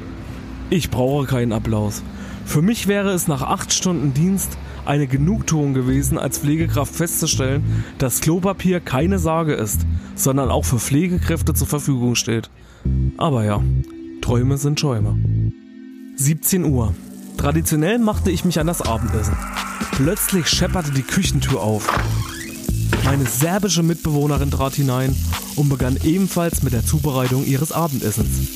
Ich 0.72 0.90
brauche 0.90 1.28
keinen 1.28 1.54
Applaus. 1.54 2.02
Für 2.44 2.64
mich 2.64 2.88
wäre 2.88 3.12
es 3.12 3.28
nach 3.28 3.44
acht 3.44 3.72
Stunden 3.72 4.16
Dienst 4.16 4.58
eine 4.86 5.08
Genugtuung 5.08 5.74
gewesen, 5.74 6.18
als 6.18 6.40
Pflegekraft 6.40 6.94
festzustellen, 6.94 7.84
dass 7.98 8.22
Klopapier 8.22 8.80
keine 8.80 9.20
Sage 9.20 9.54
ist, 9.54 9.82
sondern 10.16 10.50
auch 10.50 10.66
für 10.66 10.80
Pflegekräfte 10.80 11.54
zur 11.54 11.68
Verfügung 11.68 12.16
steht. 12.16 12.50
Aber 13.18 13.44
ja, 13.44 13.62
Träume 14.22 14.58
sind 14.58 14.80
Schäume. 14.80 15.18
17 16.18 16.64
Uhr. 16.66 16.94
Traditionell 17.38 18.00
machte 18.00 18.32
ich 18.32 18.46
mich 18.46 18.60
an 18.60 18.68
das 18.68 18.82
Abendessen. 18.82 19.36
Plötzlich 19.92 20.48
schepperte 20.48 20.92
die 20.92 21.04
Küchentür 21.04 21.62
auf. 21.62 21.88
Meine 23.04 23.26
serbische 23.26 23.84
Mitbewohnerin 23.84 24.52
trat 24.52 24.76
hinein 24.76 25.16
und 25.56 25.70
begann 25.70 25.98
ebenfalls 26.04 26.64
mit 26.64 26.74
der 26.74 26.86
Zubereitung 26.86 27.46
ihres 27.46 27.72
Abendessens. 27.72 28.50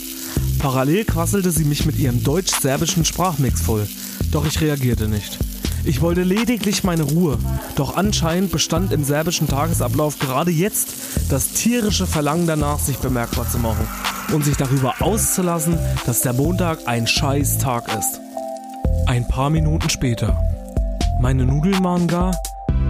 Parallel 0.59 1.05
quasselte 1.05 1.51
sie 1.51 1.65
mich 1.65 1.85
mit 1.85 1.97
ihrem 1.97 2.23
deutsch-serbischen 2.23 3.05
Sprachmix 3.05 3.61
voll, 3.61 3.87
doch 4.31 4.45
ich 4.45 4.59
reagierte 4.59 5.07
nicht. 5.07 5.37
Ich 5.85 6.01
wollte 6.01 6.23
lediglich 6.23 6.83
meine 6.83 7.03
Ruhe, 7.03 7.37
doch 7.75 7.95
anscheinend 7.95 8.51
bestand 8.51 8.91
im 8.91 9.03
serbischen 9.03 9.47
Tagesablauf 9.47 10.19
gerade 10.19 10.51
jetzt 10.51 10.89
das 11.29 11.49
tierische 11.53 12.05
Verlangen 12.05 12.47
danach, 12.47 12.79
sich 12.79 12.97
bemerkbar 12.97 13.49
zu 13.49 13.57
machen 13.59 13.87
und 14.33 14.43
sich 14.43 14.57
darüber 14.57 14.95
auszulassen, 14.99 15.77
dass 16.05 16.21
der 16.21 16.33
Montag 16.33 16.79
ein 16.85 17.07
scheiß 17.07 17.57
Tag 17.57 17.87
ist. 17.97 18.19
Ein 19.07 19.27
paar 19.27 19.49
Minuten 19.49 19.89
später. 19.89 20.37
Meine 21.19 21.45
Nudeln 21.45 21.83
waren 21.83 22.07
gar, 22.07 22.35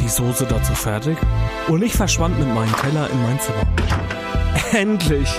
die 0.01 0.09
Soße 0.09 0.45
dazu 0.45 0.73
fertig 0.73 1.17
und 1.67 1.81
ich 1.81 1.93
verschwand 1.93 2.37
mit 2.39 2.47
meinem 2.53 2.75
Teller 2.75 3.09
in 3.09 3.21
mein 3.23 3.39
Zimmer. 3.39 3.67
Endlich! 4.73 5.29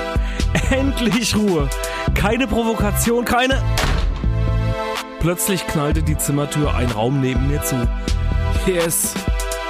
Endlich 0.70 1.36
Ruhe! 1.36 1.68
Keine 2.14 2.46
Provokation, 2.46 3.24
keine... 3.24 3.62
Plötzlich 5.20 5.66
knallte 5.66 6.02
die 6.02 6.16
Zimmertür 6.16 6.74
ein 6.74 6.90
Raum 6.90 7.20
neben 7.20 7.48
mir 7.48 7.62
zu. 7.62 7.76
Yes, 8.66 9.14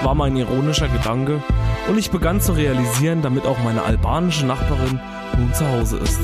war 0.00 0.14
mein 0.14 0.36
ironischer 0.36 0.86
Gedanke 0.88 1.42
und 1.88 1.98
ich 1.98 2.12
begann 2.12 2.40
zu 2.40 2.52
realisieren, 2.52 3.20
damit 3.20 3.44
auch 3.46 3.58
meine 3.64 3.82
albanische 3.82 4.46
Nachbarin 4.46 5.00
nun 5.36 5.52
zu 5.52 5.66
Hause 5.68 5.98
ist. 5.98 6.20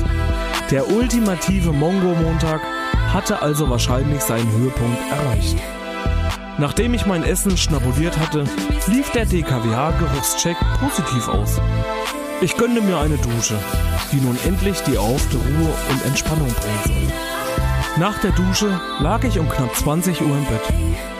Der 0.71 0.89
ultimative 0.91 1.73
Mongo-Montag 1.73 2.61
hatte 3.13 3.43
also 3.43 3.69
wahrscheinlich 3.69 4.21
seinen 4.21 4.51
Höhepunkt 4.53 4.99
erreicht. 5.11 5.57
Nachdem 6.59 6.95
ich 6.95 7.05
mein 7.05 7.25
Essen 7.25 7.57
schnabuliert 7.57 8.17
hatte, 8.19 8.45
lief 8.87 9.11
der 9.11 9.27
DKWH-Geruchscheck 9.27 10.57
positiv 10.81 11.29
aus. 11.29 11.61
Ich 12.41 12.57
gönnte 12.57 12.81
mir 12.81 12.99
eine 12.99 13.17
Dusche, 13.17 13.59
die 14.13 14.21
nun 14.21 14.39
endlich 14.47 14.81
die 14.83 14.95
erhoffte 14.95 15.37
Ruhe 15.37 15.75
und 15.91 16.05
Entspannung 16.07 16.49
bringen 16.49 16.81
soll. 16.85 17.36
Nach 17.99 18.19
der 18.21 18.33
Dusche 18.33 18.79
lag 19.01 19.25
ich 19.25 19.39
um 19.39 19.49
knapp 19.49 19.75
20 19.75 20.21
Uhr 20.21 20.37
im 20.37 20.45
Bett, 20.45 20.61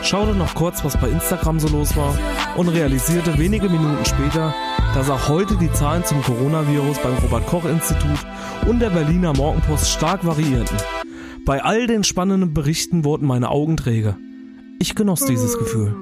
schaute 0.03 0.35
noch 0.35 0.53
kurz, 0.53 0.85
was 0.85 0.95
bei 0.95 1.09
Instagram 1.09 1.59
so 1.59 1.67
los 1.69 1.97
war 1.97 2.15
und 2.55 2.69
realisierte 2.69 3.35
wenige 3.39 3.67
Minuten 3.67 4.05
später, 4.05 4.53
dass 4.93 5.09
auch 5.09 5.27
heute 5.27 5.57
die 5.57 5.71
Zahlen 5.71 6.05
zum 6.05 6.21
Coronavirus 6.21 6.99
beim 6.99 7.17
Robert 7.17 7.47
Koch 7.47 7.65
Institut 7.65 8.19
und 8.67 8.79
der 8.79 8.91
Berliner 8.91 9.33
Morgenpost 9.33 9.89
stark 9.89 10.23
variierten. 10.23 10.77
Bei 11.47 11.63
all 11.63 11.87
den 11.87 12.03
spannenden 12.03 12.53
Berichten 12.53 13.03
wurden 13.03 13.25
meine 13.25 13.49
Augen 13.49 13.75
träge. 13.75 14.15
Ich 14.79 14.93
genoss 14.93 15.25
dieses 15.25 15.57
Gefühl. 15.57 15.95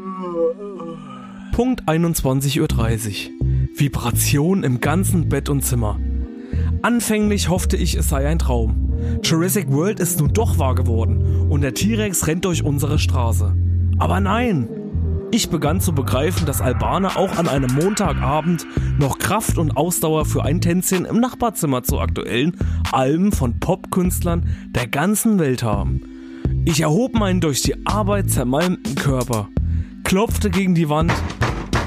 Punkt 1.54 1.84
21.30 1.84 2.60
Uhr. 2.60 3.36
Vibration 3.78 4.64
im 4.64 4.82
ganzen 4.82 5.30
Bett 5.30 5.48
und 5.48 5.64
Zimmer. 5.64 5.98
Anfänglich 6.82 7.48
hoffte 7.48 7.78
ich, 7.78 7.96
es 7.96 8.10
sei 8.10 8.28
ein 8.28 8.40
Traum. 8.40 8.86
Jurassic 9.24 9.72
World 9.72 10.00
ist 10.00 10.20
nun 10.20 10.34
doch 10.34 10.58
wahr 10.58 10.76
geworden 10.76 11.48
und 11.50 11.62
der 11.62 11.74
T-Rex 11.74 12.28
rennt 12.28 12.46
durch 12.46 12.64
unsere 12.64 13.00
Straße. 13.00 13.56
Aber 13.98 14.20
nein! 14.20 14.70
Ich 15.32 15.50
begann 15.50 15.82
zu 15.82 15.94
begreifen, 15.94 16.46
dass 16.46 16.62
Albaner 16.62 17.18
auch 17.18 17.38
an 17.38 17.50
einem 17.50 17.74
Montagabend 17.74 18.66
noch 18.98 19.18
Kraft 19.18 19.58
und 19.58 19.76
Ausdauer 19.76 20.26
für 20.26 20.44
ein 20.44 20.62
Tänzchen 20.62 21.04
im 21.04 21.20
Nachbarzimmer 21.20 21.84
zu 21.84 22.00
aktuellen 22.00 22.56
Alben 22.92 23.32
von 23.32 23.60
Popkünstlern 23.60 24.48
der 24.70 24.88
ganzen 24.88 25.40
Welt 25.40 25.64
haben. 25.64 26.02
Ich 26.66 26.82
erhob 26.82 27.16
meinen 27.16 27.42
durch 27.42 27.62
die 27.62 27.86
Arbeit 27.86 28.30
zermalmten 28.30 28.96
Körper, 28.96 29.50
klopfte 30.04 30.50
gegen 30.50 30.74
die 30.74 30.90
Wand 30.90 31.12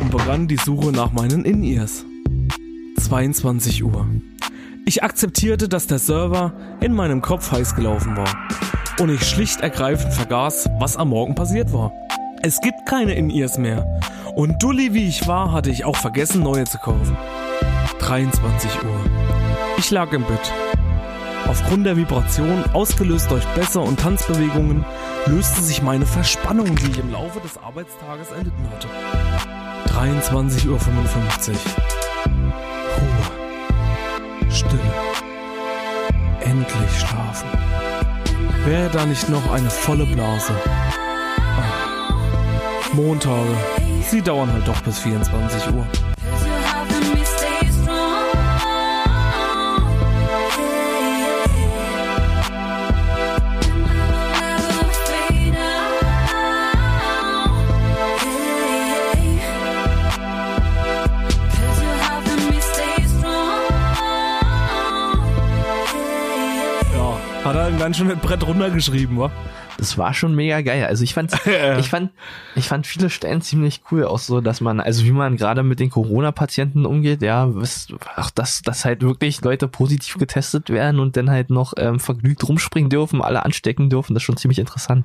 und 0.01 0.11
begann 0.11 0.49
die 0.49 0.57
Suche 0.57 0.93
nach 0.93 1.13
meinen 1.13 1.45
In-Ears. 1.45 2.05
22 2.99 3.85
Uhr. 3.85 4.07
Ich 4.89 5.03
akzeptierte, 5.03 5.69
dass 5.69 5.87
der 5.87 5.99
Server 5.99 6.55
in 6.81 6.95
meinem 6.95 7.21
Kopf 7.21 7.53
heiß 7.53 7.77
gelaufen 7.77 8.17
war 8.17 8.35
und 8.99 9.11
ich 9.11 9.23
schlicht 9.23 9.61
ergreifend 9.61 10.15
vergaß, 10.15 10.71
was 10.79 10.97
am 10.97 11.11
Morgen 11.11 11.35
passiert 11.35 11.75
war. 11.75 11.93
Es 12.43 12.59
gibt 12.63 12.87
keine 12.87 13.13
In-Ears 13.13 13.59
mehr 13.59 14.01
und 14.35 14.63
dulli 14.63 14.95
wie 14.95 15.07
ich 15.07 15.29
war, 15.29 15.53
hatte 15.53 15.69
ich 15.69 15.85
auch 15.85 15.97
vergessen, 15.97 16.43
neue 16.43 16.65
zu 16.65 16.79
kaufen. 16.79 17.19
23 17.99 18.83
Uhr. 18.83 19.01
Ich 19.77 19.91
lag 19.91 20.11
im 20.15 20.25
Bett. 20.25 20.55
Aufgrund 21.47 21.85
der 21.85 21.99
Vibration, 21.99 22.65
ausgelöst 22.73 23.31
durch 23.31 23.45
Bässe 23.49 23.81
und 23.81 24.01
Tanzbewegungen, 24.01 24.87
löste 25.27 25.61
sich 25.61 25.83
meine 25.83 26.07
Verspannung, 26.07 26.75
die 26.77 26.93
ich 26.93 26.99
im 26.99 27.13
Laufe 27.13 27.41
des 27.41 27.59
Arbeitstages 27.59 28.31
erlitten 28.31 28.67
hatte. 28.73 28.89
23.55 29.91 30.69
Uhr. 30.69 30.79
Stille. 34.69 34.83
Endlich 36.41 36.99
schlafen. 36.99 37.49
Wäre 38.65 38.91
da 38.91 39.07
nicht 39.07 39.29
noch 39.29 39.51
eine 39.51 39.71
volle 39.71 40.05
Blase? 40.05 40.53
Ach. 41.39 42.93
Montage. 42.93 43.57
Sie 44.03 44.23
dauern 44.23 44.53
halt 44.53 44.69
doch 44.69 44.81
bis 44.83 44.99
24 44.99 45.75
Uhr. 45.75 45.87
Ein 67.79 67.83
ganz 67.83 67.99
schönes 67.99 68.19
Brett 68.19 68.45
runtergeschrieben, 68.45 69.17
wa? 69.19 69.31
Das 69.77 69.97
war 69.97 70.13
schon 70.13 70.35
mega 70.35 70.63
geil. 70.63 70.87
Also 70.87 71.05
ich 71.05 71.15
fand, 71.15 71.33
ich 71.79 71.89
fand, 71.89 72.11
ich 72.57 72.67
fand 72.67 72.89
viele 72.89 73.09
Stellen 73.09 73.41
ziemlich 73.41 73.83
cool, 73.93 74.05
auch 74.05 74.19
so, 74.19 74.41
dass 74.41 74.61
man, 74.61 74.81
also 74.81 75.05
wie 75.05 75.13
man 75.13 75.37
gerade 75.37 75.63
mit 75.63 75.79
den 75.79 75.89
Corona-Patienten 75.89 76.85
umgeht, 76.85 77.23
ja, 77.23 77.55
was, 77.55 77.87
ach, 78.17 78.33
dass, 78.33 78.63
dass 78.63 78.85
halt 78.85 79.03
wirklich 79.03 79.43
Leute 79.43 79.69
positiv 79.69 80.19
getestet 80.19 80.71
werden 80.71 80.99
und 80.99 81.17
dann 81.17 81.31
halt 81.31 81.51
noch 81.51 81.73
ähm, 81.77 82.01
vergnügt 82.01 82.49
rumspringen 82.49 82.91
dürfen, 82.91 83.23
alle 83.23 83.45
anstecken 83.45 83.91
dürfen, 83.91 84.13
das 84.13 84.23
ist 84.23 84.27
schon 84.27 84.39
ziemlich 84.39 84.59
interessant. 84.59 85.05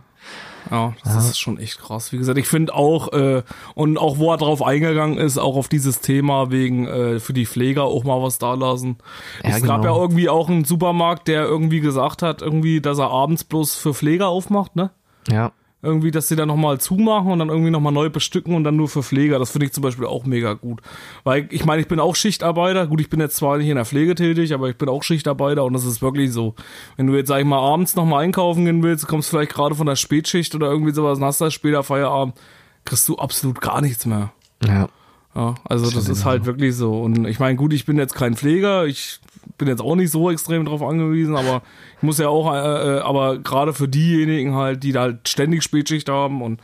Ja, 0.72 0.94
das 1.04 1.14
ja. 1.14 1.20
ist 1.20 1.40
schon 1.40 1.60
echt 1.60 1.80
krass. 1.80 2.12
Wie 2.14 2.18
gesagt, 2.18 2.38
ich 2.38 2.48
finde 2.48 2.74
auch, 2.74 3.12
äh, 3.12 3.44
und 3.76 3.98
auch 3.98 4.18
wo 4.18 4.32
er 4.32 4.38
drauf 4.38 4.64
eingegangen 4.64 5.18
ist, 5.18 5.38
auch 5.38 5.56
auf 5.56 5.68
dieses 5.68 6.00
Thema 6.00 6.52
wegen 6.52 6.88
äh, 6.88 7.20
für 7.20 7.34
die 7.34 7.46
Pfleger 7.46 7.84
auch 7.84 8.04
mal 8.04 8.22
was 8.22 8.38
da 8.38 8.54
lassen. 8.54 8.98
Ja, 9.44 9.52
es 9.52 9.62
genau. 9.62 9.76
gab 9.76 9.86
ja 9.86 9.96
irgendwie 9.96 10.30
auch 10.30 10.50
einen 10.50 10.64
Supermarkt, 10.64 11.28
der 11.28 11.44
irgendwie 11.44 11.82
gesagt 11.82 12.22
hat, 12.22 12.42
irgendwie, 12.42 12.82
dass 12.82 12.98
er 12.98 13.12
abends 13.12 13.44
bloß 13.44 13.76
für 13.76 13.94
Pfleger 13.94 14.30
aufmacht, 14.30 14.76
ne? 14.76 14.92
Ja 15.30 15.52
irgendwie, 15.84 16.12
dass 16.12 16.30
sie 16.30 16.38
dann 16.38 16.48
nochmal 16.48 16.80
zumachen 16.80 17.30
und 17.32 17.40
dann 17.40 17.50
irgendwie 17.50 17.70
nochmal 17.70 17.92
neu 17.92 18.10
bestücken 18.10 18.56
und 18.56 18.64
dann 18.64 18.78
nur 18.78 18.88
für 18.88 19.04
Pfleger. 19.04 19.38
Das 19.38 19.52
finde 19.52 19.66
ich 19.66 19.74
zum 19.74 19.84
Beispiel 19.84 20.06
auch 20.06 20.26
mega 20.26 20.54
gut. 20.54 20.82
Weil 21.26 21.48
ich 21.52 21.66
meine, 21.66 21.82
ich 21.82 21.90
bin 21.90 22.00
auch 22.00 22.16
Schichtarbeiter. 22.16 22.88
Gut, 22.88 23.02
ich 23.02 23.10
bin 23.10 23.20
jetzt 23.20 23.36
zwar 23.36 23.58
nicht 23.58 23.68
in 23.68 23.76
der 23.76 23.84
Pflege 23.84 24.16
tätig, 24.16 24.54
aber 24.54 24.70
ich 24.70 24.78
bin 24.78 24.88
auch 24.88 25.04
Schichtarbeiter 25.04 25.66
und 25.66 25.74
das 25.74 25.84
ist 25.84 26.02
wirklich 26.02 26.32
so. 26.32 26.56
Wenn 26.96 27.08
du 27.08 27.16
jetzt, 27.16 27.28
sag 27.28 27.40
ich 27.40 27.46
mal, 27.46 27.60
abends 27.60 27.98
nochmal 27.98 28.24
einkaufen 28.24 28.64
gehen 28.64 28.82
willst, 28.82 29.08
kommst 29.08 29.30
vielleicht 29.30 29.54
gerade 29.54 29.76
von 29.76 29.86
der 29.86 29.98
Spätschicht 29.98 30.56
oder 30.56 30.72
irgendwie 30.72 30.94
sowas 30.94 31.20
und 31.20 31.26
hast 31.26 31.42
da 31.42 31.52
später 31.52 31.84
Feierabend, 31.84 32.36
kriegst 32.86 33.08
du 33.10 33.18
absolut 33.18 33.60
gar 33.60 33.82
nichts 33.82 34.06
mehr. 34.06 34.32
Ja. 34.66 34.88
Ja, 35.36 35.56
also 35.64 35.86
das, 35.86 35.96
das 35.96 36.10
ist 36.10 36.26
halt 36.26 36.46
wirklich 36.46 36.76
so. 36.76 37.02
Und 37.02 37.26
ich 37.26 37.40
meine, 37.40 37.56
gut, 37.56 37.74
ich 37.74 37.86
bin 37.86 37.98
jetzt 37.98 38.14
kein 38.14 38.36
Pfleger, 38.36 38.86
ich 38.86 39.20
bin 39.58 39.68
jetzt 39.68 39.82
auch 39.82 39.96
nicht 39.96 40.12
so 40.12 40.30
extrem 40.30 40.66
drauf 40.66 40.82
angewiesen, 40.82 41.36
aber 41.36 41.62
ich 41.98 42.04
muss 42.04 42.18
ja 42.18 42.28
auch, 42.28 42.54
äh, 42.54 42.98
äh 42.98 43.00
aber 43.02 43.40
gerade 43.40 43.74
für 43.74 43.88
diejenigen 43.88 44.56
halt, 44.56 44.84
die 44.84 44.92
da 44.92 45.02
halt 45.02 45.28
ständig 45.28 45.64
Spätschicht 45.64 46.10
haben 46.10 46.42
und 46.42 46.62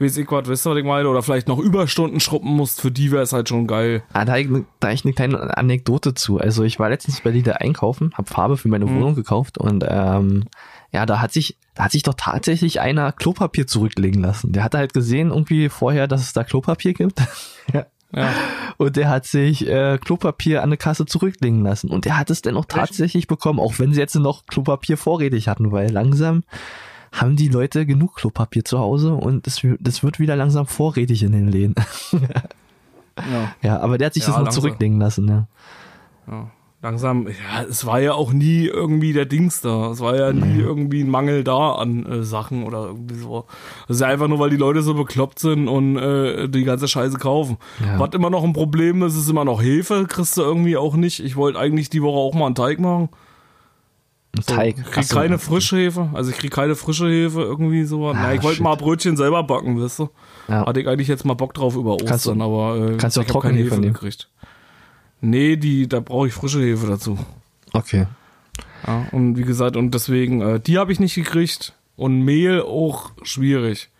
weiß 0.00 0.16
ich 0.16 0.30
was, 0.30 0.48
wisst 0.48 0.66
ihr, 0.66 0.70
was 0.70 0.78
ich 0.78 0.84
meine? 0.84 1.08
Oder 1.08 1.22
vielleicht 1.22 1.46
noch 1.46 1.58
Überstunden 1.58 2.20
schruppen 2.20 2.52
musst, 2.56 2.80
für 2.80 2.90
die 2.90 3.12
wäre 3.12 3.22
es 3.22 3.32
halt 3.32 3.48
schon 3.48 3.66
geil. 3.66 4.02
Ah, 4.12 4.24
da, 4.24 4.36
da 4.80 4.90
ich 4.90 5.04
eine 5.04 5.12
kleine 5.12 5.56
Anekdote 5.56 6.14
zu. 6.14 6.38
Also 6.38 6.64
ich 6.64 6.78
war 6.78 6.88
letztens 6.88 7.20
bei 7.20 7.30
Lidl 7.30 7.52
einkaufen, 7.52 8.12
habe 8.14 8.28
Farbe 8.28 8.56
für 8.56 8.68
meine 8.68 8.86
mhm. 8.86 8.96
Wohnung 8.96 9.14
gekauft 9.14 9.58
und 9.58 9.84
ähm, 9.86 10.44
ja, 10.92 11.06
da 11.06 11.20
hat 11.20 11.32
sich, 11.32 11.56
da 11.74 11.84
hat 11.84 11.92
sich 11.92 12.02
doch 12.02 12.14
tatsächlich 12.16 12.80
einer 12.80 13.12
Klopapier 13.12 13.66
zurücklegen 13.66 14.22
lassen. 14.22 14.52
Der 14.52 14.64
hatte 14.64 14.78
halt 14.78 14.94
gesehen 14.94 15.30
irgendwie 15.30 15.68
vorher, 15.68 16.08
dass 16.08 16.22
es 16.22 16.32
da 16.32 16.44
Klopapier 16.44 16.94
gibt. 16.94 17.20
ja. 17.72 17.86
Ja. 18.12 18.32
Und 18.76 18.96
der 18.96 19.08
hat 19.08 19.24
sich 19.26 19.66
äh, 19.68 19.98
Klopapier 19.98 20.62
an 20.62 20.70
der 20.70 20.76
Kasse 20.76 21.06
zurücklegen 21.06 21.62
lassen. 21.62 21.90
Und 21.90 22.06
er 22.06 22.18
hat 22.18 22.30
es 22.30 22.42
dann 22.42 22.56
auch 22.56 22.64
tatsächlich 22.64 23.26
bekommen, 23.26 23.60
auch 23.60 23.78
wenn 23.78 23.92
sie 23.92 24.00
jetzt 24.00 24.14
noch 24.16 24.46
Klopapier 24.46 24.96
vorrätig 24.96 25.48
hatten, 25.48 25.70
weil 25.70 25.90
langsam 25.90 26.42
haben 27.12 27.36
die 27.36 27.48
Leute 27.48 27.86
genug 27.86 28.16
Klopapier 28.16 28.64
zu 28.64 28.78
Hause 28.78 29.14
und 29.14 29.46
das, 29.46 29.62
das 29.80 30.02
wird 30.02 30.20
wieder 30.20 30.36
langsam 30.36 30.66
vorrätig 30.66 31.22
in 31.22 31.32
den 31.32 31.48
Läden. 31.48 31.74
ja. 32.12 33.54
ja, 33.62 33.80
aber 33.80 33.98
der 33.98 34.06
hat 34.06 34.14
sich 34.14 34.26
ja, 34.26 34.30
das 34.30 34.38
noch 34.38 34.48
zurücklegen 34.48 35.00
lassen, 35.00 35.28
ja. 35.28 35.46
ja 36.28 36.50
langsam, 36.82 37.28
ja, 37.28 37.62
es 37.68 37.84
war 37.84 38.00
ja 38.00 38.14
auch 38.14 38.32
nie 38.32 38.66
irgendwie 38.66 39.12
der 39.12 39.26
Dings 39.26 39.60
da. 39.60 39.90
Es 39.90 40.00
war 40.00 40.16
ja 40.16 40.32
nie 40.32 40.40
nee. 40.40 40.60
irgendwie 40.60 41.02
ein 41.02 41.10
Mangel 41.10 41.44
da 41.44 41.72
an 41.72 42.06
äh, 42.06 42.22
Sachen 42.22 42.64
oder 42.64 42.86
irgendwie 42.86 43.16
so. 43.16 43.44
Das 43.86 43.96
ist 43.96 44.00
ja 44.00 44.08
einfach 44.08 44.28
nur, 44.28 44.38
weil 44.38 44.50
die 44.50 44.56
Leute 44.56 44.82
so 44.82 44.94
bekloppt 44.94 45.38
sind 45.38 45.68
und 45.68 45.96
äh, 45.96 46.48
die 46.48 46.64
ganze 46.64 46.88
Scheiße 46.88 47.18
kaufen. 47.18 47.58
Ja. 47.84 47.98
Was 47.98 48.10
immer 48.14 48.30
noch 48.30 48.44
ein 48.44 48.52
Problem 48.52 49.02
ist, 49.02 49.16
ist 49.16 49.28
immer 49.28 49.44
noch 49.44 49.62
Hefe, 49.62 50.06
kriegst 50.08 50.36
du 50.36 50.42
irgendwie 50.42 50.76
auch 50.76 50.94
nicht. 50.94 51.20
Ich 51.20 51.36
wollte 51.36 51.58
eigentlich 51.58 51.90
die 51.90 52.02
Woche 52.02 52.18
auch 52.18 52.34
mal 52.34 52.46
einen 52.46 52.54
Teig 52.54 52.78
machen. 52.80 53.10
Ein 54.36 54.42
so, 54.42 54.54
Teig. 54.54 54.76
Ich 54.78 54.84
krieg 54.84 54.98
Achso, 54.98 55.16
keine 55.16 55.38
frische 55.38 55.76
Hefe. 55.76 56.08
Also 56.14 56.30
ich 56.30 56.38
krieg 56.38 56.52
keine 56.52 56.76
frische 56.76 57.08
Hefe 57.08 57.42
irgendwie 57.42 57.84
so. 57.84 58.08
Ah, 58.08 58.12
Na, 58.14 58.34
ich 58.34 58.42
wollte 58.42 58.62
mal 58.62 58.76
Brötchen 58.76 59.16
selber 59.16 59.42
backen, 59.42 59.82
weißt 59.82 59.98
du. 59.98 60.10
Ja. 60.48 60.66
Hatte 60.66 60.80
ich 60.80 60.88
eigentlich 60.88 61.08
jetzt 61.08 61.24
mal 61.24 61.34
Bock 61.34 61.52
drauf 61.52 61.74
über 61.74 61.94
Ostern, 61.94 62.08
kannst 62.08 62.26
du, 62.26 62.32
aber 62.32 62.92
äh, 62.92 62.96
kannst 62.96 63.16
du 63.16 63.20
auch 63.20 63.24
Trockenhefe 63.24 63.74
nehmen. 63.74 63.92
gekriegt. 63.92 64.30
Nee, 65.20 65.56
die, 65.56 65.88
da 65.88 66.00
brauche 66.00 66.28
ich 66.28 66.34
frische 66.34 66.60
Hefe 66.60 66.86
dazu. 66.86 67.18
Okay. 67.72 68.06
Ja, 68.86 69.06
und 69.12 69.36
wie 69.36 69.44
gesagt, 69.44 69.76
und 69.76 69.94
deswegen, 69.94 70.40
äh, 70.40 70.60
die 70.60 70.78
habe 70.78 70.92
ich 70.92 71.00
nicht 71.00 71.14
gekriegt. 71.14 71.74
Und 71.96 72.22
Mehl 72.22 72.62
auch 72.62 73.12
schwierig. 73.22 73.90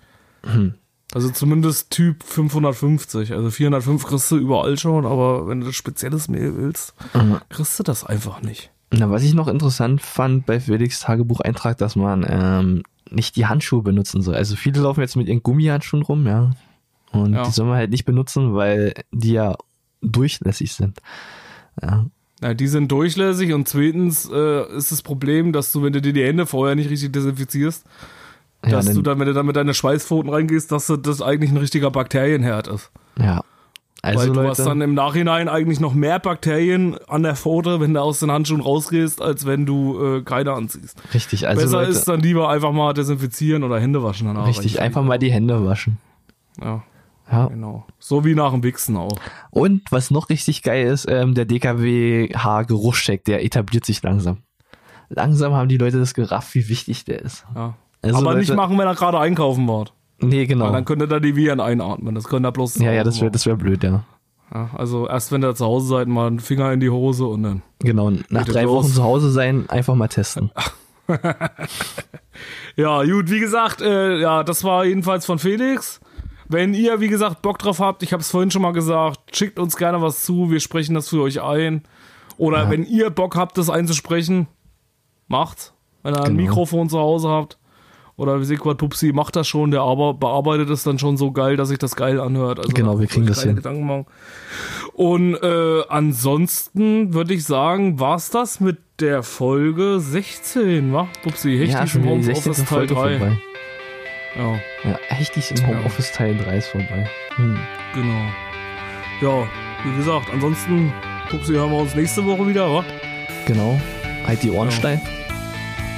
Hm. 0.43 0.73
Also 1.13 1.29
zumindest 1.31 1.91
Typ 1.91 2.23
550. 2.23 3.33
Also 3.33 3.51
405 3.51 4.07
kriegst 4.07 4.31
du 4.31 4.37
überall 4.37 4.79
schon, 4.79 5.05
aber 5.05 5.47
wenn 5.49 5.61
du 5.61 5.71
spezielles 5.73 6.29
Mehl 6.29 6.57
willst, 6.57 6.95
mhm. 7.15 7.41
kriegst 7.49 7.79
du 7.79 7.83
das 7.83 8.05
einfach 8.05 8.43
nicht. 8.43 8.71
Na, 8.93 9.11
was 9.11 9.23
ich 9.23 9.35
noch 9.35 9.49
interessant 9.49 10.01
fand 10.01 10.47
bei 10.47 10.61
Felix 10.61 11.01
Tagebucheintrag, 11.01 11.79
dass 11.79 11.95
man 11.97 12.25
ähm, 12.29 12.83
nicht 13.11 13.37
die 13.37 13.47
Handschuhe 13.47 13.83
benutzen 13.83 14.23
soll. 14.23 14.35
Also 14.35 14.57
viele 14.57 14.81
laufen 14.81 15.01
jetzt 15.01 15.17
mit 15.17 15.29
ihren 15.29 15.43
Gummihandschuhen 15.43 16.03
rum, 16.03 16.27
ja. 16.27 16.53
Und 17.13 17.35
ja. 17.35 17.43
die 17.43 17.51
soll 17.51 17.67
man 17.67 17.77
halt 17.77 17.91
nicht 17.91 18.05
benutzen, 18.05 18.55
weil 18.55 18.95
die 19.11 19.33
ja 19.33 19.57
durchlässig 20.03 20.73
sind. 20.73 20.99
Ja. 21.81 22.07
Ja, 22.43 22.55
die 22.55 22.69
sind 22.69 22.91
durchlässig 22.91 23.53
und 23.53 23.69
zweitens 23.69 24.29
äh, 24.33 24.75
ist 24.75 24.91
das 24.91 25.03
Problem, 25.03 25.53
dass 25.53 25.73
du, 25.73 25.83
wenn 25.83 25.93
du 25.93 26.01
dir 26.01 26.15
die 26.15 26.25
Hände 26.25 26.47
vorher 26.47 26.75
nicht 26.75 26.89
richtig 26.89 27.13
desinfizierst, 27.13 27.85
ja, 28.65 28.71
dass 28.71 28.93
du 28.93 29.03
dann, 29.03 29.19
wenn 29.19 29.27
du 29.27 29.35
dann 29.35 29.47
mit 29.47 29.57
deinen 29.57 29.75
Schweißpfoten 29.75 30.31
reingehst, 30.31 30.73
dass 30.73 30.93
das 31.03 31.21
eigentlich 31.23 31.51
ein 31.51 31.59
richtiger 31.59 31.91
Bakterienherd 31.91 32.69
ist. 32.69 32.91
Ja. 33.19 33.43
Also 34.03 34.21
Weil 34.21 34.27
du 34.29 34.33
Leute, 34.35 34.49
hast 34.49 34.61
dann 34.61 34.81
im 34.81 34.95
Nachhinein 34.95 35.49
eigentlich 35.51 35.79
noch 35.79 35.93
mehr 35.93 36.19
Bakterien 36.19 36.97
an 37.07 37.23
der 37.23 37.37
Pfote, 37.37 37.81
wenn 37.81 37.93
du 37.93 38.01
aus 38.01 38.21
den 38.21 38.31
Handschuhen 38.31 38.63
rausgehst, 38.63 39.21
als 39.21 39.45
wenn 39.45 39.67
du 39.67 40.03
äh, 40.03 40.23
keine 40.23 40.53
anziehst. 40.53 40.97
Richtig, 41.13 41.47
also 41.47 41.61
Besser 41.61 41.81
Leute, 41.81 41.91
ist 41.91 42.09
dann 42.09 42.21
lieber 42.21 42.49
einfach 42.49 42.73
mal 42.73 42.95
desinfizieren 42.95 43.63
oder 43.63 43.79
Hände 43.79 44.03
waschen 44.03 44.27
danach. 44.27 44.47
Richtig, 44.47 44.81
einfach 44.81 45.03
mal 45.03 45.19
die 45.19 45.31
Hände 45.31 45.67
waschen. 45.67 45.99
Ja. 46.63 46.83
Ja. 47.31 47.47
Genau. 47.47 47.87
So 47.99 48.25
wie 48.25 48.35
nach 48.35 48.53
dem 48.53 48.63
Wichsen 48.63 48.97
auch. 48.97 49.17
Und 49.51 49.83
was 49.91 50.11
noch 50.11 50.31
richtig 50.31 50.63
geil 50.63 50.87
ist, 50.87 51.07
ähm, 51.09 51.35
der 51.35 51.45
DKWH-Geruchscheck, 51.45 53.25
der 53.25 53.45
etabliert 53.45 53.85
sich 53.85 54.03
langsam. 54.03 54.39
Langsam 55.09 55.55
haben 55.55 55.69
die 55.69 55.77
Leute 55.77 55.99
das 55.99 56.15
gerafft, 56.15 56.55
wie 56.55 56.69
wichtig 56.69 57.05
der 57.05 57.21
ist. 57.21 57.45
Ja. 57.55 57.75
Also 58.03 58.17
Aber 58.17 58.27
Leute, 58.27 58.39
nicht 58.41 58.55
machen, 58.55 58.79
wenn 58.79 58.87
er 58.87 58.95
gerade 58.95 59.19
einkaufen 59.19 59.69
war. 59.69 59.87
Nee, 60.21 60.47
genau. 60.47 60.67
Weil 60.67 60.73
dann 60.73 60.85
könnte 60.85 61.07
er 61.07 61.21
die 61.21 61.37
Viren 61.37 61.61
einatmen. 61.61 62.15
Das 62.15 62.25
könnte 62.25 62.49
er 62.49 62.53
bloß. 62.53 62.77
Ja, 62.77 62.93
ja, 62.93 63.05
das 63.05 63.21
wäre 63.21 63.31
das 63.31 63.47
wär 63.47 63.57
blöd, 63.57 63.83
ja. 63.83 64.05
ja. 64.53 64.71
Also 64.75 65.09
erst 65.09 65.33
wenn 65.33 65.43
ihr 65.43 65.55
zu 65.55 65.65
Hause 65.65 65.89
seid, 65.89 66.09
mal 66.09 66.27
einen 66.27 66.41
Finger 66.41 66.73
in 66.73 66.81
die 66.81 66.91
Hose 66.91 67.27
und 67.27 67.43
dann. 67.43 67.63
Genau, 67.81 68.11
nach 68.29 68.45
drei 68.45 68.69
Wochen 68.69 68.89
zu 68.89 69.03
Hause 69.03 69.31
sein, 69.31 69.65
einfach 69.69 69.95
mal 69.95 70.09
testen. 70.09 70.51
ja, 72.77 73.03
gut, 73.05 73.31
wie 73.31 73.41
gesagt, 73.41 73.81
äh, 73.81 74.19
ja, 74.19 74.45
das 74.45 74.63
war 74.65 74.85
jedenfalls 74.85 75.27
von 75.27 75.39
Felix. 75.39 76.01
Wenn 76.51 76.75
ihr, 76.75 77.01
wie 77.01 77.07
gesagt, 77.07 77.43
Bock 77.43 77.61
drauf 77.61 77.79
habt, 77.79 78.03
ich 78.03 78.13
habe 78.13 78.23
es 78.23 78.31
vorhin 78.31 78.51
schon 78.51 78.63
mal 78.63 78.73
gesagt, 78.73 79.37
schickt 79.37 79.61
uns 79.61 79.77
gerne 79.77 80.03
was 80.03 80.25
zu, 80.25 80.51
wir 80.51 80.59
sprechen 80.59 80.97
das 80.97 81.09
für 81.09 81.23
euch 81.23 81.41
ein. 81.41 81.85
Oder 82.39 82.65
ja. 82.65 82.71
wenn 82.71 82.85
ihr 82.85 83.11
Bock 83.11 83.37
habt, 83.37 83.57
das 83.57 83.71
einzusprechen, 83.71 84.49
macht's. 85.29 85.73
Wenn 86.03 86.13
ihr 86.13 86.25
ein 86.25 86.37
genau. 86.37 86.49
Mikrofon 86.49 86.89
zu 86.89 86.99
Hause 86.99 87.29
habt. 87.29 87.57
Oder 88.17 88.41
wie 88.41 88.45
Sequat 88.45 88.79
Pupsi 88.79 89.13
macht 89.13 89.37
das 89.37 89.47
schon, 89.47 89.71
der 89.71 89.83
aber 89.83 90.13
bearbeitet 90.13 90.71
es 90.71 90.83
dann 90.83 90.99
schon 90.99 91.17
so 91.17 91.31
geil, 91.31 91.57
dass 91.57 91.69
sich 91.69 91.79
das 91.79 91.95
geil 91.95 92.19
anhört. 92.19 92.59
Also 92.59 92.73
genau, 92.73 92.99
wir 92.99 93.07
kriegen 93.07 93.27
das 93.27 93.45
hin. 93.45 93.55
Gedanken 93.55 93.87
machen. 93.87 94.07
Und 94.93 95.37
äh, 95.37 95.83
ansonsten 95.89 97.15
würde 97.15 97.33
ich 97.33 97.45
sagen, 97.45 98.01
war's 98.01 98.29
das 98.29 98.59
mit 98.59 98.79
der 98.99 99.23
Folge 99.23 100.01
16, 100.01 100.93
wa? 100.93 101.09
Pupsi, 101.23 101.57
Hechtig 101.59 101.75
ja, 101.75 101.87
schon 101.87 102.03
die 102.03 102.25
16. 102.25 102.67
Teil 102.67 102.89
3. 102.89 103.19
Vorbei. 103.19 103.39
Ja. 104.37 104.61
Ja, 104.85 104.99
echt 105.09 105.37
im 105.37 105.67
Homeoffice 105.67 106.13
Teil 106.13 106.37
3 106.37 106.57
ist 106.57 106.69
vorbei. 106.69 107.09
Hm. 107.37 107.59
Genau. 107.95 108.25
Ja, 109.21 109.49
wie 109.85 109.97
gesagt, 109.97 110.29
ansonsten, 110.33 110.93
Pupsi, 111.29 111.53
hören 111.53 111.71
wir 111.71 111.79
uns 111.79 111.95
nächste 111.95 112.25
Woche 112.25 112.47
wieder, 112.47 112.73
wa? 112.73 112.85
Genau. 113.47 113.81
Halt 114.27 114.43
die 114.43 114.51
Ohren 114.51 114.71
steif. 114.71 115.01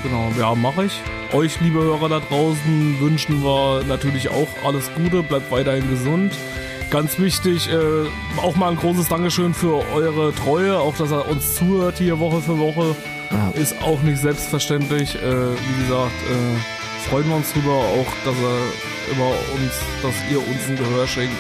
Genau, 0.03 0.33
ja, 0.39 0.55
mache 0.55 0.87
ich. 0.87 1.01
Euch, 1.33 1.61
liebe 1.61 1.83
Hörer 1.83 2.09
da 2.09 2.21
draußen, 2.21 3.01
wünschen 3.01 3.43
wir 3.43 3.85
natürlich 3.85 4.29
auch 4.29 4.49
alles 4.65 4.91
Gute, 4.95 5.23
bleibt 5.23 5.51
weiterhin 5.51 5.89
gesund. 5.89 6.33
Ganz 6.91 7.19
wichtig, 7.19 7.71
äh, 7.71 8.41
auch 8.43 8.55
mal 8.57 8.71
ein 8.71 8.77
großes 8.77 9.09
Dankeschön 9.09 9.55
für 9.55 9.83
eure 9.95 10.35
Treue, 10.35 10.79
auch 10.79 10.97
dass 10.97 11.11
er 11.11 11.29
uns 11.29 11.55
zuhört 11.55 11.99
hier 11.99 12.19
Woche 12.19 12.43
für 12.43 12.59
Woche. 12.59 12.95
Ja. 13.31 13.51
Ist 13.55 13.83
auch 13.83 14.03
nicht 14.03 14.19
selbstverständlich. 14.19 15.15
Äh, 15.15 15.21
wie 15.21 15.83
gesagt, 15.83 16.13
äh, 16.31 16.82
freuen 17.03 17.29
wir 17.29 17.37
uns 17.37 17.53
drüber, 17.53 17.73
auch 17.73 18.07
dass 18.25 18.35
er 18.35 19.13
immer 19.13 19.31
uns, 19.55 19.73
dass 20.03 20.15
ihr 20.31 20.39
uns 20.39 20.69
ein 20.69 20.77
Gehör 20.77 21.07
schenkt 21.07 21.37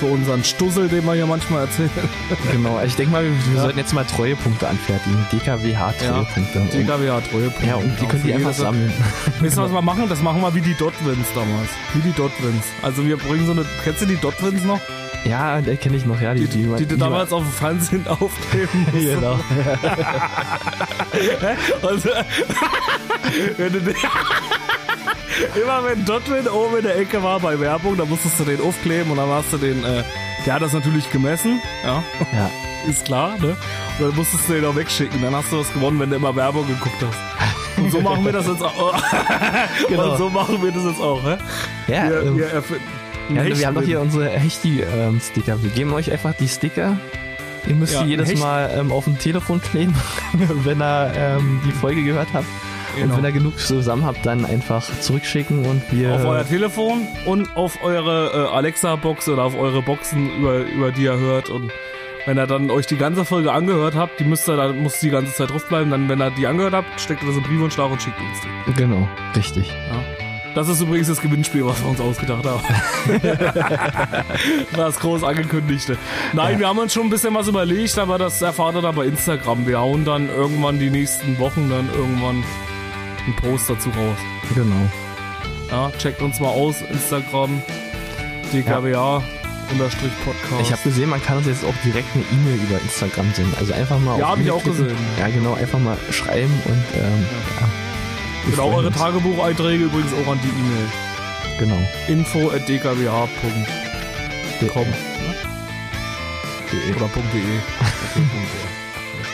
für 0.00 0.06
unseren 0.06 0.42
Stussel, 0.42 0.88
den 0.88 1.04
wir 1.04 1.12
hier 1.12 1.26
manchmal 1.26 1.66
erzählen. 1.66 1.90
Genau, 2.52 2.80
ich 2.82 2.96
denke 2.96 3.12
mal, 3.12 3.22
wir, 3.22 3.30
wir 3.30 3.56
ja. 3.56 3.62
sollten 3.62 3.78
jetzt 3.78 3.92
mal 3.92 4.04
Treuepunkte 4.04 4.66
anfertigen. 4.66 5.26
DKWH-Treuepunkte. 5.30 6.58
Ja, 6.58 6.64
DKWH-Treuepunkte. 6.64 7.66
Ja, 7.66 7.74
und 7.76 7.84
die 7.84 7.96
genau, 7.96 8.08
können 8.08 8.22
die 8.22 8.34
einfach 8.34 8.54
sammeln. 8.54 8.92
Wisst 9.40 9.58
ihr, 9.58 9.62
was 9.62 9.72
wir 9.72 9.82
machen? 9.82 10.08
Das 10.08 10.22
machen 10.22 10.40
wir 10.40 10.54
wie 10.54 10.62
die 10.62 10.74
Dotwins 10.74 11.26
damals. 11.34 11.68
Wie 11.92 12.00
die 12.00 12.12
Dotwins. 12.12 12.64
Also 12.80 13.04
wir 13.04 13.18
bringen 13.18 13.44
so 13.44 13.52
eine, 13.52 13.66
kennst 13.84 14.00
du 14.00 14.06
die 14.06 14.16
Dotwins 14.16 14.64
noch? 14.64 14.80
Ja, 15.24 15.60
der 15.60 15.76
kenne 15.76 15.96
ich 15.98 16.06
noch, 16.06 16.20
ja. 16.20 16.32
Die, 16.32 16.46
Die, 16.46 16.66
die, 16.78 16.86
du 16.86 16.96
damals 16.96 17.30
auf 17.32 17.42
dem 17.42 17.52
Fernsehen 17.52 18.08
aufkleben 18.08 18.86
musst. 18.90 19.04
Genau. 19.04 19.38
Und, 21.82 22.04
wenn 23.58 23.72
du 23.72 23.80
immer 25.62 25.84
wenn 25.84 26.04
Dotwin 26.04 26.46
oben 26.48 26.78
in 26.78 26.82
der 26.84 26.98
Ecke 26.98 27.22
war 27.22 27.40
bei 27.40 27.58
Werbung, 27.58 27.96
dann 27.96 28.08
musstest 28.08 28.38
du 28.40 28.44
den 28.44 28.60
aufkleben 28.60 29.10
und 29.10 29.16
dann 29.18 29.28
hast 29.28 29.52
du 29.52 29.58
den, 29.58 29.84
äh, 29.84 30.02
der 30.46 30.54
hat 30.54 30.62
das 30.62 30.72
natürlich 30.72 31.10
gemessen, 31.10 31.60
ja, 31.84 32.02
Ja. 32.32 32.50
ist 32.88 33.04
klar, 33.04 33.36
ne? 33.38 33.56
Und 33.98 34.08
dann 34.08 34.16
musstest 34.16 34.48
du 34.48 34.54
den 34.54 34.64
auch 34.64 34.74
wegschicken, 34.76 35.20
dann 35.22 35.34
hast 35.34 35.52
du 35.52 35.58
was 35.60 35.72
gewonnen, 35.72 36.00
wenn 36.00 36.10
du 36.10 36.16
immer 36.16 36.34
Werbung 36.34 36.66
geguckt 36.66 36.96
hast. 37.00 37.78
Und 37.78 37.90
so 37.92 38.00
machen 38.00 38.24
wir 38.24 38.32
das 38.32 38.46
jetzt 38.46 38.62
auch. 38.62 38.94
Genau. 39.88 40.12
Und 40.12 40.18
so 40.18 40.30
machen 40.30 40.62
wir 40.62 40.70
das 40.72 40.84
jetzt 40.84 41.00
auch, 41.00 41.22
hä? 41.24 41.36
Ja, 41.88 42.08
Wir, 42.08 42.22
ähm, 42.22 42.38
wir, 42.38 42.46
ja 43.44 43.58
wir 43.58 43.66
haben 43.66 43.74
doch 43.74 43.82
hier 43.82 44.00
unsere 44.00 44.28
Hechti-Sticker. 44.30 45.62
wir 45.62 45.70
geben 45.70 45.92
euch 45.92 46.10
einfach 46.10 46.34
die 46.34 46.48
Sticker. 46.48 46.96
Ihr 47.66 47.74
müsst 47.74 47.94
Ja, 47.94 48.04
jedes 48.04 48.38
Mal 48.38 48.70
ähm, 48.76 48.90
auf 48.92 49.04
dem 49.04 49.18
Telefon 49.18 49.60
kleben, 49.60 49.94
wenn 50.32 50.80
ihr 50.80 51.12
ähm, 51.14 51.60
die 51.66 51.72
Folge 51.72 52.02
gehört 52.02 52.28
habt. 52.32 52.46
Genau. 52.96 53.14
Und 53.14 53.18
wenn 53.18 53.24
ihr 53.24 53.32
genug 53.32 53.58
zusammen 53.58 54.04
habt, 54.04 54.24
dann 54.26 54.44
einfach 54.44 54.86
zurückschicken 55.00 55.64
und 55.64 55.82
wir. 55.90 56.14
auf 56.14 56.24
euer 56.24 56.46
Telefon 56.46 57.06
und 57.24 57.56
auf 57.56 57.82
eure 57.82 58.48
äh, 58.50 58.54
Alexa-Box 58.54 59.28
oder 59.28 59.44
auf 59.44 59.56
eure 59.56 59.82
Boxen, 59.82 60.30
über, 60.38 60.58
über 60.58 60.92
die 60.92 61.04
ihr 61.04 61.18
hört. 61.18 61.50
Und 61.50 61.72
wenn 62.26 62.38
ihr 62.38 62.46
dann 62.46 62.70
euch 62.70 62.86
die 62.86 62.96
ganze 62.96 63.24
Folge 63.24 63.52
angehört 63.52 63.94
habt, 63.94 64.20
die 64.20 64.24
müsst 64.24 64.48
ihr, 64.48 64.56
da 64.56 64.72
muss 64.72 65.00
die 65.00 65.10
ganze 65.10 65.32
Zeit 65.32 65.50
draufbleiben. 65.50 65.90
Dann, 65.90 66.08
wenn 66.08 66.20
ihr 66.20 66.30
die 66.30 66.46
angehört 66.46 66.74
habt, 66.74 67.00
steckt 67.00 67.22
ihr 67.22 67.28
das 67.28 67.36
in 67.36 67.42
Briefumschlag 67.42 67.90
und 67.90 68.02
schickt 68.02 68.18
uns 68.20 68.40
die. 68.40 68.72
Genau, 68.74 69.08
richtig. 69.36 69.68
Ja. 69.68 70.02
Das 70.54 70.68
ist 70.68 70.80
übrigens 70.80 71.06
das 71.06 71.20
Gewinnspiel, 71.20 71.64
was 71.64 71.80
wir 71.80 71.90
uns 71.90 72.00
ausgedacht 72.00 72.44
haben. 72.44 72.62
das 74.76 74.98
groß 74.98 75.22
angekündigte. 75.22 75.96
Nein, 76.32 76.58
wir 76.58 76.68
haben 76.68 76.78
uns 76.78 76.92
schon 76.92 77.04
ein 77.04 77.10
bisschen 77.10 77.34
was 77.34 77.46
überlegt, 77.46 77.96
aber 77.98 78.18
das 78.18 78.42
erfahrt 78.42 78.74
ihr 78.74 78.82
dann 78.82 78.96
bei 78.96 79.06
Instagram. 79.06 79.66
Wir 79.66 79.78
hauen 79.78 80.04
dann 80.04 80.28
irgendwann 80.28 80.80
die 80.80 80.90
nächsten 80.90 81.38
Wochen 81.38 81.70
dann 81.70 81.88
irgendwann 81.96 82.42
einen 83.32 83.36
Post 83.36 83.70
dazu 83.70 83.90
raus. 83.90 84.18
Genau. 84.54 84.88
Ja, 85.70 85.90
checkt 85.98 86.20
uns 86.22 86.40
mal 86.40 86.48
aus, 86.48 86.76
Instagram, 86.90 87.62
DKWA, 88.52 89.22
unterstrich 89.70 90.10
Podcast. 90.24 90.60
Ich 90.62 90.72
habe 90.72 90.82
gesehen, 90.82 91.08
man 91.10 91.22
kann 91.22 91.36
uns 91.38 91.46
jetzt 91.46 91.64
auch 91.64 91.74
direkt 91.84 92.08
eine 92.14 92.24
E-Mail 92.32 92.60
über 92.66 92.80
Instagram 92.80 93.32
senden. 93.34 93.54
Also 93.58 93.72
einfach 93.72 93.98
mal 94.00 94.18
Ja, 94.18 94.24
auf 94.26 94.30
hab 94.32 94.38
ich 94.40 94.50
auch 94.50 94.62
klicken. 94.62 94.82
gesehen. 94.88 94.98
Ja, 95.18 95.28
genau, 95.28 95.54
einfach 95.54 95.78
mal 95.78 95.96
schreiben 96.10 96.52
und 96.64 96.84
ähm, 96.98 97.26
ja. 97.60 97.68
Wir 98.46 98.50
genau, 98.56 98.72
eure. 98.74 98.90
Tagebucheinträge 98.90 99.84
übrigens 99.84 100.12
auch 100.14 100.26
an 100.32 100.40
die 100.42 100.48
E-Mail. 100.48 100.88
Genau. 101.60 101.78
Info 102.08 102.50
at 102.50 102.66
dkwa.com 102.68 103.28
De- 104.60 104.70
oder 106.96 107.08
.de. 107.32 107.42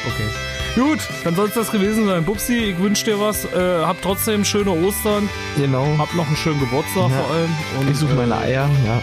Okay. 0.07 0.55
Gut, 0.76 0.98
dann 1.24 1.34
soll 1.34 1.48
es 1.48 1.54
das 1.54 1.72
gewesen 1.72 2.06
sein. 2.06 2.24
Bubsi, 2.24 2.54
ich 2.56 2.78
wünsche 2.78 3.04
dir 3.06 3.18
was. 3.18 3.44
Äh, 3.46 3.82
hab 3.82 4.00
trotzdem 4.02 4.44
schöne 4.44 4.70
Ostern. 4.70 5.28
Genau. 5.56 5.86
Hab 5.98 6.14
noch 6.14 6.26
einen 6.26 6.36
schönen 6.36 6.60
Geburtstag 6.60 7.10
Ja. 7.10 7.16
vor 7.22 7.34
allem. 7.34 7.50
Und, 7.80 7.90
Ich 7.90 7.96
suche 7.96 8.12
äh, 8.12 8.16
meine 8.16 8.36
Eier, 8.36 8.68
ja. 8.84 9.00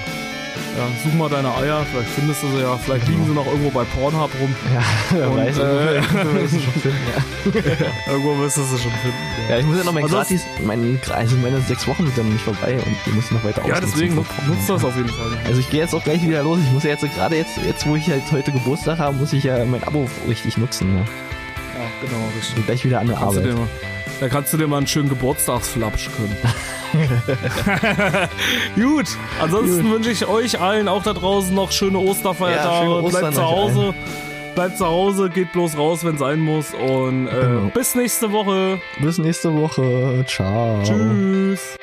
Ja, 0.78 0.88
such 1.03 1.13
mal 1.13 1.30
deine 1.30 1.55
Eier. 1.55 1.84
Vielleicht 1.91 2.09
findest 2.09 2.41
du 2.43 2.47
sie 2.49 2.61
ja. 2.61 2.78
Vielleicht 2.78 3.07
liegen 3.07 3.26
sie 3.26 3.32
noch 3.32 3.45
irgendwo 3.45 3.69
bei 3.71 3.84
Pornhub 3.86 4.30
rum. 4.39 4.55
Ja, 4.74 4.82
wer 5.17 5.30
Und, 5.32 5.38
weiß, 5.38 5.57
äh, 5.57 5.95
irgendwo 5.95 6.34
wirst 6.41 6.53
du 6.53 6.59
schon 6.59 6.74
finden, 6.82 6.97
ja. 7.15 8.11
Irgendwo 8.11 8.39
wirst 8.39 8.57
du 8.57 8.61
sie 8.63 8.78
schon 8.80 8.91
finden. 8.91 9.17
ja, 9.49 9.57
ich 9.59 9.65
muss 9.65 9.78
ja 9.78 9.84
noch 9.84 9.93
mein 9.93 10.03
Ansonsten- 10.03 10.36
gratis, 10.38 10.65
mein, 10.65 10.99
also 11.11 11.36
meine 11.38 11.61
sechs 11.61 11.88
Wochen 11.88 12.05
sind 12.05 12.17
dann 12.17 12.30
nicht 12.30 12.43
vorbei 12.43 12.74
und 12.76 13.05
wir 13.05 13.13
müssen 13.13 13.34
noch 13.36 13.43
weiter 13.43 13.61
Ja, 13.67 13.80
deswegen 13.80 14.15
nutzt 14.15 14.67
das 14.69 14.84
auf 14.84 14.95
jeden 14.95 15.09
Fall. 15.09 15.38
Also 15.45 15.59
ich 15.59 15.69
gehe 15.71 15.80
jetzt 15.82 15.93
auch 15.95 16.03
gleich 16.03 16.21
wieder 16.24 16.43
los. 16.43 16.59
Ich 16.65 16.71
muss 16.71 16.84
ja 16.84 16.91
jetzt 16.91 17.01
gerade 17.15 17.36
jetzt, 17.36 17.57
jetzt 17.65 17.86
wo 17.88 17.95
ich 17.95 18.07
halt 18.09 18.24
heute 18.32 18.51
Geburtstag 18.51 18.99
habe, 18.99 19.17
muss 19.17 19.34
ich 19.34 19.43
ja 19.43 19.63
mein 19.65 19.84
Abo 19.84 20.07
richtig 20.28 20.57
nutzen. 20.57 20.97
Ja. 20.97 21.03
Ja, 21.84 22.08
genau, 22.08 22.30
richtig. 22.38 22.58
Und 22.58 22.66
gleich 22.66 22.86
wieder 22.86 23.00
an 23.00 23.08
der 23.08 23.18
Kannst 23.18 23.38
Arbeit. 23.38 23.54
mal, 23.56 23.68
da 24.20 24.30
kannst 24.30 24.54
du 24.54 24.58
dir 24.58 24.68
mal 24.68 24.78
einen 24.78 24.88
schönen 24.88 25.10
Geburtstagsflapsch 25.10 26.10
können. 26.16 26.38
Gut, 28.76 29.08
ansonsten 29.42 29.92
wünsche 29.92 30.12
ich 30.12 30.28
euch 30.28 30.60
allen 30.60 30.88
auch 30.88 31.04
da 31.04 31.14
draußen 31.14 31.54
noch 31.54 31.72
schöne 31.72 31.98
Osterfeiertage. 32.00 32.86
Ja, 32.90 32.96
schöne 32.98 33.10
bleibt 33.10 33.36
zu 33.36 33.44
Hause. 33.44 33.94
Bleibt 34.56 34.78
zu 34.78 34.86
Hause, 34.86 35.30
geht 35.32 35.52
bloß 35.52 35.78
raus, 35.78 36.04
wenn 36.06 36.18
sein 36.20 36.40
muss. 36.40 36.74
Und 36.76 37.28
äh, 37.28 37.32
Genau. 37.32 37.72
bis 37.74 37.96
nächste 37.96 38.32
Woche. 38.32 38.80
Bis 39.00 39.18
nächste 39.18 39.52
Woche. 39.56 40.24
Ciao. 40.28 40.82
Tschüss. 40.84 41.76